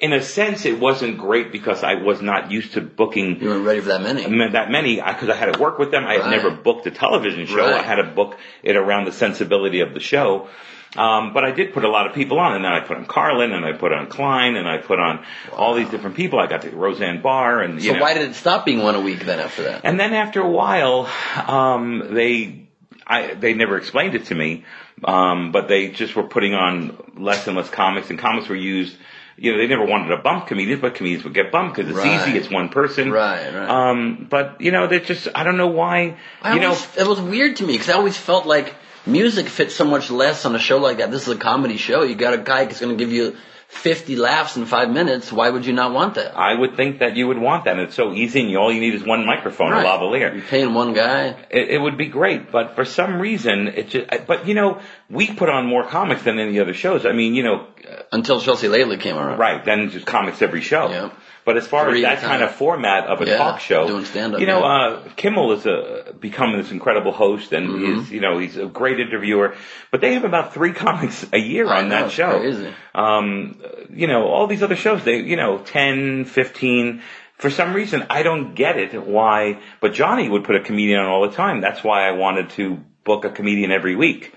In 0.00 0.12
a 0.12 0.20
sense, 0.22 0.64
it 0.66 0.80
wasn't 0.80 1.18
great 1.18 1.52
because 1.52 1.84
I 1.84 1.94
was 1.94 2.20
not 2.20 2.50
used 2.50 2.72
to 2.72 2.80
booking 2.80 3.40
You 3.40 3.48
weren't 3.50 3.64
ready 3.64 3.80
for 3.80 3.88
that 3.90 4.02
many. 4.02 4.22
that 4.50 4.68
many 4.70 4.96
because 4.96 5.28
I 5.28 5.36
had 5.36 5.54
to 5.54 5.60
work 5.60 5.78
with 5.78 5.92
them. 5.92 6.04
I 6.04 6.14
had 6.14 6.22
Right. 6.22 6.30
never 6.30 6.50
booked 6.50 6.86
a 6.86 6.90
television 6.90 7.46
show. 7.46 7.58
Right. 7.70 7.74
I 7.74 7.82
had 7.82 7.96
to 7.96 8.02
book 8.02 8.36
it 8.64 8.76
around 8.76 9.04
the 9.04 9.12
sensibility 9.12 9.80
of 9.80 9.94
the 9.94 10.00
show. 10.00 10.48
Um, 10.96 11.32
but 11.32 11.44
I 11.44 11.50
did 11.50 11.72
put 11.74 11.84
a 11.84 11.88
lot 11.88 12.06
of 12.06 12.14
people 12.14 12.38
on, 12.38 12.54
and 12.54 12.64
then 12.64 12.72
I 12.72 12.80
put 12.80 12.96
on 12.96 13.06
Carlin, 13.06 13.52
and 13.52 13.64
I 13.64 13.72
put 13.72 13.92
on 13.92 14.06
Klein, 14.06 14.56
and 14.56 14.68
I 14.68 14.78
put 14.78 14.98
on 15.00 15.24
all 15.52 15.74
these 15.74 15.88
different 15.90 16.16
people. 16.16 16.38
I 16.38 16.46
got 16.46 16.62
to 16.62 16.70
Roseanne 16.70 17.20
Barr, 17.20 17.60
and 17.62 17.74
you 17.82 17.88
So 17.90 17.94
know. 17.96 18.02
why 18.02 18.14
did 18.14 18.30
it 18.30 18.34
stop 18.34 18.64
being 18.64 18.82
one 18.82 18.94
a 18.94 19.00
week 19.00 19.20
then 19.24 19.40
after 19.40 19.64
that? 19.64 19.80
And 19.84 19.98
then 19.98 20.14
after 20.14 20.40
a 20.40 20.48
while, 20.48 21.08
um, 21.46 22.14
they, 22.14 22.68
I, 23.06 23.34
they 23.34 23.54
never 23.54 23.76
explained 23.76 24.14
it 24.14 24.26
to 24.26 24.34
me, 24.34 24.64
um, 25.02 25.50
but 25.52 25.66
they 25.68 25.88
just 25.88 26.14
were 26.14 26.24
putting 26.28 26.54
on 26.54 26.96
less 27.16 27.46
and 27.46 27.56
less 27.56 27.70
comics, 27.70 28.10
and 28.10 28.18
comics 28.18 28.48
were 28.48 28.56
used. 28.56 28.96
You 29.36 29.50
know, 29.50 29.58
they 29.58 29.66
never 29.66 29.84
wanted 29.84 30.14
to 30.14 30.18
bump 30.18 30.46
comedians, 30.46 30.80
but 30.80 30.94
comedians 30.94 31.24
would 31.24 31.34
get 31.34 31.50
bumped 31.50 31.74
because 31.74 31.90
it's 31.90 31.98
Right. 31.98 32.20
easy. 32.28 32.38
It's 32.38 32.48
one 32.48 32.68
person. 32.68 33.10
Right, 33.10 33.52
right. 33.52 33.68
Um, 33.68 34.28
but 34.30 34.60
you 34.60 34.70
know, 34.70 34.86
they're 34.86 35.00
just. 35.00 35.26
I 35.34 35.42
don't 35.42 35.56
know 35.56 35.66
why. 35.66 36.18
I 36.40 36.54
you 36.54 36.60
know, 36.60 36.78
it 36.96 37.04
was 37.04 37.20
weird 37.20 37.56
to 37.56 37.66
me 37.66 37.72
because 37.72 37.88
I 37.88 37.94
always 37.94 38.16
felt 38.16 38.46
like 38.46 38.76
music 39.06 39.48
fits 39.48 39.74
so 39.74 39.84
much 39.84 40.10
less 40.10 40.44
on 40.44 40.54
a 40.54 40.58
show 40.58 40.78
like 40.78 40.98
that. 40.98 41.10
This 41.10 41.22
is 41.28 41.34
a 41.34 41.38
comedy 41.38 41.76
show. 41.76 42.02
You 42.02 42.14
got 42.14 42.34
a 42.34 42.38
guy 42.38 42.64
that's 42.64 42.80
going 42.80 42.96
to 42.96 43.02
give 43.04 43.12
you 43.12 43.36
50 43.68 44.16
laughs 44.16 44.56
in 44.56 44.66
five 44.66 44.90
minutes. 44.90 45.32
Why 45.32 45.50
would 45.50 45.66
you 45.66 45.72
not 45.72 45.92
want 45.92 46.14
that? 46.14 46.36
I 46.36 46.54
would 46.54 46.76
think 46.76 47.00
that 47.00 47.16
you 47.16 47.26
would 47.26 47.38
want 47.38 47.64
that. 47.64 47.72
And 47.72 47.80
it's 47.80 47.94
so 47.96 48.12
easy, 48.12 48.40
and 48.40 48.50
you, 48.50 48.58
all 48.58 48.72
you 48.72 48.80
need 48.80 48.94
is 48.94 49.02
one 49.04 49.26
microphone, 49.26 49.72
Right. 49.72 49.84
a 49.84 49.88
lavalier. 49.88 50.32
You're 50.34 50.42
paying 50.44 50.74
one 50.74 50.92
guy. 50.92 51.28
It, 51.50 51.70
it 51.70 51.78
would 51.80 51.96
be 51.98 52.06
great, 52.06 52.52
but 52.52 52.76
for 52.76 52.84
some 52.84 53.20
reason, 53.20 53.68
it 53.68 53.88
just. 53.88 54.26
But 54.26 54.46
you 54.46 54.54
know, 54.54 54.80
we 55.10 55.26
put 55.32 55.48
on 55.48 55.66
more 55.66 55.84
comics 55.86 56.22
than 56.22 56.38
any 56.38 56.60
other 56.60 56.74
shows. 56.74 57.04
I 57.04 57.12
mean, 57.12 57.34
you 57.34 57.42
know, 57.42 57.66
Until 58.12 58.40
Chelsea 58.40 58.68
Lately 58.68 58.96
came 58.96 59.16
around. 59.16 59.38
Right, 59.38 59.64
then 59.64 59.90
just 59.90 60.06
comics 60.06 60.40
every 60.40 60.60
show. 60.60 60.88
Yeah. 60.88 61.10
But 61.44 61.56
as 61.58 61.66
far 61.66 61.90
as 61.90 62.00
that 62.02 62.20
kind 62.20 62.40
time. 62.40 62.42
of 62.42 62.54
format 62.54 63.06
of 63.06 63.20
a 63.20 63.26
Yeah, 63.26 63.36
talk 63.36 63.60
show, 63.60 63.86
doing 63.86 64.04
stand-up, 64.04 64.40
you 64.40 64.46
know, 64.46 64.60
yeah. 64.60 64.66
uh, 64.66 65.08
Kimmel 65.16 65.52
is 65.52 65.66
a 65.66 66.14
becoming 66.18 66.56
this 66.58 66.70
incredible 66.70 67.12
host, 67.12 67.52
and 67.52 67.68
Mm-hmm. 67.68 67.98
he's 68.00 68.10
you 68.10 68.20
know 68.20 68.38
he's 68.38 68.56
a 68.56 68.66
great 68.66 68.98
interviewer. 69.00 69.54
But 69.90 70.00
they 70.00 70.14
have 70.14 70.24
about 70.24 70.54
three 70.54 70.72
comics 70.84 71.26
a 71.32 71.38
year 71.38 71.68
I 71.68 71.80
on 71.82 71.88
know, 71.88 72.02
that 72.02 72.10
show. 72.10 72.74
Um, 72.94 73.60
you 73.90 74.06
know, 74.06 74.26
all 74.28 74.46
these 74.46 74.62
other 74.62 74.76
shows, 74.76 75.04
they 75.04 75.18
you 75.20 75.36
know 75.36 75.58
10, 75.58 76.24
15. 76.26 77.02
For 77.36 77.50
some 77.50 77.74
reason, 77.74 78.06
I 78.10 78.22
don't 78.22 78.54
get 78.54 78.78
it 78.78 78.94
why. 79.04 79.58
But 79.80 79.92
Johnny 79.92 80.28
would 80.28 80.44
put 80.44 80.56
a 80.56 80.60
comedian 80.60 81.00
on 81.00 81.06
all 81.06 81.28
the 81.28 81.34
time. 81.36 81.60
That's 81.60 81.82
why 81.82 82.06
I 82.08 82.12
wanted 82.12 82.50
to 82.50 82.78
book 83.04 83.24
a 83.24 83.30
comedian 83.30 83.70
every 83.70 83.96
week. 83.96 84.33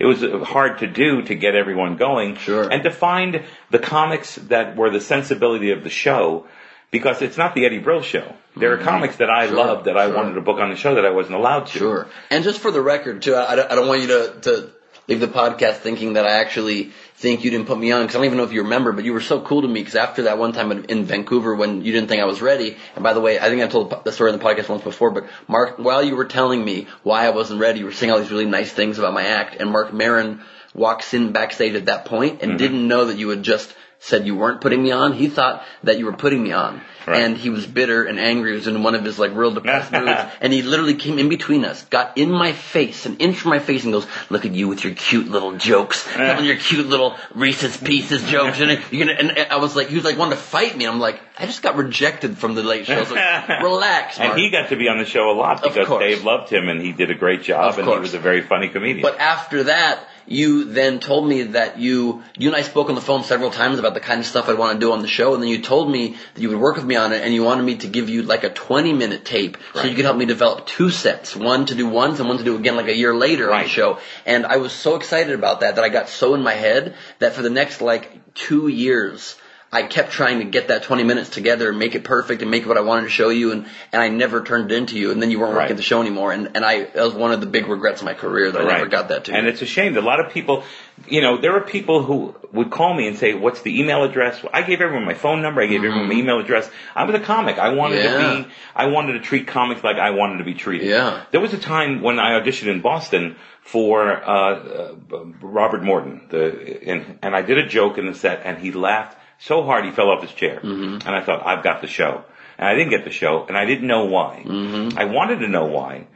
It 0.00 0.06
was 0.06 0.48
hard 0.48 0.78
to 0.78 0.86
do 0.86 1.22
to 1.22 1.34
get 1.34 1.54
everyone 1.54 1.96
going. 1.96 2.36
Sure. 2.36 2.66
And 2.68 2.82
to 2.84 2.90
find 2.90 3.44
the 3.70 3.78
comics 3.78 4.36
that 4.36 4.74
were 4.74 4.90
the 4.90 5.00
sensibility 5.00 5.72
of 5.72 5.84
the 5.84 5.90
show, 5.90 6.46
because 6.90 7.20
it's 7.20 7.36
not 7.36 7.54
the 7.54 7.66
Eddie 7.66 7.78
Brill 7.78 8.00
show. 8.00 8.34
There 8.56 8.72
are 8.72 8.76
mm-hmm. 8.78 8.88
comics 8.88 9.16
that 9.16 9.28
I 9.28 9.46
Sure, 9.46 9.56
loved 9.56 9.84
that 9.84 9.98
I 9.98 10.06
sure. 10.06 10.16
wanted 10.16 10.34
to 10.34 10.40
book 10.40 10.58
on 10.58 10.70
the 10.70 10.76
show 10.76 10.94
that 10.94 11.04
I 11.04 11.10
wasn't 11.10 11.36
allowed 11.36 11.66
to. 11.66 11.78
Sure. 11.78 12.08
And 12.30 12.42
just 12.42 12.60
for 12.60 12.70
the 12.70 12.80
record, 12.80 13.22
too, 13.22 13.34
I, 13.34 13.52
I 13.52 13.74
don't 13.74 13.88
want 13.88 14.00
you 14.00 14.08
to, 14.08 14.40
to 14.40 14.70
leave 15.10 15.20
the 15.20 15.26
podcast 15.26 15.78
thinking 15.78 16.12
that 16.12 16.24
I 16.24 16.38
actually 16.38 16.92
think 17.16 17.42
you 17.44 17.50
didn't 17.50 17.66
put 17.66 17.78
me 17.78 17.90
on, 17.90 18.02
because 18.02 18.14
I 18.14 18.18
don't 18.18 18.26
even 18.26 18.38
know 18.38 18.44
if 18.44 18.52
you 18.52 18.62
remember, 18.62 18.92
but 18.92 19.04
you 19.04 19.12
were 19.12 19.20
so 19.20 19.40
cool 19.40 19.62
to 19.62 19.68
me, 19.68 19.80
because 19.80 19.96
after 19.96 20.22
that 20.22 20.38
one 20.38 20.52
time 20.52 20.70
in, 20.70 20.84
in 20.84 21.04
Vancouver 21.04 21.54
when 21.54 21.84
you 21.84 21.92
didn't 21.92 22.08
think 22.08 22.22
I 22.22 22.26
was 22.26 22.40
ready, 22.40 22.76
and 22.94 23.02
by 23.02 23.12
the 23.12 23.20
way, 23.20 23.38
I 23.38 23.48
think 23.48 23.60
I 23.60 23.66
told 23.66 24.04
the 24.04 24.12
story 24.12 24.32
in 24.32 24.38
the 24.38 24.44
podcast 24.44 24.68
once 24.68 24.84
before, 24.84 25.10
but 25.10 25.28
Mark, 25.48 25.78
while 25.78 26.02
you 26.02 26.14
were 26.14 26.26
telling 26.26 26.64
me 26.64 26.86
why 27.02 27.26
I 27.26 27.30
wasn't 27.30 27.60
ready, 27.60 27.80
you 27.80 27.86
were 27.86 27.92
saying 27.92 28.12
all 28.12 28.20
these 28.20 28.30
really 28.30 28.46
nice 28.46 28.72
things 28.72 28.98
about 28.98 29.12
my 29.12 29.26
act, 29.26 29.56
and 29.60 29.70
Marc 29.70 29.92
Maron 29.92 30.42
walks 30.74 31.12
in 31.12 31.32
backstage 31.32 31.74
at 31.74 31.86
that 31.86 32.04
point 32.04 32.42
and 32.42 32.52
mm-hmm. 32.52 32.58
didn't 32.58 32.86
know 32.86 33.06
that 33.06 33.18
you 33.18 33.28
had 33.30 33.42
just 33.42 33.74
said 33.98 34.26
you 34.26 34.36
weren't 34.36 34.60
putting 34.60 34.82
me 34.82 34.92
on. 34.92 35.12
He 35.12 35.28
thought 35.28 35.64
that 35.82 35.98
you 35.98 36.06
were 36.06 36.16
putting 36.16 36.42
me 36.42 36.52
on. 36.52 36.80
Right. 37.06 37.22
And 37.22 37.36
he 37.36 37.50
was 37.50 37.66
bitter 37.66 38.04
and 38.04 38.18
angry. 38.18 38.50
He 38.50 38.56
was 38.56 38.66
in 38.66 38.82
one 38.82 38.94
of 38.94 39.04
his 39.04 39.18
like 39.18 39.34
real 39.34 39.52
depressed 39.52 39.92
moods. 39.92 40.20
And 40.40 40.52
he 40.52 40.62
literally 40.62 40.94
came 40.94 41.18
in 41.18 41.28
between 41.28 41.64
us, 41.64 41.82
got 41.84 42.16
in 42.18 42.30
my 42.30 42.52
face, 42.52 43.06
an 43.06 43.16
inch 43.18 43.38
from 43.38 43.50
my 43.50 43.58
face, 43.58 43.84
and 43.84 43.92
goes, 43.92 44.06
"Look 44.28 44.44
at 44.44 44.52
you 44.52 44.68
with 44.68 44.84
your 44.84 44.94
cute 44.94 45.28
little 45.28 45.56
jokes, 45.56 46.04
telling 46.04 46.44
your 46.44 46.56
cute 46.56 46.86
little 46.86 47.16
Reese's 47.34 47.76
Pieces 47.76 48.22
jokes." 48.24 48.60
And 48.70 48.78
you're 48.90 49.06
gonna. 49.06 49.18
And 49.18 49.38
I 49.50 49.56
was 49.56 49.74
like, 49.74 49.88
he 49.88 49.94
was 49.94 50.04
like 50.04 50.18
wanting 50.18 50.36
to 50.36 50.42
fight 50.42 50.76
me. 50.76 50.86
I'm 50.86 51.00
like, 51.00 51.20
I 51.38 51.46
just 51.46 51.62
got 51.62 51.76
rejected 51.76 52.36
from 52.36 52.54
the 52.54 52.62
late 52.62 52.86
show. 52.86 52.96
I 52.96 53.00
was 53.00 53.10
like, 53.10 53.48
relax, 53.62 54.18
Marc. 54.18 54.32
And 54.32 54.38
he 54.38 54.50
got 54.50 54.68
to 54.68 54.76
be 54.76 54.88
on 54.88 54.98
the 54.98 55.06
show 55.06 55.30
a 55.30 55.32
lot 55.32 55.62
because. 55.62 55.88
Dave 55.88 56.24
loved 56.24 56.50
him 56.50 56.68
and 56.68 56.80
he 56.80 56.92
did 56.92 57.10
a 57.10 57.14
great 57.14 57.42
job 57.42 57.78
and 57.78 57.88
he 57.88 57.98
was 57.98 58.14
a 58.14 58.18
very 58.18 58.42
funny 58.42 58.68
comedian. 58.68 59.02
But 59.02 59.18
after 59.18 59.64
that, 59.64 60.06
you 60.26 60.64
then 60.64 61.00
told 61.00 61.28
me 61.28 61.42
that 61.42 61.78
you 61.78 62.22
you 62.38 62.48
and 62.48 62.56
I 62.56 62.62
spoke 62.62 62.88
on 62.88 62.94
the 62.94 63.00
phone 63.00 63.24
several 63.24 63.50
times 63.50 63.78
about 63.78 63.94
the 63.94 64.00
kind 64.00 64.20
of 64.20 64.26
stuff 64.26 64.48
I'd 64.48 64.58
want 64.58 64.78
to 64.78 64.86
do 64.86 64.92
on 64.92 65.02
the 65.02 65.08
show, 65.08 65.34
and 65.34 65.42
then 65.42 65.50
you 65.50 65.60
told 65.60 65.90
me 65.90 66.16
that 66.34 66.40
you 66.40 66.48
would 66.50 66.58
work 66.58 66.76
with 66.76 66.84
me 66.90 66.96
on 66.96 67.12
it, 67.14 67.22
and 67.22 67.32
you 67.32 67.42
wanted 67.42 67.62
me 67.62 67.76
to 67.76 67.88
give 67.88 68.10
you 68.10 68.22
like 68.22 68.44
a 68.44 68.50
20 68.50 68.92
minute 68.92 69.24
tape 69.24 69.56
so 69.74 69.84
you 69.84 69.94
could 69.94 70.04
help 70.04 70.16
me 70.16 70.26
develop 70.26 70.66
two 70.66 70.90
sets, 70.90 71.34
one 71.34 71.64
to 71.66 71.74
do 71.74 71.88
once 71.88 72.20
and 72.20 72.28
one 72.28 72.38
to 72.38 72.44
do 72.44 72.56
again 72.56 72.76
like 72.76 72.88
a 72.88 72.96
year 72.96 73.14
later 73.14 73.50
on 73.52 73.62
the 73.62 73.68
show. 73.68 73.98
And 74.26 74.44
I 74.44 74.58
was 74.58 74.72
so 74.72 74.96
excited 74.96 75.32
about 75.32 75.60
that 75.60 75.76
that 75.76 75.84
I 75.84 75.88
got 75.88 76.08
so 76.08 76.34
in 76.34 76.42
my 76.42 76.52
head 76.52 76.94
that 77.20 77.32
for 77.32 77.42
the 77.42 77.50
next 77.50 77.80
like 77.80 78.34
two 78.34 78.68
years. 78.68 79.36
I 79.72 79.84
kept 79.84 80.10
trying 80.10 80.40
to 80.40 80.44
get 80.46 80.66
that 80.68 80.82
20 80.82 81.04
minutes 81.04 81.30
together 81.30 81.68
and 81.68 81.78
make 81.78 81.94
it 81.94 82.02
perfect 82.02 82.42
and 82.42 82.50
make 82.50 82.66
what 82.66 82.76
I 82.76 82.80
wanted 82.80 83.02
to 83.02 83.08
show 83.10 83.28
you 83.28 83.52
and, 83.52 83.66
and 83.92 84.02
I 84.02 84.08
never 84.08 84.42
turned 84.42 84.72
it 84.72 84.74
into 84.76 84.98
you 84.98 85.12
and 85.12 85.22
then 85.22 85.30
you 85.30 85.38
weren't 85.38 85.54
Right. 85.54 85.62
working 85.64 85.76
the 85.76 85.82
show 85.82 86.00
anymore 86.00 86.32
and, 86.32 86.50
and 86.56 86.64
I, 86.64 86.84
that 86.86 87.04
was 87.04 87.14
one 87.14 87.30
of 87.30 87.40
the 87.40 87.46
big 87.46 87.68
regrets 87.68 88.00
of 88.00 88.06
my 88.06 88.14
career 88.14 88.50
that 88.50 88.60
I 88.62 88.64
never 88.78 88.86
got 88.86 89.08
that 89.10 89.26
to. 89.26 89.32
And 89.32 89.46
it's 89.46 89.62
a 89.62 89.66
shame 89.66 89.94
that 89.94 90.02
a 90.02 90.06
lot 90.06 90.18
of 90.18 90.32
people, 90.32 90.64
you 91.06 91.20
know, 91.20 91.40
there 91.40 91.52
are 91.56 91.60
people 91.60 92.02
who 92.02 92.34
would 92.52 92.70
call 92.72 92.92
me 92.94 93.06
and 93.06 93.16
say, 93.16 93.32
"What's 93.32 93.62
the 93.62 93.78
email 93.80 94.02
address?" 94.02 94.44
I 94.52 94.62
gave 94.62 94.80
everyone 94.80 95.04
my 95.06 95.14
phone 95.14 95.40
number. 95.40 95.62
I 95.62 95.66
gave 95.66 95.84
everyone 95.84 96.08
my 96.08 96.14
email 96.14 96.40
address. 96.40 96.68
I 96.96 97.04
was 97.04 97.14
a 97.14 97.20
comic. 97.20 97.58
I 97.58 97.68
wanted 97.74 98.04
Mm-hmm. 98.04 98.20
Yeah. 98.20 98.34
to 98.38 98.42
be. 98.44 98.50
I 98.74 98.86
wanted 98.86 99.12
to 99.14 99.20
treat 99.20 99.46
comics 99.46 99.84
like 99.84 99.98
I 99.98 100.10
wanted 100.10 100.38
to 100.38 100.44
be 100.44 100.54
treated. 100.54 100.88
Yeah. 100.88 101.22
There 101.30 101.40
was 101.40 101.54
a 101.54 101.58
time 101.58 102.02
when 102.02 102.18
I 102.18 102.38
auditioned 102.40 102.66
in 102.66 102.80
Boston 102.80 103.36
for 103.62 104.10
uh, 104.10 104.54
uh, 104.54 104.94
Robert 105.40 105.82
Morton, 105.84 106.26
the 106.28 106.80
and, 106.90 107.18
and 107.22 107.36
I 107.36 107.42
did 107.42 107.56
a 107.58 107.66
joke 107.68 107.96
in 107.98 108.06
the 108.06 108.14
set, 108.14 108.42
and 108.44 108.58
he 108.58 108.72
laughed 108.72 109.16
so 109.40 109.62
hard 109.64 109.84
he 109.84 109.90
fell 109.90 110.10
off 110.10 110.22
his 110.22 110.32
chair, 110.32 110.60
Mm-hmm. 110.62 111.06
and 111.06 111.16
I 111.16 111.22
thought, 111.24 111.44
I've 111.46 111.64
got 111.64 111.80
the 111.80 111.86
show, 111.88 112.24
and 112.58 112.68
I 112.68 112.74
didn't 112.74 112.90
get 112.90 113.04
the 113.04 113.10
show, 113.10 113.44
and 113.48 113.56
I 113.56 113.64
didn't 113.64 113.86
know 113.88 114.04
why. 114.04 114.42
Mm-hmm. 114.46 114.98
I 114.98 115.04
wanted 115.06 115.40
to 115.40 115.48
know 115.48 115.66
why. 115.66 116.06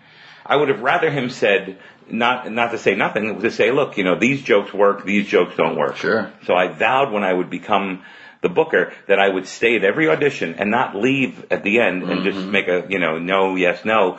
I 0.47 0.57
would 0.57 0.69
have 0.69 0.81
rather 0.83 1.11
him 1.11 1.31
said 1.31 1.79
not 2.09 2.53
not 2.53 2.73
to 2.73 2.79
say 2.79 2.95
nothing, 2.95 3.41
to 3.41 3.51
say, 3.51 3.71
look, 3.71 3.97
you 3.97 4.05
know, 4.05 4.19
these 4.19 4.43
jokes 4.43 4.75
work, 4.75 5.05
these 5.07 5.27
jokes 5.27 5.57
don't 5.57 5.77
work. 5.77 5.97
Sure. 5.97 6.31
So 6.47 6.55
I 6.55 6.69
vowed 6.69 7.13
when 7.13 7.25
I 7.25 7.33
would 7.33 7.49
become 7.49 8.03
the 8.43 8.51
booker 8.51 8.93
that 9.09 9.19
I 9.19 9.27
would 9.27 9.47
stay 9.47 9.77
at 9.77 9.85
every 9.85 10.11
audition 10.11 10.57
and 10.57 10.71
not 10.71 10.95
leave 10.95 11.47
at 11.51 11.63
the 11.65 11.81
end 11.81 12.03
and 12.03 12.21
Mm-hmm. 12.21 12.25
just 12.31 12.47
make 12.47 12.69
a 12.69 12.85
you 12.91 12.99
know 12.99 13.19
no 13.19 13.57
yes 13.57 13.87
no. 13.87 14.19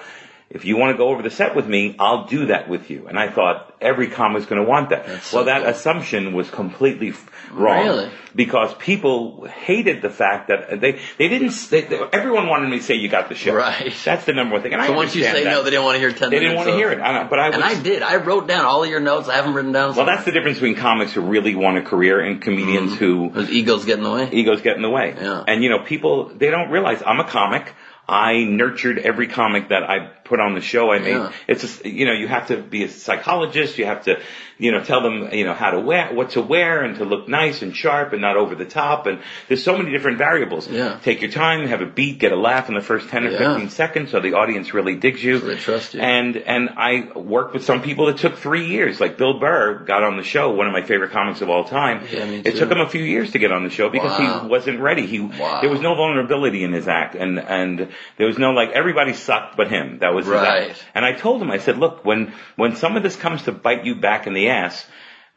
If 0.49 0.63
you 0.65 0.77
want 0.77 0.93
to 0.93 0.97
go 0.97 1.09
over 1.09 1.21
the 1.21 1.29
set 1.29 1.55
with 1.55 1.67
me, 1.67 1.95
I'll 1.99 2.25
do 2.25 2.47
that 2.47 2.69
with 2.69 2.89
you. 2.89 3.07
And 3.07 3.19
I 3.19 3.29
thought 3.29 3.75
every 3.81 4.07
comic's 4.09 4.45
going 4.45 4.61
to 4.63 4.67
want 4.67 4.89
that. 4.89 5.21
so 5.23 5.37
well, 5.37 5.45
that 5.45 5.61
cool. 5.61 5.69
assumption 5.71 6.33
was 6.33 6.49
completely 6.49 7.09
f- 7.09 7.29
wrong 7.55 7.85
Really? 7.85 8.11
because 8.35 8.73
people 8.75 9.45
hated 9.47 10.01
the 10.01 10.09
fact 10.09 10.49
that 10.49 10.81
they 10.81 10.99
they 11.17 11.27
didn't. 11.29 11.51
They, 11.69 11.81
they- 11.81 12.01
everyone 12.11 12.47
wanted 12.47 12.69
me 12.69 12.77
to 12.79 12.83
say 12.83 12.95
you 12.95 13.07
got 13.09 13.29
the 13.29 13.35
show. 13.35 13.53
Right. 13.55 13.93
That's 14.03 14.25
the 14.25 14.33
number 14.33 14.53
one 14.53 14.61
thing. 14.61 14.73
And 14.73 14.81
I 14.81 14.87
so 14.87 14.93
once 14.93 15.15
you 15.15 15.23
say 15.23 15.43
that. 15.45 15.49
no, 15.49 15.63
they 15.63 15.69
didn't 15.69 15.85
want 15.85 15.95
to 15.95 15.99
hear 15.99 16.11
10 16.11 16.29
They 16.29 16.39
didn't 16.39 16.55
want 16.55 16.67
to 16.69 16.75
hear 16.75 16.91
it. 16.91 16.99
I, 16.99 17.23
but 17.27 17.39
I 17.39 17.47
And 17.49 17.63
was, 17.63 17.77
I 17.77 17.81
did. 17.81 18.01
I 18.03 18.17
wrote 18.17 18.47
down 18.47 18.65
all 18.65 18.83
of 18.83 18.89
your 18.89 18.99
notes. 18.99 19.29
I 19.29 19.35
haven't 19.35 19.53
written 19.53 19.71
down. 19.71 19.95
well, 19.95 20.05
that's 20.05 20.25
the 20.25 20.31
difference 20.31 20.57
between 20.57 20.75
comics 20.75 21.13
who 21.13 21.21
really 21.21 21.55
want 21.55 21.77
a 21.77 21.81
career 21.81 22.19
and 22.19 22.41
comedians 22.41 22.91
mm-hmm. 22.91 22.97
who 22.99 23.29
Those 23.31 23.49
egos 23.49 23.85
get 23.85 23.97
in 23.97 24.03
the 24.03 24.11
way. 24.11 24.29
egos 24.31 24.61
get 24.61 24.75
in 24.75 24.81
the 24.81 24.89
way. 24.89 25.15
Yeah. 25.15 25.43
And 25.47 25.63
you 25.63 25.69
know, 25.69 25.79
people 25.79 26.29
they 26.35 26.49
don't 26.51 26.69
realize 26.71 27.01
I'm 27.05 27.19
a 27.19 27.29
comic. 27.29 27.73
I 28.07 28.43
nurtured 28.43 28.99
every 28.99 29.27
comic 29.27 29.69
that 29.69 29.83
I 29.83 30.11
put 30.25 30.39
on 30.39 30.53
the 30.55 30.61
show 30.61 30.91
I 30.91 30.99
made. 30.99 31.09
Yeah. 31.11 31.31
It's 31.47 31.61
just, 31.61 31.85
you 31.85 32.05
know, 32.05 32.13
you 32.13 32.27
have 32.27 32.47
to 32.47 32.57
be 32.57 32.83
a 32.83 32.89
psychologist. 32.89 33.77
You 33.77 33.85
have 33.85 34.05
to, 34.05 34.19
you 34.57 34.71
know, 34.71 34.83
tell 34.83 35.01
them, 35.01 35.29
you 35.33 35.45
know, 35.45 35.53
how 35.53 35.71
to 35.71 35.79
wear, 35.79 36.13
what 36.13 36.31
to 36.31 36.41
wear 36.41 36.83
and 36.83 36.95
to 36.97 37.05
look 37.05 37.27
nice 37.27 37.61
and 37.61 37.75
sharp 37.75 38.13
and 38.13 38.21
not 38.21 38.37
over 38.37 38.55
the 38.55 38.65
top. 38.65 39.05
And 39.07 39.19
there's 39.47 39.63
so 39.63 39.77
many 39.77 39.91
different 39.91 40.17
variables. 40.17 40.67
Yeah. 40.67 40.99
Take 41.03 41.21
your 41.21 41.31
time, 41.31 41.67
have 41.67 41.81
a 41.81 41.85
beat, 41.85 42.19
get 42.19 42.31
a 42.31 42.35
laugh 42.35 42.69
in 42.69 42.75
the 42.75 42.81
first 42.81 43.09
10 43.09 43.25
or 43.25 43.31
Yeah. 43.31 43.53
15 43.53 43.69
seconds 43.69 44.11
so 44.11 44.19
the 44.19 44.33
audience 44.33 44.73
really 44.73 44.95
digs 44.95 45.23
you. 45.23 45.39
So 45.39 45.45
they 45.47 45.55
trust 45.57 45.93
you. 45.93 46.01
And, 46.01 46.37
and 46.37 46.69
I 46.77 47.11
worked 47.15 47.53
with 47.53 47.63
some 47.65 47.81
people 47.81 48.07
that 48.07 48.17
took 48.17 48.37
three 48.37 48.67
years. 48.67 48.99
Like 48.99 49.17
Bill 49.17 49.39
Burr 49.39 49.83
got 49.85 50.03
on 50.03 50.17
the 50.17 50.23
show, 50.23 50.51
one 50.53 50.67
of 50.67 50.73
my 50.73 50.83
favorite 50.83 51.11
comics 51.11 51.41
of 51.41 51.49
all 51.49 51.63
time. 51.65 52.05
Yeah, 52.11 52.25
me 52.25 52.37
It 52.45 52.55
took 52.55 52.71
him 52.71 52.79
a 52.79 52.89
few 52.89 53.03
years 53.03 53.31
to 53.31 53.39
get 53.39 53.51
on 53.51 53.63
the 53.63 53.69
show 53.69 53.89
because 53.89 54.17
Wow. 54.19 54.41
he 54.41 54.47
wasn't 54.47 54.79
ready. 54.79 55.05
He, 55.05 55.19
Wow. 55.19 55.59
there 55.61 55.69
was 55.69 55.81
no 55.81 55.95
vulnerability 55.95 56.63
in 56.63 56.71
his 56.73 56.87
act 56.87 57.15
and, 57.15 57.39
and 57.39 57.89
there 58.17 58.27
was 58.27 58.37
no 58.37 58.51
like, 58.51 58.71
everybody 58.71 59.13
sucked 59.13 59.57
but 59.57 59.69
him. 59.69 59.99
That 59.99 60.13
was 60.13 60.25
Right. 60.27 60.69
act. 60.71 60.85
And 60.93 61.05
I 61.05 61.13
told 61.13 61.41
him, 61.41 61.51
I 61.51 61.57
said, 61.59 61.77
look, 61.77 62.03
when, 62.05 62.33
when 62.55 62.75
some 62.75 62.95
of 62.97 63.03
this 63.03 63.15
comes 63.15 63.43
to 63.43 63.51
bite 63.51 63.85
you 63.85 63.95
back 63.95 64.27
in 64.27 64.33
the 64.33 64.49
ass, 64.49 64.85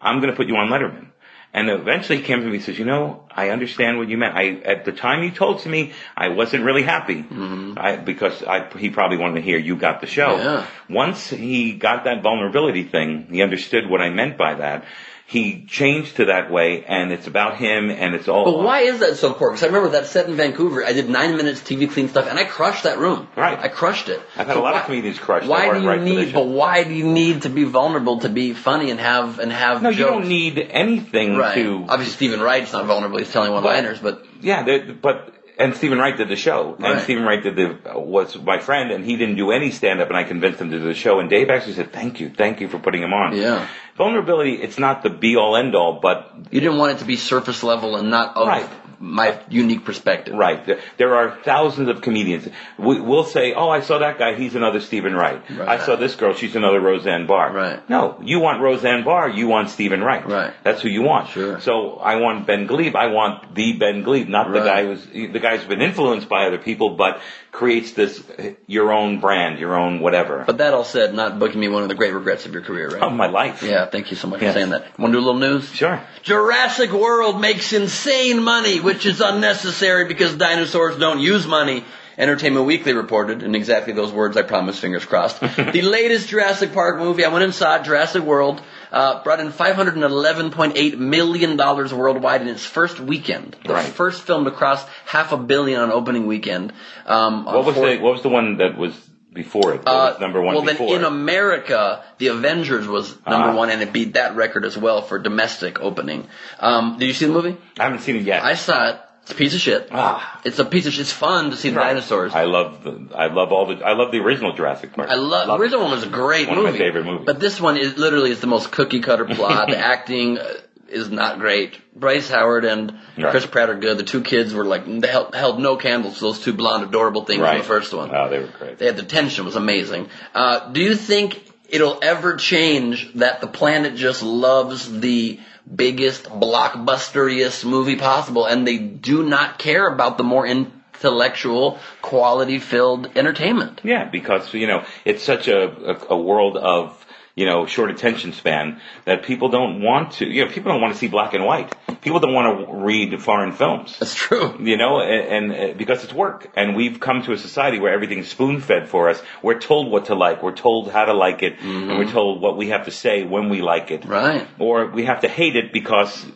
I'm 0.01 0.21
going 0.21 0.31
to 0.31 0.37
put 0.37 0.47
you 0.49 0.57
on 0.57 0.69
Letterman. 0.69 1.07
And 1.55 1.71
eventually 1.71 2.19
he 2.19 2.25
came 2.25 2.41
to 2.41 2.47
me 2.47 2.57
and 2.57 2.63
says, 2.65 2.79
you 2.79 2.85
know, 2.85 3.25
I 3.35 3.49
understand 3.49 3.97
what 3.97 4.09
you 4.11 4.19
meant. 4.19 4.37
I, 4.37 4.51
at 4.51 4.85
the 4.85 4.93
time 4.93 5.23
you 5.23 5.31
told 5.31 5.61
to 5.61 5.69
me, 5.71 5.93
I 6.15 6.29
wasn't 6.29 6.63
really 6.63 6.83
happy. 6.83 7.23
I, 7.23 7.97
because 7.97 8.43
I, 8.43 8.69
he 8.79 8.91
probably 8.91 9.17
wanted 9.17 9.37
to 9.37 9.41
hear 9.41 9.59
you 9.59 9.75
got 9.77 10.03
the 10.03 10.07
show. 10.07 10.37
Mm-hmm. 10.37 10.45
Yeah. 10.45 10.67
Once 10.95 11.31
he 11.31 11.73
got 11.73 12.05
that 12.05 12.23
vulnerability 12.23 12.85
thing, 12.85 13.29
he 13.31 13.43
understood 13.43 13.89
what 13.89 14.03
I 14.03 14.11
meant 14.11 14.37
by 14.37 14.57
that. 14.57 14.85
He 15.31 15.67
changed 15.67 16.17
to 16.17 16.25
that 16.25 16.51
way 16.51 16.85
and 16.87 17.13
it's 17.13 17.27
about 17.27 17.59
him 17.59 17.91
and 17.91 18.15
it's 18.15 18.29
all. 18.29 18.47
But 18.47 18.65
why 18.65 18.81
is 18.81 19.01
that 19.01 19.17
so 19.17 19.29
important? 19.29 19.61
Because 19.61 19.65
I 19.65 19.67
remember 19.77 19.91
that 19.99 20.07
set 20.07 20.27
in 20.27 20.37
Vancouver. 20.37 20.83
I 20.83 20.95
did 20.95 21.11
nine 21.11 21.37
minutes 21.37 21.61
TV 21.61 21.87
clean 21.93 22.09
stuff, 22.09 22.27
and 22.31 22.39
I 22.39 22.45
crushed 22.45 22.85
that 22.85 22.97
room. 22.97 23.29
Right. 23.37 23.59
I 23.59 23.69
crushed 23.69 24.09
it. 24.09 24.23
I've 24.39 24.47
had 24.47 24.55
So 24.55 24.61
a 24.61 24.65
lot 24.65 24.73
why- 24.73 24.81
of 24.81 24.87
comedians 24.87 25.19
crush 25.19 25.45
Why 25.45 25.71
do 25.75 25.83
you 25.83 25.87
right 25.89 26.01
need? 26.01 26.29
show. 26.29 26.33
But 26.41 26.47
why 26.47 26.83
do 26.85 26.95
you 26.95 27.05
need 27.05 27.43
to 27.43 27.51
be 27.51 27.65
vulnerable 27.65 28.21
to 28.21 28.31
be 28.31 28.55
funny 28.55 28.91
and 28.91 28.99
have 29.01 29.39
and 29.39 29.53
have? 29.53 29.83
No, 29.83 29.91
you 29.91 30.03
don't 30.07 30.29
need 30.29 30.67
anything 30.71 31.37
Right. 31.37 31.55
to 31.57 31.85
Obviously, 31.91 32.15
Steven 32.15 32.41
Wright's 32.41 32.73
not 32.73 32.87
vulnerable. 32.87 33.19
He's 33.19 33.31
telling 33.31 33.53
one-liners, 33.53 33.99
but 33.99 34.25
Yeah, 34.41 34.65
but 35.03 35.35
and 35.59 35.75
Steven 35.75 35.99
Wright 35.99 36.17
did 36.17 36.29
the 36.29 36.37
show, 36.37 36.77
and 36.79 37.01
Steven 37.01 37.25
Wright 37.25 37.43
did 37.43 37.57
the 37.57 37.77
was 37.99 38.39
my 38.41 38.61
friend, 38.61 38.93
and 38.93 39.05
he 39.05 39.17
didn't 39.17 39.35
do 39.37 39.51
any 39.51 39.73
stand 39.73 40.01
up, 40.01 40.09
and 40.09 40.17
I 40.17 40.23
convinced 40.25 40.61
him 40.61 40.71
to 40.71 40.79
do 40.79 40.87
the 40.87 40.95
show. 40.95 41.19
And 41.19 41.29
Dave 41.29 41.51
actually 41.51 41.73
said, 41.75 41.93
"Thank 41.93 42.21
you, 42.21 42.31
thank 42.31 42.61
you 42.61 42.69
for 42.69 42.79
putting 42.79 43.03
him 43.03 43.13
on." 43.13 43.37
Yeah. 43.37 43.67
Vulnerability. 43.99 44.55
It's 44.55 44.79
not 44.79 45.03
the 45.03 45.11
be 45.11 45.37
all 45.37 45.57
end 45.57 45.75
all, 45.75 45.99
but 46.01 46.33
you 46.51 46.61
didn't 46.61 46.79
want 46.79 46.93
it 46.93 46.99
to 47.01 47.05
be 47.05 47.17
surface 47.17 47.63
level 47.63 47.97
and 47.97 48.11
not 48.11 48.37
of 48.37 48.47
Right. 48.47 48.69
my 49.01 49.39
unique 49.49 49.85
perspective. 49.85 50.35
right. 50.35 50.65
There, 50.67 50.79
there 50.97 51.15
are 51.17 51.39
thousands 51.45 51.89
of 51.89 52.01
comedians. 52.01 52.49
We, 52.79 53.01
we'll 53.01 53.25
say, 53.25 53.53
"Oh, 53.55 53.69
I 53.69 53.81
saw 53.81 53.99
that 53.99 54.19
guy. 54.19 54.35
He's 54.35 54.55
another 54.57 54.81
Steven 54.81 55.15
Wright. 55.15 55.41
Right. 55.51 55.69
I 55.69 55.79
saw 55.85 55.95
this 55.97 56.15
girl. 56.17 56.35
She's 56.35 56.57
another 56.57 56.81
Roseanne 56.81 57.27
Barr." 57.27 57.53
Right. 57.53 57.89
No, 57.89 58.19
you 58.25 58.41
want 58.41 58.61
Roseanne 58.61 59.05
Barr. 59.05 59.29
You 59.29 59.47
want 59.49 59.71
Steven 59.71 60.03
Wright. 60.03 60.27
Right. 60.27 60.53
That's 60.65 60.81
who 60.83 60.89
you 60.89 61.03
want. 61.03 61.29
Sure. 61.31 61.61
So 61.61 61.97
I 62.13 62.17
want 62.17 62.47
Ben 62.47 62.67
Gleib. 62.67 62.95
I 62.97 63.09
want 63.09 63.55
the 63.55 63.73
Ben 63.75 64.03
Gleib, 64.05 64.29
not 64.29 64.53
the 64.53 64.61
guy 64.61 64.85
who's 64.87 65.05
the 65.07 65.39
guy 65.41 65.57
who's 65.57 65.67
been 65.69 65.83
influenced 65.83 66.29
by 66.29 66.47
other 66.47 66.59
people, 66.59 66.97
but 66.97 67.21
creates 67.51 67.93
this 67.93 68.23
your 68.67 68.93
own 68.93 69.21
brand, 69.21 69.59
your 69.59 69.77
own 69.77 70.01
whatever. 70.01 70.45
But 70.47 70.59
that 70.59 70.75
all 70.75 70.85
said, 70.85 71.15
not 71.15 71.39
booking 71.39 71.59
me 71.61 71.69
one 71.69 71.83
of 71.83 71.89
the 71.89 71.95
great 71.95 72.13
regrets 72.13 72.47
of 72.47 72.53
your 72.53 72.63
career, 72.63 72.89
right? 72.91 73.03
of 73.03 73.13
my 73.13 73.27
life. 73.27 73.63
yeah, 73.63 73.87
thank 73.87 74.11
you 74.11 74.17
so 74.17 74.29
much 74.29 74.43
Yes. 74.43 74.55
for 74.55 74.61
saying 74.61 74.71
that. 74.71 74.99
Want 74.99 75.13
to 75.13 75.19
do 75.19 75.25
a 75.25 75.27
little 75.27 75.41
news? 75.41 75.69
Sure. 75.73 76.01
Jurassic 76.23 76.93
World 76.93 77.41
makes 77.41 77.73
insane 77.73 78.43
money, 78.43 78.81
which 78.81 79.07
is 79.07 79.21
unnecessary 79.21 80.05
because 80.07 80.35
dinosaurs 80.35 80.99
don't 80.99 81.21
use 81.21 81.47
money. 81.47 81.85
Entertainment 82.19 82.67
Weekly 82.67 82.95
reported, 82.95 83.45
in 83.45 83.55
exactly 83.55 83.93
those 83.93 84.11
words, 84.13 84.37
I 84.37 84.43
promise, 84.43 84.79
fingers 84.79 85.05
crossed. 85.05 85.41
the 85.41 85.83
latest 85.83 86.29
Jurassic 86.29 86.73
Park 86.73 86.99
movie, 86.99 87.25
I 87.25 87.29
went 87.29 87.45
and 87.45 87.55
saw 87.55 87.77
it, 87.77 87.85
Jurassic 87.85 88.25
World, 88.25 88.61
uh, 88.93 89.23
brought 89.23 89.41
in 89.41 89.53
$511.8 89.53 90.99
million 90.99 91.57
worldwide 91.57 92.43
in 92.43 92.49
its 92.49 92.65
first 92.65 93.01
weekend. 93.01 93.57
The 93.65 93.75
Right. 93.75 93.85
first 93.85 94.23
film 94.23 94.45
to 94.45 94.51
cross 94.51 94.85
half 95.07 95.33
a 95.33 95.37
billion 95.37 95.81
on 95.81 95.91
opening 95.93 96.27
weekend. 96.27 96.73
Um, 97.07 97.47
on 97.49 97.55
What 97.55 97.65
was 97.67 97.75
four- 97.77 97.89
the 97.89 97.99
what 97.99 98.13
was 98.15 98.23
the 98.23 98.29
one 98.29 98.57
that 98.59 98.77
was 98.77 98.93
before 99.33 99.75
it? 99.75 99.87
Uh, 99.87 100.17
number 100.21 100.41
one 100.41 100.55
well, 100.55 100.65
before? 100.65 100.89
then 100.89 101.01
in 101.01 101.05
America, 101.05 102.03
The 102.19 102.29
Avengers 102.29 102.89
was 102.89 103.15
number 103.27 103.51
Ah. 103.51 103.55
one, 103.55 103.71
and 103.71 103.81
it 103.83 103.93
beat 103.93 104.15
that 104.15 104.35
record 104.37 104.65
as 104.65 104.77
well 104.77 105.03
for 105.03 105.19
domestic 105.19 105.81
opening. 105.81 106.27
Um, 106.59 106.97
did 106.99 107.07
you 107.07 107.13
see 107.13 107.27
the 107.27 107.33
movie? 107.33 107.57
I 107.79 107.85
haven't 107.85 108.01
seen 108.01 108.17
it 108.17 108.23
yet. 108.23 108.43
I 108.43 108.55
saw 108.55 108.89
it. 108.89 108.97
It's 109.29 109.35
a 109.35 109.39
piece 109.39 109.55
of 109.55 109.61
shit. 109.61 109.89
Ah. 109.93 110.41
It's 110.43 110.59
a 110.59 110.65
piece 110.65 110.87
of 110.87 110.95
shit. 110.95 111.03
It's 111.03 111.13
fun 111.13 111.51
to 111.51 111.57
see 111.57 111.69
the 111.69 111.77
Right. 111.77 111.89
dinosaurs. 111.89 112.35
I 112.35 112.45
love 112.45 112.83
the 112.83 113.15
I 113.15 113.27
love 113.27 113.53
all 113.53 113.67
the 113.67 113.85
I 113.85 113.93
love 113.93 114.11
the 114.11 114.21
original 114.21 114.55
Jurassic 114.55 114.95
Park. 114.95 115.11
I 115.11 115.17
love 115.17 115.49
the 115.49 115.55
original 115.55 115.83
one 115.83 115.91
was 115.91 116.03
a 116.05 116.09
great 116.09 116.49
One 116.49 116.57
of 116.57 116.65
my 116.65 116.73
favorite 116.73 117.05
movies. 117.05 117.27
But 117.27 117.39
this 117.39 117.61
one 117.61 117.77
is 117.77 117.99
literally 117.99 118.31
is 118.31 118.41
the 118.41 118.47
most 118.47 118.71
cookie 118.73 119.01
cutter 119.01 119.27
plot. 119.27 119.69
the 119.69 119.77
acting 119.79 120.39
uh, 120.39 120.55
is 120.89 121.11
not 121.11 121.41
great. 121.41 121.77
Bryce 121.95 122.31
Howard 122.31 122.65
and 122.65 122.99
Right. 123.19 123.31
Chris 123.31 123.45
Pratt 123.45 123.69
are 123.69 123.75
good. 123.75 123.99
The 123.99 124.03
two 124.05 124.23
kids 124.23 124.55
were 124.55 124.65
like 124.65 124.87
they 124.87 125.09
held, 125.09 125.35
held 125.35 125.61
no 125.61 125.77
candles 125.77 126.15
to 126.15 126.21
those 126.21 126.41
two 126.41 126.55
blonde 126.55 126.85
adorable 126.85 127.25
things 127.27 127.43
right. 127.43 127.57
in 127.57 127.59
the 127.59 127.67
first 127.67 127.93
one. 127.93 128.11
Oh, 128.15 128.31
they 128.31 128.39
were 128.39 128.47
great. 128.59 128.79
They 128.79 128.87
had 128.87 128.97
the 128.97 129.03
tension 129.03 129.45
was 129.45 129.57
amazing. 129.57 130.09
Uh, 130.35 130.71
do 130.71 130.81
you 130.81 130.95
think 130.95 131.43
it'll 131.69 131.99
ever 132.03 132.37
change 132.37 133.13
that 133.17 133.43
the 133.43 133.47
planet 133.47 133.95
just 133.95 134.23
loves 134.23 135.01
the 135.01 135.39
biggest 135.75 136.25
blockbusteriest 136.25 137.65
movie 137.65 137.97
possible 137.97 138.47
and 138.47 138.67
they 138.67 138.79
do 138.79 139.23
not 139.23 139.59
care 139.59 139.87
about 139.87 140.19
the 140.19 140.25
more 140.25 140.47
intellectual 140.47 141.79
quality 142.03 142.59
filled 142.59 143.11
entertainment? 143.17 143.81
Yeah, 143.85 144.05
because 144.05 144.53
you 144.55 144.67
know 144.67 144.85
it's 145.05 145.23
such 145.23 145.49
a 145.49 145.93
a, 145.93 146.15
a 146.15 146.17
world 146.17 146.57
of 146.57 146.98
you 147.39 147.47
know, 147.47 147.67
short 147.67 147.89
attention 147.91 148.33
span 148.33 148.81
that 149.05 149.23
people 149.23 149.49
don't 149.49 149.81
want 149.81 150.15
to, 150.15 150.27
you 150.27 150.45
know, 150.45 150.51
people 150.51 150.73
don't 150.73 150.81
want 150.81 150.93
to 150.93 150.99
see 150.99 151.07
black 151.07 151.35
and 151.35 151.45
white. 151.45 151.73
People 152.01 152.19
don't 152.19 152.35
want 152.35 152.59
to 152.59 152.75
read 152.75 153.23
foreign 153.23 153.53
films. 153.53 153.97
That's 154.01 154.15
true. 154.15 154.57
You 154.61 154.77
know, 154.77 155.01
and, 155.01 155.53
and 155.53 155.71
uh, 155.71 155.79
because 155.79 156.03
it's 156.03 156.13
work. 156.13 156.51
And 156.57 156.75
we've 156.75 156.99
come 156.99 157.23
to 157.23 157.33
a 157.33 157.39
society 157.39 157.79
where 157.79 157.93
everything's 157.93 158.27
spoon 158.27 158.61
fed 158.61 158.89
for 158.89 159.09
us. 159.09 159.23
We're 159.41 159.61
told 159.61 159.93
what 159.93 160.07
to 160.07 160.17
like. 160.17 160.43
We're 160.43 160.57
told 160.57 160.91
how 160.91 161.05
to 161.05 161.13
like 161.13 161.45
it. 161.45 161.61
And 161.61 161.99
we're 161.99 162.11
told 162.11 162.43
what 162.43 162.57
we 162.57 162.71
have 162.71 162.87
to 162.87 162.91
say 162.91 163.23
when 163.23 163.51
we 163.51 163.63
like 163.63 163.93
it. 163.93 164.01
Mm-hmm. 164.01 164.11
Right. 164.11 164.49
Or 164.59 164.87
we 164.87 165.05
have 165.05 165.21
to 165.21 165.29
hate 165.29 165.55
it 165.55 165.73
because 165.73 166.27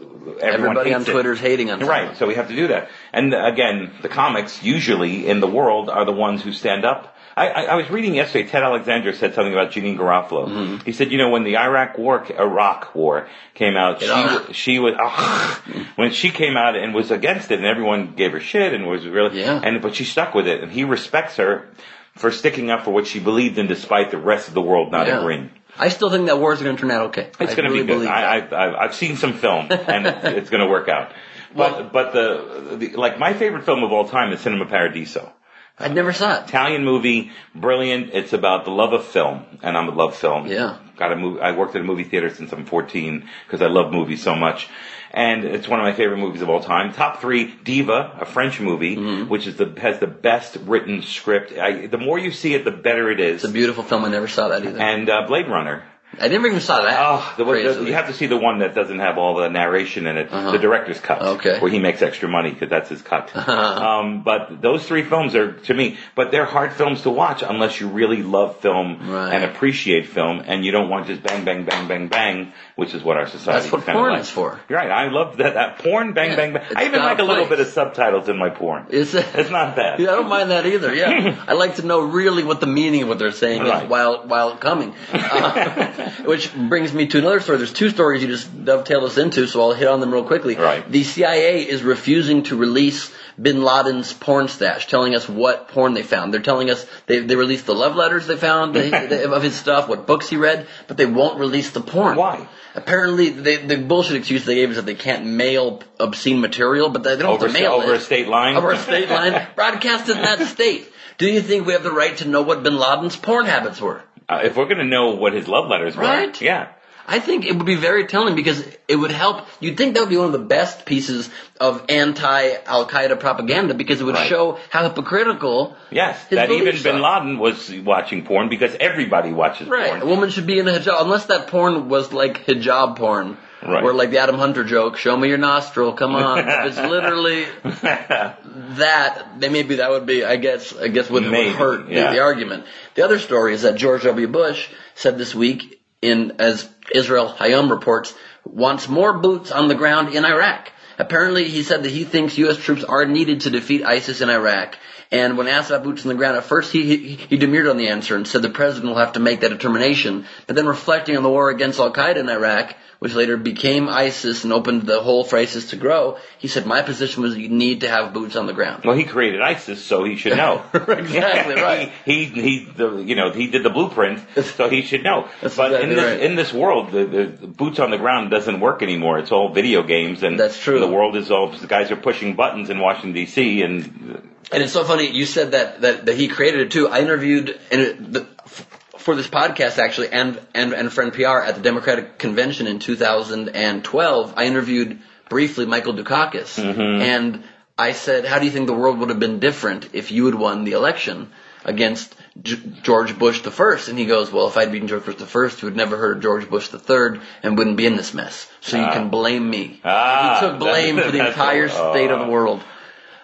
Everybody 0.40 0.94
on 0.94 1.02
it. 1.02 1.06
Twitter's 1.06 1.40
hating 1.40 1.72
on 1.72 1.78
Twitter. 1.78 1.90
Right, 1.90 2.16
so 2.16 2.28
we 2.28 2.36
have 2.36 2.46
to 2.46 2.54
do 2.54 2.68
that. 2.68 2.90
And 3.12 3.34
again, 3.34 3.90
the 4.02 4.08
comics 4.08 4.62
usually 4.62 5.26
in 5.26 5.40
the 5.40 5.48
world 5.48 5.90
are 5.90 6.04
the 6.04 6.12
ones 6.12 6.42
who 6.42 6.52
stand 6.52 6.84
up. 6.84 7.16
I, 7.36 7.48
I, 7.48 7.62
I 7.62 7.74
was 7.76 7.88
reading 7.90 8.14
yesterday, 8.14 8.48
Ted 8.48 8.62
Alexander 8.62 9.12
said 9.12 9.34
something 9.34 9.52
about 9.52 9.72
Janeane 9.72 9.96
Garofalo. 9.96 10.48
Mm-hmm. 10.48 10.84
He 10.84 10.92
said, 10.92 11.10
you 11.10 11.18
know, 11.18 11.30
when 11.30 11.44
the 11.44 11.56
Iraq 11.56 11.96
war, 11.98 12.24
Iraq 12.30 12.94
war 12.94 13.28
came 13.54 13.76
out, 13.76 14.00
she, 14.00 14.52
she 14.52 14.78
was, 14.78 14.94
ah, 14.98 15.62
when 15.96 16.12
she 16.12 16.30
came 16.30 16.56
out 16.56 16.76
and 16.76 16.94
was 16.94 17.10
against 17.10 17.50
it 17.50 17.58
and 17.58 17.66
everyone 17.66 18.14
gave 18.14 18.32
her 18.32 18.40
shit 18.40 18.74
and 18.74 18.86
was 18.86 19.06
really, 19.06 19.40
Yeah. 19.40 19.60
and, 19.62 19.80
but 19.80 19.94
she 19.94 20.04
stuck 20.04 20.34
with 20.34 20.46
it 20.46 20.62
and 20.62 20.70
he 20.70 20.84
respects 20.84 21.36
her 21.36 21.68
for 22.14 22.30
sticking 22.30 22.70
up 22.70 22.84
for 22.84 22.90
what 22.90 23.06
she 23.06 23.18
believed 23.20 23.56
in 23.58 23.66
despite 23.66 24.10
the 24.10 24.18
rest 24.18 24.48
of 24.48 24.54
the 24.54 24.62
world 24.62 24.90
not 24.92 25.06
Yeah. 25.06 25.20
agreeing. 25.20 25.50
I 25.78 25.88
still 25.88 26.10
think 26.10 26.26
that 26.26 26.38
war 26.38 26.52
is 26.52 26.60
going 26.60 26.76
to 26.76 26.80
turn 26.82 26.90
out 26.90 27.06
okay. 27.06 27.30
It's 27.40 27.54
going 27.54 27.64
to 27.66 27.70
really 27.70 27.84
be 27.84 27.94
good. 27.94 28.06
I. 28.06 28.40
I, 28.40 28.84
I've 28.84 28.94
seen 28.94 29.16
some 29.16 29.32
film, 29.32 29.68
and 29.70 30.06
it's, 30.06 30.24
it's 30.24 30.50
going 30.50 30.62
to 30.62 30.68
work 30.68 30.90
out. 30.90 31.12
But 31.56 31.92
but 31.94 32.12
the, 32.12 32.76
the 32.76 32.96
like 32.96 33.18
my 33.18 33.32
favorite 33.32 33.64
film 33.64 33.82
of 33.82 33.90
all 33.90 34.06
time 34.06 34.32
is 34.34 34.40
Cinema 34.40 34.66
Paradiso. 34.66 35.32
I 35.78 35.88
never 35.88 36.12
saw 36.12 36.40
it. 36.40 36.48
Italian 36.48 36.84
movie, 36.84 37.32
brilliant. 37.54 38.10
It's 38.12 38.32
about 38.32 38.64
the 38.64 38.70
love 38.70 38.92
of 38.92 39.04
film, 39.06 39.44
and 39.62 39.76
I'm 39.76 39.88
a 39.88 39.92
love 39.92 40.14
film. 40.16 40.46
Yeah. 40.46 40.78
Got 40.96 41.12
a 41.12 41.16
movie. 41.16 41.40
I 41.40 41.52
worked 41.52 41.74
at 41.74 41.80
a 41.80 41.84
movie 41.84 42.04
theater 42.04 42.30
since 42.32 42.52
I'm 42.52 42.66
14 42.66 43.28
because 43.46 43.62
I 43.62 43.66
love 43.66 43.90
movies 43.92 44.22
so 44.22 44.34
much, 44.36 44.68
and 45.10 45.44
it's 45.44 45.66
one 45.66 45.80
of 45.80 45.84
my 45.84 45.92
favorite 45.94 46.18
movies 46.18 46.42
of 46.42 46.50
all 46.50 46.60
time. 46.62 46.92
Top 46.92 47.20
three: 47.20 47.46
Diva, 47.64 48.18
a 48.20 48.26
French 48.26 48.60
movie, 48.60 48.96
Mm-hmm. 48.96 49.30
which 49.30 49.46
is 49.46 49.56
the 49.56 49.74
has 49.80 49.98
the 49.98 50.06
best 50.06 50.56
written 50.60 51.02
script. 51.02 51.52
I, 51.58 51.86
the 51.86 51.98
more 51.98 52.18
you 52.18 52.30
see 52.30 52.54
it, 52.54 52.64
the 52.64 52.70
better 52.70 53.10
it 53.10 53.18
is. 53.18 53.36
It's 53.42 53.50
a 53.50 53.52
beautiful 53.52 53.82
film. 53.82 54.04
I 54.04 54.08
never 54.10 54.28
saw 54.28 54.48
that 54.48 54.64
either. 54.64 54.78
and 54.78 55.08
uh, 55.08 55.26
Blade 55.26 55.48
Runner. 55.48 55.82
I 56.20 56.28
never 56.28 56.46
even 56.46 56.60
saw 56.60 56.82
that. 56.82 56.96
Oh, 57.00 57.34
the, 57.38 57.44
the, 57.44 57.84
you 57.86 57.94
have 57.94 58.08
to 58.08 58.12
see 58.12 58.26
the 58.26 58.36
one 58.36 58.58
that 58.58 58.74
doesn't 58.74 58.98
have 58.98 59.16
all 59.16 59.36
the 59.36 59.48
narration 59.48 60.06
in 60.06 60.18
it, 60.18 60.30
the 60.30 60.58
director's 60.58 61.00
cut, 61.00 61.22
Okay. 61.22 61.58
where 61.58 61.70
he 61.70 61.78
makes 61.78 62.02
extra 62.02 62.28
money 62.28 62.50
because 62.50 62.68
that's 62.68 62.90
his 62.90 63.00
cut. 63.00 63.34
um, 63.48 64.22
but 64.22 64.60
those 64.60 64.84
three 64.84 65.02
films 65.04 65.34
are 65.34 65.52
to 65.52 65.74
me, 65.74 65.98
but 66.14 66.30
they're 66.30 66.44
hard 66.44 66.72
films 66.74 67.02
to 67.02 67.10
watch 67.10 67.42
unless 67.42 67.80
you 67.80 67.88
really 67.88 68.22
love 68.22 68.60
film 68.60 69.10
Right. 69.10 69.32
and 69.34 69.44
appreciate 69.44 70.08
film, 70.08 70.42
and 70.44 70.64
you 70.64 70.70
don't 70.72 70.90
want 70.90 71.06
just 71.06 71.22
bang, 71.22 71.44
bang, 71.44 71.64
bang, 71.64 71.88
bang, 71.88 72.08
bang, 72.08 72.52
which 72.76 72.94
is 72.94 73.02
what 73.02 73.16
our 73.16 73.26
society. 73.26 73.60
That's 73.60 73.72
what 73.72 73.84
porn 73.84 74.12
likes. 74.12 74.28
is 74.28 74.30
for. 74.32 74.60
You're 74.68 74.78
right. 74.78 74.90
I 74.90 75.08
love 75.10 75.36
that. 75.38 75.54
That 75.54 75.78
porn, 75.78 76.12
bang, 76.14 76.30
Yeah, 76.30 76.36
bang, 76.36 76.52
bang. 76.54 76.64
I 76.74 76.86
even 76.86 77.00
like 77.00 77.18
a 77.18 77.22
little 77.22 77.46
place. 77.46 77.58
bit 77.58 77.66
of 77.66 77.72
subtitles 77.72 78.28
in 78.28 78.38
my 78.38 78.50
porn. 78.50 78.86
Is 78.90 79.14
it? 79.14 79.26
It's 79.34 79.50
not 79.50 79.76
bad. 79.76 80.00
Yeah, 80.00 80.10
I 80.10 80.12
don't 80.16 80.28
mind 80.28 80.50
that 80.50 80.66
either. 80.66 80.94
Yeah, 80.94 81.44
I 81.48 81.52
like 81.52 81.76
to 81.76 81.86
know 81.86 82.00
really 82.00 82.44
what 82.44 82.60
the 82.60 82.66
meaning 82.66 83.02
of 83.02 83.08
what 83.08 83.18
they're 83.18 83.32
saying 83.32 83.62
Right. 83.62 83.84
is 83.84 83.90
while 83.90 84.26
while 84.26 84.56
coming. 84.56 84.94
Uh, 85.12 86.10
which 86.24 86.54
brings 86.54 86.92
me 86.92 87.06
to 87.08 87.18
another 87.18 87.40
story. 87.40 87.58
There's 87.58 87.72
two 87.72 87.90
stories 87.90 88.22
you 88.22 88.28
just 88.28 88.64
dovetail 88.64 89.04
us 89.04 89.18
into, 89.18 89.46
so 89.46 89.60
I'll 89.60 89.72
hit 89.72 89.88
on 89.88 90.00
them 90.00 90.12
real 90.12 90.24
quickly. 90.24 90.56
Right. 90.56 90.88
The 90.90 91.02
CIA 91.04 91.62
is 91.68 91.82
refusing 91.82 92.44
to 92.44 92.56
release 92.56 93.12
Bin 93.40 93.62
Laden's 93.62 94.12
porn 94.12 94.48
stash, 94.48 94.86
telling 94.86 95.14
us 95.14 95.28
what 95.28 95.68
porn 95.68 95.94
they 95.94 96.02
found. 96.02 96.32
They're 96.32 96.40
telling 96.42 96.70
us 96.70 96.86
they 97.06 97.20
they 97.20 97.36
released 97.36 97.66
the 97.66 97.74
love 97.74 97.96
letters 97.96 98.26
they 98.26 98.36
found 98.36 98.76
of 98.76 99.42
his 99.42 99.54
stuff, 99.54 99.88
what 99.88 100.06
books 100.06 100.28
he 100.28 100.36
read, 100.36 100.66
but 100.88 100.96
they 100.96 101.06
won't 101.06 101.38
release 101.38 101.70
the 101.70 101.80
porn. 101.80 102.16
Why? 102.16 102.46
Apparently, 102.74 103.28
they, 103.28 103.56
the 103.58 103.76
bullshit 103.76 104.16
excuse 104.16 104.44
they 104.46 104.54
gave 104.54 104.70
is 104.70 104.76
that 104.76 104.86
they 104.86 104.94
can't 104.94 105.26
mail 105.26 105.82
obscene 106.00 106.40
material, 106.40 106.88
but 106.88 107.02
they, 107.02 107.16
they 107.16 107.22
don't 107.22 107.34
Over, 107.34 107.46
have 107.46 107.54
to 107.54 107.62
mail 107.62 107.72
over 107.72 107.92
it 107.94 107.98
a 107.98 108.00
state 108.00 108.28
line. 108.28 108.56
over 108.56 108.70
a 108.70 108.78
state 108.78 109.10
line, 109.10 109.46
broadcasted 109.54 110.16
in 110.16 110.22
that 110.22 110.40
state. 110.48 110.88
Do 111.18 111.26
you 111.26 111.42
think 111.42 111.66
we 111.66 111.74
have 111.74 111.82
the 111.82 111.92
right 111.92 112.16
to 112.18 112.26
know 112.28 112.40
what 112.42 112.62
Bin 112.62 112.76
Laden's 112.78 113.14
porn 113.16 113.44
habits 113.44 113.78
were? 113.80 114.02
Uh, 114.28 114.40
if 114.44 114.56
we're 114.56 114.64
going 114.64 114.78
to 114.78 114.84
know 114.84 115.10
what 115.16 115.34
his 115.34 115.46
love 115.48 115.68
letters 115.68 115.94
were, 115.96 116.02
Right. 116.04 116.40
yeah. 116.40 116.68
I 117.06 117.18
think 117.18 117.44
it 117.44 117.56
would 117.56 117.66
be 117.66 117.74
very 117.74 118.06
telling 118.06 118.36
because 118.36 118.64
it 118.88 118.96
would 118.96 119.10
help. 119.10 119.46
You'd 119.60 119.76
think 119.76 119.94
that 119.94 120.00
would 120.00 120.08
be 120.10 120.16
one 120.16 120.26
of 120.26 120.32
the 120.32 120.38
best 120.38 120.86
pieces 120.86 121.28
of 121.60 121.84
anti-Al 121.88 122.86
Qaeda 122.88 123.18
propaganda 123.18 123.74
because 123.74 124.00
it 124.00 124.04
would 124.04 124.14
Right. 124.14 124.28
show 124.28 124.58
how 124.70 124.84
hypocritical. 124.88 125.76
Yes, 125.90 126.24
that 126.30 126.50
even 126.50 126.80
Bin. 126.82 127.00
Laden 127.02 127.38
was 127.38 127.72
watching 127.84 128.24
porn 128.24 128.48
because 128.48 128.76
everybody 128.78 129.32
watches 129.32 129.68
porn 129.68 129.80
Right, 129.80 130.02
a 130.02 130.06
woman 130.06 130.30
should 130.30 130.46
be 130.46 130.58
in 130.58 130.68
a 130.68 130.72
hijab 130.72 131.02
unless 131.02 131.26
that 131.26 131.48
porn 131.48 131.88
was 131.88 132.12
like 132.12 132.46
hijab 132.46 132.96
porn. 132.96 133.36
Right. 133.64 133.84
Where 133.84 133.94
like 133.94 134.10
the 134.10 134.18
Adam 134.18 134.38
Hunter 134.38 134.64
joke, 134.64 134.96
show 134.96 135.16
me 135.16 135.28
your 135.28 135.38
nostril, 135.38 135.92
come 135.92 136.16
on. 136.16 136.38
If 136.38 136.48
it's 136.66 136.76
literally 136.94 137.46
that, 137.62 139.40
then 139.40 139.52
maybe 139.52 139.76
that 139.76 139.90
would 139.90 140.06
be, 140.06 140.24
I 140.24 140.36
guess, 140.36 140.76
I 140.76 140.88
guess 140.88 141.08
would, 141.10 141.24
would 141.24 141.46
hurt 141.52 141.86
the, 141.86 141.94
the 141.94 142.20
argument. 142.20 142.64
The 142.94 143.04
other 143.04 143.18
story 143.18 143.54
is 143.54 143.62
that 143.62 143.76
George 143.76 144.02
W. 144.02 144.26
Bush 144.28 144.68
said 144.94 145.16
this 145.18 145.34
week 145.34 145.80
in, 146.00 146.32
as 146.40 146.68
Israel 146.94 147.34
Hayom 147.38 147.70
reports, 147.70 148.14
wants 148.44 148.88
more 148.88 149.18
boots 149.18 149.52
on 149.52 149.68
the 149.68 149.74
ground 149.74 150.14
in 150.14 150.24
Iraq. 150.24 150.72
Apparently, 150.98 151.44
he 151.48 151.62
said 151.62 151.84
that 151.84 151.90
he 151.90 152.04
thinks 152.04 152.38
U.S. 152.38 152.56
troops 152.56 152.84
are 152.84 153.04
needed 153.04 153.42
to 153.42 153.50
defeat 153.50 153.84
ISIS 153.84 154.20
in 154.20 154.30
Iraq. 154.30 154.76
And 155.12 155.36
when 155.36 155.46
asked 155.46 155.70
about 155.70 155.84
boots 155.84 156.02
on 156.02 156.08
the 156.08 156.14
ground, 156.14 156.38
at 156.38 156.44
first 156.44 156.72
he, 156.72 156.96
he, 156.96 157.14
he 157.16 157.36
demurred 157.36 157.68
on 157.68 157.76
the 157.76 157.88
answer 157.88 158.16
and 158.16 158.26
said 158.26 158.40
the 158.40 158.48
president 158.48 158.88
will 158.88 158.98
have 158.98 159.12
to 159.12 159.20
make 159.20 159.40
that 159.40 159.50
determination. 159.50 160.24
But 160.46 160.56
then 160.56 160.66
reflecting 160.66 161.18
on 161.18 161.22
the 161.22 161.28
war 161.28 161.50
against 161.50 161.78
Al 161.78 161.92
Qaeda 161.92 162.16
in 162.16 162.28
Iraq, 162.30 162.74
which 162.98 163.14
later 163.14 163.36
became 163.36 163.88
ISIS 163.88 164.44
and 164.44 164.52
opened 164.52 164.82
the 164.82 165.02
hole 165.02 165.24
for 165.24 165.36
ISIS 165.36 165.70
to 165.70 165.76
grow, 165.76 166.18
he 166.38 166.46
said 166.48 166.66
my 166.66 166.82
position 166.82 167.22
was 167.22 167.36
you 167.36 167.48
need 167.48 167.80
to 167.80 167.88
have 167.88 168.14
boots 168.14 168.36
on 168.36 168.46
the 168.46 168.52
ground. 168.52 168.84
Well, 168.84 168.96
he 168.96 169.04
created 169.04 169.42
ISIS, 169.42 169.84
so 169.84 170.04
he 170.04 170.16
should 170.16 170.36
know. 170.36 170.64
Exactly, 170.72 171.56
right. 171.56 171.92
He, 172.04 172.24
he, 172.26 172.42
he 172.42 172.64
the, 172.64 172.98
you 172.98 173.16
know, 173.16 173.32
he 173.32 173.48
did 173.48 173.64
the 173.64 173.70
blueprint, 173.70 174.22
so 174.54 174.70
he 174.70 174.82
should 174.82 175.02
know. 175.02 175.28
That's 175.42 175.56
but 175.56 175.82
in 175.82 175.90
this, 175.90 175.98
right. 175.98 176.20
in 176.20 176.36
this 176.36 176.52
world, 176.52 176.92
the, 176.92 177.04
the, 177.04 177.24
the 177.24 177.46
boots 177.48 177.80
on 177.80 177.90
the 177.90 177.98
ground 177.98 178.30
doesn't 178.30 178.60
work 178.60 178.82
anymore. 178.82 179.18
It's 179.18 179.32
all 179.32 179.52
video 179.52 179.82
games, 179.82 180.22
and 180.22 180.38
That's 180.38 180.58
true. 180.58 180.78
The 180.78 180.86
world 180.86 181.16
is 181.16 181.30
all 181.30 181.50
the 181.50 181.66
guys 181.66 181.90
are 181.90 181.96
pushing 181.96 182.36
buttons 182.36 182.70
in 182.70 182.78
Washington 182.78 183.12
D.C. 183.14 183.62
and 183.62 184.30
And 184.52 184.62
it's 184.62 184.72
so 184.72 184.84
funny 184.84 185.01
you 185.02 185.26
said 185.26 185.52
that 185.52 185.80
that, 185.82 186.06
that 186.06 186.16
he 186.16 186.28
created 186.28 186.60
it 186.60 186.70
too. 186.70 186.88
I 186.88 187.00
interviewed 187.00 187.58
and 187.70 188.14
the, 188.14 188.26
f- 188.44 188.66
for 188.98 189.14
this 189.16 189.28
podcast 189.28 189.78
actually, 189.78 190.08
and 190.10 190.40
and 190.54 190.72
and 190.72 190.92
friend 190.92 191.12
PR 191.12 191.38
at 191.40 191.54
the 191.56 191.60
Democratic 191.62 192.18
Convention 192.18 192.66
in 192.66 192.78
2012. 192.78 194.34
I 194.36 194.44
interviewed 194.44 194.98
briefly 195.28 195.66
Michael 195.66 195.94
Dukakis, 195.94 196.58
and 196.58 197.42
I 197.78 197.92
said, 197.92 198.24
"How 198.24 198.38
do 198.38 198.44
you 198.44 198.50
think 198.50 198.66
the 198.66 198.74
world 198.74 198.98
would 198.98 199.08
have 199.08 199.20
been 199.20 199.38
different 199.40 199.90
if 199.94 200.10
you 200.12 200.26
had 200.26 200.34
won 200.34 200.64
the 200.64 200.72
election 200.72 201.30
against 201.64 202.14
G- 202.42 202.60
George 202.82 203.18
Bush 203.18 203.40
the 203.42 203.50
first?" 203.50 203.88
And 203.88 203.98
he 203.98 204.06
goes, 204.06 204.30
"Well, 204.30 204.46
if 204.48 204.56
I'd 204.56 204.70
beaten 204.70 204.88
George 204.88 205.04
Bush 205.04 205.16
the 205.16 205.26
first, 205.26 205.62
you 205.62 205.66
would 205.66 205.76
never 205.76 205.96
heard 205.96 206.16
of 206.18 206.22
George 206.22 206.48
Bush 206.48 206.68
the 206.68 206.78
third, 206.78 207.20
and 207.42 207.56
wouldn't 207.58 207.76
be 207.76 207.86
in 207.86 207.96
this 207.96 208.12
mess. 208.14 208.48
So 208.60 208.76
you 208.76 208.84
can 208.92 209.08
blame 209.08 209.48
me." 209.48 209.80
Ah, 209.84 210.38
he 210.40 210.46
took 210.46 210.58
blame 210.68 210.96
for 211.00 211.10
the 211.10 211.26
entire 211.26 211.68
state 211.68 212.10
of 212.10 212.20
the 212.20 212.26
world. 212.30 212.62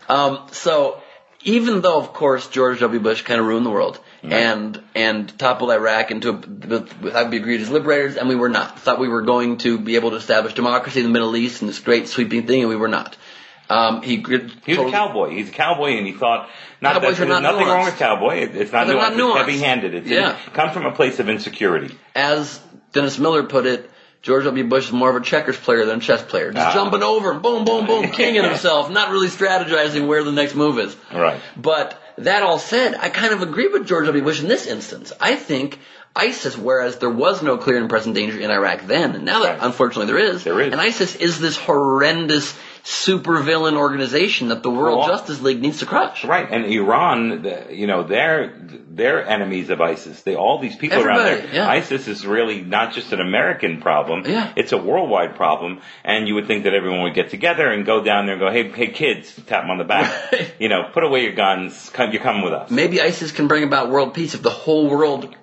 Um, 0.08 0.46
so 0.52 1.02
even 1.42 1.80
though, 1.80 1.98
of 1.98 2.12
course, 2.12 2.48
George 2.48 2.80
W. 2.80 3.00
Bush 3.00 3.22
kind 3.22 3.40
of 3.40 3.46
ruined 3.46 3.64
the 3.66 3.70
world 3.70 4.00
and 4.22 4.82
and 4.94 5.38
toppled 5.38 5.70
Iraq 5.70 6.10
into 6.10 6.30
a, 6.30 7.14
I 7.14 7.22
would 7.22 7.30
be 7.30 7.36
agreed 7.36 7.60
as 7.60 7.70
liberators, 7.70 8.16
and 8.16 8.28
we 8.28 8.34
were 8.34 8.48
not. 8.48 8.80
Thought 8.80 8.98
we 8.98 9.08
were 9.08 9.22
going 9.22 9.58
to 9.58 9.78
be 9.78 9.94
able 9.94 10.10
to 10.10 10.16
establish 10.16 10.54
democracy 10.54 11.00
in 11.00 11.06
the 11.06 11.12
Middle 11.12 11.36
East 11.36 11.62
and 11.62 11.68
this 11.68 11.78
great 11.78 12.08
sweeping 12.08 12.46
thing, 12.46 12.60
and 12.60 12.68
we 12.68 12.76
were 12.76 12.88
not. 12.88 13.16
Um, 13.70 14.02
he 14.02 14.24
he 14.64 14.76
was 14.76 14.88
a 14.88 14.90
cowboy. 14.90 15.30
He's 15.30 15.50
a 15.50 15.52
cowboy, 15.52 15.90
and 15.98 16.06
he 16.06 16.14
thought 16.14 16.48
not 16.80 16.94
that 16.94 17.02
Cowboys 17.02 17.20
are 17.20 17.26
there's 17.26 17.28
not 17.28 17.42
nothing 17.42 17.66
wrong 17.68 17.84
with 17.84 17.96
cowboy. 17.98 18.36
It's 18.36 18.72
not 18.72 18.86
They're 18.86 18.96
nuanced. 18.96 19.30
It's 19.30 19.38
heavy-handed. 19.38 19.94
It's 19.94 20.08
Yeah. 20.08 20.36
it 20.46 20.54
comes 20.54 20.72
from 20.72 20.86
a 20.86 20.92
place 20.92 21.18
of 21.18 21.28
insecurity. 21.28 21.94
as 22.14 22.60
Dennis 22.92 23.18
Miller 23.18 23.42
put 23.42 23.66
it, 23.66 23.87
George 24.22 24.44
W. 24.44 24.64
Bush 24.64 24.86
is 24.86 24.92
more 24.92 25.10
of 25.10 25.16
a 25.16 25.24
checkers 25.24 25.56
player 25.56 25.84
than 25.84 25.98
a 25.98 26.00
chess 26.00 26.22
player. 26.22 26.50
Just 26.52 26.66
Ah. 26.66 26.74
jumping 26.74 27.02
over, 27.02 27.30
and 27.32 27.42
boom, 27.42 27.64
boom, 27.64 27.86
boom, 27.86 28.10
kinging 28.10 28.42
himself, 28.42 28.90
not 28.90 29.10
really 29.10 29.28
strategizing 29.28 30.06
where 30.06 30.24
the 30.24 30.32
next 30.32 30.54
move 30.54 30.78
is. 30.78 30.96
Right. 31.14 31.40
But 31.56 32.00
that 32.18 32.42
all 32.42 32.58
said, 32.58 32.96
I 33.00 33.10
kind 33.10 33.32
of 33.32 33.42
agree 33.42 33.68
with 33.68 33.86
George 33.86 34.06
W. 34.06 34.24
Bush 34.24 34.40
in 34.42 34.48
this 34.48 34.66
instance. 34.66 35.12
I 35.20 35.36
think 35.36 35.78
ISIS, 36.16 36.58
whereas 36.58 36.96
there 36.96 37.10
was 37.10 37.42
no 37.42 37.58
clear 37.58 37.76
and 37.76 37.88
present 37.88 38.16
danger 38.16 38.38
in 38.40 38.50
Iraq 38.50 38.86
then, 38.88 39.14
and 39.14 39.24
now 39.24 39.42
that 39.44 39.50
Right. 39.50 39.58
unfortunately 39.62 40.12
there 40.12 40.18
is, 40.34 40.42
There 40.42 40.60
is. 40.60 40.72
and 40.72 40.80
ISIS 40.80 41.14
is 41.14 41.38
this 41.38 41.56
horrendous 41.56 42.52
supervillain 42.88 43.76
organization 43.76 44.48
that 44.48 44.62
the 44.62 44.70
World 44.70 45.00
Well, 45.00 45.08
Justice 45.08 45.42
League 45.42 45.60
needs 45.60 45.80
to 45.80 45.86
crush. 45.86 46.24
Right, 46.24 46.48
and 46.50 46.64
Iran, 46.64 47.42
the, 47.42 47.66
you 47.70 47.86
know, 47.86 48.02
they're 48.02 48.54
they're 48.90 49.24
enemies 49.28 49.68
of 49.70 49.80
ISIS. 49.80 50.22
They 50.22 50.34
all 50.34 50.58
these 50.58 50.74
people 50.74 51.00
around 51.04 51.18
there. 51.24 51.54
yeah. 51.54 51.68
ISIS 51.68 52.08
is 52.08 52.26
really 52.26 52.62
not 52.62 52.94
just 52.94 53.12
an 53.12 53.20
American 53.20 53.80
problem. 53.80 54.24
Yeah. 54.26 54.52
it's 54.56 54.72
a 54.72 54.78
worldwide 54.78 55.36
problem. 55.36 55.80
And 56.02 56.26
you 56.26 56.34
would 56.34 56.46
think 56.46 56.64
that 56.64 56.74
everyone 56.74 57.02
would 57.02 57.14
get 57.14 57.28
together 57.30 57.68
and 57.70 57.84
go 57.86 58.02
down 58.02 58.24
there 58.26 58.34
and 58.36 58.40
go, 58.40 58.50
"Hey, 58.50 58.68
hey, 58.70 58.88
kids, 58.88 59.34
tap 59.46 59.62
them 59.64 59.70
on 59.70 59.78
the 59.78 59.84
back. 59.84 60.34
You 60.58 60.68
know, 60.68 60.90
put 60.92 61.04
away 61.04 61.22
your 61.22 61.34
guns. 61.34 61.90
Come, 61.90 62.10
you're 62.10 62.22
coming 62.22 62.42
with 62.42 62.54
us." 62.54 62.70
Maybe 62.70 63.00
ISIS 63.02 63.32
can 63.32 63.48
bring 63.48 63.64
about 63.64 63.90
world 63.90 64.14
peace 64.14 64.34
if 64.34 64.42
the 64.42 64.50
whole 64.50 64.88
world 64.88 65.34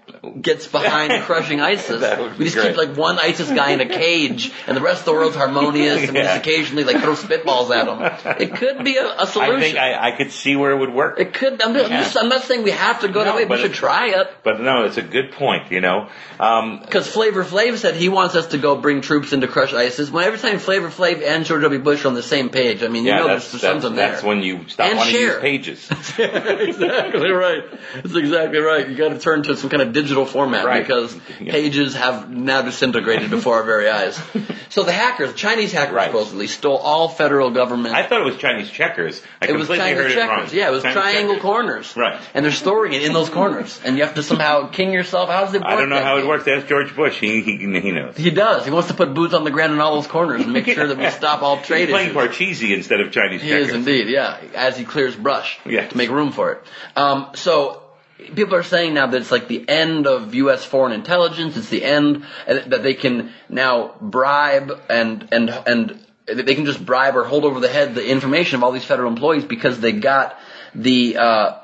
gets 0.42 0.68
behind 0.68 1.24
crushing 1.24 1.62
ISIS. 1.62 2.02
That 2.02 2.38
we 2.38 2.46
just 2.46 2.56
great. 2.56 2.70
keep 2.70 2.78
like 2.78 2.98
one 2.98 3.18
ISIS 3.20 3.50
guy 3.50 3.72
in 3.72 3.82
a 3.82 3.88
cage, 3.88 4.52
and 4.68 4.76
the 4.76 4.82
rest 4.82 5.02
of 5.02 5.06
the 5.06 5.14
world's 5.14 5.36
harmonious, 5.36 6.04
and 6.04 6.14
we 6.14 6.22
just 6.22 6.38
occasionally 6.38 6.84
like 6.84 7.02
throw 7.02 7.14
spitballs 7.16 7.70
at 7.76 7.86
them. 7.86 8.36
It 8.40 8.56
could 8.56 8.84
be 8.84 8.98
a, 8.98 9.22
a 9.22 9.28
solution. 9.28 9.56
I 9.56 9.60
think 9.60 9.78
I, 9.78 10.08
I 10.10 10.12
could 10.12 10.32
see 10.32 10.56
where 10.56 10.72
it 10.72 10.78
would 10.78 10.94
work. 10.94 11.20
it 11.20 11.34
could. 11.34 11.62
I'm, 11.62 11.74
just, 11.74 11.92
I'm, 11.92 12.04
just, 12.04 12.18
I'm 12.18 12.30
not 12.30 12.44
saying 12.44 12.64
we 12.64 12.72
have 12.72 13.02
to 13.02 13.08
go 13.08 13.24
that 13.24 13.32
No, 13.32 13.36
way. 13.36 13.46
We 13.46 13.58
should 13.58 13.74
try 13.74 14.10
it. 14.10 14.32
But 14.44 14.62
no, 14.62 14.86
it's 14.86 14.98
a 14.98 15.02
good 15.02 15.32
point. 15.32 15.72
You 15.72 15.82
know, 15.82 16.10
um, 16.40 16.80
Because 16.82 17.08
Flavor 17.08 17.44
Flav 17.44 17.78
said 17.78 17.96
he 17.96 18.10
wants 18.10 18.36
us 18.36 18.48
to 18.48 18.58
go 18.58 18.76
bring 18.76 19.02
troops 19.02 19.34
in 19.34 19.42
to 19.42 19.48
crush 19.48 19.74
ISIS. 19.74 20.10
When 20.12 20.24
every 20.24 20.40
time 20.40 20.60
Flavor 20.60 20.90
Flav 20.90 21.22
and 21.24 21.46
George 21.46 21.62
W. 21.64 21.80
Bush 21.82 22.06
are 22.06 22.08
on 22.10 22.14
the 22.14 22.24
same 22.24 22.50
page, 22.50 22.84
I 22.84 22.88
mean, 22.88 23.04
you 23.04 23.12
yeah, 23.12 23.18
know 23.20 23.28
that's 23.28 23.52
there's 23.52 23.62
that's, 23.62 23.82
something 23.82 23.96
that's 23.96 24.22
there. 24.22 24.30
when 24.30 24.42
you 24.44 24.68
stop 24.70 24.88
And 24.88 24.98
wanting 24.98 25.14
to 25.16 25.20
use 25.20 25.40
pages. 25.40 25.92
exactly 26.18 27.32
right. 27.32 27.64
That's 27.96 28.16
exactly 28.16 28.60
right. 28.60 28.88
You 28.88 28.96
got 28.96 29.10
to 29.10 29.20
turn 29.20 29.44
to 29.44 29.56
some 29.58 29.70
kind 29.70 29.82
of 29.82 29.94
digital 29.94 30.15
format 30.24 30.64
Right. 30.64 30.88
because 30.88 31.14
Yeah. 31.42 31.52
pages 31.52 31.96
have 31.96 32.30
now 32.30 32.62
disintegrated 32.62 33.30
before 33.30 33.56
our 33.56 33.64
very 33.64 33.90
eyes. 33.90 34.18
So 34.68 34.84
the 34.84 34.92
hackers, 34.92 35.34
Chinese 35.36 35.72
hackers 35.72 35.94
Right. 35.94 36.08
supposedly 36.08 36.48
stole 36.48 36.78
all 36.78 37.08
federal 37.08 37.52
government. 37.52 37.96
I 37.96 38.04
thought 38.04 38.20
it 38.22 38.26
was 38.26 38.36
Chinese 38.38 38.70
checkers. 38.70 39.22
I 39.42 39.46
it 39.46 39.56
was 39.56 39.68
Chinese 39.68 39.96
heard 39.96 40.12
it 40.12 40.16
checkers. 40.16 40.28
wrong. 40.52 40.60
Yeah, 40.60 40.68
it 40.68 40.72
was 40.72 40.84
Chinese 40.84 40.94
triangle 40.98 41.36
checkers. 41.36 41.42
corners. 41.42 41.94
Right. 41.96 42.20
And 42.34 42.44
they're 42.44 42.52
storing 42.52 42.92
it 42.94 43.04
in 43.04 43.14
those 43.14 43.30
corners, 43.30 43.80
and 43.86 43.96
you 43.96 44.04
have 44.04 44.16
to 44.16 44.24
somehow 44.24 44.68
king 44.68 44.92
yourself. 44.92 45.30
How 45.30 45.46
does 45.46 45.54
it 45.54 45.62
work? 45.62 45.70
I 45.70 45.76
don't 45.78 45.90
know 45.90 46.02
how 46.02 46.18
it 46.18 46.26
works. 46.28 46.46
Ask 46.48 46.68
George 46.68 46.94
Bush. 46.96 47.18
He 47.20 47.42
he 47.42 47.58
he 47.58 47.92
knows. 47.92 48.18
He 48.18 48.32
does. 48.32 48.66
He 48.66 48.72
wants 48.72 48.90
to 48.90 48.96
put 48.96 49.14
boots 49.14 49.34
on 49.34 49.44
the 49.46 49.52
ground 49.52 49.72
in 49.72 49.80
all 49.80 49.96
those 49.96 50.08
corners 50.08 50.42
and 50.42 50.52
make 50.52 50.66
sure 50.78 50.88
that 50.88 50.98
we 50.98 51.10
stop 51.12 51.42
all 51.42 51.58
He's 51.58 51.68
trade 51.68 51.90
playing 51.90 52.10
issues. 52.10 52.36
Parcheesi 52.36 52.74
instead 52.76 53.00
of 53.00 53.12
Chinese 53.12 53.44
He 53.44 53.50
checkers. 53.50 53.70
is 53.70 53.76
indeed, 53.76 54.10
yeah. 54.10 54.38
As 54.56 54.78
he 54.78 54.84
clears 54.84 55.16
brush 55.16 55.58
Yes. 55.66 55.92
to 55.92 55.98
make 55.98 56.10
room 56.10 56.32
for 56.32 56.52
it. 56.54 56.62
Um, 56.98 57.28
so 57.36 57.82
people 58.18 58.56
are 58.56 58.64
saying 58.64 58.94
now 58.94 59.08
that 59.08 59.22
it's 59.22 59.32
like 59.32 59.48
the 59.48 59.68
end 59.68 60.08
of 60.08 60.34
U.S. 60.36 60.64
foreign 60.64 60.94
intelligence. 60.94 61.58
It's 61.58 61.70
the 61.70 61.84
end 61.84 62.26
that 62.48 62.84
they 62.84 62.94
can 62.94 63.32
now 63.50 63.96
bribe 64.00 64.72
and 64.90 65.28
and 65.32 65.50
and 65.50 66.06
they 66.26 66.56
can 66.56 66.66
just 66.66 66.84
bribe 66.84 67.16
or 67.16 67.24
hold 67.24 67.46
over 67.46 67.60
the 67.60 67.70
head 67.70 67.96
the 67.96 68.08
information 68.08 68.58
of 68.58 68.64
all 68.64 68.72
these 68.72 68.86
federal 68.86 69.12
employees 69.12 69.46
because 69.46 69.80
they 69.80 69.92
got 69.92 70.38
the. 70.74 71.18
Uh, 71.18 71.60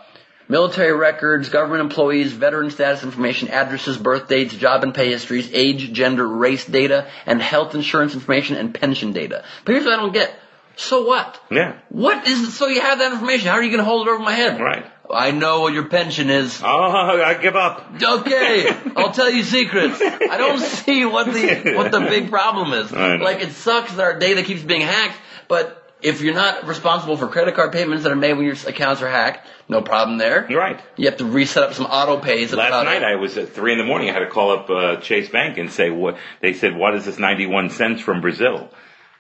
Military 0.52 0.92
records, 0.92 1.48
government 1.48 1.80
employees, 1.80 2.34
veteran 2.34 2.72
status 2.72 3.04
information, 3.04 3.48
addresses, 3.48 3.98
birth 3.98 4.28
dates, 4.28 4.54
job 4.54 4.84
and 4.84 4.94
pay 4.94 5.10
histories, 5.10 5.50
age, 5.54 5.94
gender, 5.94 6.28
race 6.28 6.66
data, 6.66 7.08
and 7.26 7.42
health 7.42 7.74
insurance 7.74 8.16
information 8.16 8.58
and 8.58 8.74
pension 8.74 9.14
data. 9.14 9.46
But 9.64 9.76
here's 9.76 9.86
what 9.86 9.94
I 9.94 10.02
don't 10.02 10.12
get. 10.12 10.38
So 10.76 11.06
what? 11.06 11.40
Yeah. 11.50 11.78
What 11.88 12.28
is 12.28 12.42
it? 12.42 12.52
So 12.52 12.68
you 12.68 12.82
have 12.82 13.00
that 13.00 13.14
information. 13.14 13.48
How 13.48 13.54
are 13.54 13.64
you 13.64 13.70
going 13.70 13.80
to 13.80 13.86
hold 13.86 14.08
it 14.08 14.12
over 14.12 14.22
my 14.22 14.34
head? 14.34 14.60
Right. 14.60 14.86
I 15.14 15.32
know 15.32 15.62
what 15.62 15.74
your 15.74 15.86
pension 15.86 16.30
is. 16.30 16.62
Oh, 16.64 16.68
I 16.68 17.34
give 17.36 17.56
up. 17.56 17.92
Okay, 18.02 18.68
I'll 18.96 19.12
tell 19.12 19.30
you 19.30 19.44
secrets. 19.44 20.00
I 20.02 20.38
don't 20.38 20.60
see 20.60 21.06
what 21.06 21.28
the 21.34 21.74
what 21.76 21.92
the 21.92 22.00
big 22.02 22.30
problem 22.30 22.74
is. 22.74 22.92
Like 22.92 23.42
it 23.42 23.52
sucks 23.52 23.94
that 23.94 24.02
our 24.02 24.18
data 24.20 24.44
keeps 24.44 24.62
being 24.64 24.82
hacked, 24.82 25.18
but 25.48 25.78
if 26.02 26.22
you're 26.22 26.34
not 26.34 26.66
responsible 26.66 27.16
for 27.18 27.28
credit 27.28 27.56
card 27.56 27.72
payments 27.72 28.04
that 28.04 28.12
are 28.12 28.16
made 28.16 28.34
when 28.34 28.46
your 28.46 28.56
accounts 28.68 29.02
are 29.02 29.10
hacked, 29.10 29.48
no 29.70 29.82
problem 29.82 30.18
there. 30.18 30.48
You're 30.50 30.60
right. 30.60 30.80
You 30.98 31.06
have 31.06 31.18
to 31.18 31.26
reset 31.26 31.64
up 31.64 31.74
some 31.74 31.86
auto 31.86 32.20
pays. 32.20 32.54
Last 32.54 32.86
night 32.86 33.04
I 33.04 33.16
was 33.16 33.38
at 33.38 33.50
three 33.50 33.72
in 33.74 33.78
the 33.78 33.86
morning. 33.86 34.10
I 34.10 34.14
had 34.14 34.20
to 34.20 34.30
call 34.30 34.52
up 34.52 34.70
uh, 34.70 34.98
Chase 34.98 35.30
Bank 35.30 35.58
and 35.58 35.72
say 35.72 35.90
what 35.90 36.18
they 36.42 36.54
said. 36.54 36.76
What 36.76 36.96
is 36.96 37.06
this 37.06 37.20
ninety 37.20 37.46
one 37.46 37.70
cents 37.70 38.02
from 38.02 38.22
Brazil? 38.22 38.70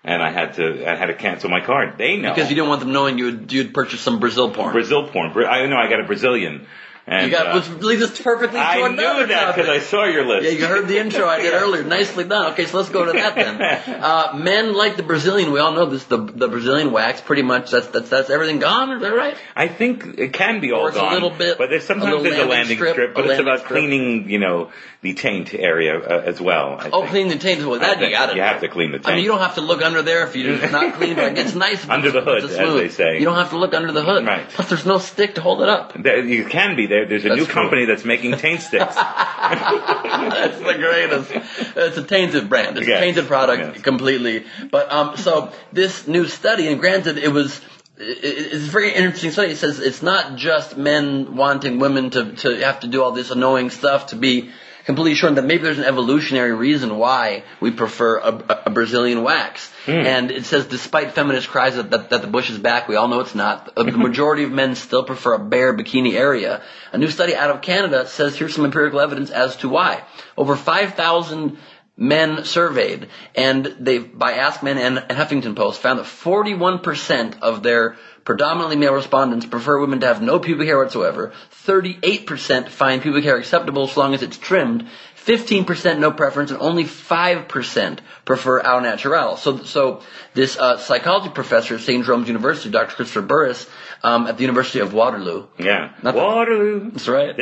And 0.03 0.21
I 0.21 0.31
had 0.31 0.55
to 0.55 0.89
I 0.89 0.95
had 0.95 1.07
to 1.07 1.13
cancel 1.13 1.49
my 1.49 1.61
card. 1.61 1.97
They 1.97 2.17
know 2.17 2.33
because 2.33 2.49
you 2.49 2.55
didn't 2.55 2.69
want 2.69 2.79
them 2.79 2.91
knowing 2.91 3.19
you 3.19 3.25
would 3.25 3.53
you'd 3.53 3.73
purchase 3.73 4.01
some 4.01 4.19
Brazil 4.19 4.51
porn. 4.51 4.73
Brazil 4.73 5.07
porn. 5.07 5.31
I 5.45 5.67
know 5.67 5.77
I 5.77 5.89
got 5.89 5.99
a 5.99 6.05
Brazilian. 6.05 6.67
And 7.07 7.25
you 7.25 7.31
got 7.35 7.47
uh, 7.47 7.59
which 7.59 7.81
leads 7.83 8.03
us 8.03 8.21
perfectly 8.21 8.59
to 8.59 8.65
I 8.65 8.87
another 8.87 9.21
knew 9.21 9.33
that 9.33 9.55
because 9.55 9.69
I 9.69 9.79
saw 9.79 10.05
your 10.05 10.23
list. 10.25 10.45
Yeah, 10.45 10.51
you 10.51 10.65
heard 10.67 10.87
the 10.87 10.99
intro 10.99 11.27
I 11.27 11.41
did 11.41 11.53
earlier. 11.61 11.83
Nicely 11.83 12.23
done. 12.25 12.53
Okay, 12.53 12.65
so 12.67 12.77
let's 12.77 12.89
go 12.89 13.05
to 13.05 13.11
that 13.13 13.35
then. 13.35 14.01
Uh, 14.01 14.33
men 14.37 14.73
like 14.73 14.97
the 14.97 15.03
Brazilian. 15.03 15.51
We 15.51 15.59
all 15.59 15.73
know 15.73 15.85
this. 15.87 16.03
The 16.05 16.17
the 16.17 16.47
Brazilian 16.47 16.91
wax. 16.91 17.19
Pretty 17.21 17.41
much. 17.41 17.71
That's 17.71 17.87
that's 17.87 18.09
that's 18.09 18.29
everything 18.29 18.59
gone. 18.59 18.91
Is 18.91 19.01
that 19.01 19.13
right? 19.15 19.35
I 19.55 19.67
think 19.67 20.05
it 20.19 20.33
can 20.33 20.59
be 20.61 20.71
all 20.71 20.81
Or 20.81 20.89
it's 20.89 20.97
a 20.97 21.01
gone, 21.01 21.13
little 21.13 21.29
bit- 21.31 21.57
but 21.57 21.69
there's 21.69 21.85
sometimes 21.85 22.09
little 22.11 22.23
there's 22.23 22.35
a 22.35 22.45
landing 22.45 22.49
landing 22.51 22.77
strip, 22.77 22.93
strip, 22.93 23.11
a 23.11 23.13
but 23.15 23.29
it's 23.29 23.39
about 23.39 23.59
strip. 23.59 23.71
cleaning, 23.79 24.29
you 24.29 24.39
know, 24.39 24.71
the 25.01 25.13
taint 25.15 25.53
area 25.53 25.97
uh, 25.99 26.21
as 26.25 26.39
well. 26.39 26.77
I 26.79 26.89
Oh, 26.91 26.99
think. 27.01 27.09
clean 27.11 27.27
the 27.29 27.37
taint. 27.37 27.65
Well, 27.65 27.79
that 27.79 27.99
you 27.99 28.09
got 28.11 28.27
to. 28.27 28.35
you 28.35 28.41
have 28.41 28.61
to 28.61 28.67
clean 28.67 28.91
the 28.91 28.99
taint. 28.99 29.07
I 29.07 29.15
mean, 29.15 29.23
you 29.23 29.29
don't 29.31 29.39
have 29.39 29.55
to 29.55 29.61
look 29.61 29.81
under 29.81 30.01
there 30.03 30.23
if 30.27 30.35
you're 30.35 30.69
not 30.71 30.93
clean, 30.95 31.15
but 31.15 31.37
it's 31.37 31.55
nice. 31.55 31.87
Under 31.89 32.11
the 32.11 32.21
hood, 32.21 32.43
as 32.43 32.55
they 32.55 32.89
say. 32.89 33.19
You 33.19 33.25
don't 33.25 33.35
have 33.37 33.49
to 33.51 33.57
look 33.57 33.73
under 33.73 33.91
the 33.91 34.03
hood. 34.03 34.25
Right. 34.25 34.47
Plus, 34.49 34.69
there's 34.69 34.85
no 34.85 34.97
stick 34.99 35.35
to 35.35 35.41
hold 35.41 35.61
it 35.61 35.69
up. 35.69 35.93
There- 36.01 36.23
You 36.23 36.45
can 36.45 36.75
be 36.75 36.87
there. 36.91 37.05
There's 37.07 37.25
a 37.25 37.29
That's 37.29 37.39
new 37.39 37.45
true. 37.45 37.53
company 37.53 37.85
that's 37.85 38.05
making 38.05 38.33
taint 38.37 38.61
sticks. 38.61 38.93
That's 38.95 40.57
the 40.59 40.73
greatest. 40.77 41.31
It's 41.75 41.97
a 41.97 42.03
tainted 42.03 42.49
brand. 42.49 42.77
It's 42.77 42.87
Yes. 42.87 42.97
a 42.99 43.01
tainted 43.01 43.27
product 43.27 43.75
Yes. 43.75 43.81
completely. 43.83 44.45
But 44.69 44.91
um, 44.91 45.17
so 45.17 45.51
this 45.71 46.07
new 46.07 46.25
study, 46.27 46.67
and 46.67 46.79
granted, 46.79 47.17
it 47.17 47.29
was. 47.31 47.59
It's 48.03 48.67
a 48.67 48.71
very 48.71 48.91
interesting 48.93 49.29
study. 49.31 49.51
It 49.51 49.57
says 49.57 49.79
it's 49.79 50.01
not 50.01 50.35
just 50.35 50.75
men 50.75 51.35
wanting 51.35 51.77
women 51.77 52.09
to, 52.11 52.33
to 52.37 52.55
have 52.65 52.79
to 52.79 52.87
do 52.87 53.03
all 53.03 53.11
this 53.11 53.29
annoying 53.29 53.69
stuff 53.69 54.07
to 54.07 54.15
be 54.15 54.49
completely 54.86 55.15
sure 55.15 55.32
that 55.32 55.43
maybe 55.43 55.63
there's 55.63 55.77
an 55.77 55.86
evolutionary 55.86 56.53
reason 56.53 56.97
why 56.97 57.43
we 57.59 57.71
prefer 57.71 58.17
a, 58.17 58.61
a- 58.65 58.69
Brazilian 58.69 59.23
wax. 59.23 59.71
Hmm. 59.86 59.91
And 59.91 60.32
it 60.32 60.45
says 60.45 60.67
despite 60.67 61.13
feminist 61.13 61.49
cries 61.49 61.75
that, 61.75 61.91
that, 61.91 62.09
that 62.09 62.21
the 62.21 62.27
bush 62.27 62.49
is 62.49 62.57
back, 62.57 62.88
we 62.88 62.95
all 62.95 63.07
know 63.07 63.19
it's 63.19 63.36
not. 63.36 63.73
Uh, 63.75 63.84
the 63.84 63.91
majority 63.97 64.43
of 64.43 64.51
men 64.51 64.75
still 64.75 65.03
prefer 65.03 65.34
a 65.34 65.39
bare 65.39 65.75
bikini 65.75 66.13
area. 66.13 66.63
A 66.91 66.97
new 66.97 67.09
study 67.09 67.36
out 67.36 67.49
of 67.49 67.61
Canada 67.61 68.07
says 68.07 68.38
here's 68.38 68.55
some 68.55 68.65
empirical 68.65 68.99
evidence 68.99 69.29
as 69.29 69.55
to 69.57 69.69
why. 69.69 70.03
Over 70.38 70.55
5,000 70.55 71.57
men 71.97 72.45
surveyed, 72.45 73.09
and 73.36 73.65
they, 73.79 73.99
by 73.99 74.34
Ask 74.34 74.63
Men 74.63 74.77
and 74.77 74.97
Huffington 74.97 75.55
Post, 75.55 75.82
found 75.82 75.99
that 75.99 76.05
41% 76.05 77.39
of 77.41 77.61
their 77.61 77.97
predominantly 78.24 78.76
male 78.76 78.93
respondents 78.93 79.45
prefer 79.45 79.80
women 79.80 79.99
to 79.99 80.07
have 80.07 80.22
no 80.22 80.39
pubic 80.39 80.67
hair 80.67 80.78
whatsoever. 80.78 81.34
38% 81.65 82.69
find 82.69 83.01
pubic 83.01 83.24
hair 83.24 83.38
acceptable 83.38 83.84
as 83.84 83.97
long 83.97 84.13
as 84.13 84.22
it's 84.24 84.38
trimmed. 84.38 84.88
15% 85.26 85.99
no 85.99 86.11
preference, 86.11 86.49
and 86.49 86.59
only 86.59 86.84
5% 86.84 87.99
prefer 88.26 88.61
au 88.61 88.80
naturel. 88.80 89.38
So, 89.38 89.57
so 89.63 90.01
this 90.34 90.57
uh, 90.57 90.78
psychology 90.78 91.30
professor 91.30 91.76
at 91.76 91.82
St. 91.82 92.03
Jerome's 92.03 92.28
University, 92.28 92.72
Dr. 92.72 92.95
Christopher 92.95 93.22
Burris, 93.22 93.69
um, 94.03 94.27
at 94.27 94.37
the 94.37 94.41
University 94.43 94.79
of 94.79 94.93
Waterloo. 94.93 95.45
yeah. 95.59 95.93
Not 96.01 96.15
Waterloo. 96.15 96.91
That's 96.91 97.07
right. 97.07 97.35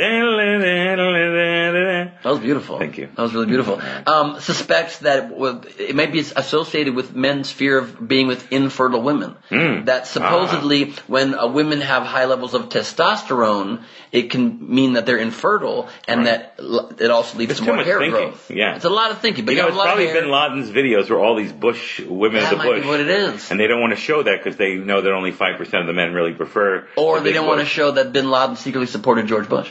That 2.22 2.24
was 2.24 2.38
beautiful. 2.40 2.78
Thank 2.78 2.98
you. 2.98 3.06
That 3.14 3.22
was 3.22 3.32
really 3.34 3.46
beautiful. 3.46 3.80
Um, 4.06 4.40
suspects 4.40 4.98
that 4.98 5.32
it 5.78 5.94
might 5.96 6.12
be 6.12 6.20
associated 6.20 6.94
with 6.94 7.14
men's 7.14 7.50
fear 7.50 7.78
of 7.78 8.06
being 8.06 8.26
with 8.26 8.52
infertile 8.52 9.02
women. 9.02 9.36
Hmm. 9.48 9.84
That 9.84 10.06
supposedly, 10.06 10.92
when 11.06 11.34
uh, 11.34 11.46
women 11.48 11.80
have 11.80 12.02
high 12.04 12.26
levels 12.26 12.54
of 12.54 12.68
testosterone, 12.68 13.82
it 14.12 14.30
can 14.30 14.74
mean 14.74 14.94
that 14.94 15.06
they're 15.06 15.18
infertile, 15.18 15.88
and 16.08 16.26
that 16.26 16.56
it 16.58 17.10
also 17.10 17.38
leads 17.38 17.52
It's 17.52 17.60
to 17.60 17.66
more 17.66 17.82
hair 17.82 17.98
thinking. 17.98 18.10
growth. 18.30 18.50
Yeah. 18.50 18.76
it's 18.76 18.84
a 18.84 18.90
lot 18.90 19.10
of 19.12 19.18
thinking. 19.20 19.44
But 19.44 19.52
You 19.54 19.62
know, 19.62 19.68
it's 19.68 19.76
have 19.76 19.86
a 19.86 19.88
lot 19.88 19.96
probably. 19.96 20.12
Bin 20.12 20.30
Laden's 20.30 20.70
videos 20.70 21.08
where 21.08 21.20
all 21.20 21.36
these 21.36 21.52
Bush 21.52 22.00
women 22.00 22.42
That 22.42 22.52
of 22.54 22.58
the 22.58 22.64
Bush, 22.64 22.84
what 22.86 23.00
it 23.00 23.08
is. 23.08 23.50
and 23.50 23.58
they 23.60 23.66
don't 23.66 23.80
want 23.80 23.92
to 23.94 24.00
show 24.00 24.22
that 24.22 24.42
because 24.42 24.56
they 24.56 24.74
know 24.74 25.00
that 25.00 25.12
only 25.12 25.30
five 25.32 25.56
percent 25.58 25.82
of 25.82 25.86
the 25.86 25.92
men 25.92 26.12
really 26.12 26.32
prefer. 26.32 26.49
Or 26.96 27.18
the 27.18 27.24
they 27.24 27.30
big 27.30 27.34
don't 27.36 27.46
want 27.46 27.60
to 27.60 27.66
show 27.66 27.92
that 27.92 28.12
Bin 28.12 28.30
Laden 28.30 28.56
secretly 28.56 28.86
supported 28.86 29.26
George 29.26 29.48
Bush. 29.48 29.70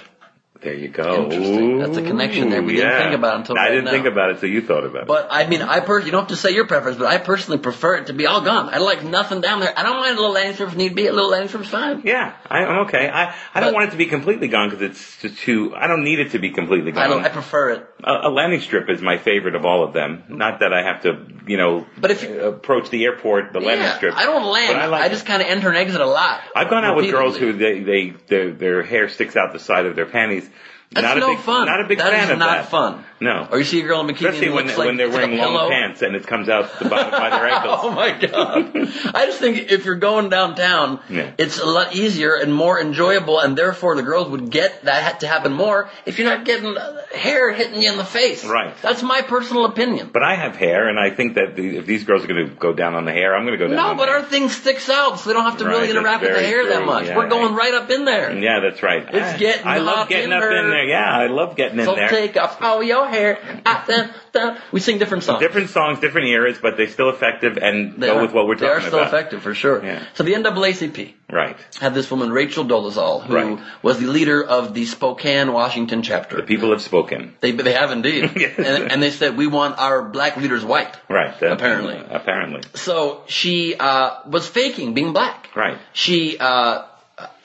There 0.61 0.73
you 0.73 0.89
go. 0.89 1.23
Interesting. 1.23 1.79
That's 1.79 1.95
a 1.97 2.01
connection 2.01 2.49
there. 2.49 2.61
We 2.61 2.75
didn't 2.75 2.99
think 2.99 3.13
about 3.13 3.35
it 3.35 3.39
until 3.39 3.57
I 3.57 3.61
right 3.61 3.69
didn't 3.69 3.85
now. 3.85 3.91
think 3.91 4.05
about 4.07 4.31
it, 4.31 4.39
so 4.41 4.45
you 4.45 4.61
thought 4.61 4.83
about 4.83 5.03
it. 5.03 5.07
But 5.07 5.27
I 5.31 5.47
mean, 5.47 5.61
I 5.61 5.79
personally, 5.79 6.07
you 6.07 6.11
don't 6.11 6.21
have 6.23 6.27
to 6.29 6.35
say 6.35 6.51
your 6.51 6.67
preference, 6.67 6.97
but 6.97 7.07
I 7.07 7.17
personally 7.17 7.59
prefer 7.59 7.95
it 7.95 8.07
to 8.07 8.13
be 8.13 8.25
all 8.25 8.41
gone. 8.41 8.67
I 8.73 8.79
like 8.79 9.01
nothing 9.03 9.39
down 9.39 9.61
there. 9.61 9.73
I 9.77 9.83
don't 9.83 9.95
mind 10.01 10.17
a 10.17 10.19
little 10.19 10.33
landing 10.33 10.55
strip 10.55 10.69
if 10.69 10.75
need 10.75 10.95
be. 10.95 11.07
A 11.07 11.13
little 11.13 11.29
landing 11.29 11.47
strip's 11.47 11.69
fine. 11.69 12.01
Yeah, 12.03 12.35
I, 12.49 12.57
I'm 12.65 12.79
okay. 12.87 13.07
I, 13.09 13.33
I 13.53 13.61
don't 13.61 13.73
want 13.73 13.87
it 13.87 13.91
to 13.91 13.97
be 13.97 14.07
completely 14.07 14.49
gone 14.49 14.69
because 14.69 14.81
it's 14.83 15.21
just 15.21 15.37
too. 15.37 15.73
I 15.77 15.87
don't 15.87 16.03
need 16.03 16.19
it 16.19 16.31
to 16.31 16.39
be 16.39 16.49
completely 16.51 16.91
gone. 16.91 17.03
I 17.03 17.07
don't. 17.07 17.23
I 17.25 17.29
prefer 17.29 17.69
it. 17.69 17.87
a, 18.03 18.27
a 18.27 18.29
landing 18.29 18.59
strip 18.59 18.89
is 18.89 19.01
my 19.01 19.17
favorite 19.17 19.55
of 19.55 19.65
all 19.65 19.85
of 19.85 19.93
them. 19.93 20.23
Not 20.27 20.59
that 20.59 20.73
I 20.73 20.83
have 20.83 21.03
to, 21.03 21.25
you 21.47 21.55
know, 21.55 21.85
But 21.97 22.11
if 22.11 22.23
you- 22.23 22.37
approach 22.41 22.89
the 22.89 23.05
airport, 23.05 23.53
the 23.53 23.61
landing 23.61 23.89
strip. 23.95 24.13
I 24.13 24.25
don't 24.25 24.45
land. 24.51 24.77
I 24.77 25.05
I, 25.05 25.07
just 25.07 25.25
kind 25.25 25.41
of 25.41 25.47
enter 25.47 25.69
and 25.69 25.77
exit 25.77 26.01
a 26.01 26.05
lot. 26.05 26.41
I've 26.53 26.69
gone 26.69 26.83
out 26.83 26.97
with 26.97 27.09
girls 27.09 27.37
who 27.37 27.53
they, 27.53 27.79
they 27.79 28.09
their, 28.27 28.51
their 28.51 28.83
hair 28.83 29.07
sticks 29.07 29.37
out 29.37 29.53
the 29.53 29.59
side 29.59 29.85
of 29.85 29.95
their 29.95 30.05
panties. 30.05 30.48
That's 30.91 31.03
not 31.05 31.17
no 31.17 31.33
a 31.33 31.35
big, 31.35 31.43
fun. 31.45 31.65
Not 31.67 31.81
a 31.81 31.87
big 31.87 31.99
That 31.99 32.09
fan 32.11 32.23
is 32.25 32.29
of 32.31 32.39
not 32.39 32.57
that. 32.63 32.69
fun. 32.69 33.05
No. 33.21 33.47
Or 33.51 33.59
you 33.59 33.63
see 33.65 33.81
a 33.81 33.83
girl 33.83 33.99
in 33.99 34.07
bikini 34.07 34.29
Especially 34.29 34.49
when, 34.49 34.67
like 34.67 34.77
when 34.77 34.95
they're 34.97 35.07
like 35.09 35.15
wearing 35.29 35.37
long 35.37 35.69
pants 35.69 36.01
and 36.01 36.15
it 36.15 36.25
comes 36.25 36.47
out 36.49 36.79
the 36.79 36.87
bottom 36.89 37.11
by 37.11 37.29
their 37.29 37.47
ankles. 37.53 37.79
Oh 37.83 37.91
my 37.91 38.11
god! 38.17 38.75
I 39.13 39.25
just 39.27 39.39
think 39.39 39.71
if 39.71 39.83
you're 39.85 39.95
going 39.95 40.29
downtown, 40.29 40.99
Yeah. 41.09 41.31
it's 41.37 41.59
a 41.59 41.65
lot 41.65 41.93
easier 41.95 42.33
and 42.35 42.51
more 42.55 42.79
enjoyable, 42.79 43.39
and 43.39 43.57
therefore 43.57 43.97
the 43.97 44.03
girls 44.03 44.29
would 44.29 44.49
get 44.49 44.85
that 44.85 45.19
to 45.19 45.27
happen 45.27 45.51
more 45.53 45.89
if 46.07 46.17
you're 46.17 46.29
not 46.29 46.45
getting 46.45 46.75
uh, 46.77 47.01
hair 47.13 47.53
hitting 47.53 47.81
you 47.81 47.91
in 47.91 47.97
the 47.97 48.05
face. 48.05 48.43
Right. 48.45 48.73
That's 48.81 49.03
my 49.03 49.21
personal 49.21 49.65
opinion. 49.65 50.09
But 50.13 50.23
I 50.23 50.35
have 50.35 50.55
hair, 50.55 50.87
and 50.87 50.97
I 50.97 51.09
think 51.11 51.35
that 51.35 51.55
the, 51.57 51.77
if 51.77 51.85
these 51.85 52.05
girls 52.05 52.23
are 52.23 52.27
going 52.27 52.47
to 52.49 52.55
go 52.55 52.73
down 52.73 52.95
on 52.95 53.03
the 53.05 53.11
hair, 53.11 53.35
I'm 53.35 53.45
going 53.45 53.59
to 53.59 53.63
go 53.63 53.67
down. 53.71 53.75
No, 53.75 53.95
but 53.95 54.07
our 54.09 54.21
hair. 54.21 54.29
thing 54.29 54.47
sticks 54.49 54.89
out, 54.89 55.19
so 55.19 55.29
they 55.29 55.33
don't 55.33 55.43
have 55.43 55.57
to 55.57 55.65
Right, 55.65 55.71
really 55.81 55.89
interact 55.91 56.21
with 56.21 56.31
the 56.31 56.35
very 56.37 56.47
hair 56.47 56.67
that 56.69 56.85
much. 56.85 57.07
Yeah, 57.07 57.17
We're 57.17 57.27
going 57.29 57.53
right 57.53 57.73
up 57.73 57.89
in 57.91 58.05
there. 58.05 58.35
Yeah, 58.35 58.61
that's 58.61 58.81
right. 58.81 59.03
It's 59.13 59.33
I- 59.35 59.37
getting 59.37 59.67
I 59.67 59.79
love 59.79 60.07
getting 60.07 60.31
in 60.31 60.33
up 60.33 60.43
in 60.43 60.49
there. 60.49 60.78
There. 60.79 60.87
Yeah, 60.89 61.09
I 61.23 61.27
love 61.27 61.55
getting 61.55 61.79
in 61.79 61.85
So 61.85 61.95
there. 61.95 62.09
take 62.09 62.37
off 62.37 62.61
all 62.61 62.81
your 62.83 63.07
hair. 63.07 63.37
Ah, 63.65 63.83
da, 63.87 64.07
da. 64.31 64.57
We 64.71 64.79
sing 64.79 64.97
different 64.99 65.23
songs. 65.23 65.39
Different 65.39 65.69
songs, 65.69 65.99
different 65.99 66.27
eras, 66.27 66.57
but 66.61 66.77
they're 66.77 66.87
still 66.89 67.09
effective 67.09 67.57
and 67.57 67.95
They 68.01 68.07
go 68.07 68.17
are. 68.17 68.21
with 68.21 68.33
what 68.33 68.47
we're 68.47 68.55
talking 68.55 68.67
about. 68.69 68.79
They 68.81 68.85
are 68.85 68.87
still 68.89 68.99
about. 68.99 69.13
effective 69.13 69.41
for 69.43 69.53
sure. 69.53 69.83
Yeah. 69.83 70.03
So 70.13 70.23
the 70.23 70.33
NAACP 70.33 71.13
Right. 71.31 71.57
had 71.79 71.93
this 71.93 72.09
woman 72.09 72.31
Rachel 72.31 72.65
Dolezal, 72.65 73.23
who 73.25 73.35
Right. 73.35 73.59
was 73.83 73.99
the 73.99 74.07
leader 74.07 74.43
of 74.43 74.73
the 74.73 74.85
Spokane, 74.85 75.53
Washington 75.53 76.01
chapter. 76.01 76.37
The 76.37 76.43
people 76.43 76.71
have 76.71 76.81
spoken. 76.81 77.35
They 77.41 77.51
they 77.51 77.73
have 77.73 77.91
indeed, 77.91 78.31
Yes. 78.35 78.57
and, 78.57 78.91
and 78.91 79.03
they 79.03 79.11
said 79.11 79.37
we 79.37 79.47
want 79.47 79.77
our 79.77 80.01
black 80.17 80.37
leaders 80.37 80.63
white. 80.65 80.93
Right. 81.07 81.37
that- 81.39 81.51
Apparently. 81.51 81.97
Apparently. 82.09 82.61
So 82.73 83.21
she 83.27 83.75
uh, 83.75 84.09
was 84.27 84.47
faking 84.47 84.93
being 84.95 85.13
black. 85.13 85.49
Right. 85.55 85.77
She 85.93 86.37
uh, 86.39 86.83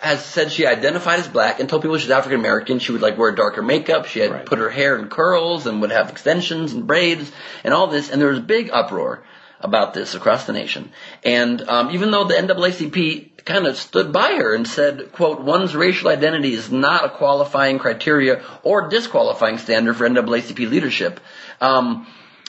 has 0.05 0.25
said 0.25 0.53
she 0.53 0.67
identified 0.67 1.19
as 1.19 1.29
black 1.29 1.61
and 1.61 1.69
told 1.69 1.83
people 1.83 1.97
she's 1.99 2.11
African 2.11 2.39
American. 2.39 2.79
She 2.79 2.93
would 2.93 3.01
like 3.03 3.17
wear 3.19 3.33
darker 3.33 3.63
makeup. 3.63 4.07
She 4.07 4.21
had 4.21 4.31
Right. 4.31 4.47
put 4.47 4.59
her 4.59 4.71
hair 4.71 4.97
in 4.99 5.09
curls 5.09 5.67
and 5.67 5.81
would 5.81 5.91
have 5.93 6.11
extensions 6.11 6.73
and 6.73 6.87
braids 6.87 7.31
and 7.65 7.73
all 7.75 7.87
this. 7.87 8.11
And 8.11 8.21
there 8.21 8.29
was 8.29 8.41
big 8.41 8.71
uproar 8.73 9.25
about 9.61 9.95
this 9.95 10.15
across 10.15 10.45
the 10.47 10.53
nation. 10.53 10.93
And 11.25 11.63
um, 11.69 11.91
even 11.93 12.11
though 12.11 12.25
the 12.25 12.35
NAACP 12.35 13.45
kind 13.45 13.67
of 13.67 13.77
stood 13.77 14.13
by 14.13 14.35
her 14.37 14.55
and 14.55 14.67
said, 14.69 15.13
"quote 15.13 15.41
One's 15.41 15.75
racial 15.75 16.11
identity 16.11 16.53
is 16.55 16.71
not 16.71 17.05
a 17.05 17.09
qualifying 17.11 17.79
criteria 17.79 18.43
or 18.63 18.89
disqualifying 18.89 19.59
standard 19.59 19.97
for 19.97 20.09
NAACP 20.09 20.69
leadership," 20.71 21.21
um, 21.61 22.07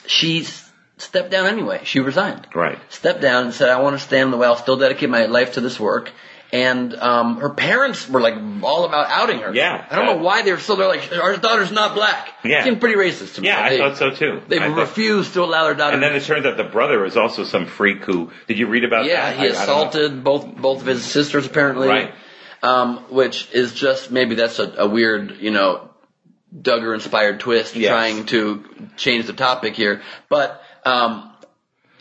she 0.08 0.46
stepped 0.98 1.32
down 1.32 1.46
anyway. 1.48 1.82
She 1.84 2.00
resigned 2.00 2.48
Right. 2.54 2.80
stepped 2.90 3.22
down 3.22 3.44
and 3.46 3.54
said, 3.54 3.70
I 3.70 3.82
want 3.82 3.98
to 3.98 4.04
stand 4.04 4.24
in 4.28 4.32
the 4.32 4.38
way. 4.38 4.48
I'll 4.48 4.56
still 4.56 4.78
dedicate 4.78 5.10
my 5.10 5.26
life 5.26 5.54
to 5.54 5.62
this 5.62 5.80
work. 5.80 6.12
And 6.54 6.94
um, 6.96 7.38
her 7.38 7.50
parents 7.50 8.08
were 8.08 8.22
like 8.22 8.36
all 8.64 8.86
about 8.86 9.08
outing 9.10 9.40
her. 9.40 9.54
Yeah. 9.54 9.86
I 9.90 9.96
don't 9.96 10.06
know 10.06 10.24
why 10.24 10.44
they 10.44 10.52
were 10.52 10.60
still 10.60 10.76
there. 10.78 10.88
Like 10.88 11.12
our 11.12 11.36
daughter's 11.38 11.72
not 11.72 11.96
black. 11.96 12.30
Yeah. 12.44 12.64
seemed 12.64 12.80
pretty 12.80 12.96
racist 12.96 13.36
to 13.36 13.42
me. 13.42 13.48
Yeah, 13.48 13.60
I 13.62 13.70
they, 13.72 13.78
thought 13.80 13.98
so 13.98 14.12
too. 14.12 14.42
They 14.48 14.60
I 14.60 14.70
thought- 14.70 14.78
refused 14.78 15.34
to 15.34 15.44
allow 15.44 15.66
their 15.66 15.74
daughter. 15.74 15.96
And 15.96 16.04
then 16.04 16.16
it 16.16 16.24
turns 16.24 16.46
out 16.46 16.56
the 16.56 16.64
brother 16.64 17.00
was 17.00 17.18
also 17.18 17.44
some 17.44 17.66
freak 17.66 18.06
who. 18.06 18.32
Did 18.48 18.58
you 18.60 18.68
read 18.68 18.84
about 18.84 19.06
yeah, 19.06 19.32
that? 19.32 19.38
he 19.38 19.44
I- 19.44 19.46
I 19.46 19.64
assaulted 19.64 20.24
both 20.24 20.46
both 20.56 20.82
of 20.82 20.88
his 20.88 21.04
sisters 21.04 21.46
apparently. 21.46 21.88
Right. 21.88 22.14
Um, 22.64 22.98
which 23.10 23.52
is 23.52 23.74
just 23.74 24.10
maybe 24.12 24.36
that's 24.36 24.60
a, 24.60 24.74
a 24.78 24.88
weird, 24.88 25.38
you 25.40 25.52
know, 25.52 25.90
Duggar 26.56 26.94
inspired 26.94 27.40
twist 27.42 27.76
Yes. 27.76 27.90
trying 27.90 28.26
to 28.28 28.64
change 28.98 29.26
the 29.28 29.34
topic 29.34 29.76
here. 29.76 30.02
But 30.30 30.62
um, 30.86 31.32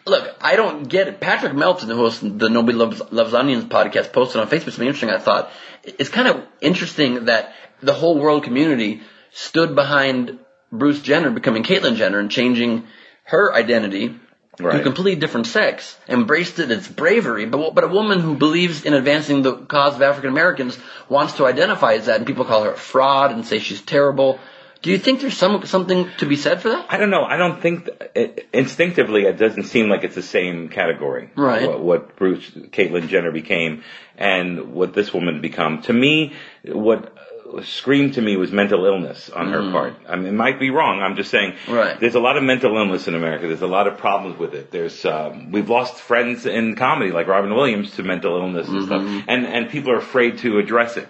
look, 0.07 0.37
I 0.41 0.57
don't 0.57 0.85
get 0.89 1.09
it. 1.09 1.21
Patrick 1.21 1.55
Melton, 1.55 1.89
who 1.89 1.97
hosts 1.97 2.21
the 2.21 2.49
Nobody 2.49 2.77
Loves, 2.77 3.03
Loves 3.11 3.35
Onions 3.35 3.65
podcast, 3.65 4.13
posted 4.13 4.41
on 4.41 4.49
Facebook 4.49 4.73
something 4.73 4.87
interesting. 4.87 5.11
I 5.11 5.19
thought 5.19 5.51
it's 5.83 6.11
kind 6.11 6.29
of 6.29 6.45
interesting 6.61 7.27
that 7.27 7.55
the 7.81 7.95
whole 7.95 8.19
world 8.19 8.45
community 8.45 9.03
stood 9.33 9.75
behind 9.75 10.39
Bruce 10.71 11.01
Jenner 11.01 11.31
becoming 11.31 11.63
Caitlyn 11.63 11.97
Jenner 11.97 12.19
and 12.19 12.31
changing 12.31 12.85
her 13.25 13.53
identity 13.55 14.15
to 14.57 14.69
a 14.69 14.83
completely 14.83 15.17
different 15.17 15.47
sex, 15.47 15.99
embraced 16.09 16.59
it, 16.59 16.71
its 16.71 16.87
bravery. 16.87 17.47
But 17.47 17.75
but 17.75 17.85
a 17.85 17.89
woman 17.89 18.21
who 18.21 18.37
believes 18.37 18.85
in 18.85 18.95
advancing 18.95 19.43
the 19.43 19.57
cause 19.57 19.97
of 19.97 20.03
African 20.03 20.31
Americans 20.31 20.79
wants 21.09 21.35
to 21.35 21.47
identify 21.47 21.95
as 21.95 22.07
that, 22.07 22.19
and 22.19 22.27
people 22.27 22.45
call 22.45 22.65
her 22.65 22.73
a 22.73 22.77
fraud 22.77 23.33
and 23.33 23.45
say 23.45 23.59
she's 23.59 23.83
terrible. 23.83 24.39
Do 24.85 24.91
you 24.91 24.99
think 24.99 25.21
there's 25.23 25.37
some 25.37 25.65
something 25.67 26.09
to 26.19 26.27
be 26.27 26.37
said 26.37 26.61
for 26.63 26.69
that? 26.69 26.87
I 26.91 26.97
don't 26.99 27.11
know. 27.11 27.25
I 27.25 27.37
don't 27.39 27.61
think 27.61 27.89
instinctively 28.53 29.23
it 29.25 29.39
doesn't 29.39 29.65
seem 29.65 29.89
like 29.89 30.05
it's 30.05 30.15
the 30.15 30.23
same 30.23 30.69
category. 30.69 31.31
Right. 31.37 31.67
What, 31.69 31.81
what 31.83 32.17
Bruce, 32.17 32.49
Caitlyn 32.51 33.09
Jenner 33.09 33.33
became, 33.33 33.83
and 34.19 34.73
what 34.75 34.93
this 34.95 35.13
woman 35.13 35.41
become. 35.41 35.83
To 35.83 35.93
me, 35.93 36.35
what 36.65 37.13
screamed 37.63 38.15
to 38.15 38.21
me 38.23 38.37
was 38.37 38.51
mental 38.53 38.85
illness 38.85 39.31
on 39.31 39.53
her 39.53 39.71
part. 39.71 39.95
I 40.09 40.17
mean, 40.17 40.27
it 40.27 40.33
might 40.33 40.59
be 40.59 40.71
wrong. 40.71 41.01
I'm 41.01 41.17
just 41.17 41.31
saying. 41.31 41.53
Mm. 41.67 41.77
Right. 41.77 42.01
There's 42.01 42.15
a 42.17 42.21
lot 42.21 42.37
of 42.37 42.43
mental 42.43 42.77
illness 42.77 43.07
in 43.09 43.15
America. 43.15 43.47
There's 43.47 43.63
a 43.63 43.67
lot 43.67 43.87
of 43.87 43.97
problems 43.99 44.39
with 44.39 44.55
it. 44.55 44.71
There's 44.71 45.05
um, 45.05 45.51
we've 45.53 45.71
lost 45.71 45.95
friends 45.95 46.47
in 46.47 46.75
comedy 46.77 47.11
like 47.11 47.27
Robin 47.27 47.55
Williams 47.55 47.93
to 47.97 48.03
mental 48.03 48.37
illness 48.37 48.69
and 48.69 48.83
Mm-hmm. 48.83 48.87
stuff, 48.87 49.25
and 49.29 49.47
and 49.47 49.71
people 49.71 49.93
are 49.93 49.99
afraid 49.99 50.39
to 50.39 50.59
address 50.59 50.97
it. 50.99 51.09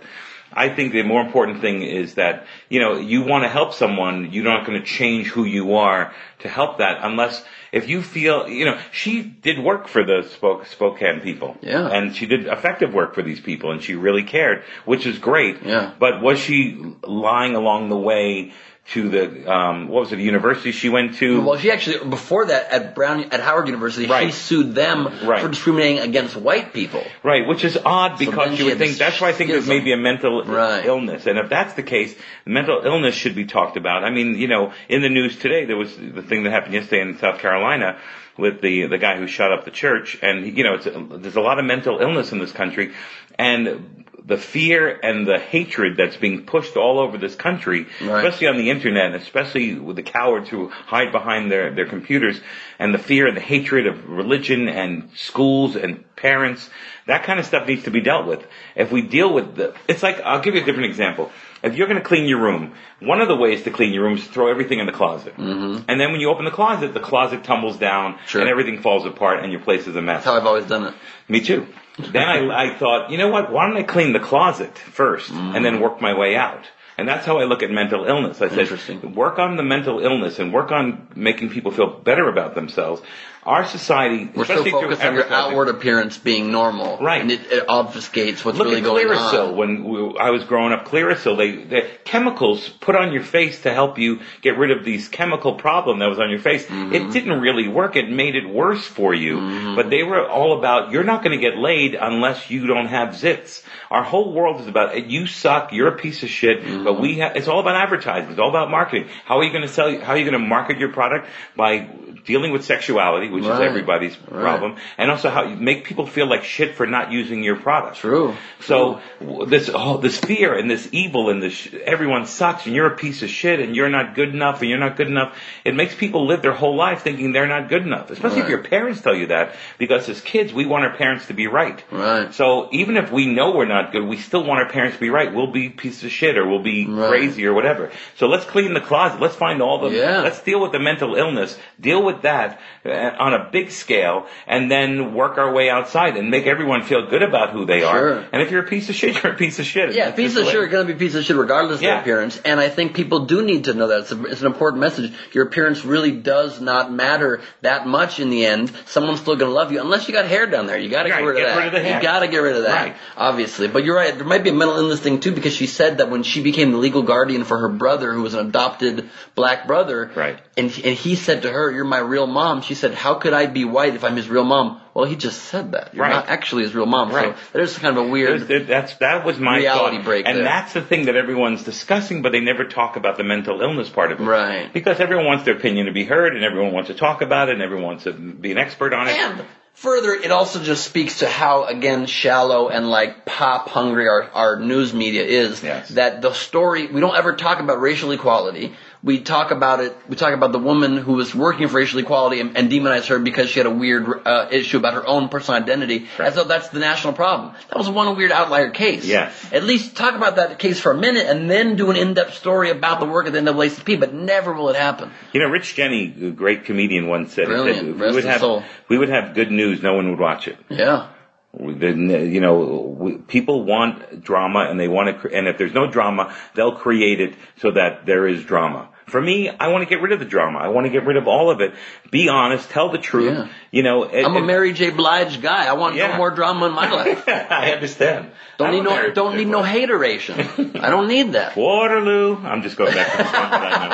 I 0.55 0.69
think 0.69 0.93
the 0.93 1.03
more 1.03 1.21
important 1.21 1.61
thing 1.61 1.83
is 1.83 2.15
that, 2.15 2.47
you 2.69 2.81
know, 2.81 2.97
you 2.99 3.23
want 3.23 3.45
to 3.45 3.49
help 3.49 3.75
someone, 3.75 4.33
you're 4.33 4.45
not 4.45 4.67
going 4.67 4.81
to 4.81 4.87
change 4.87 5.27
who 5.27 5.45
you 5.45 5.75
are 5.75 6.13
to 6.41 6.49
help 6.49 6.79
that 6.79 6.99
unless, 7.03 7.45
if 7.73 7.89
you 7.89 8.03
feel, 8.03 8.49
you 8.49 8.65
know, 8.65 8.79
she 8.93 9.23
did 9.23 9.59
work 9.59 9.89
for 9.89 10.05
the 10.05 10.23
Spok- 10.23 10.67
Spokane 10.67 11.21
people. 11.21 11.57
Yeah. 11.61 11.89
And 11.89 12.15
she 12.15 12.27
did 12.27 12.47
effective 12.47 12.95
work 12.95 13.15
for 13.15 13.23
these 13.23 13.41
people 13.41 13.73
and 13.73 13.83
she 13.83 13.95
really 13.95 14.23
cared, 14.23 14.63
which 14.85 15.07
is 15.07 15.19
great. 15.19 15.63
Yeah. 15.65 15.93
But 15.99 16.23
was 16.23 16.39
she 16.39 16.81
lying 17.03 17.57
along 17.57 17.89
the 17.89 17.99
way 17.99 18.53
to 18.93 19.09
the, 19.09 19.51
um, 19.51 19.89
what 19.89 20.01
was 20.01 20.13
it, 20.13 20.17
the 20.17 20.23
university 20.23 20.71
she 20.71 20.91
went 20.91 21.15
to? 21.17 21.41
Well, 21.41 21.59
she 21.59 21.71
actually 21.71 22.07
before 22.11 22.47
that 22.47 22.71
at 22.71 22.95
Brown 22.95 23.25
at 23.33 23.41
Howard 23.41 23.67
University, 23.67 24.07
she 24.07 24.31
sued 24.31 24.75
them 24.75 25.07
Right. 25.27 25.41
for 25.41 25.49
discriminating 25.49 26.01
against 26.01 26.37
white 26.37 26.75
people. 26.75 27.03
Right, 27.23 27.49
which 27.49 27.65
is 27.65 27.79
odd 27.83 28.19
because 28.19 28.57
she 28.57 28.65
you 28.65 28.69
would 28.69 28.79
think 28.79 28.99
that's 28.99 29.21
why 29.23 29.31
I 29.31 29.33
think 29.33 29.51
there's 29.51 29.67
maybe 29.67 29.93
a 29.93 29.97
mental 29.97 30.45
Right. 30.45 30.85
illness, 30.85 31.27
and 31.27 31.39
if 31.39 31.49
that's 31.49 31.73
the 31.75 31.83
case, 31.83 32.15
mental 32.45 32.83
illness 32.85 33.15
should 33.15 33.35
be 33.35 33.47
talked 33.47 33.79
about. 33.79 34.05
I 34.05 34.11
mean, 34.11 34.35
you 34.37 34.49
know, 34.49 34.73
in 34.91 35.01
the 35.01 35.09
news 35.09 35.37
today 35.39 35.65
there 35.65 35.79
was 35.79 35.97
the 35.97 36.23
thing 36.23 36.43
that 36.45 36.51
happened 36.53 36.75
yesterday 36.75 37.01
in 37.01 37.17
South 37.19 37.39
Carolina 37.41 37.97
with 38.37 38.61
the 38.61 38.87
the 38.87 38.99
guy 38.99 39.17
who 39.17 39.27
shot 39.27 39.51
up 39.51 39.65
the 39.65 39.71
church, 39.71 40.19
and 40.21 40.45
you 40.59 40.63
know, 40.63 40.75
it's, 40.75 40.85
there's 41.23 41.37
a 41.37 41.41
lot 41.41 41.59
of 41.59 41.65
mental 41.65 42.01
illness 42.01 42.33
in 42.33 42.39
this 42.39 42.53
country, 42.53 42.93
and 43.39 44.04
the 44.27 44.39
fear 44.39 44.89
and 45.03 45.27
the 45.27 45.39
hatred 45.39 45.99
that's 45.99 46.17
being 46.17 46.47
pushed 46.47 46.77
all 46.79 46.99
over 46.99 47.19
this 47.19 47.35
country, 47.35 47.87
Right. 48.01 48.25
especially 48.25 48.47
on 48.47 48.57
the 48.57 48.71
internet, 48.71 49.07
and 49.07 49.15
especially 49.17 49.75
with 49.75 49.97
the 49.97 50.03
cowards 50.03 50.49
who 50.49 50.69
hide 50.71 51.13
behind 51.13 51.53
their, 51.53 51.75
their 51.75 51.85
computers, 51.87 52.41
and 52.79 52.95
the 52.95 52.99
fear 52.99 53.27
and 53.27 53.37
the 53.37 53.43
hatred 53.43 53.87
of 53.87 54.09
religion 54.09 54.67
and 54.69 55.11
schools 55.15 55.77
and 55.77 56.05
parents, 56.17 56.71
that 57.07 57.25
kind 57.25 57.39
of 57.39 57.45
stuff 57.45 57.69
needs 57.69 57.83
to 57.85 57.91
be 57.91 58.01
dealt 58.01 58.27
with. 58.27 58.47
If 58.75 58.91
we 58.91 59.03
deal 59.03 59.33
with 59.33 59.57
the, 59.57 59.75
it's 59.89 60.03
like, 60.03 60.19
I'll 60.23 60.41
give 60.41 60.55
you 60.55 60.63
a 60.63 60.65
different 60.65 60.89
example. 60.89 61.31
If 61.63 61.77
you're 61.77 61.87
going 61.87 62.01
to 62.01 62.05
clean 62.07 62.27
your 62.27 62.41
room, 62.41 62.73
one 63.01 63.21
of 63.21 63.29
the 63.29 63.37
ways 63.37 63.63
to 63.65 63.71
clean 63.71 63.93
your 63.93 64.05
room 64.05 64.17
is 64.17 64.27
to 64.27 64.33
throw 64.33 64.51
everything 64.51 64.79
in 64.81 64.87
the 64.87 64.93
closet. 64.93 65.35
Mm-hmm. 65.37 65.85
And 65.89 66.01
then 66.01 66.13
when 66.13 66.21
you 66.21 66.31
open 66.31 66.45
the 66.47 66.51
closet, 66.51 66.95
the 66.95 67.01
closet 67.01 67.45
tumbles 67.45 67.77
down 67.79 68.19
Sure. 68.27 68.41
and 68.41 68.49
everything 68.51 68.81
falls 68.81 69.05
apart 69.05 69.43
and 69.43 69.53
your 69.53 69.61
place 69.61 69.87
is 69.87 69.97
a 69.97 70.03
mess. 70.03 70.25
That's 70.25 70.27
how 70.27 70.37
I've 70.41 70.47
always 70.47 70.67
done 70.67 70.85
it. 70.85 70.95
Me 71.29 71.41
too. 71.41 71.67
Then 71.99 72.29
I, 72.29 72.73
I 72.73 72.79
thought, 72.79 73.11
you 73.11 73.19
know 73.19 73.29
what? 73.29 73.53
Why 73.53 73.69
don't 73.69 73.77
I 73.77 73.83
clean 73.83 74.13
the 74.13 74.21
closet 74.21 74.77
first 74.77 75.31
and 75.31 75.65
then 75.65 75.81
work 75.81 76.01
my 76.01 76.15
way 76.19 76.37
out? 76.37 76.65
And 76.97 77.09
that's 77.09 77.27
how 77.27 77.39
I 77.39 77.45
look 77.45 77.63
at 77.65 77.71
mental 77.71 78.05
illness. 78.05 78.41
I 78.41 78.49
said, 78.49 79.15
work 79.17 79.39
on 79.41 79.57
the 79.57 79.65
mental 79.65 79.99
illness 79.99 80.39
and 80.39 80.53
work 80.53 80.71
on 80.71 81.09
making 81.17 81.51
people 81.51 81.73
feel 81.73 81.89
better 81.89 82.29
about 82.29 82.55
themselves. 82.55 83.03
Our 83.47 83.67
society, 83.67 84.31
We're 84.35 84.47
so 84.47 84.65
focused 84.65 85.03
on 85.03 85.15
your 85.15 85.31
outward 85.31 85.69
appearance 85.69 86.17
being 86.17 86.51
normal, 86.51 86.97
Right. 86.99 87.21
And 87.21 87.31
it, 87.31 87.41
it 87.53 87.67
obfuscates 87.67 88.45
what's 88.45 88.57
Look 88.59 88.69
really 88.69 88.79
at 88.79 88.85
going 88.85 89.07
Clearasil. 89.07 89.49
on. 89.51 89.57
When 89.57 89.85
we, 89.85 90.19
I 90.19 90.31
was 90.31 90.45
growing 90.45 90.73
up, 90.73 90.87
Clearasil, 90.87 91.37
they, 91.37 91.63
the 91.65 91.89
chemicals 92.05 92.69
put 92.69 92.97
on 92.97 93.13
your 93.13 93.23
face 93.23 93.63
to 93.63 93.73
help 93.75 93.99
you 93.99 94.21
get 94.41 94.57
rid 94.57 94.71
of 94.71 94.85
these 94.85 95.09
chemical 95.09 95.55
problem 95.57 95.99
that 95.99 96.07
was 96.09 96.19
on 96.19 96.31
your 96.31 96.39
face. 96.39 96.65
Mm-hmm. 96.67 96.95
It 96.95 97.13
didn't 97.13 97.41
really 97.41 97.69
work. 97.69 97.97
It 97.97 98.09
made 98.09 98.35
it 98.35 98.49
worse 98.49 98.85
for 98.87 99.13
you. 99.13 99.75
But 99.77 99.91
they 99.91 100.03
were 100.03 100.27
all 100.27 100.59
about, 100.59 100.91
you're 100.93 101.05
not 101.05 101.23
going 101.23 101.39
to 101.39 101.43
get 101.43 101.59
laid 101.59 101.95
unless 101.95 102.51
you 102.51 102.67
don't 102.67 102.87
have 102.87 103.11
zits. 103.11 103.63
Our 103.91 104.03
whole 104.03 104.33
world 104.33 104.61
is 104.63 104.67
about, 104.67 105.07
you 105.11 105.27
suck, 105.27 105.73
you're 105.73 105.89
a 105.89 105.97
piece 105.99 106.23
of 106.23 106.31
shit, 106.31 106.63
Mm-hmm. 106.65 106.85
but 106.85 107.01
we 107.01 107.19
have, 107.19 107.37
it's 107.37 107.49
all 107.49 107.61
about 107.61 107.77
advertising. 107.77 108.31
It's 108.31 108.39
all 108.39 108.49
about 108.49 108.71
marketing. 108.71 109.09
How 109.25 109.39
are 109.39 109.45
you 109.45 109.51
going 109.51 109.63
to 109.63 109.69
sell, 109.69 110.01
how 110.01 110.13
are 110.13 110.17
you 110.17 110.25
going 110.29 110.41
to 110.41 110.47
market 110.49 110.79
your 110.79 110.93
product? 110.93 111.27
By 111.57 111.89
dealing 112.25 112.53
with 112.53 112.65
sexuality, 112.65 113.29
which 113.35 113.45
is 113.45 113.51
Right. 113.51 113.63
everybody's 113.69 114.17
problem, 114.17 114.77
and 114.97 115.11
also 115.11 115.29
how 115.29 115.45
you 115.45 115.57
make 115.57 115.85
people 115.85 116.07
feel 116.07 116.27
like 116.29 116.45
shit 116.45 116.75
for 116.77 116.87
not 116.87 117.13
using 117.13 117.43
your 117.43 117.57
product. 117.57 117.99
True. 117.99 118.35
So 118.61 119.01
w- 119.21 119.47
this 119.47 119.71
oh, 119.75 119.99
this 119.99 120.19
fear 120.19 120.55
and 120.55 120.71
this 120.71 120.89
evil 120.93 121.29
and 121.31 121.43
this 121.43 121.53
sh- 121.53 121.75
everyone 121.85 122.27
sucks 122.27 122.67
and 122.67 122.75
you're 122.75 122.87
a 122.87 122.97
piece 122.97 123.23
of 123.23 123.29
shit 123.29 123.61
and 123.61 123.77
you're 123.77 123.91
not 123.91 124.15
good 124.15 124.31
enough 124.31 124.61
and 124.63 124.71
you're 124.71 124.79
not 124.79 124.97
good 124.97 125.09
enough. 125.09 125.37
It 125.65 125.75
makes 125.75 125.95
people 125.95 126.27
live 126.27 126.41
their 126.43 126.53
whole 126.55 126.77
life 126.77 127.03
thinking 127.03 127.33
they're 127.33 127.47
not 127.47 127.69
good 127.69 127.83
enough. 127.83 128.11
Especially 128.11 128.41
if 128.41 128.49
your 128.49 128.63
parents 128.63 129.01
tell 129.03 129.15
you 129.15 129.27
that, 129.27 129.55
because 129.79 130.09
as 130.09 130.21
kids 130.21 130.53
we 130.55 130.65
want 130.67 130.85
our 130.85 130.95
parents 130.97 131.27
to 131.27 131.35
be 131.35 131.47
right. 131.47 131.83
Right. 131.91 132.33
So 132.33 132.69
even 132.73 132.97
if 132.97 133.11
we 133.13 133.27
know 133.27 133.51
we're 133.57 133.67
not 133.67 133.93
good, 133.93 134.05
we 134.05 134.17
still 134.17 134.45
want 134.45 134.61
our 134.61 134.69
parents 134.71 134.97
to 134.97 135.01
be 135.01 135.11
right. 135.11 135.33
We'll 135.35 135.51
be 135.53 135.69
pieces 135.69 136.05
of 136.05 136.11
shit 136.11 136.39
or 136.39 136.47
we'll 136.49 136.63
be 136.63 136.87
Right. 136.87 137.09
crazy 137.09 137.47
or 137.47 137.53
whatever. 137.55 137.91
So 138.17 138.29
let's 138.29 138.45
clean 138.45 138.73
the 138.75 138.81
closet. 138.81 139.21
Let's 139.21 139.37
find 139.37 139.61
all 139.61 139.81
the. 139.81 139.91
Yeah. 139.97 140.21
Let's 140.21 140.41
deal 140.43 140.61
with 140.61 140.73
the 140.73 140.79
mental 140.79 141.15
illness. 141.17 141.59
Deal 141.81 142.03
with 142.03 142.23
that 142.23 142.61
uh, 142.87 142.89
on 143.25 143.33
a 143.35 143.49
big 143.51 143.71
scale, 143.71 144.27
and 144.47 144.71
then 144.71 145.15
work 145.15 145.39
our 145.39 145.53
way 145.53 145.69
outside 145.71 146.17
and 146.17 146.31
make 146.31 146.47
everyone 146.47 146.83
feel 146.83 147.03
good 147.13 147.23
about 147.23 147.51
who 147.51 147.67
they 147.67 147.83
are. 147.83 147.99
Sure. 147.99 148.25
And 148.33 148.43
if 148.43 148.51
you're 148.51 148.65
a 148.65 148.69
piece 148.69 148.89
of 148.89 148.95
shit, 148.95 149.11
you're 149.23 149.33
a 149.33 149.37
piece 149.37 149.59
of 149.59 149.67
shit. 149.67 149.95
Yeah, 149.95 150.11
piece 150.13 150.37
of 150.37 150.47
shit 150.47 150.57
are 150.57 150.67
going 150.67 150.87
to 150.87 150.93
be 150.95 150.99
piece 150.99 151.15
of 151.15 151.25
shit 151.25 151.37
regardless 151.37 151.77
of 151.77 151.81
their 151.83 152.01
appearance. 152.01 152.41
And 152.45 152.59
I 152.61 152.69
think 152.69 152.95
people 152.95 153.27
do 153.27 153.45
need 153.45 153.65
to 153.65 153.75
know 153.75 153.89
that. 153.89 154.01
It's, 154.01 154.13
a, 154.13 154.25
it's 154.27 154.41
an 154.41 154.47
important 154.47 154.81
message. 154.81 155.13
Your 155.33 155.45
appearance 155.47 155.85
really 155.85 156.13
does 156.13 156.61
not 156.61 156.93
matter 156.93 157.41
that 157.61 157.87
much 157.87 158.19
in 158.21 158.31
the 158.31 158.47
end. 158.47 158.73
Someone's 158.87 159.21
still 159.21 159.37
going 159.37 159.51
to 159.51 159.55
love 159.55 159.71
you 159.73 159.81
unless 159.81 160.09
you 160.09 160.15
got 160.15 160.27
hair 160.27 160.47
down 160.47 160.67
there. 160.67 160.79
You 160.79 160.89
got 160.91 161.05
to 161.05 161.11
Right, 161.11 161.21
get 161.21 161.27
rid 161.27 161.37
of 161.37 161.43
get 161.43 161.55
that. 161.55 161.73
rid 161.73 161.75
of. 161.75 161.85
You 161.97 162.03
got 162.03 162.21
to 162.21 162.29
get 162.29 162.39
rid 162.39 162.57
of 162.57 162.63
that. 162.65 162.83
Right. 162.87 162.97
Obviously. 163.17 163.69
But 163.69 163.85
you're 163.85 163.97
right. 163.97 164.15
There 164.17 164.27
might 164.27 164.43
be 164.43 164.51
a 164.51 164.55
mental 164.55 164.77
illness 164.77 165.01
thing 165.01 165.21
too 165.21 165.33
because 165.33 165.55
she 165.55 165.67
said 165.67 165.99
that 165.99 166.11
when 166.11 166.23
she 166.23 166.43
became 166.43 166.55
became 166.55 166.71
the 166.73 166.79
legal 166.79 167.03
guardian 167.03 167.43
for 167.45 167.59
her 167.59 167.69
brother, 167.69 168.13
who 168.13 168.23
was 168.23 168.35
an 168.35 168.47
adopted 168.47 169.11
black 169.35 169.67
brother. 169.67 170.11
Right. 170.15 170.39
And 170.57 170.67
and 170.85 170.97
he 170.97 171.17
said 171.17 171.43
to 171.43 171.51
her, 171.51 171.71
"You're 171.71 171.85
my 171.85 171.99
real 171.99 172.29
mom." 172.29 172.63
She 172.63 172.75
said, 172.77 172.95
"How 172.95 173.14
could 173.15 173.33
I 173.33 173.47
be 173.47 173.65
white 173.65 173.95
if 173.95 174.05
I'm 174.05 174.17
his 174.17 174.29
real 174.29 174.45
mom?" 174.45 174.81
Well, 174.95 175.07
he 175.07 175.17
just 175.17 175.43
said 175.45 175.73
that. 175.73 175.93
You're 175.93 176.05
Right. 176.05 176.13
not 176.13 176.29
actually 176.29 176.63
his 176.63 176.73
real 176.75 176.87
mom. 176.87 177.11
Right. 177.11 177.35
So 177.37 177.59
there's 177.59 177.77
kind 177.79 177.97
of 177.99 178.07
a 178.07 178.09
weird. 178.09 178.47
That's 178.69 178.95
that 178.97 179.25
was 179.25 179.39
my 179.39 179.57
Reality 179.59 179.97
thought. 179.97 180.05
break 180.05 180.27
and 180.29 180.37
there. 180.39 180.45
that's 180.45 180.73
the 180.73 180.83
thing 180.83 181.07
that 181.07 181.17
everyone's 181.17 181.65
discussing, 181.65 182.23
but 182.23 182.31
they 182.33 182.41
never 182.41 182.65
talk 182.65 182.97
about 182.97 183.17
the 183.17 183.25
mental 183.25 183.61
illness 183.61 183.89
part 183.89 184.13
of 184.13 184.21
it. 184.21 184.25
Right. 184.25 184.73
Because 184.73 185.01
everyone 185.01 185.27
wants 185.27 185.45
their 185.45 185.57
opinion 185.57 185.87
to 185.87 185.93
be 185.93 186.05
heard, 186.05 186.37
and 186.37 186.45
everyone 186.45 186.73
wants 186.73 186.89
to 186.89 186.95
talk 186.95 187.23
about 187.23 187.49
it, 187.49 187.55
and 187.55 187.63
everyone 187.63 187.85
wants 187.87 188.05
to 188.05 188.13
be 188.13 188.53
an 188.53 188.59
expert 188.59 188.93
on 188.95 189.09
it. 189.09 189.17
And 189.17 189.43
further, 189.73 190.13
it 190.13 190.31
also 190.31 190.63
just 190.63 190.85
speaks 190.85 191.19
to 191.19 191.29
how, 191.29 191.65
again, 191.65 192.07
shallow 192.07 192.69
and 192.69 192.89
like 192.89 193.25
pop 193.27 193.69
hungry 193.69 194.07
our, 194.09 194.23
our 194.33 194.61
news 194.61 194.95
media 194.95 195.25
is. 195.25 195.61
Yes. 195.61 195.89
That 195.89 196.23
the 196.23 196.33
story, 196.35 196.87
we 196.87 197.01
don't 197.01 197.17
ever 197.17 197.35
talk 197.35 197.59
about 197.59 197.81
racial 197.81 198.13
equality. 198.13 198.75
We 199.05 199.21
talk 199.21 199.51
about 199.51 199.81
it, 199.81 199.95
we 200.09 200.17
talk 200.17 200.33
about 200.33 200.53
the 200.53 200.59
woman 200.59 200.97
who 200.97 201.13
was 201.13 201.35
working 201.35 201.69
for 201.69 201.77
racial 201.77 201.99
equality 202.01 202.41
and, 202.41 202.57
and 202.57 202.73
demonize 202.73 203.07
her 203.09 203.19
because 203.19 203.51
she 203.51 203.61
had 203.61 203.67
a 203.67 203.71
weird 203.71 204.27
uh, 204.27 204.49
issue 204.51 204.79
about 204.79 204.95
her 204.95 205.07
own 205.07 205.29
personal 205.29 205.61
identity, 205.63 206.07
Right. 206.19 206.29
as 206.29 206.37
though 206.37 206.45
that's 206.45 206.69
the 206.71 206.79
national 206.81 207.13
problem. 207.13 207.53
That 207.69 207.77
was 207.77 207.91
one 207.91 208.17
weird 208.17 208.33
outlier 208.33 208.71
case. 208.71 209.05
Yes. 209.05 209.35
At 209.53 209.63
least 209.65 209.95
talk 209.95 210.15
about 210.15 210.37
that 210.37 210.59
case 210.59 210.81
for 210.81 210.91
a 210.93 210.97
minute 210.97 211.27
and 211.27 211.51
then 211.51 211.77
do 211.77 211.91
an 211.91 211.97
in-depth 211.99 212.33
story 212.33 212.71
about 212.71 212.99
the 212.99 213.05
work 213.05 213.27
of 213.27 213.35
the 213.35 213.41
NAACP, 213.41 214.01
but 214.01 214.15
never 214.15 214.55
will 214.55 214.71
it 214.71 214.77
happen. 214.77 215.11
You 215.35 215.41
know, 215.41 215.49
Rich 215.51 215.77
Jeni, 215.77 216.29
a 216.29 216.31
great 216.31 216.65
comedian, 216.65 217.07
once 217.07 217.35
said, 217.35 217.45
Brilliant. 217.45 217.99
we 217.99 218.11
would 218.11 218.25
have 218.25 218.41
soul. 218.41 218.65
we 218.89 218.97
would 218.97 219.11
have 219.11 219.35
good 219.35 219.51
news, 219.51 219.83
no 219.83 219.93
one 219.93 220.09
would 220.09 220.19
watch 220.19 220.49
it. 220.49 220.57
Yeah. 220.71 221.09
You 221.57 222.41
know, 222.41 223.23
people 223.29 223.65
want 223.65 224.25
drama, 224.25 224.67
and 224.69 224.81
they 224.81 224.89
want 224.89 225.23
to, 225.23 225.29
and 225.33 225.47
if 225.47 225.57
there's 225.59 225.75
no 225.75 225.89
drama, 225.91 226.35
they'll 226.55 226.75
create 226.75 227.21
it 227.21 227.35
so 227.59 227.71
that 227.73 228.07
there 228.07 228.27
is 228.27 228.43
drama. 228.45 228.89
For 229.07 229.21
me, 229.21 229.49
I 229.51 229.69
want 229.69 229.83
to 229.83 229.89
get 229.89 230.01
rid 230.03 230.13
of 230.13 230.19
the 230.19 230.25
drama. 230.25 230.59
I 230.61 230.69
want 230.69 230.87
to 230.87 230.91
get 230.91 231.05
rid 231.05 231.17
of 231.19 231.29
all 231.29 231.51
of 231.51 231.61
it. 231.61 231.75
Be 232.11 232.29
honest, 232.31 232.71
tell 232.71 232.89
the 232.91 232.99
truth. 232.99 233.33
Yeah. 233.37 233.49
You 233.71 233.83
know, 233.83 234.05
it- 234.05 234.25
I'm 234.25 234.35
a 234.37 234.41
Mary 234.43 234.73
J. 234.73 234.91
Blige 234.91 235.43
guy. 235.43 235.67
I 235.67 235.75
want 235.75 235.95
Yeah. 235.97 236.13
no 236.13 236.17
more 236.17 236.31
drama 236.31 236.67
in 236.67 236.73
my 236.73 236.91
life. 237.03 237.29
I 237.29 237.73
understand. 237.73 238.31
Don't 238.57 238.69
I'm 238.69 238.75
need 238.75 238.85
no 238.85 239.11
don't 239.11 239.37
need 239.37 239.49
no 239.49 239.63
hateration. 239.63 240.39
I 240.81 240.89
don't 240.91 241.09
need 241.09 241.33
that. 241.33 241.57
Waterloo. 241.57 242.37
I'm 242.45 242.63
just 242.63 242.77
going 242.77 242.95
back 242.95 243.11
to 243.13 243.19
the 243.19 243.25
song 243.25 243.51
that 243.51 243.63
I 243.63 243.87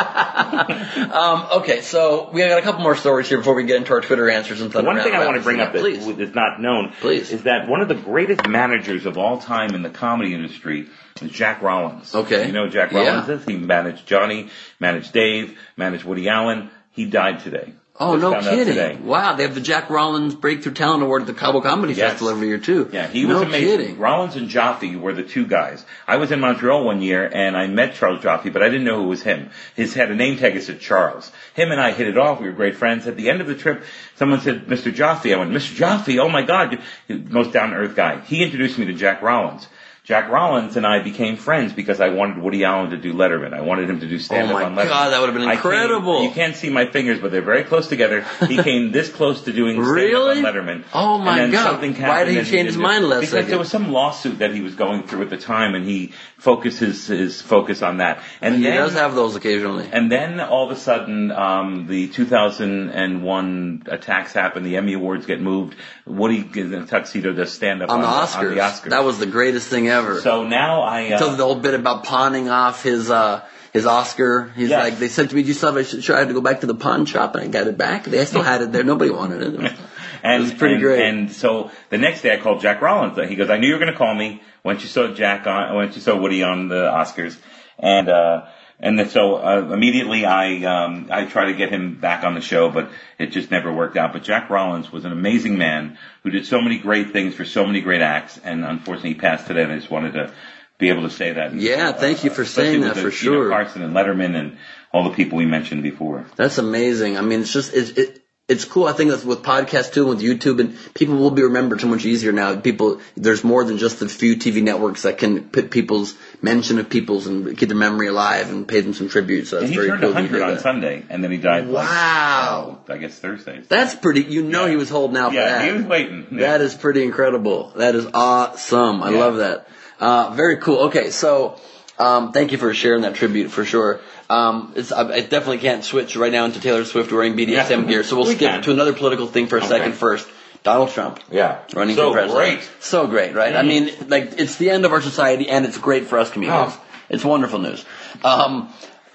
know. 0.68 1.10
Um, 1.20 1.46
okay, 1.62 1.80
so 1.80 2.30
we 2.32 2.40
got 2.40 2.58
a 2.58 2.62
couple 2.62 2.82
more 2.82 2.94
stories 2.94 3.28
here 3.28 3.38
before 3.38 3.54
we 3.54 3.64
get 3.64 3.76
into 3.76 3.92
our 3.92 4.00
Twitter 4.00 4.30
answers 4.30 4.60
and 4.60 4.70
The 4.70 4.82
one 4.82 5.00
thing 5.02 5.12
I 5.14 5.24
want 5.24 5.36
to 5.38 5.42
bring 5.42 5.60
up 5.60 5.72
that 5.72 5.80
please. 5.80 6.06
is 6.06 6.34
not 6.34 6.60
known 6.60 6.92
Please. 7.00 7.32
is 7.32 7.42
that 7.44 7.68
one 7.68 7.80
of 7.80 7.88
the 7.88 7.94
greatest 7.94 8.46
managers 8.46 9.06
of 9.06 9.18
all 9.18 9.38
time 9.38 9.74
in 9.74 9.82
the 9.82 9.90
comedy 9.90 10.34
industry 10.34 10.88
Jack 11.28 11.62
Rollins. 11.62 12.14
Okay. 12.14 12.46
You 12.46 12.52
know 12.52 12.66
who 12.66 12.70
Jack 12.70 12.92
Yeah. 12.92 13.06
Rollins 13.08 13.28
is? 13.28 13.44
He 13.44 13.56
managed 13.56 14.06
Johnny, 14.06 14.48
managed 14.78 15.12
Dave, 15.12 15.58
managed 15.76 16.04
Woody 16.04 16.28
Allen. 16.28 16.70
He 16.92 17.04
died 17.04 17.40
today. 17.40 17.74
Oh, 18.02 18.18
Just 18.18 18.46
no 18.46 18.50
kidding! 18.50 18.64
today. 18.74 18.96
Wow, 19.02 19.34
they 19.34 19.42
have 19.42 19.54
the 19.54 19.60
Jack 19.60 19.90
Rollins 19.90 20.34
Breakthrough 20.34 20.72
Talent 20.72 21.02
Award 21.02 21.20
at 21.20 21.26
the 21.26 21.34
Cabo 21.34 21.60
Comedy 21.60 21.92
Yes. 21.92 22.12
Festival 22.12 22.30
every 22.32 22.48
year 22.48 22.56
too. 22.56 22.88
Yeah, 22.90 23.06
he 23.06 23.24
no 23.26 23.34
was 23.34 23.42
amazing. 23.42 23.78
kidding. 23.78 23.98
Rollins 23.98 24.36
and 24.36 24.48
Joffe 24.48 24.98
were 24.98 25.12
the 25.12 25.22
two 25.22 25.46
guys. 25.46 25.84
I 26.08 26.16
was 26.16 26.32
in 26.32 26.40
Montreal 26.40 26.82
one 26.82 27.02
year 27.02 27.28
and 27.30 27.54
I 27.58 27.66
met 27.66 27.96
Charles 27.96 28.22
Joffe, 28.22 28.50
but 28.54 28.62
I 28.62 28.70
didn't 28.70 28.84
know 28.84 29.02
who 29.02 29.08
was 29.08 29.22
him. 29.22 29.50
His 29.76 29.92
had 29.92 30.10
a 30.10 30.14
name 30.14 30.38
tag 30.38 30.54
that 30.54 30.62
said 30.62 30.80
Charles. 30.80 31.30
Him 31.52 31.72
and 31.72 31.80
I 31.80 31.92
hit 31.92 32.08
it 32.08 32.16
off. 32.16 32.40
We 32.40 32.46
were 32.46 32.52
great 32.54 32.76
friends. 32.76 33.06
At 33.06 33.18
the 33.18 33.28
end 33.28 33.42
of 33.42 33.46
the 33.46 33.54
trip, 33.54 33.82
someone 34.16 34.40
said, 34.40 34.64
"Mr. 34.66 34.90
Joffe." 34.94 35.34
I 35.34 35.36
went, 35.36 35.50
"Mr. 35.52 35.74
Joffe, 35.76 36.18
oh 36.18 36.30
my 36.30 36.40
God, 36.42 36.78
most 37.08 37.52
down 37.52 37.68
to 37.70 37.76
earth 37.76 37.96
guy." 37.96 38.20
He 38.20 38.42
introduced 38.42 38.78
me 38.78 38.86
to 38.86 38.94
Jack 38.94 39.20
Rollins. 39.20 39.68
Jack 40.10 40.28
Rollins 40.28 40.76
and 40.76 40.84
I 40.84 40.98
became 40.98 41.36
friends 41.36 41.72
because 41.72 42.00
I 42.00 42.08
wanted 42.08 42.38
Woody 42.38 42.64
Allen 42.64 42.90
to 42.90 42.96
do 42.96 43.14
Letterman. 43.14 43.52
I 43.54 43.60
wanted 43.60 43.88
him 43.88 44.00
to 44.00 44.08
do 44.08 44.18
stand 44.18 44.48
up 44.50 44.56
Oh 44.56 44.58
my 44.58 44.64
on 44.64 44.74
God, 44.74 45.10
that 45.10 45.20
would 45.20 45.28
have 45.28 45.38
been 45.38 45.46
I 45.46 45.52
came- 45.54 45.58
incredible. 45.58 46.24
you 46.24 46.32
can't 46.32 46.56
see 46.56 46.68
my 46.68 46.86
fingers, 46.86 47.20
but 47.20 47.30
they're 47.30 47.42
very 47.42 47.62
close 47.62 47.86
together. 47.86 48.24
He 48.48 48.56
came 48.62 48.90
this 48.90 49.08
close 49.08 49.42
to 49.42 49.52
doing 49.52 49.76
stand 49.76 49.86
up 49.88 49.94
Really? 49.94 50.38
on 50.38 50.44
Letterman. 50.44 50.84
Oh 50.92 51.18
my 51.18 51.38
and 51.38 51.54
then 51.54 51.62
God. 51.64 51.80
Why 52.08 52.24
did 52.24 52.44
he 52.44 52.50
change 52.50 52.66
his 52.66 52.76
mind 52.76 53.04
last 53.08 53.20
Because 53.20 53.30
second? 53.34 53.50
there 53.50 53.58
was 53.60 53.70
some 53.70 53.92
lawsuit 53.92 54.40
that 54.40 54.52
he 54.52 54.62
was 54.62 54.74
going 54.74 55.04
through 55.04 55.22
at 55.22 55.30
the 55.30 55.38
time, 55.38 55.76
and 55.76 55.86
he 55.86 56.12
focused 56.40 56.78
his, 56.80 57.06
his 57.06 57.40
focus 57.42 57.82
on 57.82 57.98
that. 57.98 58.22
And 58.40 58.56
He 58.56 58.62
then, 58.64 58.76
does 58.76 58.94
have 58.94 59.14
those 59.14 59.36
occasionally. 59.36 59.88
and 59.92 60.10
then 60.10 60.40
all 60.40 60.64
of 60.70 60.76
a 60.76 60.80
sudden, 60.80 61.30
um, 61.30 61.86
the 61.86 62.08
2001 62.08 63.82
attacks 63.86 64.32
happen. 64.32 64.62
The 64.62 64.76
Emmy 64.76 64.94
Awards 64.94 65.26
get 65.26 65.40
moved. 65.40 65.76
Woody 66.06 66.48
in 66.54 66.74
a 66.74 66.86
tuxedo 66.86 67.32
does 67.32 67.52
stand 67.52 67.82
up 67.82 67.90
on 67.90 67.96
on, 67.96 68.02
the 68.02 68.08
on 68.08 68.26
Oscars. 68.26 68.54
the 68.54 68.60
Oscars. 68.60 68.90
That 68.90 69.04
was 69.04 69.18
the 69.18 69.26
greatest 69.26 69.68
thing 69.68 69.88
ever. 69.88 70.20
so 70.20 70.44
now 70.46 70.82
I. 70.82 71.06
He 71.08 71.12
Uh, 71.12 71.36
the 71.36 71.44
whole 71.44 71.54
bit 71.56 71.74
about 71.74 72.04
pawning 72.04 72.48
off 72.48 72.82
his 72.82 73.10
uh 73.10 73.42
his 73.72 73.86
Oscar. 73.86 74.50
He's 74.56 74.68
Yes. 74.70 74.82
like, 74.82 74.98
they 74.98 75.08
said 75.08 75.30
to 75.30 75.36
me, 75.36 75.42
"Do 75.42 75.48
you 75.48 75.54
still 75.54 75.72
have 75.72 75.76
it?" 75.94 76.02
Sure, 76.02 76.16
I 76.16 76.20
had 76.20 76.28
to 76.28 76.34
go 76.34 76.40
back 76.40 76.60
to 76.62 76.66
the 76.66 76.74
pawn 76.74 77.06
shop 77.06 77.34
and 77.36 77.44
I 77.44 77.46
got 77.48 77.68
it 77.68 77.78
back. 77.78 78.04
They 78.04 78.24
still 78.24 78.42
had 78.42 78.62
it 78.62 78.72
there. 78.72 78.82
Nobody 78.82 79.10
wanted 79.10 79.42
it. 79.42 79.72
and, 80.22 80.42
It 80.42 80.46
was 80.46 80.54
pretty 80.54 80.74
and- 80.74 80.82
great. 80.82 81.02
And 81.06 81.32
so 81.32 81.70
the 81.90 81.98
next 81.98 82.22
day 82.22 82.32
I 82.32 82.40
called 82.40 82.60
Jack 82.60 82.80
Rollins. 82.80 83.18
He 83.28 83.36
goes, 83.36 83.50
I 83.50 83.58
knew 83.58 83.68
you 83.68 83.74
were 83.74 83.80
going 83.80 83.92
to 83.92 83.98
call 83.98 84.14
me 84.14 84.42
once 84.64 84.82
you 84.82 84.88
saw 84.88 85.08
Jack 85.12 85.46
on, 85.46 85.74
once 85.74 85.94
you 85.96 86.02
saw 86.02 86.16
Woody 86.16 86.42
on 86.42 86.68
the 86.68 86.82
Oscars. 86.90 87.36
And, 87.78 88.08
uh, 88.08 88.46
and 88.78 88.98
then 88.98 89.10
so, 89.10 89.36
uh, 89.36 89.70
immediately 89.72 90.24
I, 90.24 90.64
um, 90.64 91.08
I 91.10 91.26
tried 91.26 91.46
to 91.46 91.54
get 91.54 91.70
him 91.70 92.00
back 92.00 92.24
on 92.24 92.34
the 92.34 92.40
show, 92.40 92.70
but 92.70 92.90
it 93.18 93.26
just 93.26 93.50
never 93.50 93.72
worked 93.72 93.96
out. 93.96 94.12
But 94.12 94.22
Jack 94.22 94.48
Rollins 94.50 94.90
was 94.90 95.04
an 95.04 95.12
amazing 95.12 95.58
man 95.58 95.98
who 96.22 96.30
did 96.30 96.46
so 96.46 96.60
many 96.60 96.78
great 96.78 97.12
things 97.12 97.34
for 97.34 97.44
so 97.44 97.66
many 97.66 97.80
great 97.80 98.00
acts. 98.00 98.38
And 98.42 98.64
unfortunately 98.64 99.14
he 99.14 99.18
passed 99.20 99.46
today 99.46 99.62
and 99.62 99.72
I 99.72 99.76
just 99.76 99.90
wanted 99.90 100.14
to 100.14 100.32
be 100.78 100.88
able 100.88 101.02
to 101.02 101.10
say 101.10 101.32
that. 101.32 101.54
Yeah, 101.54 101.92
thank 101.92 102.24
you 102.24 102.30
for 102.30 102.46
saying 102.46 102.80
that 102.80 102.94
the, 102.94 103.02
for 103.02 103.24
you 103.24 103.30
know, 103.32 103.42
sure. 103.42 103.50
Carson 103.50 103.82
and 103.82 103.94
Letterman 103.94 104.34
and 104.34 104.56
all 104.92 105.04
the 105.04 105.14
people 105.14 105.36
we 105.38 105.46
mentioned 105.46 105.82
before. 105.82 106.24
That's 106.36 106.56
amazing. 106.58 107.18
I 107.18 107.20
mean, 107.20 107.42
it's 107.42 107.52
just 107.52 107.74
it's 107.74 107.90
it, 107.90 108.19
it's 108.50 108.64
cool. 108.64 108.86
I 108.86 108.92
think 108.92 109.10
that's 109.10 109.24
with 109.24 109.42
podcasts 109.42 109.92
too, 109.92 110.06
with 110.06 110.20
YouTube, 110.20 110.60
and 110.60 110.76
people 110.94 111.16
will 111.16 111.30
be 111.30 111.42
remembered 111.42 111.80
so 111.80 111.86
much 111.86 112.04
easier 112.04 112.32
now. 112.32 112.56
People, 112.60 113.00
there's 113.16 113.44
more 113.44 113.64
than 113.64 113.78
just 113.78 114.00
the 114.00 114.08
few 114.08 114.36
TV 114.36 114.62
networks 114.62 115.02
that 115.02 115.18
can 115.18 115.48
put 115.48 115.70
people's 115.70 116.14
mention 116.42 116.78
of 116.78 116.90
people's 116.90 117.26
and 117.26 117.56
keep 117.56 117.68
their 117.68 117.78
memory 117.78 118.08
alive 118.08 118.50
and 118.50 118.66
pay 118.66 118.80
them 118.80 118.92
some 118.92 119.08
tribute. 119.08 119.46
So 119.46 119.58
And 119.58 119.66
that's 119.66 119.70
he 119.70 119.76
very 119.76 119.88
turned 119.88 120.00
cool. 120.02 120.10
that 120.10 120.22
100 120.22 120.42
on 120.42 120.54
that. 120.54 120.60
Sunday 120.62 121.04
and 121.08 121.22
then 121.24 121.30
he 121.30 121.36
died. 121.38 121.66
like, 121.68 121.86
Wow. 121.86 122.80
uh, 122.88 122.92
I 122.92 122.98
guess 122.98 123.18
Thursday. 123.18 123.62
That's 123.68 123.94
pretty. 123.94 124.22
You 124.24 124.42
know, 124.42 124.66
he 124.66 124.76
was 124.76 124.90
holding 124.90 125.16
out 125.16 125.30
for 125.30 125.36
Yeah, 125.36 125.58
that. 125.58 125.64
he 125.66 125.72
was 125.72 125.84
waiting. 125.84 126.26
Yeah. 126.32 126.38
That 126.40 126.60
is 126.60 126.74
pretty 126.74 127.04
incredible. 127.04 127.72
That 127.76 127.94
is 127.94 128.06
awesome. 128.12 129.02
I 129.02 129.10
Yeah. 129.10 129.18
love 129.18 129.36
that. 129.36 129.68
Uh, 130.00 130.30
very 130.34 130.56
cool. 130.56 130.78
Okay, 130.88 131.10
so 131.10 131.60
um, 131.98 132.32
thank 132.32 132.52
you 132.52 132.58
for 132.58 132.72
sharing 132.74 133.02
that 133.02 133.14
tribute 133.14 133.50
for 133.50 133.64
sure. 133.64 134.00
Um, 134.30 134.72
it's, 134.76 134.92
I, 134.92 135.02
I 135.12 135.20
definitely 135.20 135.58
can't 135.58 135.84
switch 135.84 136.14
right 136.16 136.30
now 136.32 136.44
into 136.44 136.60
Taylor 136.60 136.84
Swift 136.84 137.10
wearing 137.12 137.34
BDSM 137.36 137.82
Yeah. 137.82 137.88
gear, 137.88 138.04
so 138.04 138.16
we'll 138.16 138.26
We 138.28 138.36
skip 138.36 138.50
can. 138.50 138.62
to 138.62 138.70
another 138.70 138.92
political 138.92 139.26
thing 139.26 139.46
for 139.48 139.56
a 139.56 139.58
Okay. 139.60 139.68
second 139.68 139.92
first. 139.94 140.28
Donald 140.62 140.90
Trump. 140.90 141.20
Yeah. 141.32 141.58
Running 141.74 141.96
so 141.96 142.10
for 142.10 142.18
president. 142.18 142.38
great. 142.60 142.70
So 142.80 143.06
great, 143.06 143.34
right? 143.34 143.56
I 143.56 143.62
mean, 143.62 143.90
like, 144.08 144.34
it's 144.38 144.56
the 144.56 144.70
end 144.70 144.84
of 144.84 144.92
our 144.92 145.00
society 145.02 145.48
and 145.48 145.64
it's 145.66 145.78
great 145.78 146.06
for 146.06 146.18
us 146.18 146.30
comedians. 146.30 146.74
Oh. 146.74 146.80
It's 147.08 147.24
wonderful 147.24 147.58
news. 147.58 147.84
Um, 148.22 148.68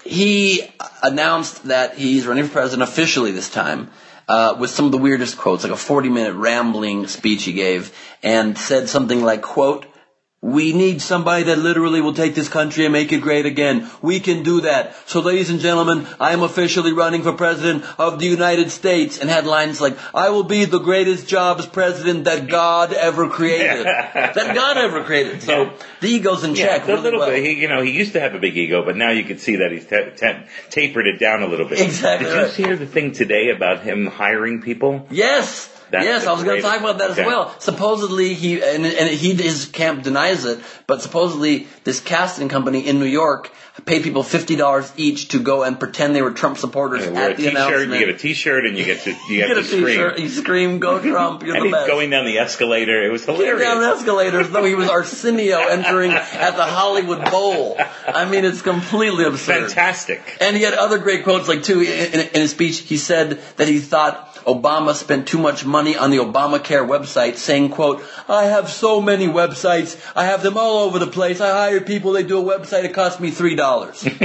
he 0.04 0.62
announced 1.02 1.64
that 1.64 1.96
he's 1.96 2.26
running 2.26 2.44
for 2.44 2.52
president 2.52 2.88
officially 2.88 3.30
this 3.32 3.48
time. 3.48 3.90
Uh, 4.28 4.56
with 4.58 4.70
some 4.70 4.86
of 4.86 4.90
the 4.92 4.98
weirdest 4.98 5.38
quotes, 5.38 5.62
like 5.62 5.72
a 5.72 5.76
40 5.76 6.08
minute 6.08 6.34
rambling 6.34 7.06
speech 7.06 7.44
he 7.44 7.52
gave, 7.52 7.96
and 8.24 8.58
said 8.58 8.88
something 8.88 9.22
like, 9.22 9.40
quote, 9.40 9.86
we 10.42 10.72
need 10.72 11.00
somebody 11.02 11.44
that 11.44 11.58
literally 11.58 12.00
will 12.00 12.12
take 12.12 12.34
this 12.34 12.48
country 12.48 12.84
and 12.84 12.92
make 12.92 13.10
it 13.10 13.20
great 13.22 13.46
again. 13.46 13.90
We 14.02 14.20
can 14.20 14.42
do 14.42 14.60
that. 14.60 14.94
So 15.08 15.20
ladies 15.20 15.50
and 15.50 15.58
gentlemen, 15.60 16.06
I 16.20 16.32
am 16.34 16.42
officially 16.42 16.92
running 16.92 17.22
for 17.22 17.32
president 17.32 17.84
of 17.98 18.18
the 18.20 18.26
United 18.26 18.70
States 18.70 19.18
and 19.18 19.30
headlines 19.30 19.80
like, 19.80 19.96
I 20.14 20.28
will 20.30 20.44
be 20.44 20.64
the 20.66 20.78
greatest 20.78 21.26
jobs 21.26 21.66
president 21.66 22.24
that 22.24 22.48
God 22.48 22.92
ever 22.92 23.28
created. 23.28 23.86
that 23.86 24.54
God 24.54 24.76
ever 24.76 25.02
created. 25.04 25.42
So 25.42 25.72
the 26.00 26.08
ego's 26.08 26.44
in 26.44 26.54
Yeah, 26.54 26.66
check. 26.78 26.84
a 26.84 26.86
really 26.88 27.00
little 27.02 27.20
well. 27.20 27.30
bit. 27.30 27.42
He, 27.44 27.60
you 27.60 27.68
know, 27.68 27.82
he 27.82 27.90
used 27.92 28.12
to 28.12 28.20
have 28.20 28.34
a 28.34 28.38
big 28.38 28.56
ego, 28.56 28.84
but 28.84 28.94
now 28.96 29.10
you 29.10 29.24
can 29.24 29.38
see 29.38 29.56
that 29.56 29.72
he's 29.72 29.86
ta- 29.86 30.10
ta- 30.16 30.44
tapered 30.70 31.06
it 31.06 31.18
down 31.18 31.42
a 31.42 31.46
little 31.48 31.66
bit. 31.68 31.80
Exactly 31.80 32.28
Did 32.28 32.36
right. 32.36 32.58
you 32.58 32.64
hear 32.66 32.76
the 32.76 32.86
thing 32.86 33.12
today 33.12 33.50
about 33.50 33.82
him 33.82 34.06
hiring 34.06 34.60
people? 34.62 35.06
Yes. 35.10 35.72
That's 35.90 36.04
yes, 36.04 36.26
I 36.26 36.32
was 36.32 36.42
going 36.42 36.56
to 36.56 36.62
talk 36.62 36.80
about 36.80 36.98
that 36.98 37.12
okay. 37.12 37.22
as 37.22 37.26
well. 37.26 37.54
Supposedly 37.60 38.34
he 38.34 38.62
and, 38.62 38.84
and 38.84 39.08
he 39.08 39.34
his 39.34 39.66
camp 39.66 40.02
denies 40.02 40.44
it, 40.44 40.60
but 40.86 41.00
supposedly 41.00 41.68
this 41.84 42.00
casting 42.00 42.48
company 42.48 42.86
in 42.86 42.98
New 42.98 43.06
York 43.06 43.52
paid 43.84 44.02
people 44.02 44.22
fifty 44.22 44.56
dollars 44.56 44.90
each 44.96 45.28
to 45.28 45.38
go 45.38 45.62
and 45.62 45.78
pretend 45.78 46.14
they 46.16 46.22
were 46.22 46.30
Trump 46.32 46.56
supporters 46.58 47.04
You 47.04 47.12
wear 47.12 47.28
a 47.28 47.30
at 47.32 47.36
the 47.36 47.42
t-shirt, 47.44 47.56
announcement. 47.56 47.92
you 48.00 48.06
get 48.06 48.14
a 48.14 48.18
t-shirt, 48.18 48.66
and 48.66 48.78
you 48.78 48.84
get 48.84 49.00
to 49.02 49.10
you 49.10 49.16
You 49.28 49.38
get 49.40 49.48
get 49.48 49.54
to 49.54 49.60
a 49.60 49.64
scream. 49.64 49.84
t-shirt, 49.86 50.18
you 50.18 50.28
scream, 50.28 50.78
"Go 50.78 50.98
Trump! 51.10 51.42
You're 51.42 51.56
and 51.56 51.66
the 51.66 51.70
best." 51.70 51.86
going 51.86 52.10
down 52.10 52.24
the 52.24 52.38
escalator. 52.38 53.02
It 53.04 53.12
was 53.12 53.24
hilarious. 53.24 53.60
down 53.62 53.80
the 53.80 53.86
escalators, 53.88 54.50
though 54.50 54.64
he 54.64 54.74
was 54.74 54.88
Arsenio 54.88 55.58
entering 55.68 56.12
at 56.12 56.56
the 56.56 56.64
Hollywood 56.64 57.30
Bowl. 57.30 57.76
I 58.08 58.24
mean, 58.24 58.44
it's 58.44 58.62
completely 58.62 59.24
absurd. 59.24 59.66
Fantastic. 59.68 60.22
And 60.40 60.56
he 60.56 60.62
had 60.62 60.74
other 60.74 60.98
great 60.98 61.22
quotes, 61.24 61.46
like 61.48 61.62
too 61.62 61.80
in, 61.82 62.20
in, 62.20 62.28
his 62.40 62.52
speech. 62.52 62.78
He 62.80 62.96
said 62.96 63.40
that 63.56 63.68
he 63.68 63.78
thought 63.78 64.34
Obama 64.46 64.94
spent 64.94 65.26
too 65.28 65.38
much 65.38 65.64
money 65.66 65.96
on 65.96 66.10
the 66.10 66.18
Obamacare 66.18 66.86
website, 66.86 67.36
saying, 67.36 67.70
"quote 67.70 68.02
I 68.28 68.44
have 68.44 68.70
so 68.70 69.00
many 69.00 69.26
websites. 69.26 70.00
I 70.16 70.24
have 70.24 70.42
them 70.42 70.56
all 70.56 70.84
over 70.84 70.98
the 70.98 71.06
place. 71.06 71.40
I 71.40 71.50
hire 71.50 71.80
people. 71.80 72.12
They 72.12 72.22
do 72.22 72.38
a 72.38 72.58
website. 72.58 72.84
It 72.84 72.94
costs 72.94 73.20
me 73.20 73.30
three 73.30 73.56
dollars. 73.66 74.04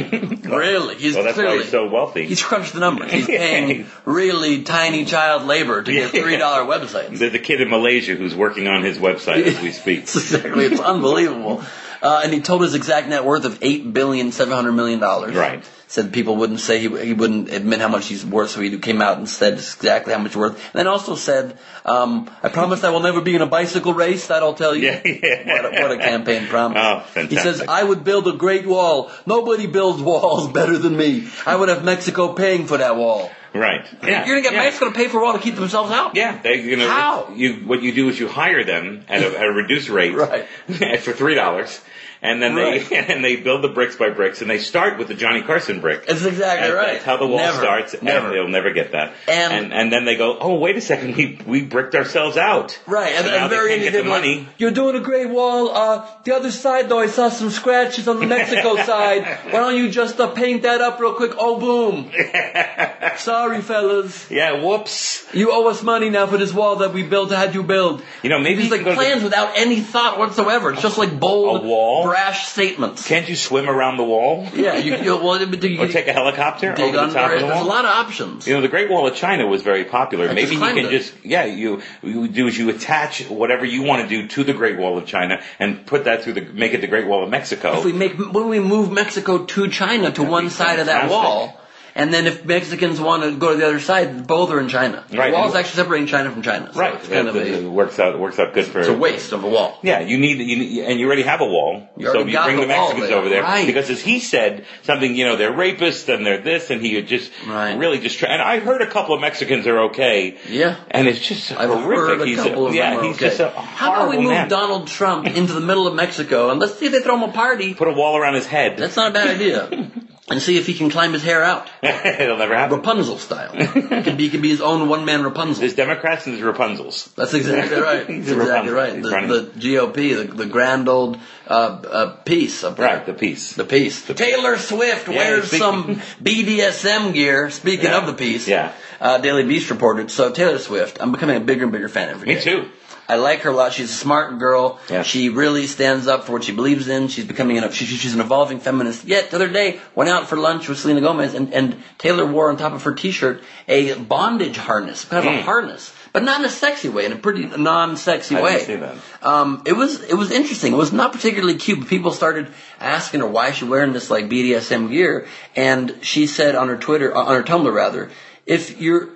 really? 0.46 0.96
He's 0.96 1.16
Well, 1.16 1.24
that's 1.24 1.38
why 1.38 1.44
clearly 1.44 1.64
he's 1.64 1.72
so 1.72 1.90
wealthy. 1.90 2.26
He's 2.28 2.44
crunched 2.44 2.74
the 2.74 2.80
numbers. 2.80 3.12
He's 3.12 3.28
paying 3.28 3.88
really 4.06 4.64
tiny 4.64 5.06
child 5.06 5.44
labor 5.44 5.82
to 5.82 5.92
get 5.92 6.12
three 6.22 6.38
dollar 6.38 6.64
websites. 6.64 7.18
There's 7.18 7.34
a 7.34 7.40
kid 7.40 7.62
in 7.62 7.70
Malaysia 7.70 8.16
who's 8.16 8.36
working 8.36 8.68
on 8.68 8.84
his 8.84 8.98
website 8.98 9.44
as 9.44 9.62
we 9.62 9.72
speak. 9.84 10.02
It's 10.02 10.16
exactly. 10.16 10.66
It's 10.66 10.80
unbelievable. 10.80 11.64
Uh, 12.02 12.22
and 12.24 12.34
he 12.34 12.42
told 12.42 12.64
his 12.64 12.74
exact 12.74 13.10
net 13.10 13.26
worth 13.26 13.46
of 13.46 13.60
eight 13.62 13.94
billion 13.94 14.32
seven 14.32 14.54
hundred 14.54 14.74
million 14.74 15.00
dollars. 15.00 15.36
Right. 15.36 15.64
Said 15.92 16.14
people 16.14 16.38
wouldn't 16.38 16.62
say 16.62 16.80
he, 16.80 16.88
he 17.08 17.12
wouldn't 17.12 17.50
admit 17.52 17.82
how 17.82 17.90
much 17.90 18.08
he's 18.08 18.26
worth, 18.26 18.52
so 18.52 18.62
he 18.62 18.78
came 18.80 19.02
out 19.02 19.18
and 19.18 19.28
said 19.28 19.56
exactly 19.56 20.14
how 20.14 20.20
much 20.20 20.38
worth. 20.38 20.54
And 20.54 20.80
then 20.80 20.88
also 20.88 21.16
said, 21.16 21.58
um, 21.84 22.32
"I 22.42 22.48
promise 22.48 22.86
I 22.86 22.92
will 22.92 23.02
never 23.02 23.20
be 23.20 23.36
in 23.36 23.42
a 23.42 23.46
bicycle 23.46 23.94
race. 23.94 24.28
That 24.28 24.42
I'll 24.42 24.54
tell 24.54 24.74
you." 24.74 24.88
Yeah, 24.88 25.02
yeah. 25.04 25.54
What, 25.54 25.66
a, 25.66 25.82
what 25.82 25.92
a 25.92 25.98
campaign 25.98 26.48
promise. 26.48 26.78
Oh, 26.82 27.26
He 27.28 27.36
says, 27.36 27.62
"I 27.62 27.84
would 27.84 28.06
build 28.06 28.26
a 28.30 28.38
great 28.38 28.66
wall. 28.66 29.12
Nobody 29.26 29.68
builds 29.68 30.02
walls 30.02 30.50
better 30.60 30.78
than 30.78 30.96
me. 30.96 31.28
I 31.46 31.58
would 31.58 31.68
have 31.68 31.84
Mexico 31.84 32.32
paying 32.36 32.68
for 32.68 32.78
that 32.78 32.96
wall. 32.96 33.30
Right. 33.54 33.86
Yeah. 34.02 34.26
You're 34.26 34.38
gonna 34.38 34.44
get 34.44 34.54
yeah. 34.54 34.64
Mexico 34.64 34.86
to 34.92 34.96
pay 34.96 35.10
for 35.10 35.20
a 35.20 35.24
wall 35.24 35.34
to 35.34 35.40
keep 35.40 35.56
themselves 35.56 35.92
out. 35.92 36.16
Yeah, 36.16 36.42
they, 36.42 36.62
you 36.62 36.78
know, 36.78 36.88
How? 36.88 37.34
You 37.36 37.56
what 37.68 37.82
you 37.84 37.92
do 37.94 38.08
is 38.08 38.18
you 38.18 38.30
hire 38.30 38.64
them 38.64 39.04
at 39.10 39.24
a, 39.24 39.38
at 39.38 39.46
a 39.46 39.52
reduced 39.52 39.90
rate, 39.90 40.16
Right. 40.26 40.48
for 41.02 41.12
three 41.12 41.36
dollars, 41.36 41.82
and 42.22 42.42
then 42.42 42.56
Right. 42.56 42.88
they 42.90 42.98
and 43.14 43.24
they 43.24 43.36
build 43.38 43.62
the 43.64 43.70
bricks 43.70 43.96
by 43.96 44.10
bricks, 44.10 44.42
and 44.42 44.50
they 44.50 44.60
start 44.60 44.98
with 45.00 45.08
the 45.08 45.14
Johnny 45.16 45.42
Carson 45.42 45.80
brick. 45.82 46.06
That's 46.06 46.24
exactly 46.26 46.68
And 46.68 46.76
right. 46.76 46.94
That's 46.94 47.06
how 47.06 47.18
the 47.18 47.28
wall 47.28 47.38
Never. 47.38 47.58
starts, 47.60 47.96
Never. 48.02 48.28
and 48.28 48.36
they'll 48.36 48.48
never 48.48 48.72
get 48.72 48.92
that. 48.92 49.14
And- 49.28 49.54
and 49.54 49.74
and 49.74 49.92
then 49.94 50.06
they 50.06 50.16
go, 50.18 50.38
oh 50.40 50.56
wait 50.60 50.78
a 50.78 50.82
second, 50.82 51.16
we 51.16 51.40
we 51.46 51.62
bricked 51.64 51.96
ourselves 51.96 52.38
out. 52.38 52.80
Right, 52.88 53.14
and 53.16 53.26
So 53.26 53.32
now 53.32 53.48
very 53.48 53.70
they 53.70 53.74
end, 53.76 53.84
can't 53.84 53.94
get 53.94 54.04
the 54.04 54.10
like, 54.10 54.22
money. 54.22 54.48
You're 54.58 54.72
doing 54.72 54.96
a 54.96 55.00
great 55.00 55.30
wall. 55.30 55.70
Uh, 55.76 56.06
the 56.24 56.36
other 56.36 56.52
side, 56.52 56.90
though, 56.90 57.00
I 57.00 57.08
saw 57.08 57.30
some 57.30 57.50
scratches 57.50 58.08
on 58.08 58.20
the 58.20 58.26
Mexico 58.28 58.76
side. 58.86 59.24
Why 59.46 59.60
don't 59.60 59.76
you 59.76 59.90
just 59.90 60.20
uh, 60.20 60.28
paint 60.28 60.62
that 60.64 60.82
up 60.82 61.00
real 61.00 61.14
quick? 61.16 61.32
Oh, 61.38 61.60
boom. 61.60 62.12
Sorry, 63.18 63.62
fellas. 63.62 64.30
Yeah, 64.30 64.64
whoops. 64.64 65.26
You 65.34 65.52
owe 65.52 65.68
us 65.70 65.82
money 65.84 66.10
now 66.10 66.28
for 66.28 66.38
this 66.38 66.54
wall 66.54 66.78
that 66.78 66.94
we 66.94 67.04
built, 67.04 67.32
had 67.32 67.54
you 67.56 67.64
build. 67.64 68.04
You 68.24 68.30
know, 68.30 68.40
maybe 68.40 68.64
you 68.64 68.70
like 68.70 68.82
to 68.84 68.90
the- 68.90 68.96
plans 68.96 69.24
without 69.24 69.58
any 69.58 69.80
thought 69.82 70.18
whatsoever. 70.20 70.72
It's 70.74 70.82
just 70.82 70.98
like 70.98 71.20
bold, 71.20 71.64
A 71.64 71.68
wall? 71.68 72.04
Brash 72.12 72.48
statements. 72.48 73.08
Can't 73.08 73.28
you 73.28 73.36
swim 73.36 73.70
around 73.70 73.98
the 73.98 74.04
wall? 74.04 74.48
yeah, 74.54 74.78
you, 74.78 74.96
you, 74.98 75.18
well, 75.18 75.40
you, 75.40 75.48
you 75.48 75.82
Or 75.82 75.88
take 75.88 76.08
a 76.08 76.14
helicopter 76.14 76.74
dig 76.74 76.94
over 76.94 77.08
the 77.08 77.14
top 77.14 77.32
of 77.32 77.40
the 77.40 77.46
wall. 77.46 77.56
There's 77.56 77.66
a 77.66 77.70
lot 77.70 77.86
of 77.86 77.92
options. 77.92 78.48
You 78.48 78.56
know, 78.56 78.62
the 78.62 78.68
Great 78.68 78.90
Wall 78.90 79.08
of 79.08 79.16
China 79.16 79.48
was 79.48 79.62
very 79.62 79.86
popular. 79.86 80.28
I 80.28 80.34
Maybe 80.34 80.56
you 80.56 80.60
can 80.60 80.78
it. 80.78 80.90
just, 80.90 81.14
yeah, 81.24 81.46
you, 81.46 81.82
you 82.04 82.28
do 82.28 82.48
is 82.48 82.58
you 82.58 82.70
attach 82.70 83.30
whatever 83.30 83.66
you 83.66 83.84
want 83.84 84.04
to 84.04 84.10
do 84.10 84.28
to 84.28 84.44
the 84.44 84.54
Great 84.54 84.78
Wall 84.78 84.98
of 84.98 85.06
China 85.06 85.42
and 85.60 85.86
put 85.86 86.04
that 86.06 86.24
through 86.24 86.34
the, 86.34 86.42
make 86.42 86.74
it 86.74 86.82
the 86.82 86.88
Great 86.88 87.08
Wall 87.08 87.24
of 87.24 87.30
Mexico. 87.30 87.78
if 87.78 87.86
we 87.86 87.94
make 87.94 88.18
when 88.18 88.50
we 88.50 88.60
move 88.60 88.92
Mexico 88.92 89.46
to 89.46 89.70
China 89.70 90.12
to 90.12 90.24
one 90.24 90.46
be 90.46 90.50
side 90.50 90.80
of 90.80 90.88
that 90.88 91.10
wall, 91.10 91.61
and 91.96 92.14
then 92.14 92.28
if 92.28 92.46
Mexicans 92.46 93.00
want 93.00 93.24
to 93.24 93.36
go 93.38 93.52
to 93.52 93.58
the 93.58 93.66
other 93.68 93.80
side, 93.80 94.28
both 94.28 94.50
are 94.52 94.60
in 94.60 94.70
China. 94.70 95.04
Right. 95.12 95.32
The 95.32 95.38
wall's 95.38 95.56
actually 95.56 95.76
separating 95.82 96.08
China 96.08 96.32
from 96.32 96.42
China. 96.42 96.72
So 96.74 96.80
right. 96.80 96.96
It's 96.96 97.08
kind 97.08 97.28
of 97.28 97.36
it, 97.36 97.48
a, 97.48 97.66
it 97.66 97.70
works 97.70 98.00
out, 98.00 98.18
works 98.20 98.40
out 98.40 98.54
good 98.54 98.66
for, 98.66 98.80
it's 98.80 98.88
a 98.88 98.94
waste 98.98 99.32
of 99.32 99.44
a 99.44 99.50
wall. 99.50 99.80
Yeah, 99.84 100.00
you 100.00 100.18
need, 100.18 100.40
you 100.40 100.58
need, 100.58 100.84
and 100.86 101.00
you 101.00 101.08
already 101.08 101.24
have 101.24 101.42
a 101.42 101.46
wall. 101.46 101.90
You 101.98 102.08
so 102.08 102.20
you 102.26 102.38
bring 102.44 102.56
the 102.58 102.62
the, 102.64 102.68
Mexicans 102.68 103.08
there. 103.10 103.18
over 103.18 103.30
there. 103.30 103.44
Right. 103.44 103.66
Because 103.66 103.90
as 103.90 104.02
he 104.02 104.20
said, 104.20 104.66
something, 104.84 105.16
you 105.16 105.26
know, 105.26 105.36
they're 105.36 105.52
rapists 105.52 106.14
and 106.14 106.26
they're 106.26 106.42
this 106.42 106.70
and 106.70 106.82
he 106.82 107.02
just 107.02 107.32
Right. 107.48 107.78
really 107.78 108.00
just 108.00 108.20
try, 108.20 108.30
and 108.30 108.42
I 108.42 108.60
heard 108.60 108.82
a 108.82 108.90
couple 108.90 109.16
of 109.16 109.22
Mexicans 109.22 109.68
are 109.68 109.80
okay. 109.90 110.38
Yeah. 110.50 110.78
And 110.92 111.08
it's 111.08 111.20
just 111.20 111.52
I've 111.52 111.70
horrific. 111.70 111.88
heard 112.10 112.22
a 112.22 112.26
he's 112.26 112.38
couple 112.38 112.68
of 112.68 112.76
yeah, 112.76 113.02
he's 113.02 113.16
okay. 113.16 113.30
just 113.30 113.40
a 113.40 113.50
How 113.50 113.94
about 113.94 114.10
we 114.10 114.18
move 114.18 114.28
man. 114.32 114.50
Donald 114.50 114.88
Trump 114.88 115.28
into 115.28 115.54
the 115.54 115.62
middle 115.62 115.88
of 115.88 115.96
Mexico 115.96 116.50
and 116.52 116.60
let's 116.60 116.78
see 116.78 116.86
if 116.88 116.92
they 116.92 117.02
throw 117.02 117.16
him 117.16 117.30
a 117.30 117.34
party. 117.34 117.74
Put 117.74 117.88
a 117.88 117.94
wall 117.94 118.18
around 118.18 118.36
his 118.36 118.46
head. 118.46 118.78
That's 118.78 118.96
not 118.96 119.12
a 119.12 119.14
bad 119.14 119.28
idea. 119.36 119.92
and 120.30 120.42
see 120.42 120.58
if 120.58 120.68
he 120.68 120.74
can 120.74 120.90
climb 120.90 121.14
his 121.14 121.24
hair 121.24 121.44
out, 121.44 121.70
It'll 121.84 122.38
never 122.38 122.56
happen. 122.56 122.78
Rapunzel 122.78 123.18
style. 123.18 123.54
He 123.56 123.66
could 124.04 124.18
be, 124.18 124.30
could 124.30 124.42
be 124.42 124.50
his 124.50 124.62
own 124.62 124.88
one 124.88 125.04
man 125.06 125.24
Rapunzel. 125.24 125.62
There's 125.62 125.76
Democrats 125.76 126.28
and 126.28 126.38
there's 126.38 126.56
Rapunzels. 126.56 127.14
That's 127.16 127.34
exactly 127.34 127.78
right. 127.82 128.08
That's 128.08 128.30
exactly 128.30 128.72
Rapunzel. 128.72 129.12
right. 129.12 129.28
The, 129.28 129.42
the 129.42 129.60
GOP, 129.60 130.28
the, 130.28 130.34
the 130.36 130.46
grand 130.46 130.88
old 130.88 131.18
uh, 131.48 131.52
uh, 131.54 132.16
piece 132.24 132.64
up 132.64 132.78
there. 132.78 132.86
Right, 132.98 133.06
the 133.06 133.14
piece. 133.14 133.54
The 133.54 133.66
piece. 133.66 134.06
Taylor 134.06 134.58
Swift 134.58 135.08
Yeah, 135.08 135.16
wears 135.16 135.48
speaking- 135.48 135.60
some 135.60 136.02
BDSM 136.24 137.14
gear. 137.14 137.50
Speaking 137.50 137.86
Yeah. 137.86 137.98
of 137.98 138.06
the 138.08 138.14
piece, 138.14 138.48
Yeah. 138.48 138.72
uh, 139.00 139.18
Daily 139.20 139.44
Beast 139.44 139.70
reported. 139.70 140.12
So 140.12 140.32
Taylor 140.32 140.60
Swift, 140.60 140.98
I'm 141.00 141.12
becoming 141.12 141.38
a 141.38 141.40
bigger 141.40 141.64
and 141.64 141.72
bigger 141.72 141.90
fan 141.90 142.10
every 142.10 142.28
day. 142.28 142.36
Me 142.36 142.42
too. 142.42 142.66
I 143.10 143.16
like 143.16 143.42
her 143.42 143.50
a 143.50 143.54
lot. 143.54 143.74
She's 143.74 143.90
a 143.92 143.94
smart 143.94 144.40
girl. 144.40 144.80
Yeah. 144.90 145.04
She 145.04 145.28
really 145.30 145.68
stands 145.68 146.08
up 146.08 146.24
for 146.24 146.32
what 146.34 146.46
she 146.46 146.54
believes 146.54 146.88
in. 146.88 147.10
She's 147.10 147.26
becoming 147.26 147.58
an, 147.58 147.70
she, 147.74 147.84
she's 147.86 148.14
an 148.14 148.22
evolving 148.22 148.62
feminist. 148.62 149.04
Yet 149.04 149.32
the 149.32 149.36
other 149.36 149.50
day, 149.50 149.82
went 149.96 150.10
out 150.10 150.30
for 150.30 150.38
lunch 150.38 150.70
with 150.70 150.80
Selena 150.80 151.02
Gomez, 151.02 151.34
and, 151.34 151.54
and 151.54 151.84
Taylor 151.98 152.26
wore 152.26 152.50
on 152.50 152.56
top 152.56 152.72
of 152.72 152.84
her 152.84 152.94
T-shirt 152.94 153.44
a 153.68 153.96
bondage 153.96 154.56
harness, 154.56 155.04
kind 155.04 155.28
of 155.28 155.34
a 155.34 155.38
Mm. 155.38 155.42
harness, 155.42 155.92
but 156.14 156.24
not 156.24 156.40
in 156.40 156.46
a 156.46 156.50
sexy 156.50 156.90
way, 156.90 157.06
in 157.06 157.14
a 157.14 157.16
pretty 157.16 157.46
non-sexy 157.46 158.36
I 158.36 158.42
way. 158.42 158.60
see 158.60 158.76
that. 158.76 158.96
Um, 159.22 159.64
it 159.66 159.74
was 159.74 160.02
it 160.04 160.16
was 160.16 160.32
interesting. 160.32 160.74
It 160.74 160.78
was 160.78 160.92
not 160.92 161.14
particularly 161.14 161.56
cute, 161.56 161.80
but 161.80 161.88
people 161.88 162.12
started 162.12 162.50
asking 162.80 163.22
her 163.22 163.28
why 163.28 163.50
is 163.50 163.56
she 163.56 163.66
wearing 163.66 163.94
this 163.94 164.10
like 164.10 164.26
BDSM 164.30 164.90
gear, 164.90 165.28
and 165.56 166.00
she 166.02 166.28
said 166.28 166.56
on 166.56 166.68
her 166.68 166.78
Twitter, 166.78 167.16
on 167.16 167.34
her 167.34 167.44
Tumblr 167.44 167.74
rather, 167.74 168.10
if 168.46 168.82
you're, 168.82 169.10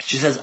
she 0.00 0.16
says, 0.16 0.42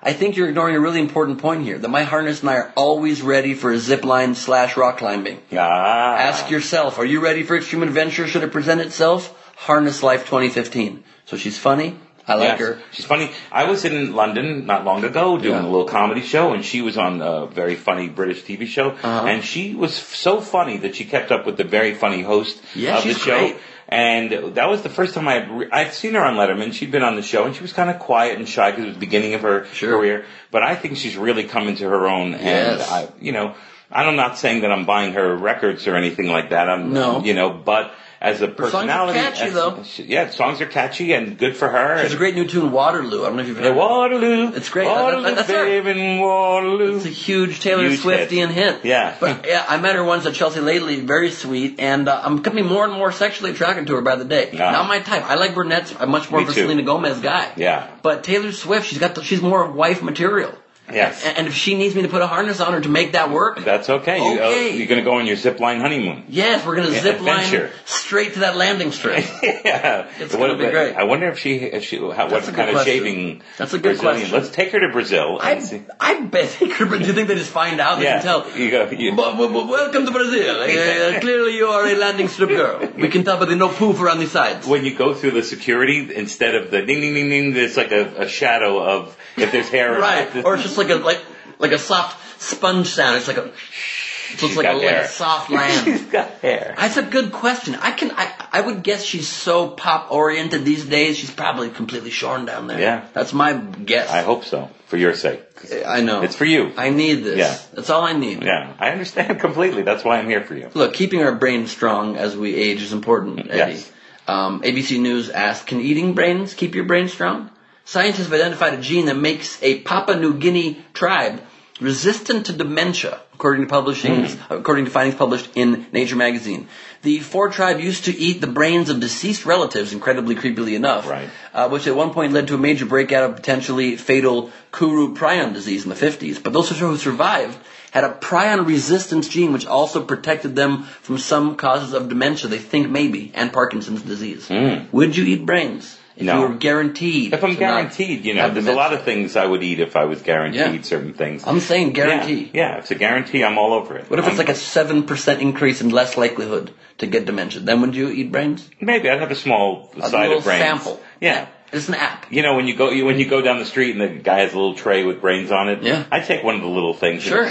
I 0.00 0.12
think 0.12 0.36
you're 0.36 0.48
ignoring 0.48 0.76
a 0.76 0.80
really 0.80 1.00
important 1.00 1.40
point 1.40 1.64
here. 1.64 1.78
That 1.78 1.88
my 1.88 2.04
harness 2.04 2.40
and 2.40 2.50
I 2.50 2.54
are 2.54 2.72
always 2.76 3.20
ready 3.20 3.54
for 3.54 3.72
a 3.72 3.78
zip 3.78 4.04
line 4.04 4.34
slash 4.36 4.76
rock 4.76 4.98
climbing. 4.98 5.40
Ah. 5.52 6.16
Ask 6.16 6.50
yourself, 6.50 6.98
are 6.98 7.04
you 7.04 7.20
ready 7.20 7.42
for 7.42 7.56
extreme 7.56 7.82
adventure? 7.82 8.28
Should 8.28 8.44
it 8.44 8.52
present 8.52 8.80
itself? 8.80 9.34
Harness 9.56 10.04
Life 10.04 10.24
2015. 10.26 11.02
So 11.26 11.36
she's 11.36 11.58
funny. 11.58 11.98
I 12.28 12.34
like 12.34 12.48
Yes. 12.50 12.60
her. 12.60 12.78
She's 12.92 13.04
funny. 13.06 13.30
I 13.50 13.64
was 13.64 13.84
in 13.84 14.14
London 14.14 14.66
not 14.66 14.84
long 14.84 15.02
ago 15.04 15.38
doing 15.38 15.54
Yeah. 15.54 15.62
a 15.62 15.70
little 15.70 15.86
comedy 15.86 16.20
show, 16.22 16.52
and 16.52 16.64
she 16.64 16.82
was 16.82 16.98
on 16.98 17.22
a 17.22 17.46
very 17.46 17.74
funny 17.74 18.08
British 18.08 18.42
TV 18.42 18.66
show, 18.66 18.90
Uh-huh. 19.02 19.26
and 19.26 19.42
she 19.44 19.74
was 19.74 19.94
so 19.94 20.40
funny 20.40 20.76
that 20.78 20.94
she 20.96 21.04
kept 21.04 21.32
up 21.32 21.46
with 21.46 21.56
the 21.56 21.64
very 21.64 21.94
funny 21.94 22.22
host 22.22 22.60
Yeah, 22.74 22.98
of 22.98 23.04
the 23.04 23.14
show. 23.14 23.38
great. 23.38 23.56
And 23.90 24.54
that 24.56 24.68
was 24.68 24.82
the 24.82 24.90
first 24.90 25.14
time 25.14 25.26
I 25.26 25.34
had 25.34 25.50
re- 25.50 25.68
I'd 25.72 25.94
seen 25.94 26.12
her 26.12 26.22
on 26.22 26.36
Letterman. 26.36 26.74
She'd 26.74 26.90
been 26.90 27.02
on 27.02 27.16
the 27.16 27.22
show, 27.22 27.44
and 27.44 27.56
she 27.56 27.62
was 27.62 27.72
kind 27.72 27.88
of 27.88 27.98
quiet 27.98 28.36
and 28.38 28.46
shy 28.46 28.70
because 28.70 28.84
it 28.84 28.88
was 28.88 28.96
the 28.96 29.00
beginning 29.00 29.32
of 29.32 29.40
her 29.40 29.64
Sure. 29.72 29.96
career. 29.96 30.24
But 30.50 30.62
I 30.62 30.74
think 30.74 30.98
she's 30.98 31.16
really 31.16 31.44
come 31.44 31.68
into 31.68 31.88
her 31.88 32.06
own, 32.06 32.34
and 32.34 32.78
Yes. 32.78 32.92
I, 32.92 33.08
you 33.18 33.32
know, 33.32 33.54
I'm 33.90 34.16
not 34.16 34.36
saying 34.36 34.60
that 34.60 34.70
I'm 34.70 34.84
buying 34.84 35.14
her 35.14 35.34
records 35.34 35.88
or 35.88 35.96
anything 35.96 36.28
like 36.30 36.50
that. 36.50 36.68
I'm, 36.68 36.92
No. 36.92 37.22
you 37.24 37.32
know, 37.32 37.48
but 37.48 37.90
as 38.20 38.36
a 38.36 38.46
songs 38.46 38.50
are 38.50 38.54
personality, 38.54 39.18
catchy, 39.18 39.44
as- 39.44 39.98
yeah, 40.00 40.30
songs 40.30 40.60
are 40.60 40.66
catchy 40.66 41.12
and 41.12 41.38
good 41.38 41.56
for 41.56 41.68
her. 41.68 41.96
There's 41.96 42.06
and- 42.12 42.14
a 42.14 42.18
great 42.18 42.34
new 42.34 42.46
tune, 42.46 42.72
Waterloo. 42.72 43.22
I 43.22 43.26
don't 43.26 43.36
know 43.36 43.42
if 43.42 43.48
you've 43.48 43.56
heard 43.56 43.66
yeah, 43.66 43.72
it. 43.72 43.76
Waterloo. 43.76 44.52
It's 44.54 44.68
great. 44.68 44.88
Waterloo, 44.88 45.22
That- 45.22 45.36
that's 45.36 45.48
baby, 45.48 46.18
Waterloo. 46.18 46.96
It's 46.96 47.06
a 47.06 47.10
huge 47.10 47.60
Taylor 47.60 47.88
Huge 47.88 48.00
Swiftian 48.00 48.48
hit. 48.50 48.84
Yeah. 48.84 49.14
But 49.20 49.46
yeah, 49.46 49.64
I 49.68 49.78
met 49.78 49.94
her 49.94 50.04
once 50.04 50.26
at 50.26 50.34
Chelsea 50.34 50.60
Lately, 50.60 51.00
very 51.00 51.30
sweet, 51.30 51.78
and 51.78 52.08
uh, 52.08 52.20
I'm 52.24 52.36
becoming 52.36 52.66
more 52.66 52.84
and 52.84 52.92
more 52.92 53.12
sexually 53.12 53.52
attracted 53.52 53.86
to 53.88 53.94
her 53.94 54.02
by 54.02 54.16
the 54.16 54.24
day. 54.24 54.50
Yeah. 54.52 54.70
Not 54.70 54.88
my 54.88 55.00
type. 55.00 55.24
I 55.24 55.34
like 55.36 55.54
brunettes. 55.54 55.94
I'm 55.98 56.10
much 56.10 56.30
more 56.30 56.40
Me 56.40 56.44
of 56.44 56.50
a 56.50 56.54
too. 56.54 56.62
Selena 56.62 56.82
Gomez 56.82 57.20
guy. 57.20 57.52
Yeah. 57.56 57.88
But 58.02 58.24
Taylor 58.24 58.52
Swift, 58.52 58.86
she's 58.88 58.98
got 58.98 59.14
the, 59.14 59.22
she's 59.22 59.40
more 59.42 59.70
wife 59.70 60.02
material. 60.02 60.52
Yes. 60.92 61.24
And, 61.24 61.46
if 61.48 61.54
she 61.54 61.76
needs 61.76 61.94
me 61.94 62.02
to 62.02 62.08
put 62.08 62.22
a 62.22 62.26
harness 62.26 62.60
on 62.60 62.72
her 62.72 62.80
to 62.80 62.88
make 62.88 63.12
that 63.12 63.30
work, 63.30 63.64
That's 63.64 63.88
okay. 63.88 64.18
You, 64.18 64.40
Okay. 64.40 64.70
uh, 64.70 64.74
you're 64.74 64.86
going 64.86 65.00
to 65.00 65.04
go 65.04 65.16
on 65.18 65.26
your 65.26 65.36
zip 65.36 65.60
line 65.60 65.80
honeymoon. 65.80 66.24
yes, 66.28 66.64
we're 66.66 66.76
gonna 66.76 66.90
Yeah, 66.90 67.00
zip 67.00 67.20
line 67.20 67.44
adventure. 67.44 67.70
straight 67.84 68.34
to 68.34 68.40
that 68.40 68.56
landing 68.56 68.92
strip. 68.92 69.24
yeah. 69.42 70.08
It's 70.18 70.34
gonna 70.34 70.56
be 70.56 70.68
great. 70.70 70.94
I 70.96 71.04
wonder 71.04 71.28
if 71.28 71.38
she, 71.38 71.56
if 71.56 71.84
she 71.84 71.96
how, 71.98 72.04
what 72.04 72.30
That's 72.30 72.48
a 72.48 72.52
good 72.52 72.56
kind 72.66 72.76
of 72.76 72.84
shaving. 72.84 73.42
That's 73.56 73.72
a 73.74 73.78
good 73.78 73.98
Brazilian. 73.98 74.20
question. 74.20 74.32
Let's 74.38 74.50
take 74.50 74.72
her 74.72 74.80
to 74.80 74.88
Brazil 74.92 75.38
I 75.40 75.58
see. 75.60 75.82
I 76.00 76.20
bet 76.20 76.56
they 76.60 76.68
could. 76.68 76.88
Do 76.90 76.98
you 77.06 77.12
think 77.12 77.28
they 77.28 77.34
just 77.34 77.50
find 77.50 77.80
out? 77.80 77.98
They 77.98 78.04
Yeah. 78.04 78.20
can 78.20 78.22
tell. 78.22 78.58
You 78.58 78.70
go. 78.70 78.90
You, 78.90 79.14
But, 79.16 79.36
but- 79.36 79.52
but 79.52 79.66
welcome 79.68 80.06
to 80.06 80.12
Brazil. 80.12 80.56
Uh, 80.78 81.20
clearly, 81.20 81.56
you 81.56 81.66
are 81.66 81.86
a 81.86 81.94
landing 81.94 82.28
strip 82.28 82.48
girl. 82.50 82.80
We 82.96 83.08
can 83.08 83.24
tell 83.24 83.38
by 83.38 83.44
the 83.46 83.56
no 83.56 83.68
poof 83.68 84.00
around 84.00 84.18
the 84.20 84.26
sides. 84.26 84.66
when 84.66 84.84
you 84.84 84.94
go 84.96 85.14
through 85.14 85.32
the 85.32 85.42
security, 85.42 86.14
instead 86.14 86.54
of 86.54 86.70
the 86.70 86.82
ding 86.82 87.00
ding 87.00 87.14
ding 87.14 87.28
ding, 87.30 87.52
there's 87.54 87.76
like 87.76 87.92
a, 87.92 88.22
a 88.22 88.28
shadow 88.28 88.82
of 88.82 89.16
if 89.36 89.52
there's 89.52 89.68
hair. 89.68 89.98
Right. 89.98 90.44
Or 90.44 90.54
it's 90.54 90.62
just 90.62 90.77
like 90.78 90.90
a 90.90 90.96
like 90.96 91.22
like 91.58 91.72
a 91.72 91.78
soft 91.78 92.40
sponge 92.40 92.88
sound. 92.88 93.16
It's 93.16 93.28
like 93.28 93.36
a 93.36 93.42
So 93.48 94.32
it's 94.32 94.40
She's 94.40 94.56
like 94.56 94.66
a, 94.66 94.72
like 94.74 94.90
a 94.90 95.08
soft 95.08 95.50
land. 95.58 95.84
She's 95.84 96.04
got 96.06 96.30
hair. 96.40 96.74
That's 96.76 96.96
a 96.96 97.02
good 97.02 97.32
question. 97.32 97.74
I 97.74 97.92
can 97.92 98.10
I, 98.12 98.32
I 98.52 98.60
would 98.60 98.82
guess 98.82 99.04
she's 99.04 99.28
so 99.28 99.68
pop 99.68 100.10
oriented 100.12 100.64
these 100.64 100.84
days. 100.84 101.16
She's 101.16 101.30
probably 101.30 101.70
completely 101.70 102.10
shorn 102.10 102.44
down 102.44 102.66
there. 102.66 102.80
Yeah. 102.80 103.06
that's 103.12 103.32
my 103.32 103.54
guess. 103.54 104.10
I 104.10 104.22
hope 104.22 104.44
so, 104.44 104.70
for 104.86 104.96
your 104.96 105.14
sake. 105.14 105.42
I 105.86 106.00
know. 106.02 106.22
It's 106.22 106.36
for 106.36 106.44
you. 106.44 106.72
I 106.76 106.90
need 106.90 107.24
this. 107.24 107.38
Yeah. 107.38 107.58
That's 107.74 107.90
all 107.90 108.04
I 108.04 108.12
need. 108.12 108.42
Yeah, 108.42 108.74
I 108.78 108.90
understand 108.90 109.40
completely. 109.46 109.82
That's 109.82 110.04
why 110.04 110.18
I'm 110.18 110.28
here 110.28 110.42
for 110.42 110.54
you. 110.54 110.70
Look, 110.74 110.94
keeping 110.94 111.22
our 111.22 111.34
brains 111.34 111.70
strong 111.70 112.16
as 112.16 112.36
we 112.36 112.54
age 112.54 112.82
is 112.82 112.92
important, 112.92 113.40
Eddie. 113.50 113.74
Yes. 113.74 113.92
Um, 114.28 114.60
ABC 114.60 115.00
News 115.00 115.30
asked, 115.30 115.66
can 115.66 115.80
eating 115.80 116.12
brains 116.12 116.52
keep 116.52 116.74
your 116.74 116.84
brain 116.84 117.08
strong? 117.08 117.50
Scientists 117.88 118.24
have 118.26 118.34
identified 118.34 118.74
a 118.74 118.82
gene 118.82 119.06
that 119.06 119.16
makes 119.16 119.58
a 119.62 119.78
Papua 119.80 120.20
New 120.20 120.34
Guinea 120.34 120.76
tribe 120.92 121.40
resistant 121.80 122.44
to 122.44 122.52
dementia, 122.52 123.18
according 123.32 123.66
to 123.66 123.74
Hmm. 123.74 124.26
according 124.50 124.84
to 124.84 124.90
findings 124.90 125.14
published 125.14 125.48
in 125.54 125.86
Nature 125.90 126.16
magazine. 126.16 126.66
The 127.00 127.20
Fore 127.20 127.48
tribe 127.48 127.80
used 127.80 128.04
to 128.04 128.14
eat 128.14 128.42
the 128.42 128.46
brains 128.46 128.90
of 128.90 129.00
deceased 129.00 129.46
relatives, 129.46 129.94
incredibly 129.94 130.34
creepily 130.34 130.74
enough, 130.74 131.08
Right. 131.08 131.30
uh, 131.54 131.70
which 131.70 131.86
at 131.86 131.96
one 131.96 132.10
point 132.10 132.34
led 132.34 132.48
to 132.48 132.56
a 132.56 132.58
major 132.58 132.84
breakout 132.84 133.24
of 133.24 133.36
potentially 133.36 133.96
fatal 133.96 134.50
Kuru 134.70 135.14
prion 135.14 135.54
disease 135.54 135.84
in 135.84 135.88
the 135.88 135.96
50s. 135.96 136.38
But 136.38 136.52
those 136.52 136.68
who 136.68 136.94
survived 136.98 137.56
had 137.92 138.04
a 138.04 138.10
prion 138.20 138.66
resistance 138.66 139.28
gene 139.28 139.54
which 139.54 139.64
also 139.66 140.02
protected 140.02 140.54
them 140.54 140.82
from 141.00 141.16
some 141.16 141.56
causes 141.56 141.94
of 141.94 142.10
dementia, 142.10 142.50
they 142.50 142.58
think 142.58 142.90
maybe, 142.90 143.32
and 143.34 143.50
Parkinson's 143.50 144.02
disease. 144.02 144.46
Would 144.92 145.16
you 145.16 145.24
eat 145.24 145.46
brains 145.46 145.96
if. 146.18 146.24
No. 146.24 146.42
you 146.42 146.48
were 146.48 146.54
guaranteed? 146.54 147.32
If 147.32 147.42
I'm 147.44 147.54
guaranteed, 147.54 148.24
you 148.24 148.34
know, 148.34 148.50
there's 148.50 148.66
a 148.66 148.72
lot 148.74 148.92
of 148.92 149.02
things 149.04 149.36
I 149.36 149.46
would 149.46 149.62
eat 149.62 149.80
if 149.80 149.96
I 149.96 150.04
was 150.04 150.20
guaranteed 150.22 150.60
Yeah. 150.74 150.82
certain 150.82 151.14
things. 151.14 151.44
I'm 151.46 151.60
saying 151.60 151.92
guarantee. 151.92 152.50
Yeah, 152.52 152.60
yeah, 152.72 152.72
if 152.76 152.80
it's 152.82 152.90
a 152.90 152.94
guarantee, 152.96 153.42
I'm 153.44 153.56
all 153.58 153.72
over 153.72 153.96
it. 153.96 154.10
What 154.10 154.18
if 154.18 154.26
it's 154.26 154.38
I'm- 154.38 154.46
like 154.46 154.48
a 154.48 154.54
7% 154.54 155.40
increase 155.40 155.80
in 155.80 155.90
less 155.90 156.16
likelihood 156.16 156.72
to 156.98 157.06
get 157.06 157.24
dementia? 157.24 157.60
Then 157.60 157.80
would 157.80 157.94
you 157.94 158.08
eat 158.10 158.30
brains? 158.32 158.68
maybe 158.80 159.08
I'd 159.08 159.20
have 159.20 159.30
a 159.30 159.34
small 159.36 159.90
A 159.96 160.08
side 160.08 160.32
of 160.32 160.44
brains. 160.44 160.60
A 160.62 160.64
sample. 160.66 161.00
Yeah. 161.20 161.46
It's 161.72 161.88
an 161.88 161.94
app. 161.94 162.26
You 162.30 162.42
know, 162.42 162.56
when 162.56 162.66
you 162.66 162.74
go 162.74 162.90
you, 162.90 163.04
when 163.04 163.18
you 163.18 163.28
go 163.28 163.42
down 163.42 163.58
the 163.58 163.66
street 163.66 163.94
and 163.94 164.00
the 164.00 164.08
guy 164.22 164.40
has 164.40 164.52
a 164.54 164.56
little 164.56 164.74
tray 164.74 165.04
with 165.04 165.20
brains 165.20 165.50
on 165.52 165.68
it, 165.68 165.82
Yeah. 165.82 166.04
I 166.10 166.20
take 166.20 166.42
one 166.42 166.54
of 166.54 166.62
the 166.62 166.68
little 166.68 166.94
things. 166.94 167.22
Sure. 167.22 167.48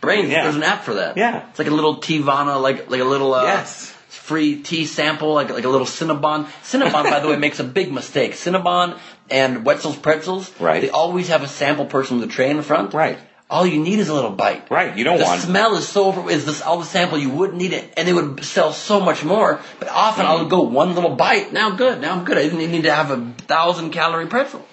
Brains. 0.00 0.28
Yeah. 0.30 0.42
There's 0.44 0.56
an 0.56 0.62
app 0.64 0.82
for 0.84 0.94
that. 0.94 1.16
Yeah. 1.16 1.48
It's 1.50 1.58
like 1.58 1.68
a 1.68 1.72
little 1.74 1.98
Teavana, 2.00 2.60
like 2.60 2.90
like 2.90 3.00
a 3.00 3.04
little 3.04 3.32
uh, 3.32 3.44
Yes. 3.44 3.89
Free 4.30 4.62
tea 4.62 4.86
sample, 4.86 5.34
like 5.34 5.50
like 5.50 5.64
a 5.64 5.68
little 5.68 5.86
Cinnabon. 5.98 6.46
Cinnabon, 6.62 7.02
by 7.14 7.18
the 7.18 7.26
way, 7.28 7.36
makes 7.46 7.58
a 7.58 7.64
big 7.64 7.92
mistake. 7.92 8.32
Cinnabon 8.34 8.96
and 9.28 9.64
Wetzel's 9.66 9.96
Pretzels, 9.96 10.52
Right. 10.60 10.82
They 10.82 10.90
always 10.90 11.28
have 11.28 11.42
a 11.42 11.48
sample 11.48 11.86
person 11.86 12.20
with 12.20 12.30
a 12.30 12.32
tray 12.32 12.48
in 12.48 12.56
the 12.56 12.62
front. 12.62 12.94
Right. 12.94 13.18
All 13.48 13.66
you 13.66 13.80
need 13.80 13.98
is 13.98 14.08
a 14.08 14.14
little 14.14 14.30
bite. 14.30 14.70
Right, 14.70 14.96
you 14.96 15.02
don't 15.02 15.18
the 15.18 15.24
want- 15.24 15.40
The 15.40 15.46
smell 15.48 15.74
is 15.76 15.88
so 15.88 16.04
over, 16.04 16.30
is 16.30 16.46
this 16.46 16.62
all 16.62 16.78
the 16.78 16.84
sample 16.84 17.18
you 17.18 17.30
wouldn't 17.30 17.58
need 17.58 17.72
it, 17.72 17.92
and 17.96 18.08
it 18.08 18.12
would 18.12 18.44
sell 18.44 18.72
so 18.72 19.00
much 19.00 19.24
more. 19.24 19.58
But 19.80 19.88
often 19.88 20.24
I'll 20.26 20.44
mm. 20.44 20.48
go 20.48 20.60
one 20.60 20.94
little 20.94 21.16
bite. 21.16 21.52
Now 21.52 21.68
I'm 21.68 21.76
good. 21.76 22.00
Now 22.00 22.12
I'm 22.12 22.24
good. 22.24 22.38
I 22.38 22.42
didn't 22.42 22.70
need 22.70 22.84
to 22.84 22.94
have 22.94 23.10
a 23.10 23.18
thousand 23.48 23.90
calorie 23.90 24.28
pretzel. 24.28 24.64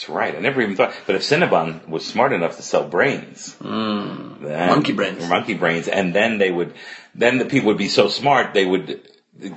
That's 0.00 0.08
right. 0.08 0.34
I 0.34 0.38
never 0.40 0.62
even 0.62 0.76
thought. 0.76 0.94
But 1.06 1.16
if 1.16 1.22
Cinnabon 1.22 1.86
was 1.86 2.06
smart 2.06 2.32
enough 2.32 2.56
to 2.56 2.62
sell 2.62 2.88
brains, 2.88 3.54
then- 3.60 3.70
Mm. 3.70 4.66
Monkey 4.68 4.92
brains. 4.92 5.28
monkey 5.28 5.52
brains, 5.54 5.88
and 5.88 6.14
then 6.14 6.38
they 6.38 6.50
would, 6.50 6.72
then 7.14 7.36
the 7.36 7.44
people 7.44 7.66
would 7.68 7.76
be 7.76 7.88
so 7.88 8.08
smart 8.08 8.54
they 8.54 8.64
would 8.64 9.02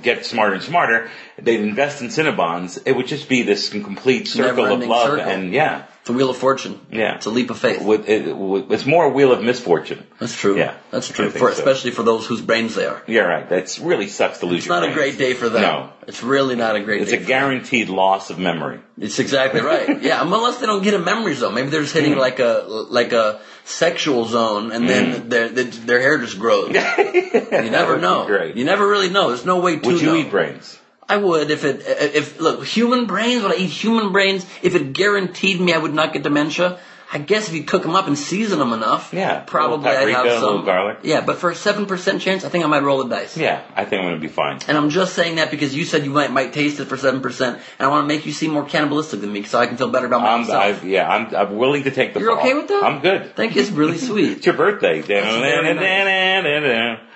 get 0.02 0.26
smarter 0.26 0.54
and 0.54 0.62
smarter. 0.62 1.08
They'd 1.40 1.60
invest 1.60 2.02
in 2.02 2.08
Cinnabons. 2.08 2.78
It 2.84 2.92
would 2.92 3.06
just 3.06 3.26
be 3.28 3.42
this 3.42 3.70
complete 3.70 4.28
circle 4.28 4.66
of 4.66 4.86
love, 4.86 5.06
circle. 5.18 5.24
and 5.24 5.50
yeah, 5.52 5.82
It's 6.04 6.10
a 6.10 6.12
wheel 6.12 6.28
of 6.28 6.36
fortune. 6.36 6.78
Yeah. 6.92 7.14
It's 7.14 7.24
a 7.24 7.30
leap 7.30 7.48
of 7.48 7.58
faith. 7.58 7.80
with, 7.82 8.06
it, 8.06 8.36
with, 8.36 8.70
it's 8.70 8.84
more 8.84 9.06
a 9.06 9.08
wheel 9.08 9.32
of 9.32 9.42
misfortune. 9.42 10.06
That's 10.20 10.36
true. 10.36 10.54
Yeah, 10.58 10.74
That's 10.90 11.08
true. 11.08 11.30
For, 11.30 11.38
so. 11.50 11.58
especially 11.58 11.92
for 11.92 12.02
those 12.02 12.26
whose 12.26 12.42
brains 12.42 12.74
they 12.74 12.84
are. 12.84 13.02
Yeah, 13.06 13.22
right. 13.22 13.48
That's 13.48 13.78
really 13.78 14.08
sucks 14.08 14.40
to 14.40 14.46
lose 14.46 14.58
It's 14.58 14.66
your 14.66 14.78
not 14.80 14.90
a 14.90 14.92
great 14.92 15.16
day 15.16 15.32
for 15.32 15.48
them. 15.48 15.62
No. 15.62 15.90
It's 16.06 16.22
really 16.22 16.56
not 16.56 16.76
a 16.76 16.80
great 16.84 16.98
day. 16.98 17.02
It's 17.04 17.12
a 17.12 17.16
for 17.16 17.20
them. 17.20 17.28
guaranteed 17.28 17.88
loss 17.88 18.28
of 18.28 18.38
memory. 18.38 18.80
It's 18.98 19.18
exactly 19.18 19.62
right. 19.62 20.02
yeah, 20.08 20.20
unless 20.20 20.58
they 20.58 20.66
don't 20.66 20.82
get 20.82 20.92
a 20.92 20.98
memory 20.98 21.32
zone. 21.36 21.54
Maybe 21.54 21.70
they're 21.70 21.80
just 21.80 21.94
Hmm. 21.94 22.00
hitting 22.00 22.18
like 22.18 22.38
a 22.38 22.64
like 22.90 23.12
a 23.14 23.40
sexual 23.64 24.26
zone, 24.26 24.72
and 24.72 24.86
then 24.86 25.30
their 25.30 25.48
their 25.48 25.64
their 25.64 26.00
hair 26.02 26.18
just 26.18 26.38
grows. 26.38 26.68
you 26.98 27.70
never 27.70 27.96
know. 27.98 28.26
great. 28.26 28.56
You 28.56 28.66
never 28.66 28.86
really 28.86 29.08
know. 29.08 29.28
There's 29.28 29.46
no 29.46 29.60
way 29.60 29.78
to 29.78 29.88
Would 29.88 30.00
you 30.02 30.06
know. 30.08 30.16
eat 30.16 30.30
brains? 30.30 30.78
I 31.08 31.16
would 31.16 31.50
if 31.50 31.64
it 31.64 31.82
if 31.86 32.40
look 32.40 32.64
human 32.64 33.06
brains. 33.06 33.42
Would 33.42 33.52
I 33.52 33.56
eat 33.56 33.70
human 33.70 34.12
brains 34.12 34.46
if 34.62 34.74
it 34.74 34.92
guaranteed 34.92 35.60
me 35.60 35.72
I 35.72 35.78
would 35.78 35.94
not 35.94 36.12
get 36.12 36.22
dementia? 36.22 36.78
I 37.12 37.18
guess 37.18 37.48
if 37.48 37.54
you 37.54 37.62
cook 37.64 37.82
them 37.82 37.94
up 37.94 38.06
and 38.06 38.18
season 38.18 38.58
them 38.58 38.72
enough, 38.72 39.12
Yeah, 39.12 39.40
probably 39.40 39.90
a 39.90 40.00
I'd 40.00 40.08
have 40.08 40.26
a 40.26 40.40
some 40.40 40.64
garlic. 40.64 40.98
Yeah, 41.02 41.20
but 41.20 41.38
for 41.38 41.50
a 41.50 41.54
seven 41.54 41.86
percent 41.86 42.20
chance, 42.22 42.44
I 42.44 42.48
think 42.48 42.64
I 42.64 42.66
might 42.68 42.82
roll 42.82 43.02
the 43.04 43.08
dice. 43.08 43.36
Yeah, 43.36 43.62
I 43.74 43.84
think 43.84 44.00
I'm 44.00 44.08
going 44.08 44.20
to 44.20 44.26
be 44.26 44.32
fine. 44.32 44.58
And 44.68 44.76
I'm 44.76 44.90
just 44.90 45.14
saying 45.14 45.36
that 45.36 45.50
because 45.50 45.74
you 45.74 45.84
said 45.84 46.04
you 46.04 46.10
might 46.10 46.32
might 46.32 46.52
taste 46.52 46.80
it 46.80 46.86
for 46.86 46.96
seven 46.96 47.20
percent, 47.20 47.58
and 47.78 47.86
I 47.86 47.90
want 47.90 48.04
to 48.04 48.08
make 48.14 48.26
you 48.26 48.32
seem 48.32 48.52
more 48.52 48.64
cannibalistic 48.64 49.20
than 49.20 49.32
me, 49.32 49.44
so 49.44 49.58
I 49.58 49.66
can 49.66 49.76
feel 49.76 49.90
better 49.90 50.06
about 50.06 50.22
I'm, 50.22 50.40
myself. 50.40 50.82
I, 50.82 50.86
yeah, 50.86 51.08
I'm, 51.08 51.34
I'm 51.34 51.56
willing 51.56 51.84
to 51.84 51.90
take 51.90 52.14
the 52.14 52.20
You're 52.20 52.34
fall. 52.36 52.40
okay 52.40 52.54
with 52.54 52.68
that? 52.68 52.82
I'm 52.84 53.00
good. 53.00 53.36
Thank 53.36 53.54
you. 53.54 53.62
It's 53.62 53.70
really 53.70 53.98
sweet. 54.10 54.38
It's 54.38 54.46
your 54.46 54.56
birthday. 54.56 55.02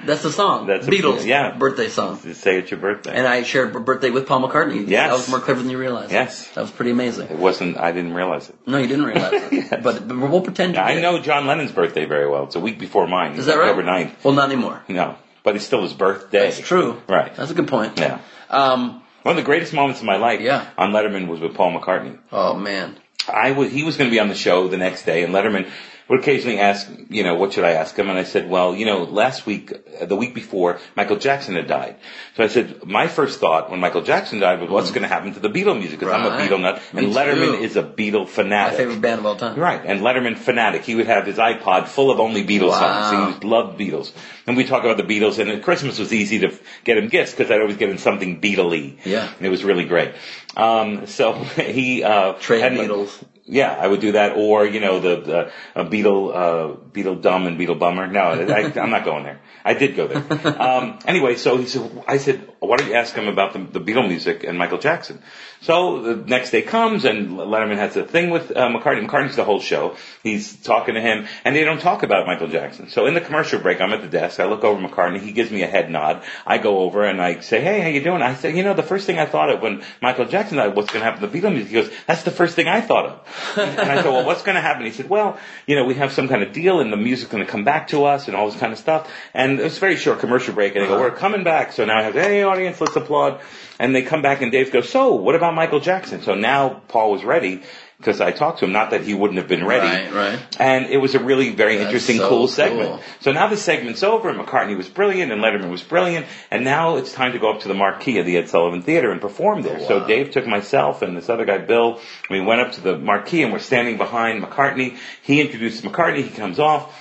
That's 0.04 0.22
the 0.22 0.32
song. 0.32 0.66
That's 0.66 0.86
a- 0.86 0.90
Beatles. 0.90 1.24
yeah. 1.26 1.56
Birthday 1.56 1.88
song. 1.88 2.20
Just 2.22 2.40
say 2.40 2.58
it's 2.58 2.70
your 2.70 2.80
birthday. 2.80 3.12
And 3.14 3.26
I 3.26 3.42
shared 3.42 3.74
a 3.74 3.80
birthday 3.80 4.10
with 4.10 4.26
Paul 4.26 4.48
McCartney. 4.48 4.88
Yes. 4.88 5.08
That 5.10 5.12
was 5.16 5.28
more 5.28 5.40
clever 5.40 5.60
than 5.60 5.70
you 5.70 5.78
realized. 5.78 6.12
Yes. 6.12 6.48
That 6.54 6.60
was 6.62 6.70
pretty 6.70 6.92
amazing. 6.92 7.28
it 7.28 7.36
wasn't. 7.38 7.76
I 7.76 7.92
didn't 7.92 8.14
realize 8.14 8.48
it. 8.48 8.56
No, 8.66 8.78
you 8.78 8.86
didn't 8.86 9.04
realize 9.06 9.32
it. 9.32 9.48
Yes. 9.58 9.77
But, 9.82 10.06
but 10.08 10.16
we'll 10.18 10.40
pretend 10.40 10.74
you 10.74 10.80
I 10.80 11.00
know 11.00 11.18
John 11.20 11.46
Lennon's 11.46 11.72
birthday 11.72 12.04
very 12.04 12.28
well. 12.28 12.44
It's 12.44 12.56
a 12.56 12.60
week 12.60 12.78
before 12.78 13.06
mine. 13.06 13.32
Is 13.34 13.46
that 13.46 13.56
right? 13.58 13.70
October 13.70 13.82
9th. 13.86 14.24
Well, 14.24 14.34
not 14.34 14.50
anymore. 14.50 14.82
No, 14.88 15.16
but 15.42 15.56
it's 15.56 15.64
still 15.64 15.82
his 15.82 15.92
birthday. 15.94 16.50
That's 16.50 16.60
true. 16.60 17.00
Right. 17.08 17.34
That's 17.34 17.50
a 17.50 17.54
good 17.54 17.68
point. 17.68 17.98
Yeah. 17.98 18.20
Um, 18.50 19.02
One 19.22 19.32
of 19.32 19.36
the 19.36 19.46
greatest 19.46 19.72
moments 19.72 20.00
of 20.00 20.06
my 20.06 20.16
life 20.16 20.40
Yeah. 20.40 20.68
on 20.78 20.92
Letterman 20.92 21.26
was 21.28 21.40
with 21.40 21.54
Paul 21.54 21.78
McCartney. 21.78 22.18
oh, 22.32 22.54
man. 22.54 22.96
I 23.32 23.50
was, 23.52 23.70
he 23.70 23.82
was 23.84 23.96
going 23.98 24.08
to 24.08 24.14
be 24.14 24.20
on 24.20 24.28
the 24.28 24.34
show 24.34 24.68
the 24.68 24.78
next 24.78 25.04
day, 25.04 25.22
and 25.22 25.34
Letterman 25.34 25.68
would 26.08 26.20
occasionally 26.20 26.58
ask, 26.58 26.88
you 27.10 27.22
know, 27.22 27.34
what 27.34 27.52
should 27.52 27.64
I 27.64 27.72
ask 27.72 27.94
him? 27.94 28.08
And 28.08 28.18
I 28.18 28.24
said, 28.24 28.48
well, 28.48 28.74
you 28.74 28.86
know, 28.86 29.02
last 29.04 29.44
week, 29.44 29.72
uh, 30.00 30.06
the 30.06 30.16
week 30.16 30.34
before, 30.34 30.78
Michael 30.96 31.16
Jackson 31.16 31.54
had 31.54 31.66
died. 31.66 31.96
So 32.36 32.42
I 32.44 32.48
said, 32.48 32.86
my 32.86 33.08
first 33.08 33.40
thought 33.40 33.70
when 33.70 33.78
Michael 33.80 34.00
Jackson 34.02 34.40
died 34.40 34.60
was, 34.60 34.70
what's 34.70 34.90
going 34.90 35.02
to 35.02 35.08
happen 35.08 35.34
to 35.34 35.40
the 35.40 35.50
Beatle 35.50 35.78
music? 35.78 35.98
Because 35.98 36.14
I'm 36.14 36.24
a 36.24 36.30
Mm. 36.30 36.48
Beatle 36.48 36.60
nut, 36.60 36.82
Me 36.94 37.04
and 37.04 37.12
Letterman 37.14 37.58
too. 37.58 37.62
is 37.62 37.76
a 37.76 37.82
Beatle 37.82 38.26
fanatic. 38.26 38.72
My 38.78 38.84
favorite 38.84 39.00
band 39.02 39.20
of 39.20 39.26
all 39.26 39.36
time. 39.36 39.58
Right, 39.58 39.82
and 39.84 40.00
Letterman 40.00 40.36
fanatic. 40.38 40.82
He 40.84 40.94
would 40.94 41.06
have 41.06 41.26
his 41.26 41.36
iPod 41.36 41.88
full 41.88 42.10
of 42.10 42.20
only 42.20 42.42
Beatles 42.44 42.70
Wow. 42.70 43.10
songs. 43.10 43.42
He 43.42 43.48
loved 43.48 43.78
Beatles. 43.78 44.12
And 44.46 44.56
we 44.56 44.64
talk 44.64 44.84
about 44.84 44.96
the 44.96 45.02
Beatles, 45.02 45.38
and 45.38 45.50
at 45.50 45.62
Christmas 45.62 45.98
was 45.98 46.12
easy 46.14 46.38
to 46.38 46.58
get 46.84 46.96
him 46.96 47.08
gifts 47.08 47.32
because 47.32 47.50
I'd 47.50 47.60
always 47.60 47.76
get 47.76 47.90
him 47.90 47.98
something 47.98 48.40
Beatle-y. 48.40 48.94
Yeah. 49.04 49.28
And 49.36 49.46
it 49.46 49.50
was 49.50 49.62
really 49.62 49.84
great. 49.84 50.14
Um, 50.56 51.06
so 51.06 51.32
he, 51.56 52.02
uh, 52.02 52.32
Trade 52.34 52.62
had- 52.62 52.72
Beatles. 52.72 53.10
Yeah, 53.50 53.72
I 53.72 53.86
would 53.86 54.00
do 54.00 54.12
that, 54.12 54.36
or 54.36 54.66
you 54.66 54.78
know 54.78 55.00
the, 55.00 55.20
the 55.20 55.52
uh, 55.74 55.84
Beetle, 55.84 56.32
uh, 56.34 56.66
Beetle 56.92 57.16
dumb 57.16 57.46
and 57.46 57.56
Beetle 57.56 57.76
bummer. 57.76 58.06
No, 58.06 58.20
I, 58.20 58.78
I'm 58.78 58.90
not 58.90 59.06
going 59.06 59.24
there. 59.24 59.40
I 59.64 59.74
did 59.74 59.96
go 59.96 60.06
there. 60.06 60.24
Um, 60.68 60.98
anyway, 61.06 61.36
so 61.36 61.56
he 61.56 61.66
said, 61.66 62.04
I 62.06 62.18
said, 62.18 62.48
why 62.58 62.76
don't 62.76 62.88
you 62.88 62.94
ask 62.94 63.14
him 63.14 63.28
about 63.28 63.52
the, 63.52 63.60
the 63.60 63.80
Beatle 63.80 64.08
music 64.08 64.44
and 64.44 64.58
Michael 64.58 64.78
Jackson? 64.78 65.22
So 65.60 66.02
the 66.02 66.16
next 66.16 66.50
day 66.50 66.62
comes, 66.62 67.04
and 67.04 67.30
Letterman 67.30 67.76
has 67.76 67.96
a 67.96 68.04
thing 68.04 68.30
with 68.30 68.56
uh, 68.56 68.68
McCartney. 68.68 69.06
McCartney's 69.06 69.36
the 69.36 69.44
whole 69.44 69.60
show. 69.60 69.96
He's 70.22 70.56
talking 70.56 70.94
to 70.94 71.00
him, 71.00 71.26
and 71.44 71.54
they 71.54 71.64
don't 71.64 71.80
talk 71.80 72.02
about 72.02 72.26
Michael 72.26 72.48
Jackson. 72.48 72.88
So 72.90 73.06
in 73.06 73.14
the 73.14 73.20
commercial 73.20 73.60
break, 73.60 73.80
I'm 73.80 73.92
at 73.92 74.02
the 74.02 74.08
desk. 74.08 74.40
I 74.40 74.46
look 74.46 74.64
over 74.64 74.80
McCartney. 74.80 75.20
He 75.20 75.32
gives 75.32 75.50
me 75.50 75.62
a 75.62 75.66
head 75.66 75.90
nod. 75.90 76.22
I 76.46 76.58
go 76.58 76.80
over 76.80 77.04
and 77.04 77.20
I 77.20 77.40
say, 77.40 77.60
"Hey, 77.60 77.80
how 77.80 77.88
you 77.88 78.02
doing?" 78.02 78.22
I 78.22 78.34
say, 78.34 78.56
"You 78.56 78.62
know, 78.62 78.74
the 78.74 78.82
first 78.82 79.06
thing 79.06 79.18
I 79.18 79.26
thought 79.26 79.50
of 79.50 79.60
when 79.60 79.82
Michael 80.00 80.26
Jackson 80.26 80.58
died, 80.58 80.76
what's 80.76 80.90
going 80.92 81.00
to 81.00 81.10
happen 81.10 81.20
to 81.20 81.26
the 81.26 81.40
Beatle 81.40 81.52
music?" 81.52 81.68
He 81.68 81.74
goes, 81.74 81.90
"That's 82.06 82.22
the 82.22 82.30
first 82.30 82.54
thing 82.54 82.68
I 82.68 82.80
thought 82.80 83.06
of." 83.06 83.37
And 83.56 83.80
I 83.80 84.02
said, 84.02 84.06
"Well, 84.06 84.24
what's 84.24 84.42
going 84.42 84.54
to 84.56 84.60
happen?" 84.60 84.84
He 84.84 84.92
said, 84.92 85.08
"Well, 85.08 85.38
you 85.66 85.76
know, 85.76 85.84
we 85.84 85.94
have 85.94 86.12
some 86.12 86.28
kind 86.28 86.42
of 86.42 86.52
deal, 86.52 86.80
and 86.80 86.92
the 86.92 86.96
music's 86.96 87.30
going 87.30 87.44
to 87.44 87.50
come 87.50 87.64
back 87.64 87.88
to 87.88 88.04
us, 88.04 88.28
and 88.28 88.36
all 88.36 88.50
this 88.50 88.58
kind 88.58 88.72
of 88.72 88.78
stuff." 88.78 89.10
And 89.34 89.60
it 89.60 89.62
was 89.62 89.76
a 89.76 89.80
very 89.80 89.96
short 89.96 90.20
commercial 90.20 90.54
break, 90.54 90.74
and 90.74 90.84
they 90.84 90.88
go, 90.88 90.94
uh-huh. 90.94 91.04
"We're 91.04 91.16
coming 91.16 91.44
back." 91.44 91.72
So 91.72 91.84
now 91.84 91.98
I 91.98 92.02
have, 92.02 92.14
"Hey, 92.14 92.42
audience, 92.42 92.80
let's 92.80 92.96
applaud." 92.96 93.40
And 93.78 93.94
they 93.94 94.02
come 94.02 94.22
back, 94.22 94.42
and 94.42 94.50
Dave 94.50 94.72
goes, 94.72 94.88
"So, 94.88 95.14
what 95.14 95.34
about 95.34 95.54
Michael 95.54 95.80
Jackson?" 95.80 96.22
So 96.22 96.34
now 96.34 96.82
Paul 96.88 97.12
was 97.12 97.24
ready. 97.24 97.62
Because 97.98 98.20
I 98.20 98.30
talked 98.30 98.60
to 98.60 98.64
him, 98.64 98.70
not 98.70 98.90
that 98.90 99.02
he 99.02 99.12
wouldn't 99.12 99.38
have 99.38 99.48
been 99.48 99.66
ready. 99.66 100.08
Right, 100.08 100.14
right. 100.14 100.56
And 100.60 100.86
it 100.86 100.98
was 100.98 101.16
a 101.16 101.18
really 101.18 101.50
very 101.50 101.76
That's 101.76 101.86
interesting, 101.86 102.18
so 102.18 102.28
cool 102.28 102.38
cool. 102.38 102.48
segment. 102.48 103.02
So 103.20 103.32
now 103.32 103.48
the 103.48 103.56
segment's 103.56 104.04
over, 104.04 104.28
and 104.28 104.38
McCartney 104.38 104.76
was 104.76 104.88
brilliant, 104.88 105.32
and 105.32 105.42
Letterman 105.42 105.68
was 105.68 105.82
brilliant, 105.82 106.26
and 106.52 106.62
now 106.62 106.96
it's 106.96 107.12
time 107.12 107.32
to 107.32 107.40
go 107.40 107.52
up 107.52 107.62
to 107.62 107.68
the 107.68 107.74
marquee 107.74 108.18
of 108.18 108.26
the 108.26 108.36
Ed 108.36 108.48
Sullivan 108.48 108.82
Theater 108.82 109.10
and 109.10 109.20
perform 109.20 109.62
there. 109.62 109.78
Oh, 109.80 109.88
so 109.88 110.06
Dave 110.06 110.30
took 110.30 110.46
myself 110.46 111.02
and 111.02 111.16
this 111.16 111.28
other 111.28 111.44
guy, 111.44 111.58
Bill, 111.58 112.00
we 112.30 112.40
went 112.40 112.60
up 112.60 112.72
to 112.74 112.80
the 112.80 112.96
marquee, 112.96 113.42
and 113.42 113.52
we're 113.52 113.58
standing 113.58 113.96
behind 113.96 114.44
McCartney. 114.44 114.96
He 115.22 115.40
introduces 115.40 115.82
McCartney, 115.82 116.22
he 116.22 116.30
comes 116.30 116.60
off. 116.60 116.94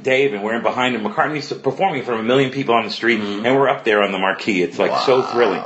Dave 0.00 0.32
and 0.32 0.42
we're 0.42 0.54
in 0.54 0.62
behind 0.62 0.94
him. 0.94 1.02
McCartney's 1.02 1.52
performing 1.52 1.98
in 1.98 2.04
front 2.04 2.20
of 2.20 2.24
a 2.24 2.28
million 2.28 2.50
people 2.50 2.74
on 2.74 2.84
the 2.84 2.90
street, 2.90 3.20
mm-hmm. 3.20 3.44
and 3.44 3.56
we're 3.56 3.68
up 3.68 3.84
there 3.84 4.02
on 4.02 4.10
the 4.10 4.18
marquee. 4.18 4.62
It's 4.62 4.78
like 4.78 5.04
so 5.04 5.22
thrilling. 5.22 5.62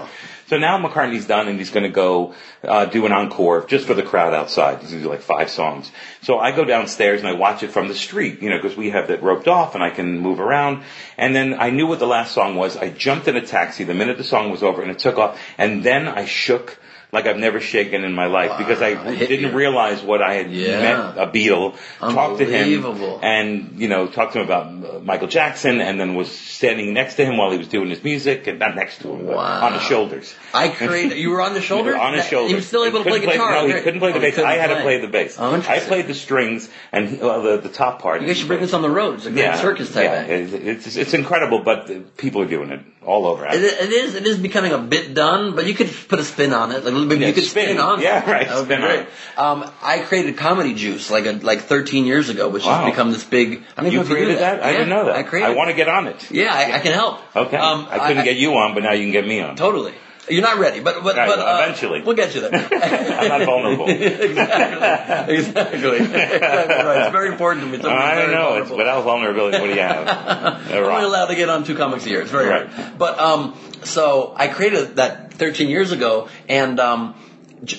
So 0.47 0.59
now 0.59 0.78
McCartney's 0.78 1.26
done 1.26 1.49
and 1.49 1.59
he's 1.59 1.70
going 1.70 1.82
to 1.82 1.90
go 1.90 2.34
uh, 2.62 2.84
do 2.86 3.05
an 3.05 3.12
encore 3.12 3.66
just 3.66 3.86
for 3.86 3.94
the 3.94 4.03
crowd 4.03 4.32
outside. 4.32 4.78
He's 4.80 4.90
going 4.90 5.03
to 5.03 5.09
do 5.09 5.11
like 5.11 5.22
five 5.22 5.51
songs. 5.51 5.90
So 6.22 6.38
I 6.38 6.53
go 6.53 6.64
downstairs 6.64 7.20
and 7.20 7.28
I 7.28 7.32
watch 7.32 7.64
it 7.64 7.72
from 7.72 7.88
the 7.88 7.94
street, 7.94 8.42
you 8.42 8.51
know, 8.51 8.59
because 8.59 8.76
we 8.76 8.90
have 8.90 9.09
that 9.09 9.22
roped 9.22 9.49
off 9.49 9.74
and 9.74 9.82
I 9.82 9.90
can 9.90 10.18
move 10.18 10.38
around. 10.38 10.84
And 11.18 11.34
then 11.34 11.55
I 11.59 11.70
knew 11.70 11.88
what 11.88 11.99
the 11.99 12.07
last 12.07 12.32
song 12.32 12.55
was. 12.55 12.76
I 12.76 12.90
jumped 12.90 13.26
in 13.26 13.36
a 13.36 13.44
taxi 13.44 13.82
the 13.82 13.94
minute 13.94 14.18
the 14.18 14.24
song 14.24 14.51
was 14.51 14.62
over 14.62 14.82
and 14.82 14.90
it 14.90 15.01
took 15.01 15.18
off. 15.18 15.40
And 15.59 15.82
then 15.82 16.07
I 16.07 16.26
shook 16.26 16.78
like 17.17 17.27
I've 17.27 17.39
never 17.39 17.61
shaken 17.61 18.05
in 18.05 18.12
my 18.14 18.27
life 18.27 18.59
because 18.59 18.81
I 18.83 18.93
didn't 19.17 19.51
you. 19.51 19.57
realize 19.57 20.03
what 20.03 20.21
I 20.23 20.35
had 20.35 20.51
Yeah. 20.53 20.82
met 20.82 21.19
a 21.19 21.27
Beatle, 21.31 21.74
talked 21.99 22.39
to 22.39 22.45
him, 22.45 22.85
and 23.23 23.81
you 23.81 23.89
know 23.89 24.07
talked 24.07 24.35
to 24.35 24.40
him 24.40 24.45
about 24.45 24.66
uh, 24.66 25.01
Michael 25.01 25.28
Jackson, 25.28 25.81
and 25.81 25.99
then 25.99 26.15
was 26.15 26.31
standing 26.31 26.93
next 26.93 27.15
to 27.16 27.24
him 27.24 27.36
while 27.39 27.51
he 27.51 27.59
was 27.59 27.69
doing 27.69 27.89
his 27.90 28.03
music, 28.05 28.47
and 28.47 28.59
not 28.59 28.77
next 28.77 29.01
to 29.03 29.12
him, 29.12 29.27
but 29.27 29.36
Wow. 29.36 29.66
on 29.66 29.73
his 29.74 29.82
shoulders. 29.82 30.35
I 30.55 30.69
created. 30.69 31.19
You 31.19 31.31
were 31.31 31.40
on 31.40 31.55
the 31.55 31.61
shoulder. 31.70 31.97
on 31.97 32.15
his 32.15 32.27
shoulder. 32.27 32.49
He 32.49 32.55
was 32.55 32.66
still 32.69 32.85
able 32.85 33.03
to 33.03 33.09
play 33.11 33.20
guitar. 33.20 33.53
no, 33.53 33.66
he 33.74 33.81
couldn't 33.81 34.01
play 34.01 34.12
the 34.12 34.19
Oh, 34.19 34.20
he 34.20 34.31
bass. 34.31 34.39
I 34.39 34.55
had 34.55 34.69
to 34.77 34.82
play 34.82 35.01
the 35.01 35.09
bass. 35.09 35.36
Oh, 35.39 35.55
I 35.69 35.81
played 35.81 36.07
the 36.07 36.15
strings 36.15 36.69
and 36.93 37.09
he, 37.09 37.16
well, 37.16 37.43
the 37.43 37.57
the 37.59 37.69
top 37.70 38.01
part. 38.03 38.20
You 38.20 38.27
guys 38.28 38.36
should 38.39 38.49
bring 38.49 38.61
this 38.61 38.74
on 38.74 38.82
the 38.82 38.90
road. 38.90 39.15
It's 39.16 39.27
a 39.27 39.31
great 39.31 39.57
circus 39.57 39.93
type. 39.93 40.05
Yeah, 40.05 40.12
act. 40.12 40.31
it's, 40.31 40.53
it's 40.86 40.97
it's 40.97 41.15
incredible, 41.15 41.61
but 41.62 42.16
people 42.16 42.43
are 42.43 42.47
doing 42.57 42.70
it 42.70 42.81
all 43.07 43.27
over. 43.27 43.47
It, 43.47 43.62
it 43.62 43.91
is. 43.93 44.15
It 44.15 44.27
is 44.27 44.37
becoming 44.39 44.73
a 44.73 44.78
bit 44.78 45.15
done, 45.15 45.55
but 45.55 45.66
you 45.66 45.74
could 45.74 45.91
put 46.09 46.19
a 46.19 46.24
spin 46.24 46.53
on 46.53 46.73
it. 46.73 46.85
Like 46.85 46.93
a 46.93 46.97
little 46.97 47.09
bit. 47.09 47.20
Yeah, 47.20 47.28
you 47.28 47.33
could 47.33 47.45
spin. 47.45 47.66
spin, 47.69 47.78
on. 47.78 48.01
it. 48.01 48.03
Yeah, 48.03 48.28
right, 48.31 48.47
That 48.49 48.57
would 48.57 48.69
be 48.69 48.74
spin 48.74 48.81
great. 48.81 49.07
Um, 49.37 49.70
I 49.83 50.01
created 50.01 50.37
Comedy 50.37 50.74
Juice 50.74 51.11
like 51.11 51.27
a, 51.27 51.33
like 51.33 51.61
13 51.62 52.05
years 52.05 52.28
ago, 52.28 52.49
which 52.49 52.65
Wow. 52.66 52.85
has 52.85 52.91
become 52.93 53.12
this 53.12 53.24
big. 53.24 53.62
I 53.77 53.87
You 53.87 54.03
created 54.05 54.28
knew 54.35 54.39
that? 54.41 54.62
I 54.62 54.70
Yeah, 54.70 54.78
didn't 54.78 54.89
know 54.91 55.05
that. 55.07 55.16
I 55.16 55.23
created. 55.23 55.51
I 55.51 55.55
want 55.55 55.70
to 55.70 55.77
get 55.77 55.89
on 55.89 56.09
it. 56.09 56.31
Yeah, 56.31 56.53
I, 56.53 56.77
I 56.77 56.78
can 56.81 56.93
help. 56.93 57.20
Okay. 57.35 57.57
Um, 57.57 57.87
I 57.91 58.09
couldn't 58.09 58.24
get 58.24 58.37
you 58.37 58.55
on, 58.55 58.74
but 58.74 58.83
now 58.83 58.93
you 58.93 59.05
can 59.05 59.12
get 59.12 59.27
me 59.27 59.41
on. 59.41 59.57
Totally. 59.57 59.95
You're 60.28 60.43
not 60.43 60.59
ready, 60.59 60.81
but 60.81 61.03
but, 61.05 61.16
Right, 61.16 61.28
but 61.28 61.39
uh, 61.39 61.61
eventually. 61.62 62.03
we'll 62.03 62.16
get 62.16 62.35
you 62.35 62.40
there. 62.43 62.51
I'm 62.73 63.28
not 63.28 63.44
vulnerable. 63.44 63.86
exactly. 63.89 65.36
Exactly. 65.36 65.98
right. 66.01 67.03
It's 67.03 67.12
very 67.12 67.28
important 67.28 67.65
to 67.65 67.78
me. 67.78 67.85
I 67.85 68.15
very 68.16 68.35
know. 68.35 68.57
It's 68.57 68.70
without 68.70 69.03
vulnerability, 69.05 69.59
what 69.59 69.66
do 69.69 69.74
you 69.74 69.81
have? 69.81 70.09
I'm 70.70 70.85
only 70.85 71.05
allowed 71.05 71.27
to 71.27 71.35
get 71.35 71.48
on 71.48 71.65
two 71.65 71.77
comics 71.77 72.07
a 72.07 72.11
year. 72.11 72.23
It's 72.23 72.31
very 72.31 72.48
Right. 72.48 72.69
hard. 72.69 72.98
But 72.98 73.19
um, 73.19 73.55
so 73.85 74.32
I 74.36 74.48
created 74.48 74.97
that 74.97 75.32
13 75.35 75.69
years 75.69 75.93
ago, 75.93 76.28
and 76.48 76.78
um, 76.81 77.15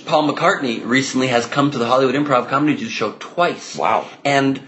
Paul 0.06 0.32
McCartney 0.32 0.86
recently 0.86 1.28
has 1.28 1.45
come 1.45 1.72
to 1.72 1.78
the 1.78 1.86
Hollywood 1.86 2.15
Improv 2.15 2.49
Comedy 2.49 2.76
Juice 2.78 2.91
show 2.91 3.11
twice. 3.19 3.76
Wow. 3.76 4.07
And 4.24 4.61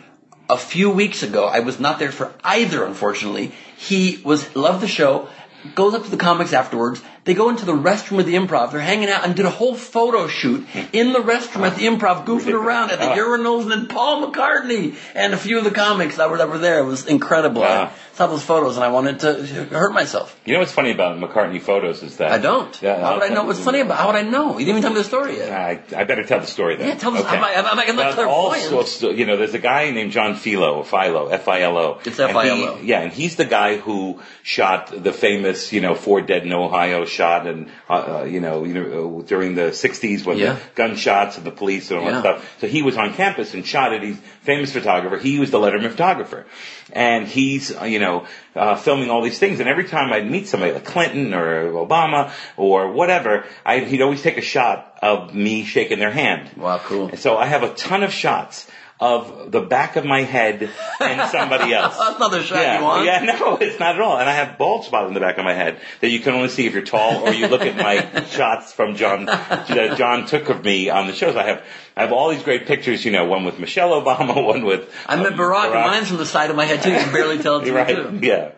a 0.50 0.58
few 0.58 0.90
weeks 0.90 1.24
ago, 1.24 1.46
I 1.46 1.60
was 1.62 1.80
not 1.80 2.00
there 2.00 2.12
for 2.12 2.34
either. 2.44 2.84
Unfortunately, 2.86 3.52
he 3.78 4.20
was 4.24 4.56
loved 4.56 4.82
the 4.82 4.88
show. 4.88 5.30
Goes 5.76 5.94
up 5.94 6.04
to 6.06 6.10
the 6.10 6.18
comics 6.18 6.54
afterwards. 6.54 7.02
They 7.30 7.36
go 7.36 7.50
into 7.50 7.64
the 7.64 7.74
restroom 7.74 8.18
of 8.20 8.26
the 8.26 8.34
improv. 8.34 8.72
They're 8.72 8.82
hanging 8.82 9.08
out 9.08 9.24
and 9.24 9.36
did 9.36 9.46
a 9.46 9.52
whole 9.52 9.76
photo 9.76 10.28
shoot 10.28 10.66
in 10.94 11.14
the 11.14 11.20
restroom 11.20 11.62
at 11.68 11.76
the 11.76 11.86
improv, 11.86 12.26
goofing 12.26 12.56
around 12.56 12.90
at 12.90 12.98
the 12.98 13.12
Ah. 13.12 13.16
urinals, 13.16 13.62
and 13.64 13.72
then 13.72 13.86
Paul 13.88 14.26
McCartney 14.26 14.96
and 15.14 15.36
a 15.36 15.38
few 15.38 15.60
of 15.60 15.64
the 15.64 15.70
comics 15.70 16.18
that 16.18 16.32
were 16.32 16.38
that 16.40 16.50
were 16.50 16.58
there. 16.58 16.80
It 16.80 16.86
was 16.86 17.06
incredible. 17.06 17.64
I 17.64 17.92
saw 18.16 18.26
those 18.28 18.42
photos 18.44 18.76
and 18.78 18.84
I 18.84 18.90
wanted 18.90 19.20
to 19.20 19.34
hurt 19.82 19.94
myself. 19.94 20.36
You 20.44 20.54
know 20.54 20.60
what's 20.60 20.72
funny 20.72 20.90
about 20.92 21.20
McCartney 21.20 21.62
photos 21.62 22.02
is 22.02 22.18
that 22.18 22.32
I 22.32 22.40
don't. 22.40 22.74
Yeah, 22.82 23.00
how 23.00 23.14
would 23.14 23.24
I 23.24 23.30
know 23.30 23.44
what's 23.44 23.60
funny 23.60 23.80
about? 23.82 23.98
How 24.00 24.08
would 24.08 24.16
I 24.16 24.24
know? 24.24 24.58
You 24.58 24.66
didn't 24.66 24.80
even 24.80 24.82
tell 24.82 24.92
me 24.92 24.98
the 24.98 25.04
story 25.14 25.38
yet. 25.38 25.52
I, 25.52 25.80
I 25.96 26.04
better 26.06 26.24
tell 26.24 26.40
the 26.40 26.48
story 26.48 26.78
then. 26.78 26.88
Yeah, 26.88 26.96
tell 26.96 27.16
us- 27.16 27.24
I'm 27.26 27.44
I'm 27.44 27.80
I'm 27.80 28.14
clairvoyant. 28.16 28.74
also, 28.74 29.12
you 29.12 29.26
know, 29.28 29.38
there's 29.38 29.54
a 29.54 29.60
guy 29.60 29.92
named 29.92 30.12
John 30.12 30.34
Filo, 30.36 30.82
Filo, 30.84 31.28
F-I-L-O. 31.28 32.00
It's 32.06 32.18
And 32.20 32.32
he- 32.32 32.38
F-I-L-O. 32.38 32.80
Yeah, 32.82 33.02
and 33.02 33.14
he's 33.14 33.36
the 33.36 33.46
guy 33.46 33.78
who 33.78 34.20
shot 34.44 34.92
the 35.04 35.14
famous, 35.14 35.72
you 35.72 35.80
know, 35.82 35.94
Four 35.96 36.22
Dead 36.22 36.44
in 36.44 36.52
Ohio 36.54 37.06
shot, 37.20 37.48
and 37.52 37.60
uh, 37.90 37.94
uh, 37.94 38.24
you 38.34 38.40
know, 38.46 38.56
you 38.70 38.74
know, 38.78 38.88
uh, 39.20 39.22
during 39.32 39.56
the 39.62 39.68
'60s 39.84 40.26
when 40.26 40.38
Yeah. 40.38 40.54
the 40.54 40.60
gunshots 40.76 41.38
and 41.38 41.46
the 41.46 41.52
police 41.62 41.92
and 41.92 42.00
all 42.00 42.06
Yeah. 42.06 42.12
that 42.22 42.22
stuff. 42.22 42.38
So 42.62 42.68
he 42.68 42.82
was 42.82 42.96
on 42.98 43.14
campus 43.14 43.54
and 43.54 43.66
shot 43.66 43.94
it. 43.94 44.02
He's 44.08 44.20
famous 44.52 44.72
photographer. 44.72 45.18
He 45.30 45.40
was 45.40 45.50
the 45.52 45.60
Letterman 45.60 45.92
photographer, 45.92 46.46
and 46.94 47.28
he's 47.28 47.64
uh, 47.76 47.84
you 47.96 48.00
know 48.00 48.16
uh, 48.56 48.76
filming 48.76 49.10
all 49.10 49.22
these 49.30 49.40
things. 49.40 49.60
And 49.60 49.68
every 49.70 49.88
time 49.96 50.12
I'd 50.14 50.30
meet 50.30 50.48
somebody, 50.48 50.72
like 50.74 50.86
Clinton 50.86 51.34
or 51.34 51.72
Obama 51.86 52.32
or 52.58 52.92
whatever, 53.00 53.44
I, 53.66 53.80
he'd 53.80 54.02
always 54.02 54.22
take 54.22 54.38
a 54.38 54.48
shot 54.56 54.78
of 55.02 55.34
me 55.36 55.64
shaking 55.66 56.00
their 56.00 56.12
hand. 56.24 56.50
Wow, 56.58 56.80
cool. 56.90 57.08
And 57.10 57.20
So 57.20 57.38
I 57.38 57.46
have 57.46 57.64
a 57.64 57.74
ton 57.74 58.04
of 58.04 58.12
shots 58.14 58.68
of 59.00 59.50
the 59.52 59.62
back 59.62 59.96
of 59.96 60.04
my 60.04 60.24
head 60.24 60.70
and 61.00 61.30
somebody 61.30 61.74
else. 61.74 61.98
That's 61.98 62.20
not 62.20 62.32
the 62.32 62.44
shot 62.44 62.62
yeah, 62.62 62.80
you 62.80 62.84
want. 62.84 63.06
Yeah, 63.06 63.24
no, 63.24 63.58
it's 63.58 63.80
not 63.80 63.96
at 63.96 64.02
all. 64.02 64.18
And 64.18 64.30
I 64.30 64.34
have 64.34 64.58
bald 64.58 64.84
spot 64.84 65.08
in 65.08 65.14
the 65.14 65.22
back 65.22 65.38
of 65.38 65.46
my 65.46 65.54
head 65.54 65.80
that 66.02 66.10
you 66.10 66.20
can 66.20 66.34
only 66.34 66.50
see 66.50 66.66
if 66.66 66.74
you're 66.74 66.84
tall 66.84 67.26
or 67.26 67.32
you 67.32 67.48
look 67.48 67.62
at 67.62 67.78
my 67.78 68.24
shots 68.30 68.74
from 68.74 68.96
John 68.96 69.26
that 69.26 69.96
John 69.98 70.26
took 70.26 70.50
of 70.50 70.66
me 70.66 70.90
on 70.90 71.08
the 71.08 71.14
shows. 71.14 71.38
I 71.38 71.48
have 71.48 71.64
I 71.96 72.02
have 72.02 72.12
all 72.12 72.30
these 72.30 72.44
great 72.44 72.66
pictures, 72.66 73.06
you 73.06 73.12
know, 73.12 73.26
one 73.26 73.46
with 73.46 73.58
Michelle 73.58 73.92
Obama, 74.02 74.46
one 74.46 74.66
with 74.66 74.94
I 75.08 75.16
met 75.16 75.34
um, 75.34 75.40
Barack, 75.40 75.66
and 75.66 75.74
mine's 75.74 76.12
on 76.12 76.18
the 76.18 76.26
side 76.26 76.50
of 76.50 76.58
my 76.58 76.66
head 76.66 76.82
too. 76.82 76.92
You 76.92 76.98
can 76.98 77.14
barely 77.14 77.38
tell 77.38 77.60
it's 77.60 77.70
right, 77.70 77.96
too. 77.96 78.20
yeah. 78.22 78.52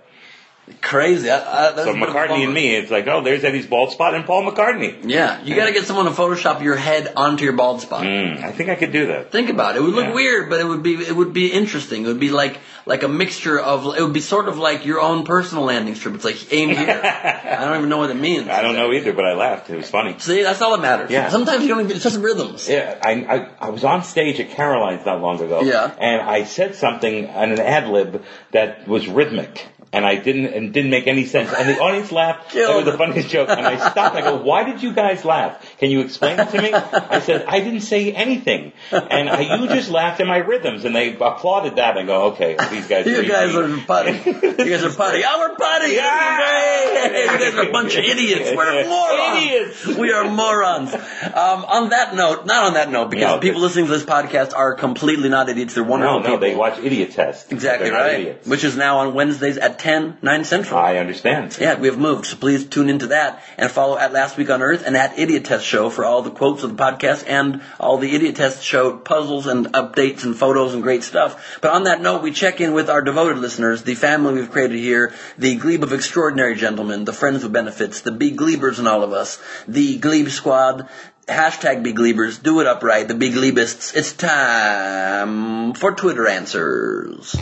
Crazy. 0.81 1.29
I, 1.29 1.37
I, 1.71 1.75
So 1.75 1.81
a 1.81 1.85
bit 1.85 1.87
of 1.87 1.95
a 1.95 2.05
McCartney 2.05 2.43
and 2.43 2.53
me, 2.53 2.75
it's 2.75 2.91
like, 2.91 3.07
oh, 3.07 3.21
there's 3.21 3.43
Eddie's 3.43 3.65
bald 3.67 3.91
spot 3.91 4.13
and 4.15 4.25
Paul 4.25 4.43
McCartney. 4.49 4.99
Yeah, 5.03 5.41
you 5.43 5.55
got 5.55 5.65
to 5.65 5.73
get 5.73 5.85
someone 5.85 6.05
to 6.05 6.11
Photoshop 6.11 6.61
your 6.61 6.75
head 6.75 7.13
onto 7.15 7.43
your 7.43 7.53
bald 7.53 7.81
spot. 7.81 8.03
Mm, 8.03 8.43
I 8.43 8.51
think 8.51 8.69
I 8.69 8.75
could 8.75 8.91
do 8.91 9.07
that. 9.07 9.31
Think 9.31 9.49
about 9.49 9.75
it. 9.75 9.79
It 9.79 9.83
would 9.83 9.93
look 9.93 10.05
Yeah. 10.07 10.13
weird, 10.13 10.49
but 10.49 10.59
it 10.59 10.65
would 10.65 10.83
be 10.83 10.95
it 10.95 11.15
would 11.15 11.33
be 11.33 11.47
interesting. 11.51 12.03
It 12.05 12.07
would 12.07 12.19
be 12.19 12.29
like 12.31 12.59
like 12.85 13.03
a 13.03 13.07
mixture 13.07 13.59
of 13.59 13.85
it 13.97 14.01
would 14.01 14.13
be 14.13 14.21
sort 14.21 14.47
of 14.47 14.57
like 14.57 14.85
your 14.85 14.99
own 14.99 15.23
personal 15.25 15.63
landing 15.65 15.95
strip. 15.95 16.15
It's 16.15 16.25
like 16.25 16.51
aim 16.51 16.69
here. 16.69 17.01
I 17.03 17.63
don't 17.65 17.77
even 17.77 17.89
know 17.89 17.97
what 17.99 18.09
it 18.09 18.15
means. 18.15 18.47
I 18.47 18.61
don't 18.61 18.75
know 18.75 18.91
either, 18.91 19.13
but 19.13 19.25
I 19.25 19.33
laughed. 19.33 19.69
It 19.69 19.77
was 19.77 19.89
funny. 19.89 20.17
See, 20.19 20.43
that's 20.43 20.61
all 20.61 20.71
that 20.71 20.81
matters. 20.81 21.11
Yeah. 21.11 21.29
Sometimes 21.29 21.61
you 21.63 21.69
don't 21.69 21.81
even. 21.81 21.91
It's 21.95 22.03
just 22.03 22.19
rhythms. 22.19 22.67
Yeah, 22.67 22.97
I, 23.03 23.11
I 23.11 23.49
I 23.67 23.69
was 23.69 23.83
on 23.83 24.03
stage 24.03 24.39
at 24.39 24.49
Caroline's 24.51 25.05
not 25.05 25.21
long 25.21 25.39
ago. 25.41 25.61
Yeah. 25.61 25.93
And 25.99 26.21
I 26.21 26.43
said 26.43 26.75
something 26.75 27.29
on 27.29 27.51
an 27.51 27.59
ad 27.59 27.87
lib 27.87 28.23
that 28.51 28.87
was 28.87 29.07
rhythmic. 29.07 29.67
And 29.93 30.05
I 30.05 30.15
didn't, 30.15 30.45
and 30.53 30.73
didn't 30.73 30.89
make 30.89 31.07
any 31.07 31.25
sense. 31.25 31.51
And 31.53 31.67
the 31.67 31.77
audience 31.77 32.13
laughed. 32.13 32.53
That 32.53 32.73
was 32.77 32.85
the 32.85 32.97
funniest 32.97 33.27
joke. 33.29 33.49
And 33.49 33.59
I 33.67 33.75
stopped. 33.91 34.15
I 34.15 34.21
go, 34.21 34.37
why 34.41 34.63
did 34.63 34.81
you 34.81 34.93
guys 34.93 35.25
laugh? 35.25 35.77
Can 35.79 35.91
you 35.91 35.99
explain 35.99 36.39
it 36.39 36.49
to 36.51 36.61
me? 36.61 36.71
I 36.73 37.19
said, 37.19 37.43
I 37.45 37.59
didn't 37.59 37.81
say 37.81 38.13
anything. 38.13 38.71
And 38.89 39.29
I, 39.29 39.57
you 39.59 39.67
just 39.67 39.89
laughed 39.91 40.21
at 40.21 40.27
my 40.27 40.37
rhythms. 40.37 40.85
And 40.85 40.95
they 40.95 41.13
applauded 41.15 41.75
that. 41.75 41.97
And 41.97 41.99
I 41.99 42.03
go, 42.05 42.23
okay, 42.31 42.55
these 42.69 42.87
guys 42.87 43.05
You 43.05 43.19
are 43.19 43.23
guys 43.23 43.53
are 43.53 43.67
putty. 43.85 44.11
You 44.13 44.69
guys 44.69 44.83
are 44.85 44.93
putty. 44.93 45.23
We're 45.23 45.55
putty. 45.57 45.91
Yeah. 45.93 47.31
You 47.33 47.39
guys 47.39 47.53
are 47.55 47.67
a 47.69 47.71
bunch 47.73 47.95
of 47.97 48.05
idiots. 48.05 48.51
We're 48.55 48.87
morons. 48.87 49.43
Idiots. 49.43 49.87
We 49.99 50.11
are 50.13 50.23
morons. 50.23 50.93
Um, 50.93 51.65
on 51.65 51.89
that 51.89 52.15
note, 52.15 52.45
not 52.45 52.63
on 52.63 52.73
that 52.75 52.89
note, 52.89 53.09
because 53.11 53.35
No, 53.35 53.39
people 53.39 53.59
listening 53.59 53.87
to 53.87 53.91
this 53.91 54.03
podcast 54.05 54.53
are 54.55 54.73
completely 54.75 55.27
not 55.27 55.49
idiots. 55.49 55.73
They're 55.73 55.83
No, 55.83 55.89
wonderful 55.91 56.19
no, 56.19 56.25
people. 56.27 56.39
they 56.39 56.55
watch 56.55 56.79
Idiot 56.79 57.11
Test. 57.11 57.51
Exactly 57.51 57.89
They're 57.89 57.99
right. 58.35 58.47
Which 58.47 58.63
is 58.63 58.77
now 58.77 58.99
on 58.99 59.13
Wednesdays 59.13 59.57
at 59.57 59.79
10, 59.81 60.19
9 60.21 60.43
central. 60.43 60.79
I 60.79 60.97
understand. 60.97 61.57
Yeah, 61.59 61.79
we 61.79 61.87
have 61.87 61.97
moved, 61.97 62.27
so 62.27 62.37
please 62.37 62.67
tune 62.67 62.87
into 62.87 63.07
that 63.07 63.43
and 63.57 63.69
follow 63.71 63.97
at 63.97 64.13
Last 64.13 64.37
Week 64.37 64.49
on 64.51 64.61
Earth 64.61 64.83
and 64.85 64.95
at 64.95 65.17
Idiot 65.17 65.45
Test 65.45 65.65
Show 65.65 65.89
for 65.89 66.05
all 66.05 66.21
the 66.21 66.29
quotes 66.29 66.61
of 66.61 66.77
the 66.77 66.83
podcast 66.83 67.25
and 67.27 67.63
all 67.79 67.97
the 67.97 68.13
Idiot 68.13 68.35
Test 68.35 68.63
Show 68.63 68.95
puzzles 68.95 69.47
and 69.47 69.65
updates 69.73 70.23
and 70.23 70.35
photos 70.35 70.75
and 70.75 70.83
great 70.83 71.01
stuff. 71.01 71.59
But 71.61 71.71
on 71.73 71.85
that 71.85 71.99
note, 71.99 72.21
we 72.21 72.31
check 72.31 72.61
in 72.61 72.73
with 72.73 72.91
our 72.91 73.01
devoted 73.01 73.39
listeners, 73.39 73.81
the 73.81 73.95
family 73.95 74.35
we've 74.35 74.51
created 74.51 74.77
here, 74.77 75.15
the 75.39 75.57
Gleib 75.57 75.81
of 75.81 75.93
extraordinary 75.93 76.55
gentlemen, 76.55 77.05
the 77.05 77.13
friends 77.13 77.41
with 77.41 77.51
benefits, 77.51 78.01
the 78.01 78.11
BeGleibers 78.11 78.77
and 78.77 78.87
all 78.87 79.01
of 79.01 79.13
us, 79.13 79.41
the 79.67 79.99
Gleib 79.99 80.29
squad, 80.29 80.87
hashtag 81.27 81.83
BeGleibers, 81.83 82.43
do 82.43 82.59
it 82.59 82.67
upright, 82.67 83.07
the 83.07 83.15
big 83.15 83.33
glebists. 83.33 83.95
It's 83.95 84.13
time 84.13 85.73
for 85.73 85.93
Twitter 85.93 86.27
answers. 86.27 87.35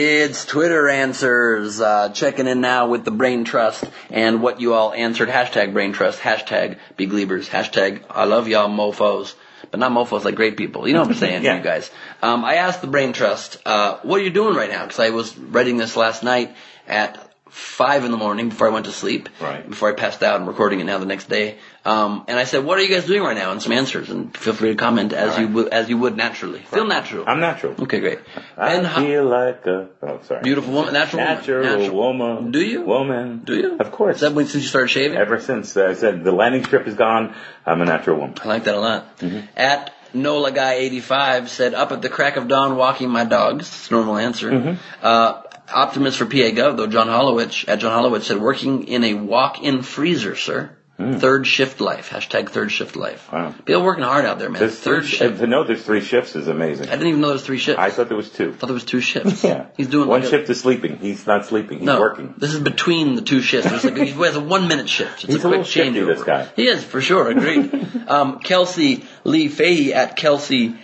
It's 0.00 0.44
Twitter 0.44 0.88
answers. 0.88 1.80
Uh, 1.80 2.10
checking 2.10 2.46
in 2.46 2.60
now 2.60 2.86
with 2.86 3.04
the 3.04 3.10
Brain 3.10 3.42
Trust 3.44 3.82
and 4.10 4.40
what 4.40 4.60
you 4.60 4.72
all 4.74 4.92
answered. 4.92 5.28
Hashtag 5.28 5.72
Brain 5.72 5.92
Trust. 5.92 6.20
Hashtag 6.20 6.78
BeGleibers. 6.96 7.48
Hashtag 7.48 8.02
I 8.08 8.24
love 8.24 8.46
y'all 8.46 8.68
mofos. 8.68 9.34
But 9.72 9.80
not 9.80 9.90
mofos 9.90 10.22
like 10.22 10.36
great 10.36 10.56
people. 10.56 10.86
You 10.86 10.94
know 10.94 11.00
what 11.00 11.08
I'm 11.08 11.14
saying, 11.16 11.42
Yeah. 11.42 11.56
you 11.56 11.64
guys. 11.64 11.90
Um, 12.22 12.44
I 12.44 12.54
asked 12.54 12.80
the 12.80 12.86
Brain 12.86 13.12
Trust, 13.12 13.58
uh, 13.66 13.98
what 14.04 14.20
are 14.20 14.22
you 14.24 14.30
doing 14.30 14.54
right 14.54 14.70
now? 14.70 14.84
Because 14.84 15.00
I 15.00 15.10
was 15.10 15.36
writing 15.36 15.78
this 15.78 15.96
last 15.96 16.22
night 16.22 16.54
at 16.86 17.18
five 17.50 18.04
in 18.04 18.12
the 18.12 18.16
morning 18.16 18.50
before 18.50 18.68
I 18.68 18.70
went 18.70 18.86
to 18.86 18.92
sleep. 18.92 19.28
Right. 19.40 19.68
Before 19.68 19.88
I 19.90 19.94
passed 19.94 20.22
out. 20.22 20.40
I'm 20.40 20.46
recording 20.46 20.78
it 20.78 20.84
now 20.84 20.98
the 20.98 21.06
next 21.06 21.28
day. 21.28 21.58
Um, 21.88 22.24
and 22.28 22.38
I 22.38 22.44
said, 22.44 22.64
what 22.66 22.78
are 22.78 22.82
you 22.82 22.94
guys 22.94 23.06
doing 23.06 23.22
right 23.22 23.36
now? 23.36 23.50
And 23.50 23.62
some 23.62 23.72
answers. 23.72 24.10
And 24.10 24.36
feel 24.36 24.52
free 24.52 24.70
to 24.70 24.74
comment 24.76 25.12
as 25.14 25.34
All 25.34 25.40
you 25.40 25.46
right. 25.46 25.54
would, 25.54 25.68
as 25.68 25.88
you 25.88 25.96
would 25.96 26.16
naturally. 26.16 26.60
Feel 26.60 26.86
natural. 26.86 27.24
I'm 27.26 27.40
natural. 27.40 27.74
Okay, 27.84 28.00
great. 28.00 28.18
I 28.58 28.76
ho- 28.76 29.00
feel 29.02 29.24
like 29.24 29.64
a 29.64 29.88
oh 30.02 30.20
sorry 30.24 30.42
Beautiful 30.42 30.74
woman, 30.74 30.92
natural, 30.92 31.24
natural 31.24 31.62
woman. 31.62 31.78
Natural. 31.80 31.96
woman. 31.96 32.50
Do 32.50 32.60
you? 32.60 32.82
Woman. 32.82 33.42
Do 33.44 33.54
you? 33.56 33.78
Of 33.78 33.90
course. 33.90 34.16
Is 34.16 34.20
that 34.20 34.34
when 34.34 34.46
since 34.46 34.64
you 34.64 34.68
started 34.68 34.88
shaving? 34.88 35.16
Ever 35.16 35.40
since 35.40 35.76
uh, 35.76 35.86
I 35.86 35.94
said 35.94 36.24
the 36.24 36.32
landing 36.32 36.64
strip 36.64 36.86
is 36.86 36.94
gone, 36.94 37.34
I'm 37.64 37.80
a 37.80 37.86
natural 37.86 38.18
woman. 38.18 38.36
I 38.44 38.48
like 38.48 38.64
that 38.64 38.74
a 38.74 38.80
lot. 38.80 39.18
Mm-hmm. 39.20 39.46
At 39.56 39.94
Nola 40.12 40.52
Guy 40.52 40.74
85 40.74 41.48
said, 41.48 41.74
up 41.74 41.92
at 41.92 42.02
the 42.02 42.08
crack 42.08 42.36
of 42.36 42.48
dawn 42.48 42.76
walking 42.76 43.08
my 43.10 43.24
dogs. 43.24 43.68
It's 43.68 43.88
a 43.90 43.92
normal 43.92 44.16
answer. 44.18 44.50
Mm-hmm. 44.50 44.74
Uh, 45.02 45.42
optimist 45.72 46.18
for 46.18 46.26
PA 46.26 46.50
Gov, 46.52 46.76
though, 46.76 46.86
John 46.86 47.08
Hollowich, 47.08 47.68
at 47.68 47.78
John 47.78 47.92
Hollowich 47.92 48.22
said, 48.22 48.38
working 48.38 48.88
in 48.88 49.04
a 49.04 49.14
walk-in 49.14 49.82
freezer, 49.82 50.34
sir. 50.36 50.74
Third 50.98 51.46
shift 51.46 51.80
life. 51.80 52.10
Hashtag 52.10 52.48
third 52.50 52.72
shift 52.72 52.96
life. 52.96 53.32
Wow. 53.32 53.54
People 53.64 53.82
working 53.84 54.02
hard 54.02 54.24
out 54.24 54.40
there, 54.40 54.50
man. 54.50 54.58
There's 54.58 54.76
third 54.76 55.04
three, 55.04 55.10
shift. 55.12 55.38
To 55.38 55.46
know 55.46 55.62
there's 55.62 55.84
three 55.84 56.00
shifts 56.00 56.34
is 56.34 56.48
amazing. 56.48 56.88
I 56.88 56.92
didn't 56.96 57.06
even 57.06 57.20
know 57.20 57.28
there 57.28 57.34
was 57.34 57.46
three 57.46 57.58
shifts. 57.58 57.78
I 57.80 57.90
thought 57.90 58.08
there 58.08 58.16
was 58.16 58.30
two. 58.30 58.52
thought 58.52 58.66
there 58.66 58.74
was 58.74 58.82
two 58.84 59.00
shifts. 59.00 59.44
Yeah. 59.48 59.66
He's 59.76 59.86
doing 59.86 60.08
one 60.08 60.22
like 60.22 60.26
a- 60.28 60.30
shift 60.32 60.50
is 60.50 60.58
sleeping. 60.60 60.96
He's 60.98 61.24
not 61.24 61.46
sleeping. 61.46 61.78
He's 61.78 61.86
no, 61.86 62.00
working. 62.00 62.34
this 62.36 62.52
is 62.52 62.58
between 62.58 63.14
the 63.14 63.22
two 63.22 63.42
shifts. 63.42 63.70
It's 63.70 63.84
like 63.84 63.96
he 64.08 64.10
has 64.10 64.34
a 64.34 64.40
one 64.40 64.66
minute 64.66 64.88
shift. 64.88 65.22
It's 65.22 65.34
He's 65.34 65.44
a 65.44 65.48
a 65.48 65.52
quick 65.52 65.66
shifty, 65.66 66.00
changeover. 66.00 66.16
this 66.16 66.24
guy. 66.24 66.48
He 66.56 66.66
is 66.66 66.82
for 66.82 67.00
sure. 67.00 67.30
Agreed. 67.30 67.72
um, 68.08 68.40
Kelsey 68.40 69.04
Lee 69.22 69.46
Fahey 69.46 69.94
at 69.94 70.16
Kelsey 70.16 70.74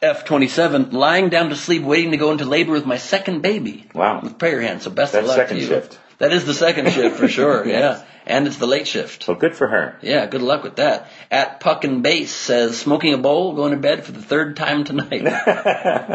F27, 0.00 0.92
lying 0.92 1.28
down 1.28 1.50
to 1.50 1.56
sleep, 1.56 1.82
waiting 1.82 2.12
to 2.12 2.16
go 2.16 2.32
into 2.32 2.44
labor 2.46 2.72
with 2.72 2.86
my 2.86 2.96
second 2.98 3.42
baby. 3.42 3.86
Wow. 3.94 4.20
With 4.22 4.38
prayer 4.38 4.62
hands. 4.62 4.84
So 4.84 4.90
best 4.90 5.12
That's 5.12 5.24
of 5.24 5.28
luck 5.28 5.36
second 5.36 5.56
to 5.56 5.62
you. 5.62 5.68
shift. 5.68 5.98
That 6.18 6.32
is 6.32 6.44
the 6.44 6.54
second 6.54 6.90
shift 6.92 7.16
for 7.16 7.28
sure. 7.28 7.64
Yes. 7.68 8.00
Yeah, 8.00 8.04
and 8.26 8.46
it's 8.46 8.56
the 8.58 8.66
late 8.66 8.86
shift. 8.86 9.22
So 9.22 9.34
good 9.34 9.54
for 9.56 9.66
her. 9.68 9.96
Yeah, 10.02 10.26
good 10.26 10.42
luck 10.42 10.62
with 10.62 10.76
that. 10.76 11.08
At 11.30 11.60
Puck 11.60 11.84
and 11.84 12.02
Base 12.02 12.30
says, 12.34 12.76
smoking 12.78 13.14
a 13.14 13.18
bowl, 13.18 13.54
going 13.54 13.70
to 13.72 13.78
bed 13.78 14.04
for 14.04 14.12
the 14.12 14.20
third 14.20 14.54
time 14.56 14.84
tonight. 14.84 15.22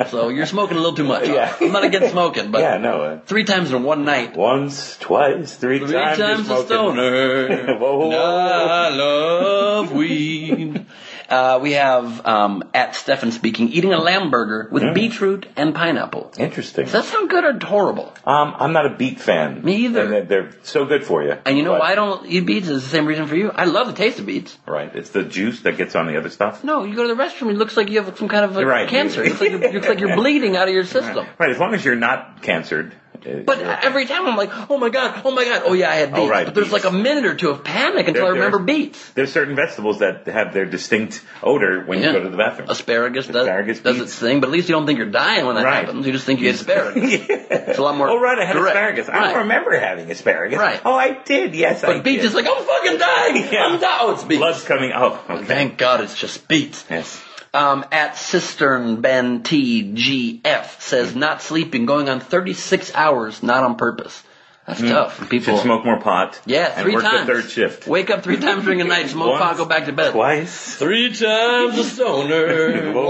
so 0.11 0.30
you're 0.30 0.45
smoking 0.45 0.77
a 0.77 0.80
little 0.80 0.95
too 0.95 1.05
much. 1.05 1.27
Yeah. 1.27 1.55
I'm 1.59 1.71
not 1.71 1.85
against 1.85 2.11
smoking, 2.11 2.51
but 2.51 2.61
yeah, 2.61 2.77
no. 2.77 3.01
Uh, 3.01 3.19
three 3.25 3.45
times 3.45 3.71
in 3.71 3.81
one 3.84 4.05
night. 4.05 4.35
once, 4.38 4.95
twice, 4.97 5.55
three, 5.55 5.80
Three 5.80 5.91
times. 5.93 6.17
you're 6.19 6.27
times 6.27 6.49
a 6.49 6.65
stoner. 6.65 7.77
Whoa, 7.80 7.97
whoa, 7.97 8.09
whoa. 8.09 8.17
I 8.17 8.89
love 8.89 9.91
weed. 9.91 10.52
Uh, 11.29 11.59
we 11.61 11.73
have 11.73 12.25
um, 12.25 12.63
at 12.73 12.95
Stefan 12.95 13.31
speaking, 13.31 13.69
eating 13.69 13.93
a 13.93 13.99
lamb 13.99 14.29
burger 14.31 14.67
with 14.71 14.83
Mm. 14.83 14.93
beetroot 14.93 15.45
and 15.55 15.73
pineapple. 15.73 16.31
Interesting. 16.37 16.85
Does 16.85 16.93
that 16.93 17.05
sound 17.05 17.29
good 17.29 17.43
or 17.43 17.65
horrible? 17.65 18.13
Um, 18.25 18.53
I'm 18.57 18.73
not 18.73 18.85
a 18.85 18.95
beet 18.95 19.19
fan. 19.19 19.63
Me 19.63 19.75
either. 19.85 20.01
And 20.03 20.13
they're, 20.13 20.25
they're 20.25 20.51
so 20.63 20.85
good 20.85 21.03
for 21.03 21.23
you. 21.23 21.37
And 21.45 21.57
you 21.57 21.63
know 21.63 21.71
But- 21.71 21.79
why 21.81 21.91
I 21.91 21.95
don't 21.95 22.25
eat 22.27 22.45
beets? 22.45 22.67
It's 22.67 22.83
the 22.83 22.89
same 22.89 23.05
reason 23.05 23.27
for 23.27 23.35
you. 23.35 23.51
I 23.51 23.65
love 23.65 23.87
the 23.87 23.93
taste 23.93 24.19
of 24.19 24.25
beets. 24.25 24.57
Right. 24.67 24.93
It's 24.95 25.09
the 25.11 25.23
juice 25.23 25.61
that 25.61 25.77
gets 25.77 25.95
on 25.95 26.07
the 26.07 26.17
other 26.17 26.29
stuff. 26.29 26.63
No, 26.63 26.83
you 26.83 26.95
go 26.95 27.07
to 27.07 27.13
the 27.15 27.21
restroom, 27.21 27.49
it 27.49 27.57
looks 27.57 27.77
like 27.77 27.89
you 27.89 28.01
have 28.01 28.17
some 28.17 28.27
kind 28.27 28.45
of 28.45 28.55
right. 28.55 28.87
cancer. 28.89 29.23
It 29.23 29.29
looks 29.29 29.41
like, 29.41 29.51
you're, 29.51 29.63
it 29.63 29.73
looks 29.73 29.87
like 29.87 29.99
you're 29.99 30.15
bleeding 30.23 30.55
out 30.55 30.67
of 30.67 30.73
your 30.73 30.85
system. 30.85 31.25
Right. 31.37 31.49
As 31.51 31.59
long 31.59 31.73
as 31.73 31.83
you're 31.85 31.95
not 31.95 32.41
cancered. 32.41 32.93
Uh, 33.25 33.39
But 33.45 33.59
every 33.61 34.05
time 34.05 34.25
I'm 34.27 34.35
like, 34.37 34.49
oh 34.69 34.77
my 34.77 34.89
god, 34.89 35.21
oh 35.25 35.31
my 35.31 35.43
god, 35.45 35.63
oh 35.65 35.73
yeah, 35.73 35.89
I 35.89 35.95
had 35.95 36.09
beets. 36.09 36.19
Oh, 36.19 36.27
right, 36.29 36.45
but 36.45 36.55
there's 36.55 36.67
beets. 36.71 36.83
like 36.85 36.93
a 36.93 36.95
minute 36.95 37.25
or 37.25 37.35
two 37.35 37.49
of 37.49 37.63
panic 37.63 38.07
until 38.07 38.23
There- 38.25 38.31
I 38.33 38.35
remember 38.35 38.57
there's- 38.63 38.81
beets. 38.85 39.11
there's 39.11 39.31
certain 39.31 39.55
vegetables 39.55 39.99
that 39.99 40.27
have 40.27 40.53
their 40.53 40.65
distinct 40.65 41.23
odor 41.41 41.83
when 41.85 41.99
Yeah. 42.01 42.07
you 42.07 42.13
go 42.13 42.23
to 42.23 42.29
the 42.29 42.37
bathroom. 42.37 42.69
Asparagus 42.69 43.27
does, 43.27 43.35
Asparagus, 43.47 43.79
does 43.79 43.97
beets. 43.99 44.15
ate 44.17 44.19
thing, 44.27 44.39
but 44.39 44.47
at 44.47 44.53
least 44.53 44.69
you 44.69 44.75
don't 44.75 44.85
think 44.85 44.97
you're 44.97 45.09
dying 45.09 45.45
when 45.45 45.55
that 45.55 45.65
Right. 45.65 45.85
happens. 45.85 46.05
You 46.05 46.11
just 46.13 46.25
think 46.25 46.39
you 46.41 46.49
ate 46.49 46.55
asparagus. 46.55 47.03
It's 47.73 47.79
a 47.79 47.81
lot 47.81 47.97
more. 47.97 48.09
Oh 48.09 48.19
right, 48.19 48.37
I 48.39 48.45
had 48.45 48.53
direct. 48.53 48.75
asparagus. 48.75 49.09
I 49.09 49.19
don't 49.31 49.37
remember 49.39 49.77
having 49.77 50.11
asparagus. 50.11 50.59
Right. 50.59 50.81
Oh, 50.85 50.93
I 50.95 51.11
did. 51.23 51.55
Yes, 51.55 51.83
I 51.83 51.87
did. 51.87 51.95
But 51.97 52.03
beets 52.03 52.21
did. 52.23 52.27
is 52.29 52.35
like, 52.35 52.45
I'm 52.47 52.63
fucking 52.63 52.97
dying. 52.99 53.47
Yeah. 53.53 53.65
I'm 53.65 53.79
dying. 53.79 53.99
Oh, 54.01 54.11
it's 54.11 54.23
beets. 54.23 54.39
blood's 54.39 54.63
coming. 54.63 54.91
Oh, 54.93 55.19
okay. 55.29 55.43
Thank 55.45 55.77
God 55.77 56.01
it's 56.01 56.15
just 56.17 56.47
beets. 56.47 56.85
Yes. 56.89 57.21
Um, 57.55 57.85
at 57.91 58.15
Cistern 58.15 59.01
Ben 59.01 59.43
TGF 59.43 60.81
says 60.81 61.15
not 61.15 61.41
sleeping, 61.43 61.85
going 61.85 62.09
on 62.09 62.19
36 62.19 62.95
hours, 62.95 63.43
not 63.43 63.63
on 63.63 63.75
purpose. 63.75 64.23
That's 64.65 64.80
tough. 64.80 65.18
People 65.18 65.30
Should 65.30 65.45
People 65.45 65.57
smoke 65.60 65.84
more 65.84 65.99
pot. 65.99 66.40
Yeah, 66.45 66.72
and 66.73 66.84
three 66.84 66.94
work 66.95 67.03
times. 67.03 67.27
the 67.27 67.34
third 67.34 67.49
shift. 67.52 67.85
Wake 67.88 68.10
up 68.10 68.23
three 68.23 68.38
times 68.38 68.64
during 68.64 68.80
the 68.80 68.85
night, 68.85 69.10
smoke 69.10 69.31
Once, 69.31 69.41
pot, 69.44 69.57
go 69.57 69.65
back 69.65 69.85
to 69.88 69.91
bed. 69.91 70.14
Twice. 70.14 70.76
Three 70.76 71.10
times 71.14 71.77
a 71.77 71.84
stoner. 71.84 72.94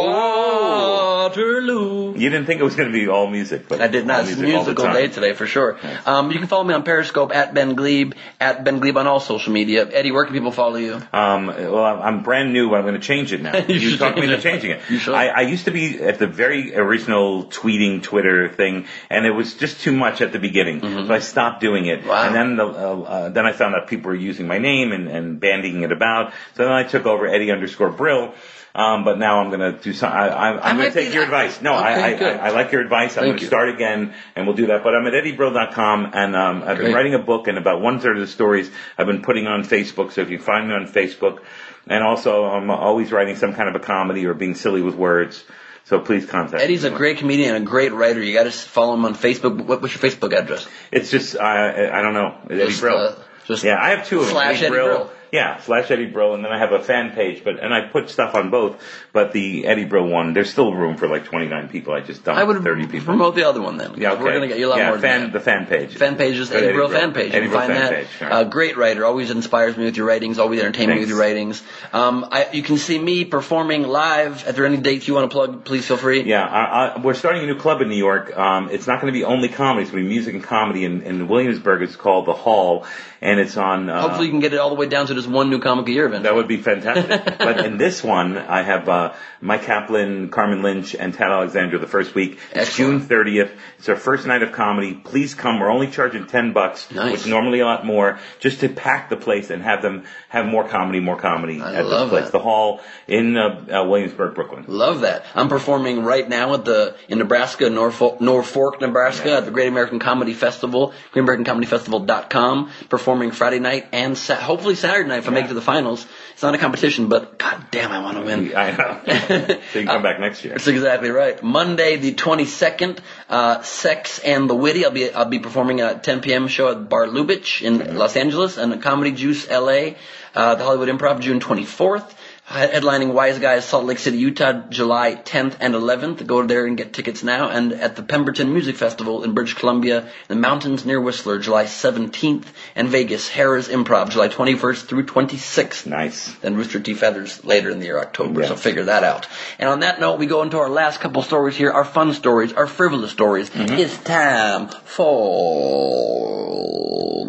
Waterloo. 1.24 2.14
You 2.18 2.30
didn't 2.30 2.46
think 2.48 2.60
it 2.60 2.64
was 2.64 2.76
going 2.76 2.92
to 2.92 2.94
be 2.98 3.08
all 3.08 3.28
music, 3.30 3.68
but 3.68 3.82
I 3.82 3.88
did 3.88 4.08
not. 4.08 4.22
It's 4.22 4.38
music 4.38 4.48
musical 4.66 4.92
day 4.94 5.08
today 5.10 5.34
for 5.34 5.46
sure. 5.46 5.78
Um, 6.06 6.32
you 6.32 6.40
can 6.40 6.48
follow 6.48 6.64
me 6.64 6.74
on 6.74 6.84
Periscope 6.84 7.34
at 7.34 7.54
Ben 7.54 7.76
Gleib, 7.76 8.14
at 8.40 8.64
Ben 8.64 8.80
Gleib 8.80 8.98
on 8.98 9.06
all 9.08 9.20
social 9.20 9.54
media. 9.54 9.88
Eddie, 9.92 10.12
where 10.12 10.26
can 10.26 10.34
people 10.34 10.52
follow 10.52 10.78
you? 10.78 10.96
Um, 11.14 11.48
well, 11.48 11.84
I'm- 11.84 12.02
I'm 12.02 12.24
brand 12.24 12.52
new, 12.54 12.70
but 12.70 12.78
I'm 12.78 12.84
going 12.86 12.96
to 13.00 13.08
change 13.08 13.32
it 13.34 13.42
now. 13.42 13.54
You 13.68 13.76
you 13.76 13.90
should 13.92 14.00
talked 14.00 14.18
me 14.18 14.24
into 14.24 14.40
changing 14.42 14.72
it. 14.72 14.82
You 14.90 14.98
should. 15.00 15.14
I, 15.14 15.28
I 15.28 15.42
used 15.42 15.66
to 15.66 15.72
be 15.72 16.02
at 16.02 16.18
the 16.20 16.28
very 16.28 16.76
original 16.76 17.46
tweeting 17.46 18.02
Twitter 18.04 18.50
thing, 18.50 18.88
and 19.10 19.26
it 19.26 19.32
was 19.32 19.54
just 19.56 19.82
too 19.82 19.92
much 19.96 20.22
at 20.22 20.32
the 20.32 20.40
beginning, 20.40 20.82
so 20.82 21.14
I 21.14 21.20
stopped 21.20 21.43
doing 21.52 21.86
it. 21.86 22.06
Wow. 22.06 22.26
And 22.28 22.36
then 22.36 22.56
the, 22.56 22.66
uh, 22.66 22.70
uh, 22.70 23.30
then 23.30 23.46
I 23.46 23.54
found 23.54 23.76
out 23.76 23.88
people 23.88 24.10
were 24.10 24.16
using 24.16 24.48
my 24.48 24.58
name 24.58 24.92
and, 24.92 25.08
and 25.08 25.40
bandying 25.40 25.84
it 25.84 25.92
about. 25.92 26.34
So 26.56 26.64
then 26.64 26.72
I 26.72 26.84
took 26.84 27.06
over 27.06 27.28
Eddie 27.28 27.52
underscore 27.52 27.92
Brill. 27.92 28.34
Um, 28.76 29.04
but 29.04 29.20
now 29.20 29.40
I'm 29.40 29.50
going 29.50 29.60
to 29.60 29.80
do 29.80 29.94
some. 29.94 30.12
I, 30.12 30.58
I'm 30.60 30.78
going 30.78 30.92
to 30.92 30.94
take 31.00 31.10
be- 31.10 31.14
your 31.14 31.24
advice. 31.24 31.62
No, 31.62 31.76
Okay, 31.76 31.84
I, 31.86 32.48
I. 32.48 32.48
I, 32.48 32.50
like 32.50 32.72
your 32.72 32.82
advice. 32.82 33.18
I'm 33.18 33.26
going 33.26 33.38
to 33.38 33.46
start 33.46 33.70
again, 33.70 34.16
and 34.36 34.48
we'll 34.48 34.56
do 34.56 34.66
that. 34.68 34.84
But 34.84 34.96
I'm 34.96 35.06
at 35.06 35.14
eddiebrill.com, 35.14 36.10
and 36.12 36.36
um, 36.36 36.64
I've 36.64 36.80
been 36.80 36.92
writing 36.92 37.14
a 37.14 37.20
book, 37.20 37.48
and 37.48 37.60
about 37.60 37.82
one 37.82 38.00
third 38.00 38.18
of 38.18 38.22
the 38.22 38.28
stories 38.28 38.72
I've 38.98 39.06
been 39.06 39.22
putting 39.22 39.46
on 39.46 39.62
Facebook. 39.64 40.12
So 40.12 40.22
if 40.22 40.32
you 40.32 40.40
find 40.40 40.70
me 40.70 40.74
on 40.74 40.88
Facebook, 40.88 41.42
and 41.86 42.04
also 42.04 42.46
I'm 42.46 42.72
always 42.72 43.12
writing 43.12 43.36
some 43.36 43.54
kind 43.54 43.70
of 43.70 43.76
a 43.76 43.86
comedy 43.86 44.26
or 44.26 44.34
being 44.34 44.56
silly 44.56 44.82
with 44.82 44.96
words. 44.96 45.44
So 45.86 46.00
please 46.00 46.26
contact. 46.26 46.64
Eddie's 46.64 46.86
a 46.86 46.90
great 46.90 47.18
comedian 47.18 47.56
and 47.56 47.66
a 47.66 47.70
great 47.70 47.92
writer. 47.92 48.22
You 48.24 48.34
got 48.34 48.44
to 48.44 48.52
follow 48.52 48.94
him 48.94 49.04
on 49.06 49.16
Facebook. 49.16 49.66
What, 49.66 49.82
what's 49.82 49.94
your 50.02 50.12
Facebook 50.12 50.34
address? 50.34 50.66
It's 50.92 51.12
just 51.12 51.36
uh, 51.36 51.40
I 51.42 52.02
don't 52.02 52.14
know 52.14 52.38
Eddie 52.50 52.68
Just, 52.68 52.80
Brill. 52.82 52.98
uh, 52.98 53.16
just 53.46 53.64
yeah, 53.66 53.78
I 53.82 53.90
have 53.90 54.08
two 54.08 54.20
of 54.20 54.26
them. 54.28 54.34
slash 54.34 54.62
Eddie 54.62 54.70
Brill. 54.70 55.12
Yeah, 55.34 55.60
slash 55.62 55.90
Eddie 55.90 56.06
Brill, 56.06 56.36
and 56.36 56.46
then 56.46 56.52
I 56.52 56.60
have 56.60 56.74
a 56.74 56.84
fan 56.84 57.10
page, 57.10 57.44
but 57.44 57.60
and 57.60 57.74
I 57.74 57.88
put 57.88 58.12
stuff 58.12 58.36
on 58.36 58.52
both. 58.52 58.80
But 59.14 59.32
the 59.32 59.66
Eddie 59.66 59.86
Brill 59.86 60.06
one, 60.06 60.34
there's 60.34 60.52
still 60.52 60.72
room 60.72 60.96
for 60.96 61.08
like 61.08 61.26
29 61.26 61.70
people. 61.70 61.92
I 61.96 62.02
just 62.02 62.24
dumped 62.24 62.40
I 62.40 62.44
would 62.44 62.62
30 62.62 62.86
people. 62.86 63.06
promote 63.06 63.34
the 63.34 63.50
other 63.50 63.60
one 63.60 63.78
then. 63.78 63.96
Yeah, 63.98 64.12
okay. 64.12 64.22
We're 64.24 64.34
gonna 64.34 64.48
get 64.48 64.60
you 64.60 64.68
a 64.68 64.70
lot 64.70 64.78
yeah, 64.78 64.90
more. 64.90 65.00
fan, 65.00 65.32
the 65.32 65.40
fan 65.40 65.66
page. 65.66 65.98
Fan 65.98 66.18
page 66.18 66.36
is 66.38 66.52
Eddie 66.52 66.66
Eddie 66.68 66.74
Brill. 66.74 66.90
fan 66.90 67.14
page. 67.14 67.34
Eddie 67.34 67.46
you 67.48 67.52
can 67.52 67.60
find 67.62 67.74
fan 67.74 67.82
that. 67.82 67.92
page, 67.92 68.08
all 68.22 68.32
Uh, 68.32 68.44
great 68.44 68.78
writer. 68.78 69.06
Always 69.06 69.32
inspires 69.32 69.76
me 69.76 69.86
with 69.86 69.98
your 69.98 70.06
writings. 70.06 70.38
Always 70.38 70.60
entertain 70.60 70.90
me 70.92 71.00
with 71.00 71.10
your 71.10 71.18
writings. 71.18 71.64
Um, 71.94 72.28
I, 72.32 72.50
you 72.54 72.62
can 72.62 72.78
see 72.78 73.00
me 73.00 73.26
performing 73.26 73.88
live. 73.88 74.44
If 74.48 74.56
there 74.56 74.66
are 74.66 74.68
any 74.68 74.78
dates 74.78 75.08
you 75.08 75.16
want 75.16 75.32
to 75.32 75.34
plug, 75.34 75.66
please 75.66 75.84
feel 75.84 75.98
free. 75.98 76.22
Yeah, 76.22 76.46
I, 76.46 76.90
I, 76.90 77.00
we're 77.00 77.16
starting 77.16 77.42
a 77.42 77.48
new 77.48 77.58
club 77.58 77.82
in 77.82 77.90
New 77.90 77.96
York. 77.98 78.38
Um, 78.38 78.70
it's 78.70 78.86
not 78.86 79.02
going 79.02 79.12
to 79.12 79.18
be 79.18 79.24
only 79.24 79.50
comedy; 79.50 79.82
it's 79.82 79.92
going 79.92 80.04
to 80.04 80.08
be 80.08 80.14
music 80.14 80.36
and 80.36 80.44
comedy. 80.44 80.86
In, 80.86 81.02
in 81.02 81.28
Williamsburg, 81.28 81.82
it's 81.82 81.96
called 81.96 82.28
the 82.28 82.34
Hall, 82.34 82.86
and 83.20 83.40
it's 83.40 83.58
on. 83.58 83.90
Uh, 83.90 84.00
Hopefully, 84.02 84.28
you 84.28 84.32
can 84.32 84.40
get 84.40 84.54
it 84.54 84.60
all 84.60 84.70
the 84.70 84.76
way 84.76 84.88
down 84.88 85.08
to 85.08 85.23
just 85.24 85.34
one 85.34 85.50
new 85.50 85.60
comic 85.60 85.88
a 85.88 85.92
year 85.92 86.06
event. 86.06 86.24
That 86.24 86.36
would 86.36 86.48
be 86.48 86.58
fantastic. 86.58 87.38
but 87.40 87.66
in 87.66 87.78
this 87.78 88.04
one, 88.04 88.38
I 88.38 88.62
have 88.62 88.88
uh, 88.90 89.14
Mike 89.42 89.64
Kaplan, 89.64 90.30
Carmen 90.30 90.62
Lynch, 90.62 90.96
and 90.96 91.14
Tad 91.14 91.32
Alexander 91.32 91.80
the 91.80 91.88
first 91.88 92.14
week. 92.16 92.40
It's 92.52 92.76
June 92.76 93.02
30th. 93.02 93.52
It's 93.80 93.90
our 93.90 93.96
first 93.96 94.26
night 94.28 94.44
of 94.44 94.52
comedy. 94.52 94.94
Please 94.94 95.34
come. 95.34 95.60
We're 95.60 95.72
only 95.72 95.88
charging 95.88 96.28
10 96.28 96.54
bucks, 96.54 96.90
Nice. 96.92 97.12
which 97.12 97.22
is 97.22 97.28
normally 97.28 97.60
a 97.60 97.66
lot 97.66 97.86
more, 97.86 98.20
just 98.40 98.60
to 98.62 98.70
pack 98.70 99.10
the 99.10 99.18
place 99.18 99.50
and 99.50 99.62
have 99.64 99.82
them 99.82 100.04
have 100.30 100.46
more 100.46 100.68
comedy, 100.68 101.00
more 101.00 101.18
comedy 101.18 101.62
I 101.62 101.76
at 101.76 101.86
love 101.86 102.10
this 102.10 102.20
place. 102.20 102.24
that. 102.26 102.32
The 102.32 102.40
Hall 102.44 102.82
in 103.08 103.38
uh, 103.38 103.66
uh, 103.82 103.84
Williamsburg, 103.86 104.36
Brooklyn. 104.36 104.66
Love 104.68 105.02
that. 105.02 105.26
I'm 105.36 105.50
performing 105.50 106.04
right 106.04 106.28
now 106.28 106.54
at 106.56 106.66
the 106.66 106.96
in 107.08 107.20
Nebraska, 107.20 107.70
Norfolk, 107.70 108.20
Norfolk, 108.22 108.82
Nebraska, 108.82 109.38
at 109.38 109.46
the 109.46 109.52
Great 109.52 109.68
American 109.68 110.00
Comedy 110.00 110.34
Festival, 110.34 110.94
GreatAmericanComedyFestival.com. 111.14 112.72
Performing 112.90 113.32
Friday 113.32 113.60
night 113.60 113.88
and 113.92 114.18
sa- 114.18 114.36
hopefully 114.36 114.76
Saturday 114.76 115.08
night 115.08 115.13
if 115.18 115.28
I 115.28 115.32
make 115.32 115.46
it 115.46 115.50
to 115.50 115.54
the 115.54 115.62
finals. 115.62 116.06
It's 116.34 116.44
not 116.44 116.56
a 116.56 116.58
competition, 116.58 117.10
but 117.10 117.38
god 117.38 117.68
damn, 117.72 117.92
I 117.92 118.00
want 118.00 118.18
to 118.18 118.24
win. 118.24 118.56
I 118.56 118.72
know. 118.72 119.02
so 119.72 119.80
you 119.80 119.86
can 119.86 119.88
come 119.88 120.04
back 120.04 120.20
next 120.20 120.44
year. 120.44 120.54
That's 120.54 120.68
exactly 120.68 121.10
right. 121.10 121.42
Monday, 121.44 121.98
the 121.98 122.14
22nd, 122.14 123.00
uh, 123.30 123.62
Sex 123.62 124.20
and 124.20 124.50
the 124.50 124.56
Witty. 124.56 124.86
I'll 124.86 124.92
be 124.92 125.12
I'll 125.12 125.26
be 125.26 125.40
performing 125.40 125.82
at 125.82 126.04
10 126.04 126.22
p.m. 126.22 126.48
show 126.48 126.72
at 126.72 126.90
Bar 126.90 127.08
Lubitsch 127.08 127.62
in 127.62 127.98
Los 127.98 128.16
Angeles 128.16 128.58
and 128.58 128.82
Comedy 128.82 129.12
Juice 129.12 129.50
LA, 129.50 129.96
uh, 130.36 130.56
the 130.56 130.64
Hollywood 130.64 130.90
Improv, 130.90 131.20
June 131.20 131.40
24th. 131.40 132.14
Headlining 132.54 133.14
Wise 133.14 133.40
Guys, 133.40 133.66
Salt 133.66 133.86
Lake 133.86 133.98
City, 133.98 134.18
Utah, 134.18 134.68
July 134.70 135.16
10th 135.16 135.58
and 135.60 135.74
11th. 135.74 136.26
Go 136.28 136.46
there 136.46 136.68
and 136.68 136.78
get 136.78 136.94
tickets 136.94 137.24
now. 137.24 137.50
And 137.50 137.74
at 137.74 137.96
the 137.96 138.04
Pemberton 138.04 138.54
Music 138.54 138.76
Festival 138.76 139.24
in 139.24 139.34
British 139.34 139.56
Columbia, 139.56 140.02
in 140.02 140.10
the 140.28 140.36
mountains 140.36 140.86
near 140.86 141.02
Whistler, 141.02 141.40
July 141.40 141.66
17th. 141.66 142.46
And 142.76 142.90
Vegas, 142.90 143.28
Harrah's 143.28 143.68
Improv, 143.70 144.12
July 144.12 144.30
21st 144.30 144.86
through 144.86 145.06
26th. 145.06 145.88
Nice. 145.88 146.32
Then 146.36 146.56
Rooster 146.56 146.80
T. 146.80 146.94
Feathers 146.94 147.44
later 147.44 147.72
in 147.72 147.80
the 147.80 147.86
year, 147.86 148.00
October. 148.00 148.42
Yeah. 148.42 148.50
So 148.50 148.56
figure 148.56 148.84
that 148.84 149.04
out. 149.04 149.28
And 149.58 149.68
on 149.68 149.80
that 149.80 150.00
note, 150.00 150.20
we 150.20 150.28
go 150.28 150.44
into 150.44 150.60
our 150.60 150.70
last 150.70 151.00
couple 151.00 151.24
stories 151.24 151.56
here, 151.56 151.72
our 151.72 151.86
fun 151.86 152.14
stories, 152.14 152.54
our 152.54 152.68
frivolous 152.68 153.12
stories. 153.12 153.50
Mm-hmm. 153.50 153.80
It's 153.80 153.98
time 153.98 154.68
for 154.68 155.26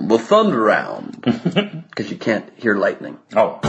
the 0.07 0.19
Thunder 0.19 0.61
Round. 0.61 1.83
Because 1.95 2.11
you 2.11 2.17
can't 2.19 2.51
hear 2.57 2.75
lightning. 2.75 3.19
Oh. 3.37 3.61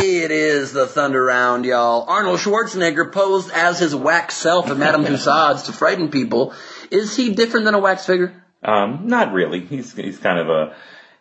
It 0.00 0.32
is 0.32 0.72
the 0.72 0.86
Thunder 0.86 1.24
Round, 1.24 1.64
y'all. 1.64 2.04
Arnold 2.06 2.40
Schwarzenegger 2.40 3.10
posed 3.10 3.50
as 3.50 3.78
his 3.78 3.94
wax 3.94 4.36
self 4.36 4.68
at 4.68 4.76
Madame 4.76 5.04
Tussauds 5.04 5.64
to 5.66 5.72
frighten 5.72 6.10
people 6.10 6.52
Is 6.90 7.16
he 7.16 7.34
different 7.34 7.64
than 7.64 7.74
a 7.74 7.78
wax 7.78 8.04
figure? 8.04 8.44
Um, 8.62 9.06
not 9.06 9.32
really. 9.32 9.60
He's 9.60 9.94
he's 9.94 10.18
kind 10.18 10.38
of 10.38 10.48
a 10.48 10.76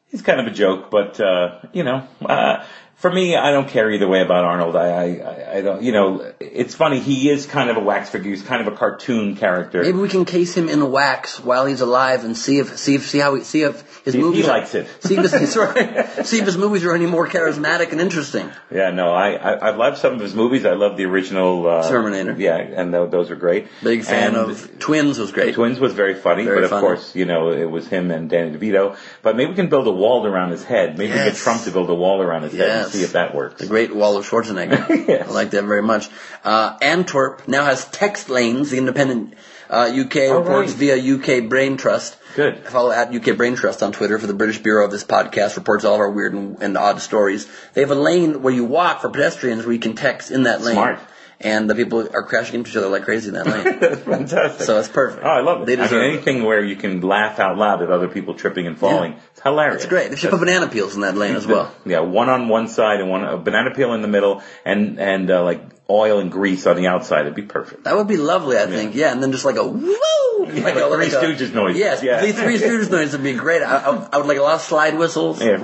he's 0.10 0.22
kind 0.22 0.40
of 0.40 0.48
a 0.48 0.52
joke, 0.52 0.90
but 0.90 1.20
uh, 1.20 1.60
you 1.74 1.84
know, 1.84 2.08
uh, 2.26 2.66
for 2.98 3.12
me, 3.12 3.36
I 3.36 3.52
don't 3.52 3.70
care 3.70 3.90
either 3.92 4.08
way 4.08 4.22
about 4.22 4.44
Arnold. 4.44 4.76
I, 4.76 4.88
I, 4.90 5.58
I- 5.58 5.62
don't, 5.62 5.82
you 5.84 5.92
know, 5.92 6.34
it's 6.40 6.76
funny. 6.76 7.00
He 7.00 7.30
is 7.30 7.46
kind 7.46 7.70
of 7.70 7.78
a 7.78 7.80
wax 7.80 8.10
figure. 8.10 8.30
He's 8.32 8.44
kind 8.44 8.66
of 8.68 8.72
a 8.74 8.76
cartoon 8.76 9.36
character. 9.36 9.82
Maybe 9.84 9.98
we 10.00 10.10
can 10.10 10.26
case 10.26 10.58
him 10.58 10.68
in 10.68 10.92
wax 10.92 11.40
while 11.40 11.66
he's 11.66 11.82
alive 11.82 12.26
and 12.26 12.36
see 12.36 12.58
if 12.60 12.78
see 12.78 12.96
if 12.96 13.08
see 13.08 13.20
how 13.20 13.36
he, 13.36 13.44
see 13.44 13.62
if 13.62 13.87
his 14.08 14.14
He- 14.16 14.20
he 14.20 14.26
movies 14.26 14.48
are- 14.48 14.60
it. 14.62 14.88
See 15.04 15.16
if 15.18 15.32
his, 15.32 15.56
right. 15.64 16.26
see 16.26 16.40
if 16.40 16.46
his 16.46 16.58
movies 16.58 16.84
are 16.86 16.96
any 16.96 17.06
more 17.06 17.28
charismatic 17.28 17.92
and 17.92 18.00
interesting. 18.02 18.50
Yeah, 18.72 18.90
no, 18.92 19.08
I, 19.14 19.28
I 19.36 19.52
I 19.70 19.76
love 19.84 19.98
some 19.98 20.14
of 20.14 20.22
his 20.22 20.34
movies. 20.34 20.66
I 20.66 20.74
love 20.74 20.96
the 20.98 21.06
original 21.06 21.68
uh, 21.68 21.88
Terminator. 21.90 22.36
Yeah, 22.38 22.58
and 22.58 22.92
th- 22.94 23.12
those 23.12 23.30
are 23.32 23.36
great. 23.36 23.68
Big 23.84 24.04
fan 24.04 24.36
And 24.36 24.38
of 24.52 24.80
Twins 24.80 25.20
was 25.20 25.32
great. 25.32 25.54
Twins 25.56 25.80
was 25.80 25.94
very 25.94 26.16
funny, 26.16 26.46
Very 26.46 26.58
but 26.58 26.64
of 26.64 26.70
funny. 26.72 26.82
course, 26.88 27.16
you 27.16 27.26
know, 27.26 27.52
it 27.52 27.70
was 27.70 27.88
him 27.88 28.10
and 28.12 28.30
Danny 28.30 28.58
DeVito. 28.58 28.96
But 29.22 29.36
maybe 29.36 29.50
we 29.52 29.56
can 29.56 29.70
build 29.70 29.88
a 29.88 29.92
wall 30.04 30.26
around 30.26 30.52
his 30.52 30.64
head. 30.64 30.98
Maybe 30.98 31.12
we 31.12 31.18
get 31.20 31.36
Trump 31.36 31.64
to 31.66 31.72
build 31.72 31.90
a 31.90 31.96
wall 32.04 32.22
around 32.22 32.44
his 32.44 32.54
head 32.54 32.70
and 32.84 32.92
see 32.92 33.04
if 33.04 33.12
that 33.14 33.36
works. 33.36 33.62
The 33.62 33.68
Great 33.68 33.94
Wall 33.96 34.16
of 34.18 34.26
Schwarzenegger. 34.30 34.86
Yes. 35.08 35.28
I 35.30 35.32
like 35.32 35.52
that 35.52 35.64
very 35.66 35.82
much. 35.84 36.10
Uh, 36.44 36.78
Antwerp 36.82 37.48
now 37.48 37.64
has 37.66 37.86
text 37.86 38.30
lanes. 38.30 38.72
The 38.72 38.78
independent 38.78 39.34
uh, 39.70 39.90
UK 39.94 40.16
All 40.32 40.40
reports 40.40 40.72
right. 40.74 40.98
via 40.98 41.16
UK 41.44 41.50
Brain 41.50 41.78
Trust. 41.78 42.18
Good. 42.38 42.68
Follow 42.68 42.92
at 42.92 43.12
UK 43.12 43.36
Brain 43.36 43.56
Trust 43.56 43.82
on 43.82 43.92
Twitter 43.92 44.20
for 44.20 44.28
the 44.28 44.34
British 44.36 44.60
Bureau 44.60 44.86
of 44.86 44.92
this 44.92 45.04
podcast. 45.04 45.56
Reports 45.56 45.84
all 45.86 45.96
of 45.96 46.02
our 46.02 46.12
weird 46.12 46.34
and, 46.36 46.62
and 46.62 46.78
odd 46.78 47.02
stories. 47.02 47.50
They 47.74 47.82
have 47.82 47.90
a 47.90 47.96
lane 47.96 48.44
where 48.44 48.54
you 48.54 48.64
walk 48.64 49.02
for 49.02 49.10
pedestrians 49.10 49.66
where 49.66 49.74
you 49.74 49.80
can 49.80 49.96
text 49.96 50.30
in 50.30 50.44
that 50.44 50.62
lane. 50.62 50.76
Smart. 50.76 51.00
And 51.40 51.68
the 51.68 51.74
people 51.74 52.08
are 52.14 52.22
crashing 52.22 52.54
into 52.54 52.70
each 52.70 52.78
other 52.78 52.90
like 52.90 53.06
crazy 53.06 53.30
in 53.30 53.34
that 53.34 53.48
lane. 53.48 53.80
That's 53.80 54.02
fantastic. 54.02 54.68
So 54.68 54.78
it's 54.80 54.88
perfect. 54.88 55.24
Oh, 55.26 55.30
I 55.30 55.42
love 55.42 55.64
it. 55.64 55.66
They 55.66 55.74
I 55.74 55.78
deserve 55.78 56.02
mean, 56.04 56.12
it. 56.12 56.14
anything 56.14 56.44
where 56.44 56.64
you 56.64 56.76
can 56.76 57.02
laugh 57.02 57.40
out 57.40 57.58
loud 57.58 57.82
at 57.82 57.90
other 57.90 58.08
people 58.08 58.36
tripping 58.36 58.68
and 58.68 58.78
falling. 58.78 59.16
It's 59.32 59.42
hilarious. 59.42 59.78
It's 59.82 59.90
great. 59.90 60.12
They 60.12 60.16
should 60.16 60.30
put 60.30 60.40
banana 60.40 60.68
peels 60.68 60.94
in 60.94 61.02
that 61.02 61.18
lane 61.18 61.36
as 61.36 61.48
well. 61.54 61.74
Yeah, 61.88 62.02
one 62.02 62.30
on 62.30 62.50
one 62.50 62.68
side 62.68 63.00
and 63.02 63.10
one 63.10 63.24
a 63.24 63.38
banana 63.38 63.74
peel 63.74 63.94
in 63.94 64.04
the 64.04 64.08
middle, 64.08 64.44
and 64.64 65.00
and 65.00 65.32
uh, 65.32 65.44
like 65.44 65.62
oil 65.90 66.20
and 66.20 66.32
grease 66.32 66.66
on 66.68 66.76
the 66.76 66.88
outside. 66.88 67.22
It'd 67.22 67.36
be 67.36 67.42
perfect. 67.44 67.84
That 67.86 67.96
would 67.96 68.08
be 68.08 68.18
lovely, 68.18 68.58
I 68.58 68.68
think. 68.68 68.96
Yeah, 68.96 69.12
and 69.12 69.22
then 69.24 69.32
just 69.32 69.46
like 69.46 69.56
a 69.56 69.66
woo, 69.68 69.96
like 70.40 70.76
a 70.76 70.88
Three 70.90 71.10
like 71.10 71.12
a- 71.14 71.16
Stooges 71.16 71.54
noise. 71.54 71.78
Yes, 71.78 72.04
Yeah. 72.04 72.22
the 72.26 72.34
Three 72.34 72.58
Stooges 72.58 72.90
noise 72.92 73.12
would 73.14 73.24
be 73.24 73.34
great. 73.34 73.62
I, 73.62 73.78
I, 73.78 74.10
I 74.14 74.18
would 74.18 74.28
like 74.28 74.38
a 74.38 74.42
lot 74.42 74.56
of 74.56 74.62
slide 74.62 74.98
whistles. 74.98 75.42
Yeah. 75.44 75.58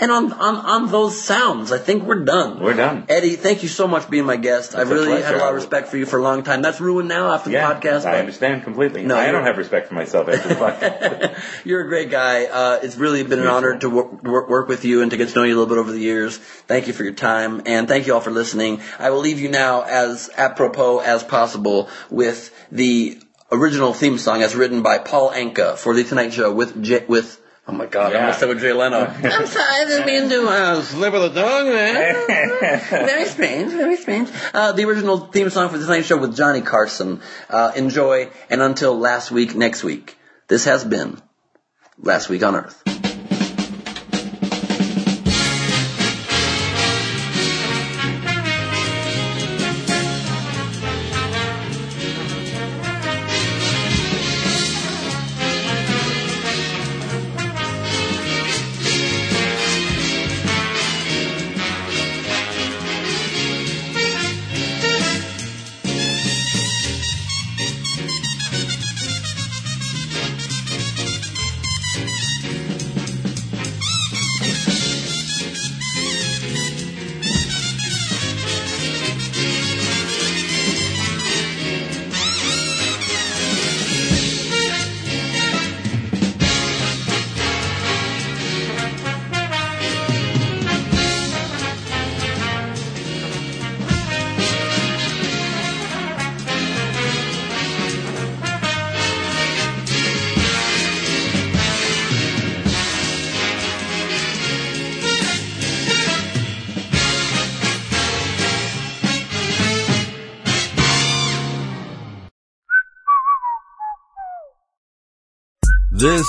And 0.00 0.10
on, 0.10 0.32
on 0.32 0.56
on 0.56 0.90
those 0.90 1.20
sounds, 1.20 1.72
I 1.72 1.78
think 1.78 2.04
we're 2.04 2.24
done. 2.24 2.60
We're 2.60 2.74
done. 2.74 3.04
Eddie, 3.08 3.36
thank 3.36 3.62
you 3.62 3.68
so 3.68 3.86
much 3.86 4.04
for 4.04 4.10
being 4.10 4.24
my 4.24 4.36
guest. 4.36 4.74
I've 4.74 4.88
really 4.88 5.08
pleasure. 5.08 5.26
had 5.26 5.34
a 5.34 5.38
lot 5.38 5.50
of 5.50 5.56
respect 5.56 5.88
for 5.88 5.98
you 5.98 6.06
for 6.06 6.18
a 6.18 6.22
long 6.22 6.42
time. 6.42 6.62
That's 6.62 6.80
ruined 6.80 7.08
now 7.08 7.32
after 7.34 7.50
Yeah, 7.50 7.68
the 7.68 7.74
podcast. 7.74 8.06
I 8.06 8.18
understand 8.18 8.62
completely. 8.62 9.04
No, 9.04 9.16
I 9.16 9.30
don't 9.30 9.44
have 9.44 9.58
respect 9.58 9.88
for 9.88 9.94
myself 9.94 10.28
after 10.28 10.48
the 10.48 10.54
podcast. 10.54 11.64
You're 11.66 11.82
a 11.82 11.88
great 11.88 12.10
guy. 12.10 12.46
Uh, 12.46 12.80
it's 12.82 12.96
really 12.96 13.22
been 13.24 13.40
an 13.40 13.46
honor 13.46 13.78
to 13.78 13.90
work, 13.90 14.22
work, 14.22 14.48
work 14.48 14.68
with 14.68 14.84
you 14.84 15.02
and 15.02 15.10
to 15.10 15.16
get 15.16 15.28
to 15.28 15.34
know 15.34 15.42
you 15.42 15.54
a 15.54 15.58
little 15.58 15.74
bit 15.74 15.78
over 15.78 15.92
the 15.92 16.00
years. 16.00 16.38
Thank 16.38 16.86
you 16.86 16.92
for 16.92 17.04
your 17.04 17.12
time, 17.12 17.62
and 17.66 17.86
thank 17.86 18.06
you 18.06 18.14
all 18.14 18.20
for 18.20 18.30
listening. 18.30 18.80
I 18.98 19.10
will 19.10 19.20
leave 19.20 19.40
you 19.40 19.50
now 19.50 19.82
as 19.82 20.30
apropos 20.36 21.00
as 21.00 21.22
possible 21.22 21.88
with 22.10 22.54
the 22.72 23.20
original 23.52 23.92
theme 23.92 24.16
song 24.18 24.42
as 24.42 24.54
written 24.54 24.82
by 24.82 24.98
Paul 24.98 25.30
Anka 25.30 25.76
for 25.76 25.94
The 25.94 26.04
Tonight 26.04 26.32
Show 26.32 26.52
with 26.52 26.82
J- 26.82 27.04
with 27.06 27.39
Oh 27.70 27.72
my 27.72 27.86
God! 27.86 28.10
I 28.10 28.14
Yeah. 28.16 28.20
almost 28.22 28.40
said 28.40 28.48
with 28.48 28.60
Jay 28.60 28.72
Leno. 28.72 28.98
I'm 29.06 29.46
sorry, 29.46 29.64
I 29.70 29.84
didn't 29.86 30.06
mean 30.06 30.28
to 30.28 30.48
uh, 30.48 30.82
slip 30.82 31.14
of 31.14 31.32
the 31.32 31.40
tongue, 31.40 31.68
man. 31.70 32.80
very 32.90 33.26
strange, 33.26 33.70
very 33.72 33.96
strange. 33.96 34.28
Uh, 34.52 34.72
the 34.72 34.84
original 34.86 35.18
theme 35.18 35.50
song 35.50 35.68
for 35.68 35.78
The 35.78 35.84
Tonight 35.84 36.02
Show 36.02 36.16
with 36.18 36.36
Johnny 36.36 36.62
Carson. 36.62 37.20
Uh, 37.48 37.70
enjoy, 37.76 38.28
and 38.50 38.60
until 38.60 38.98
last 38.98 39.30
week, 39.30 39.54
next 39.54 39.84
week. 39.84 40.16
This 40.48 40.64
has 40.64 40.84
been 40.84 41.16
Last 41.96 42.28
Week 42.28 42.42
on 42.42 42.56
Earth. 42.56 43.09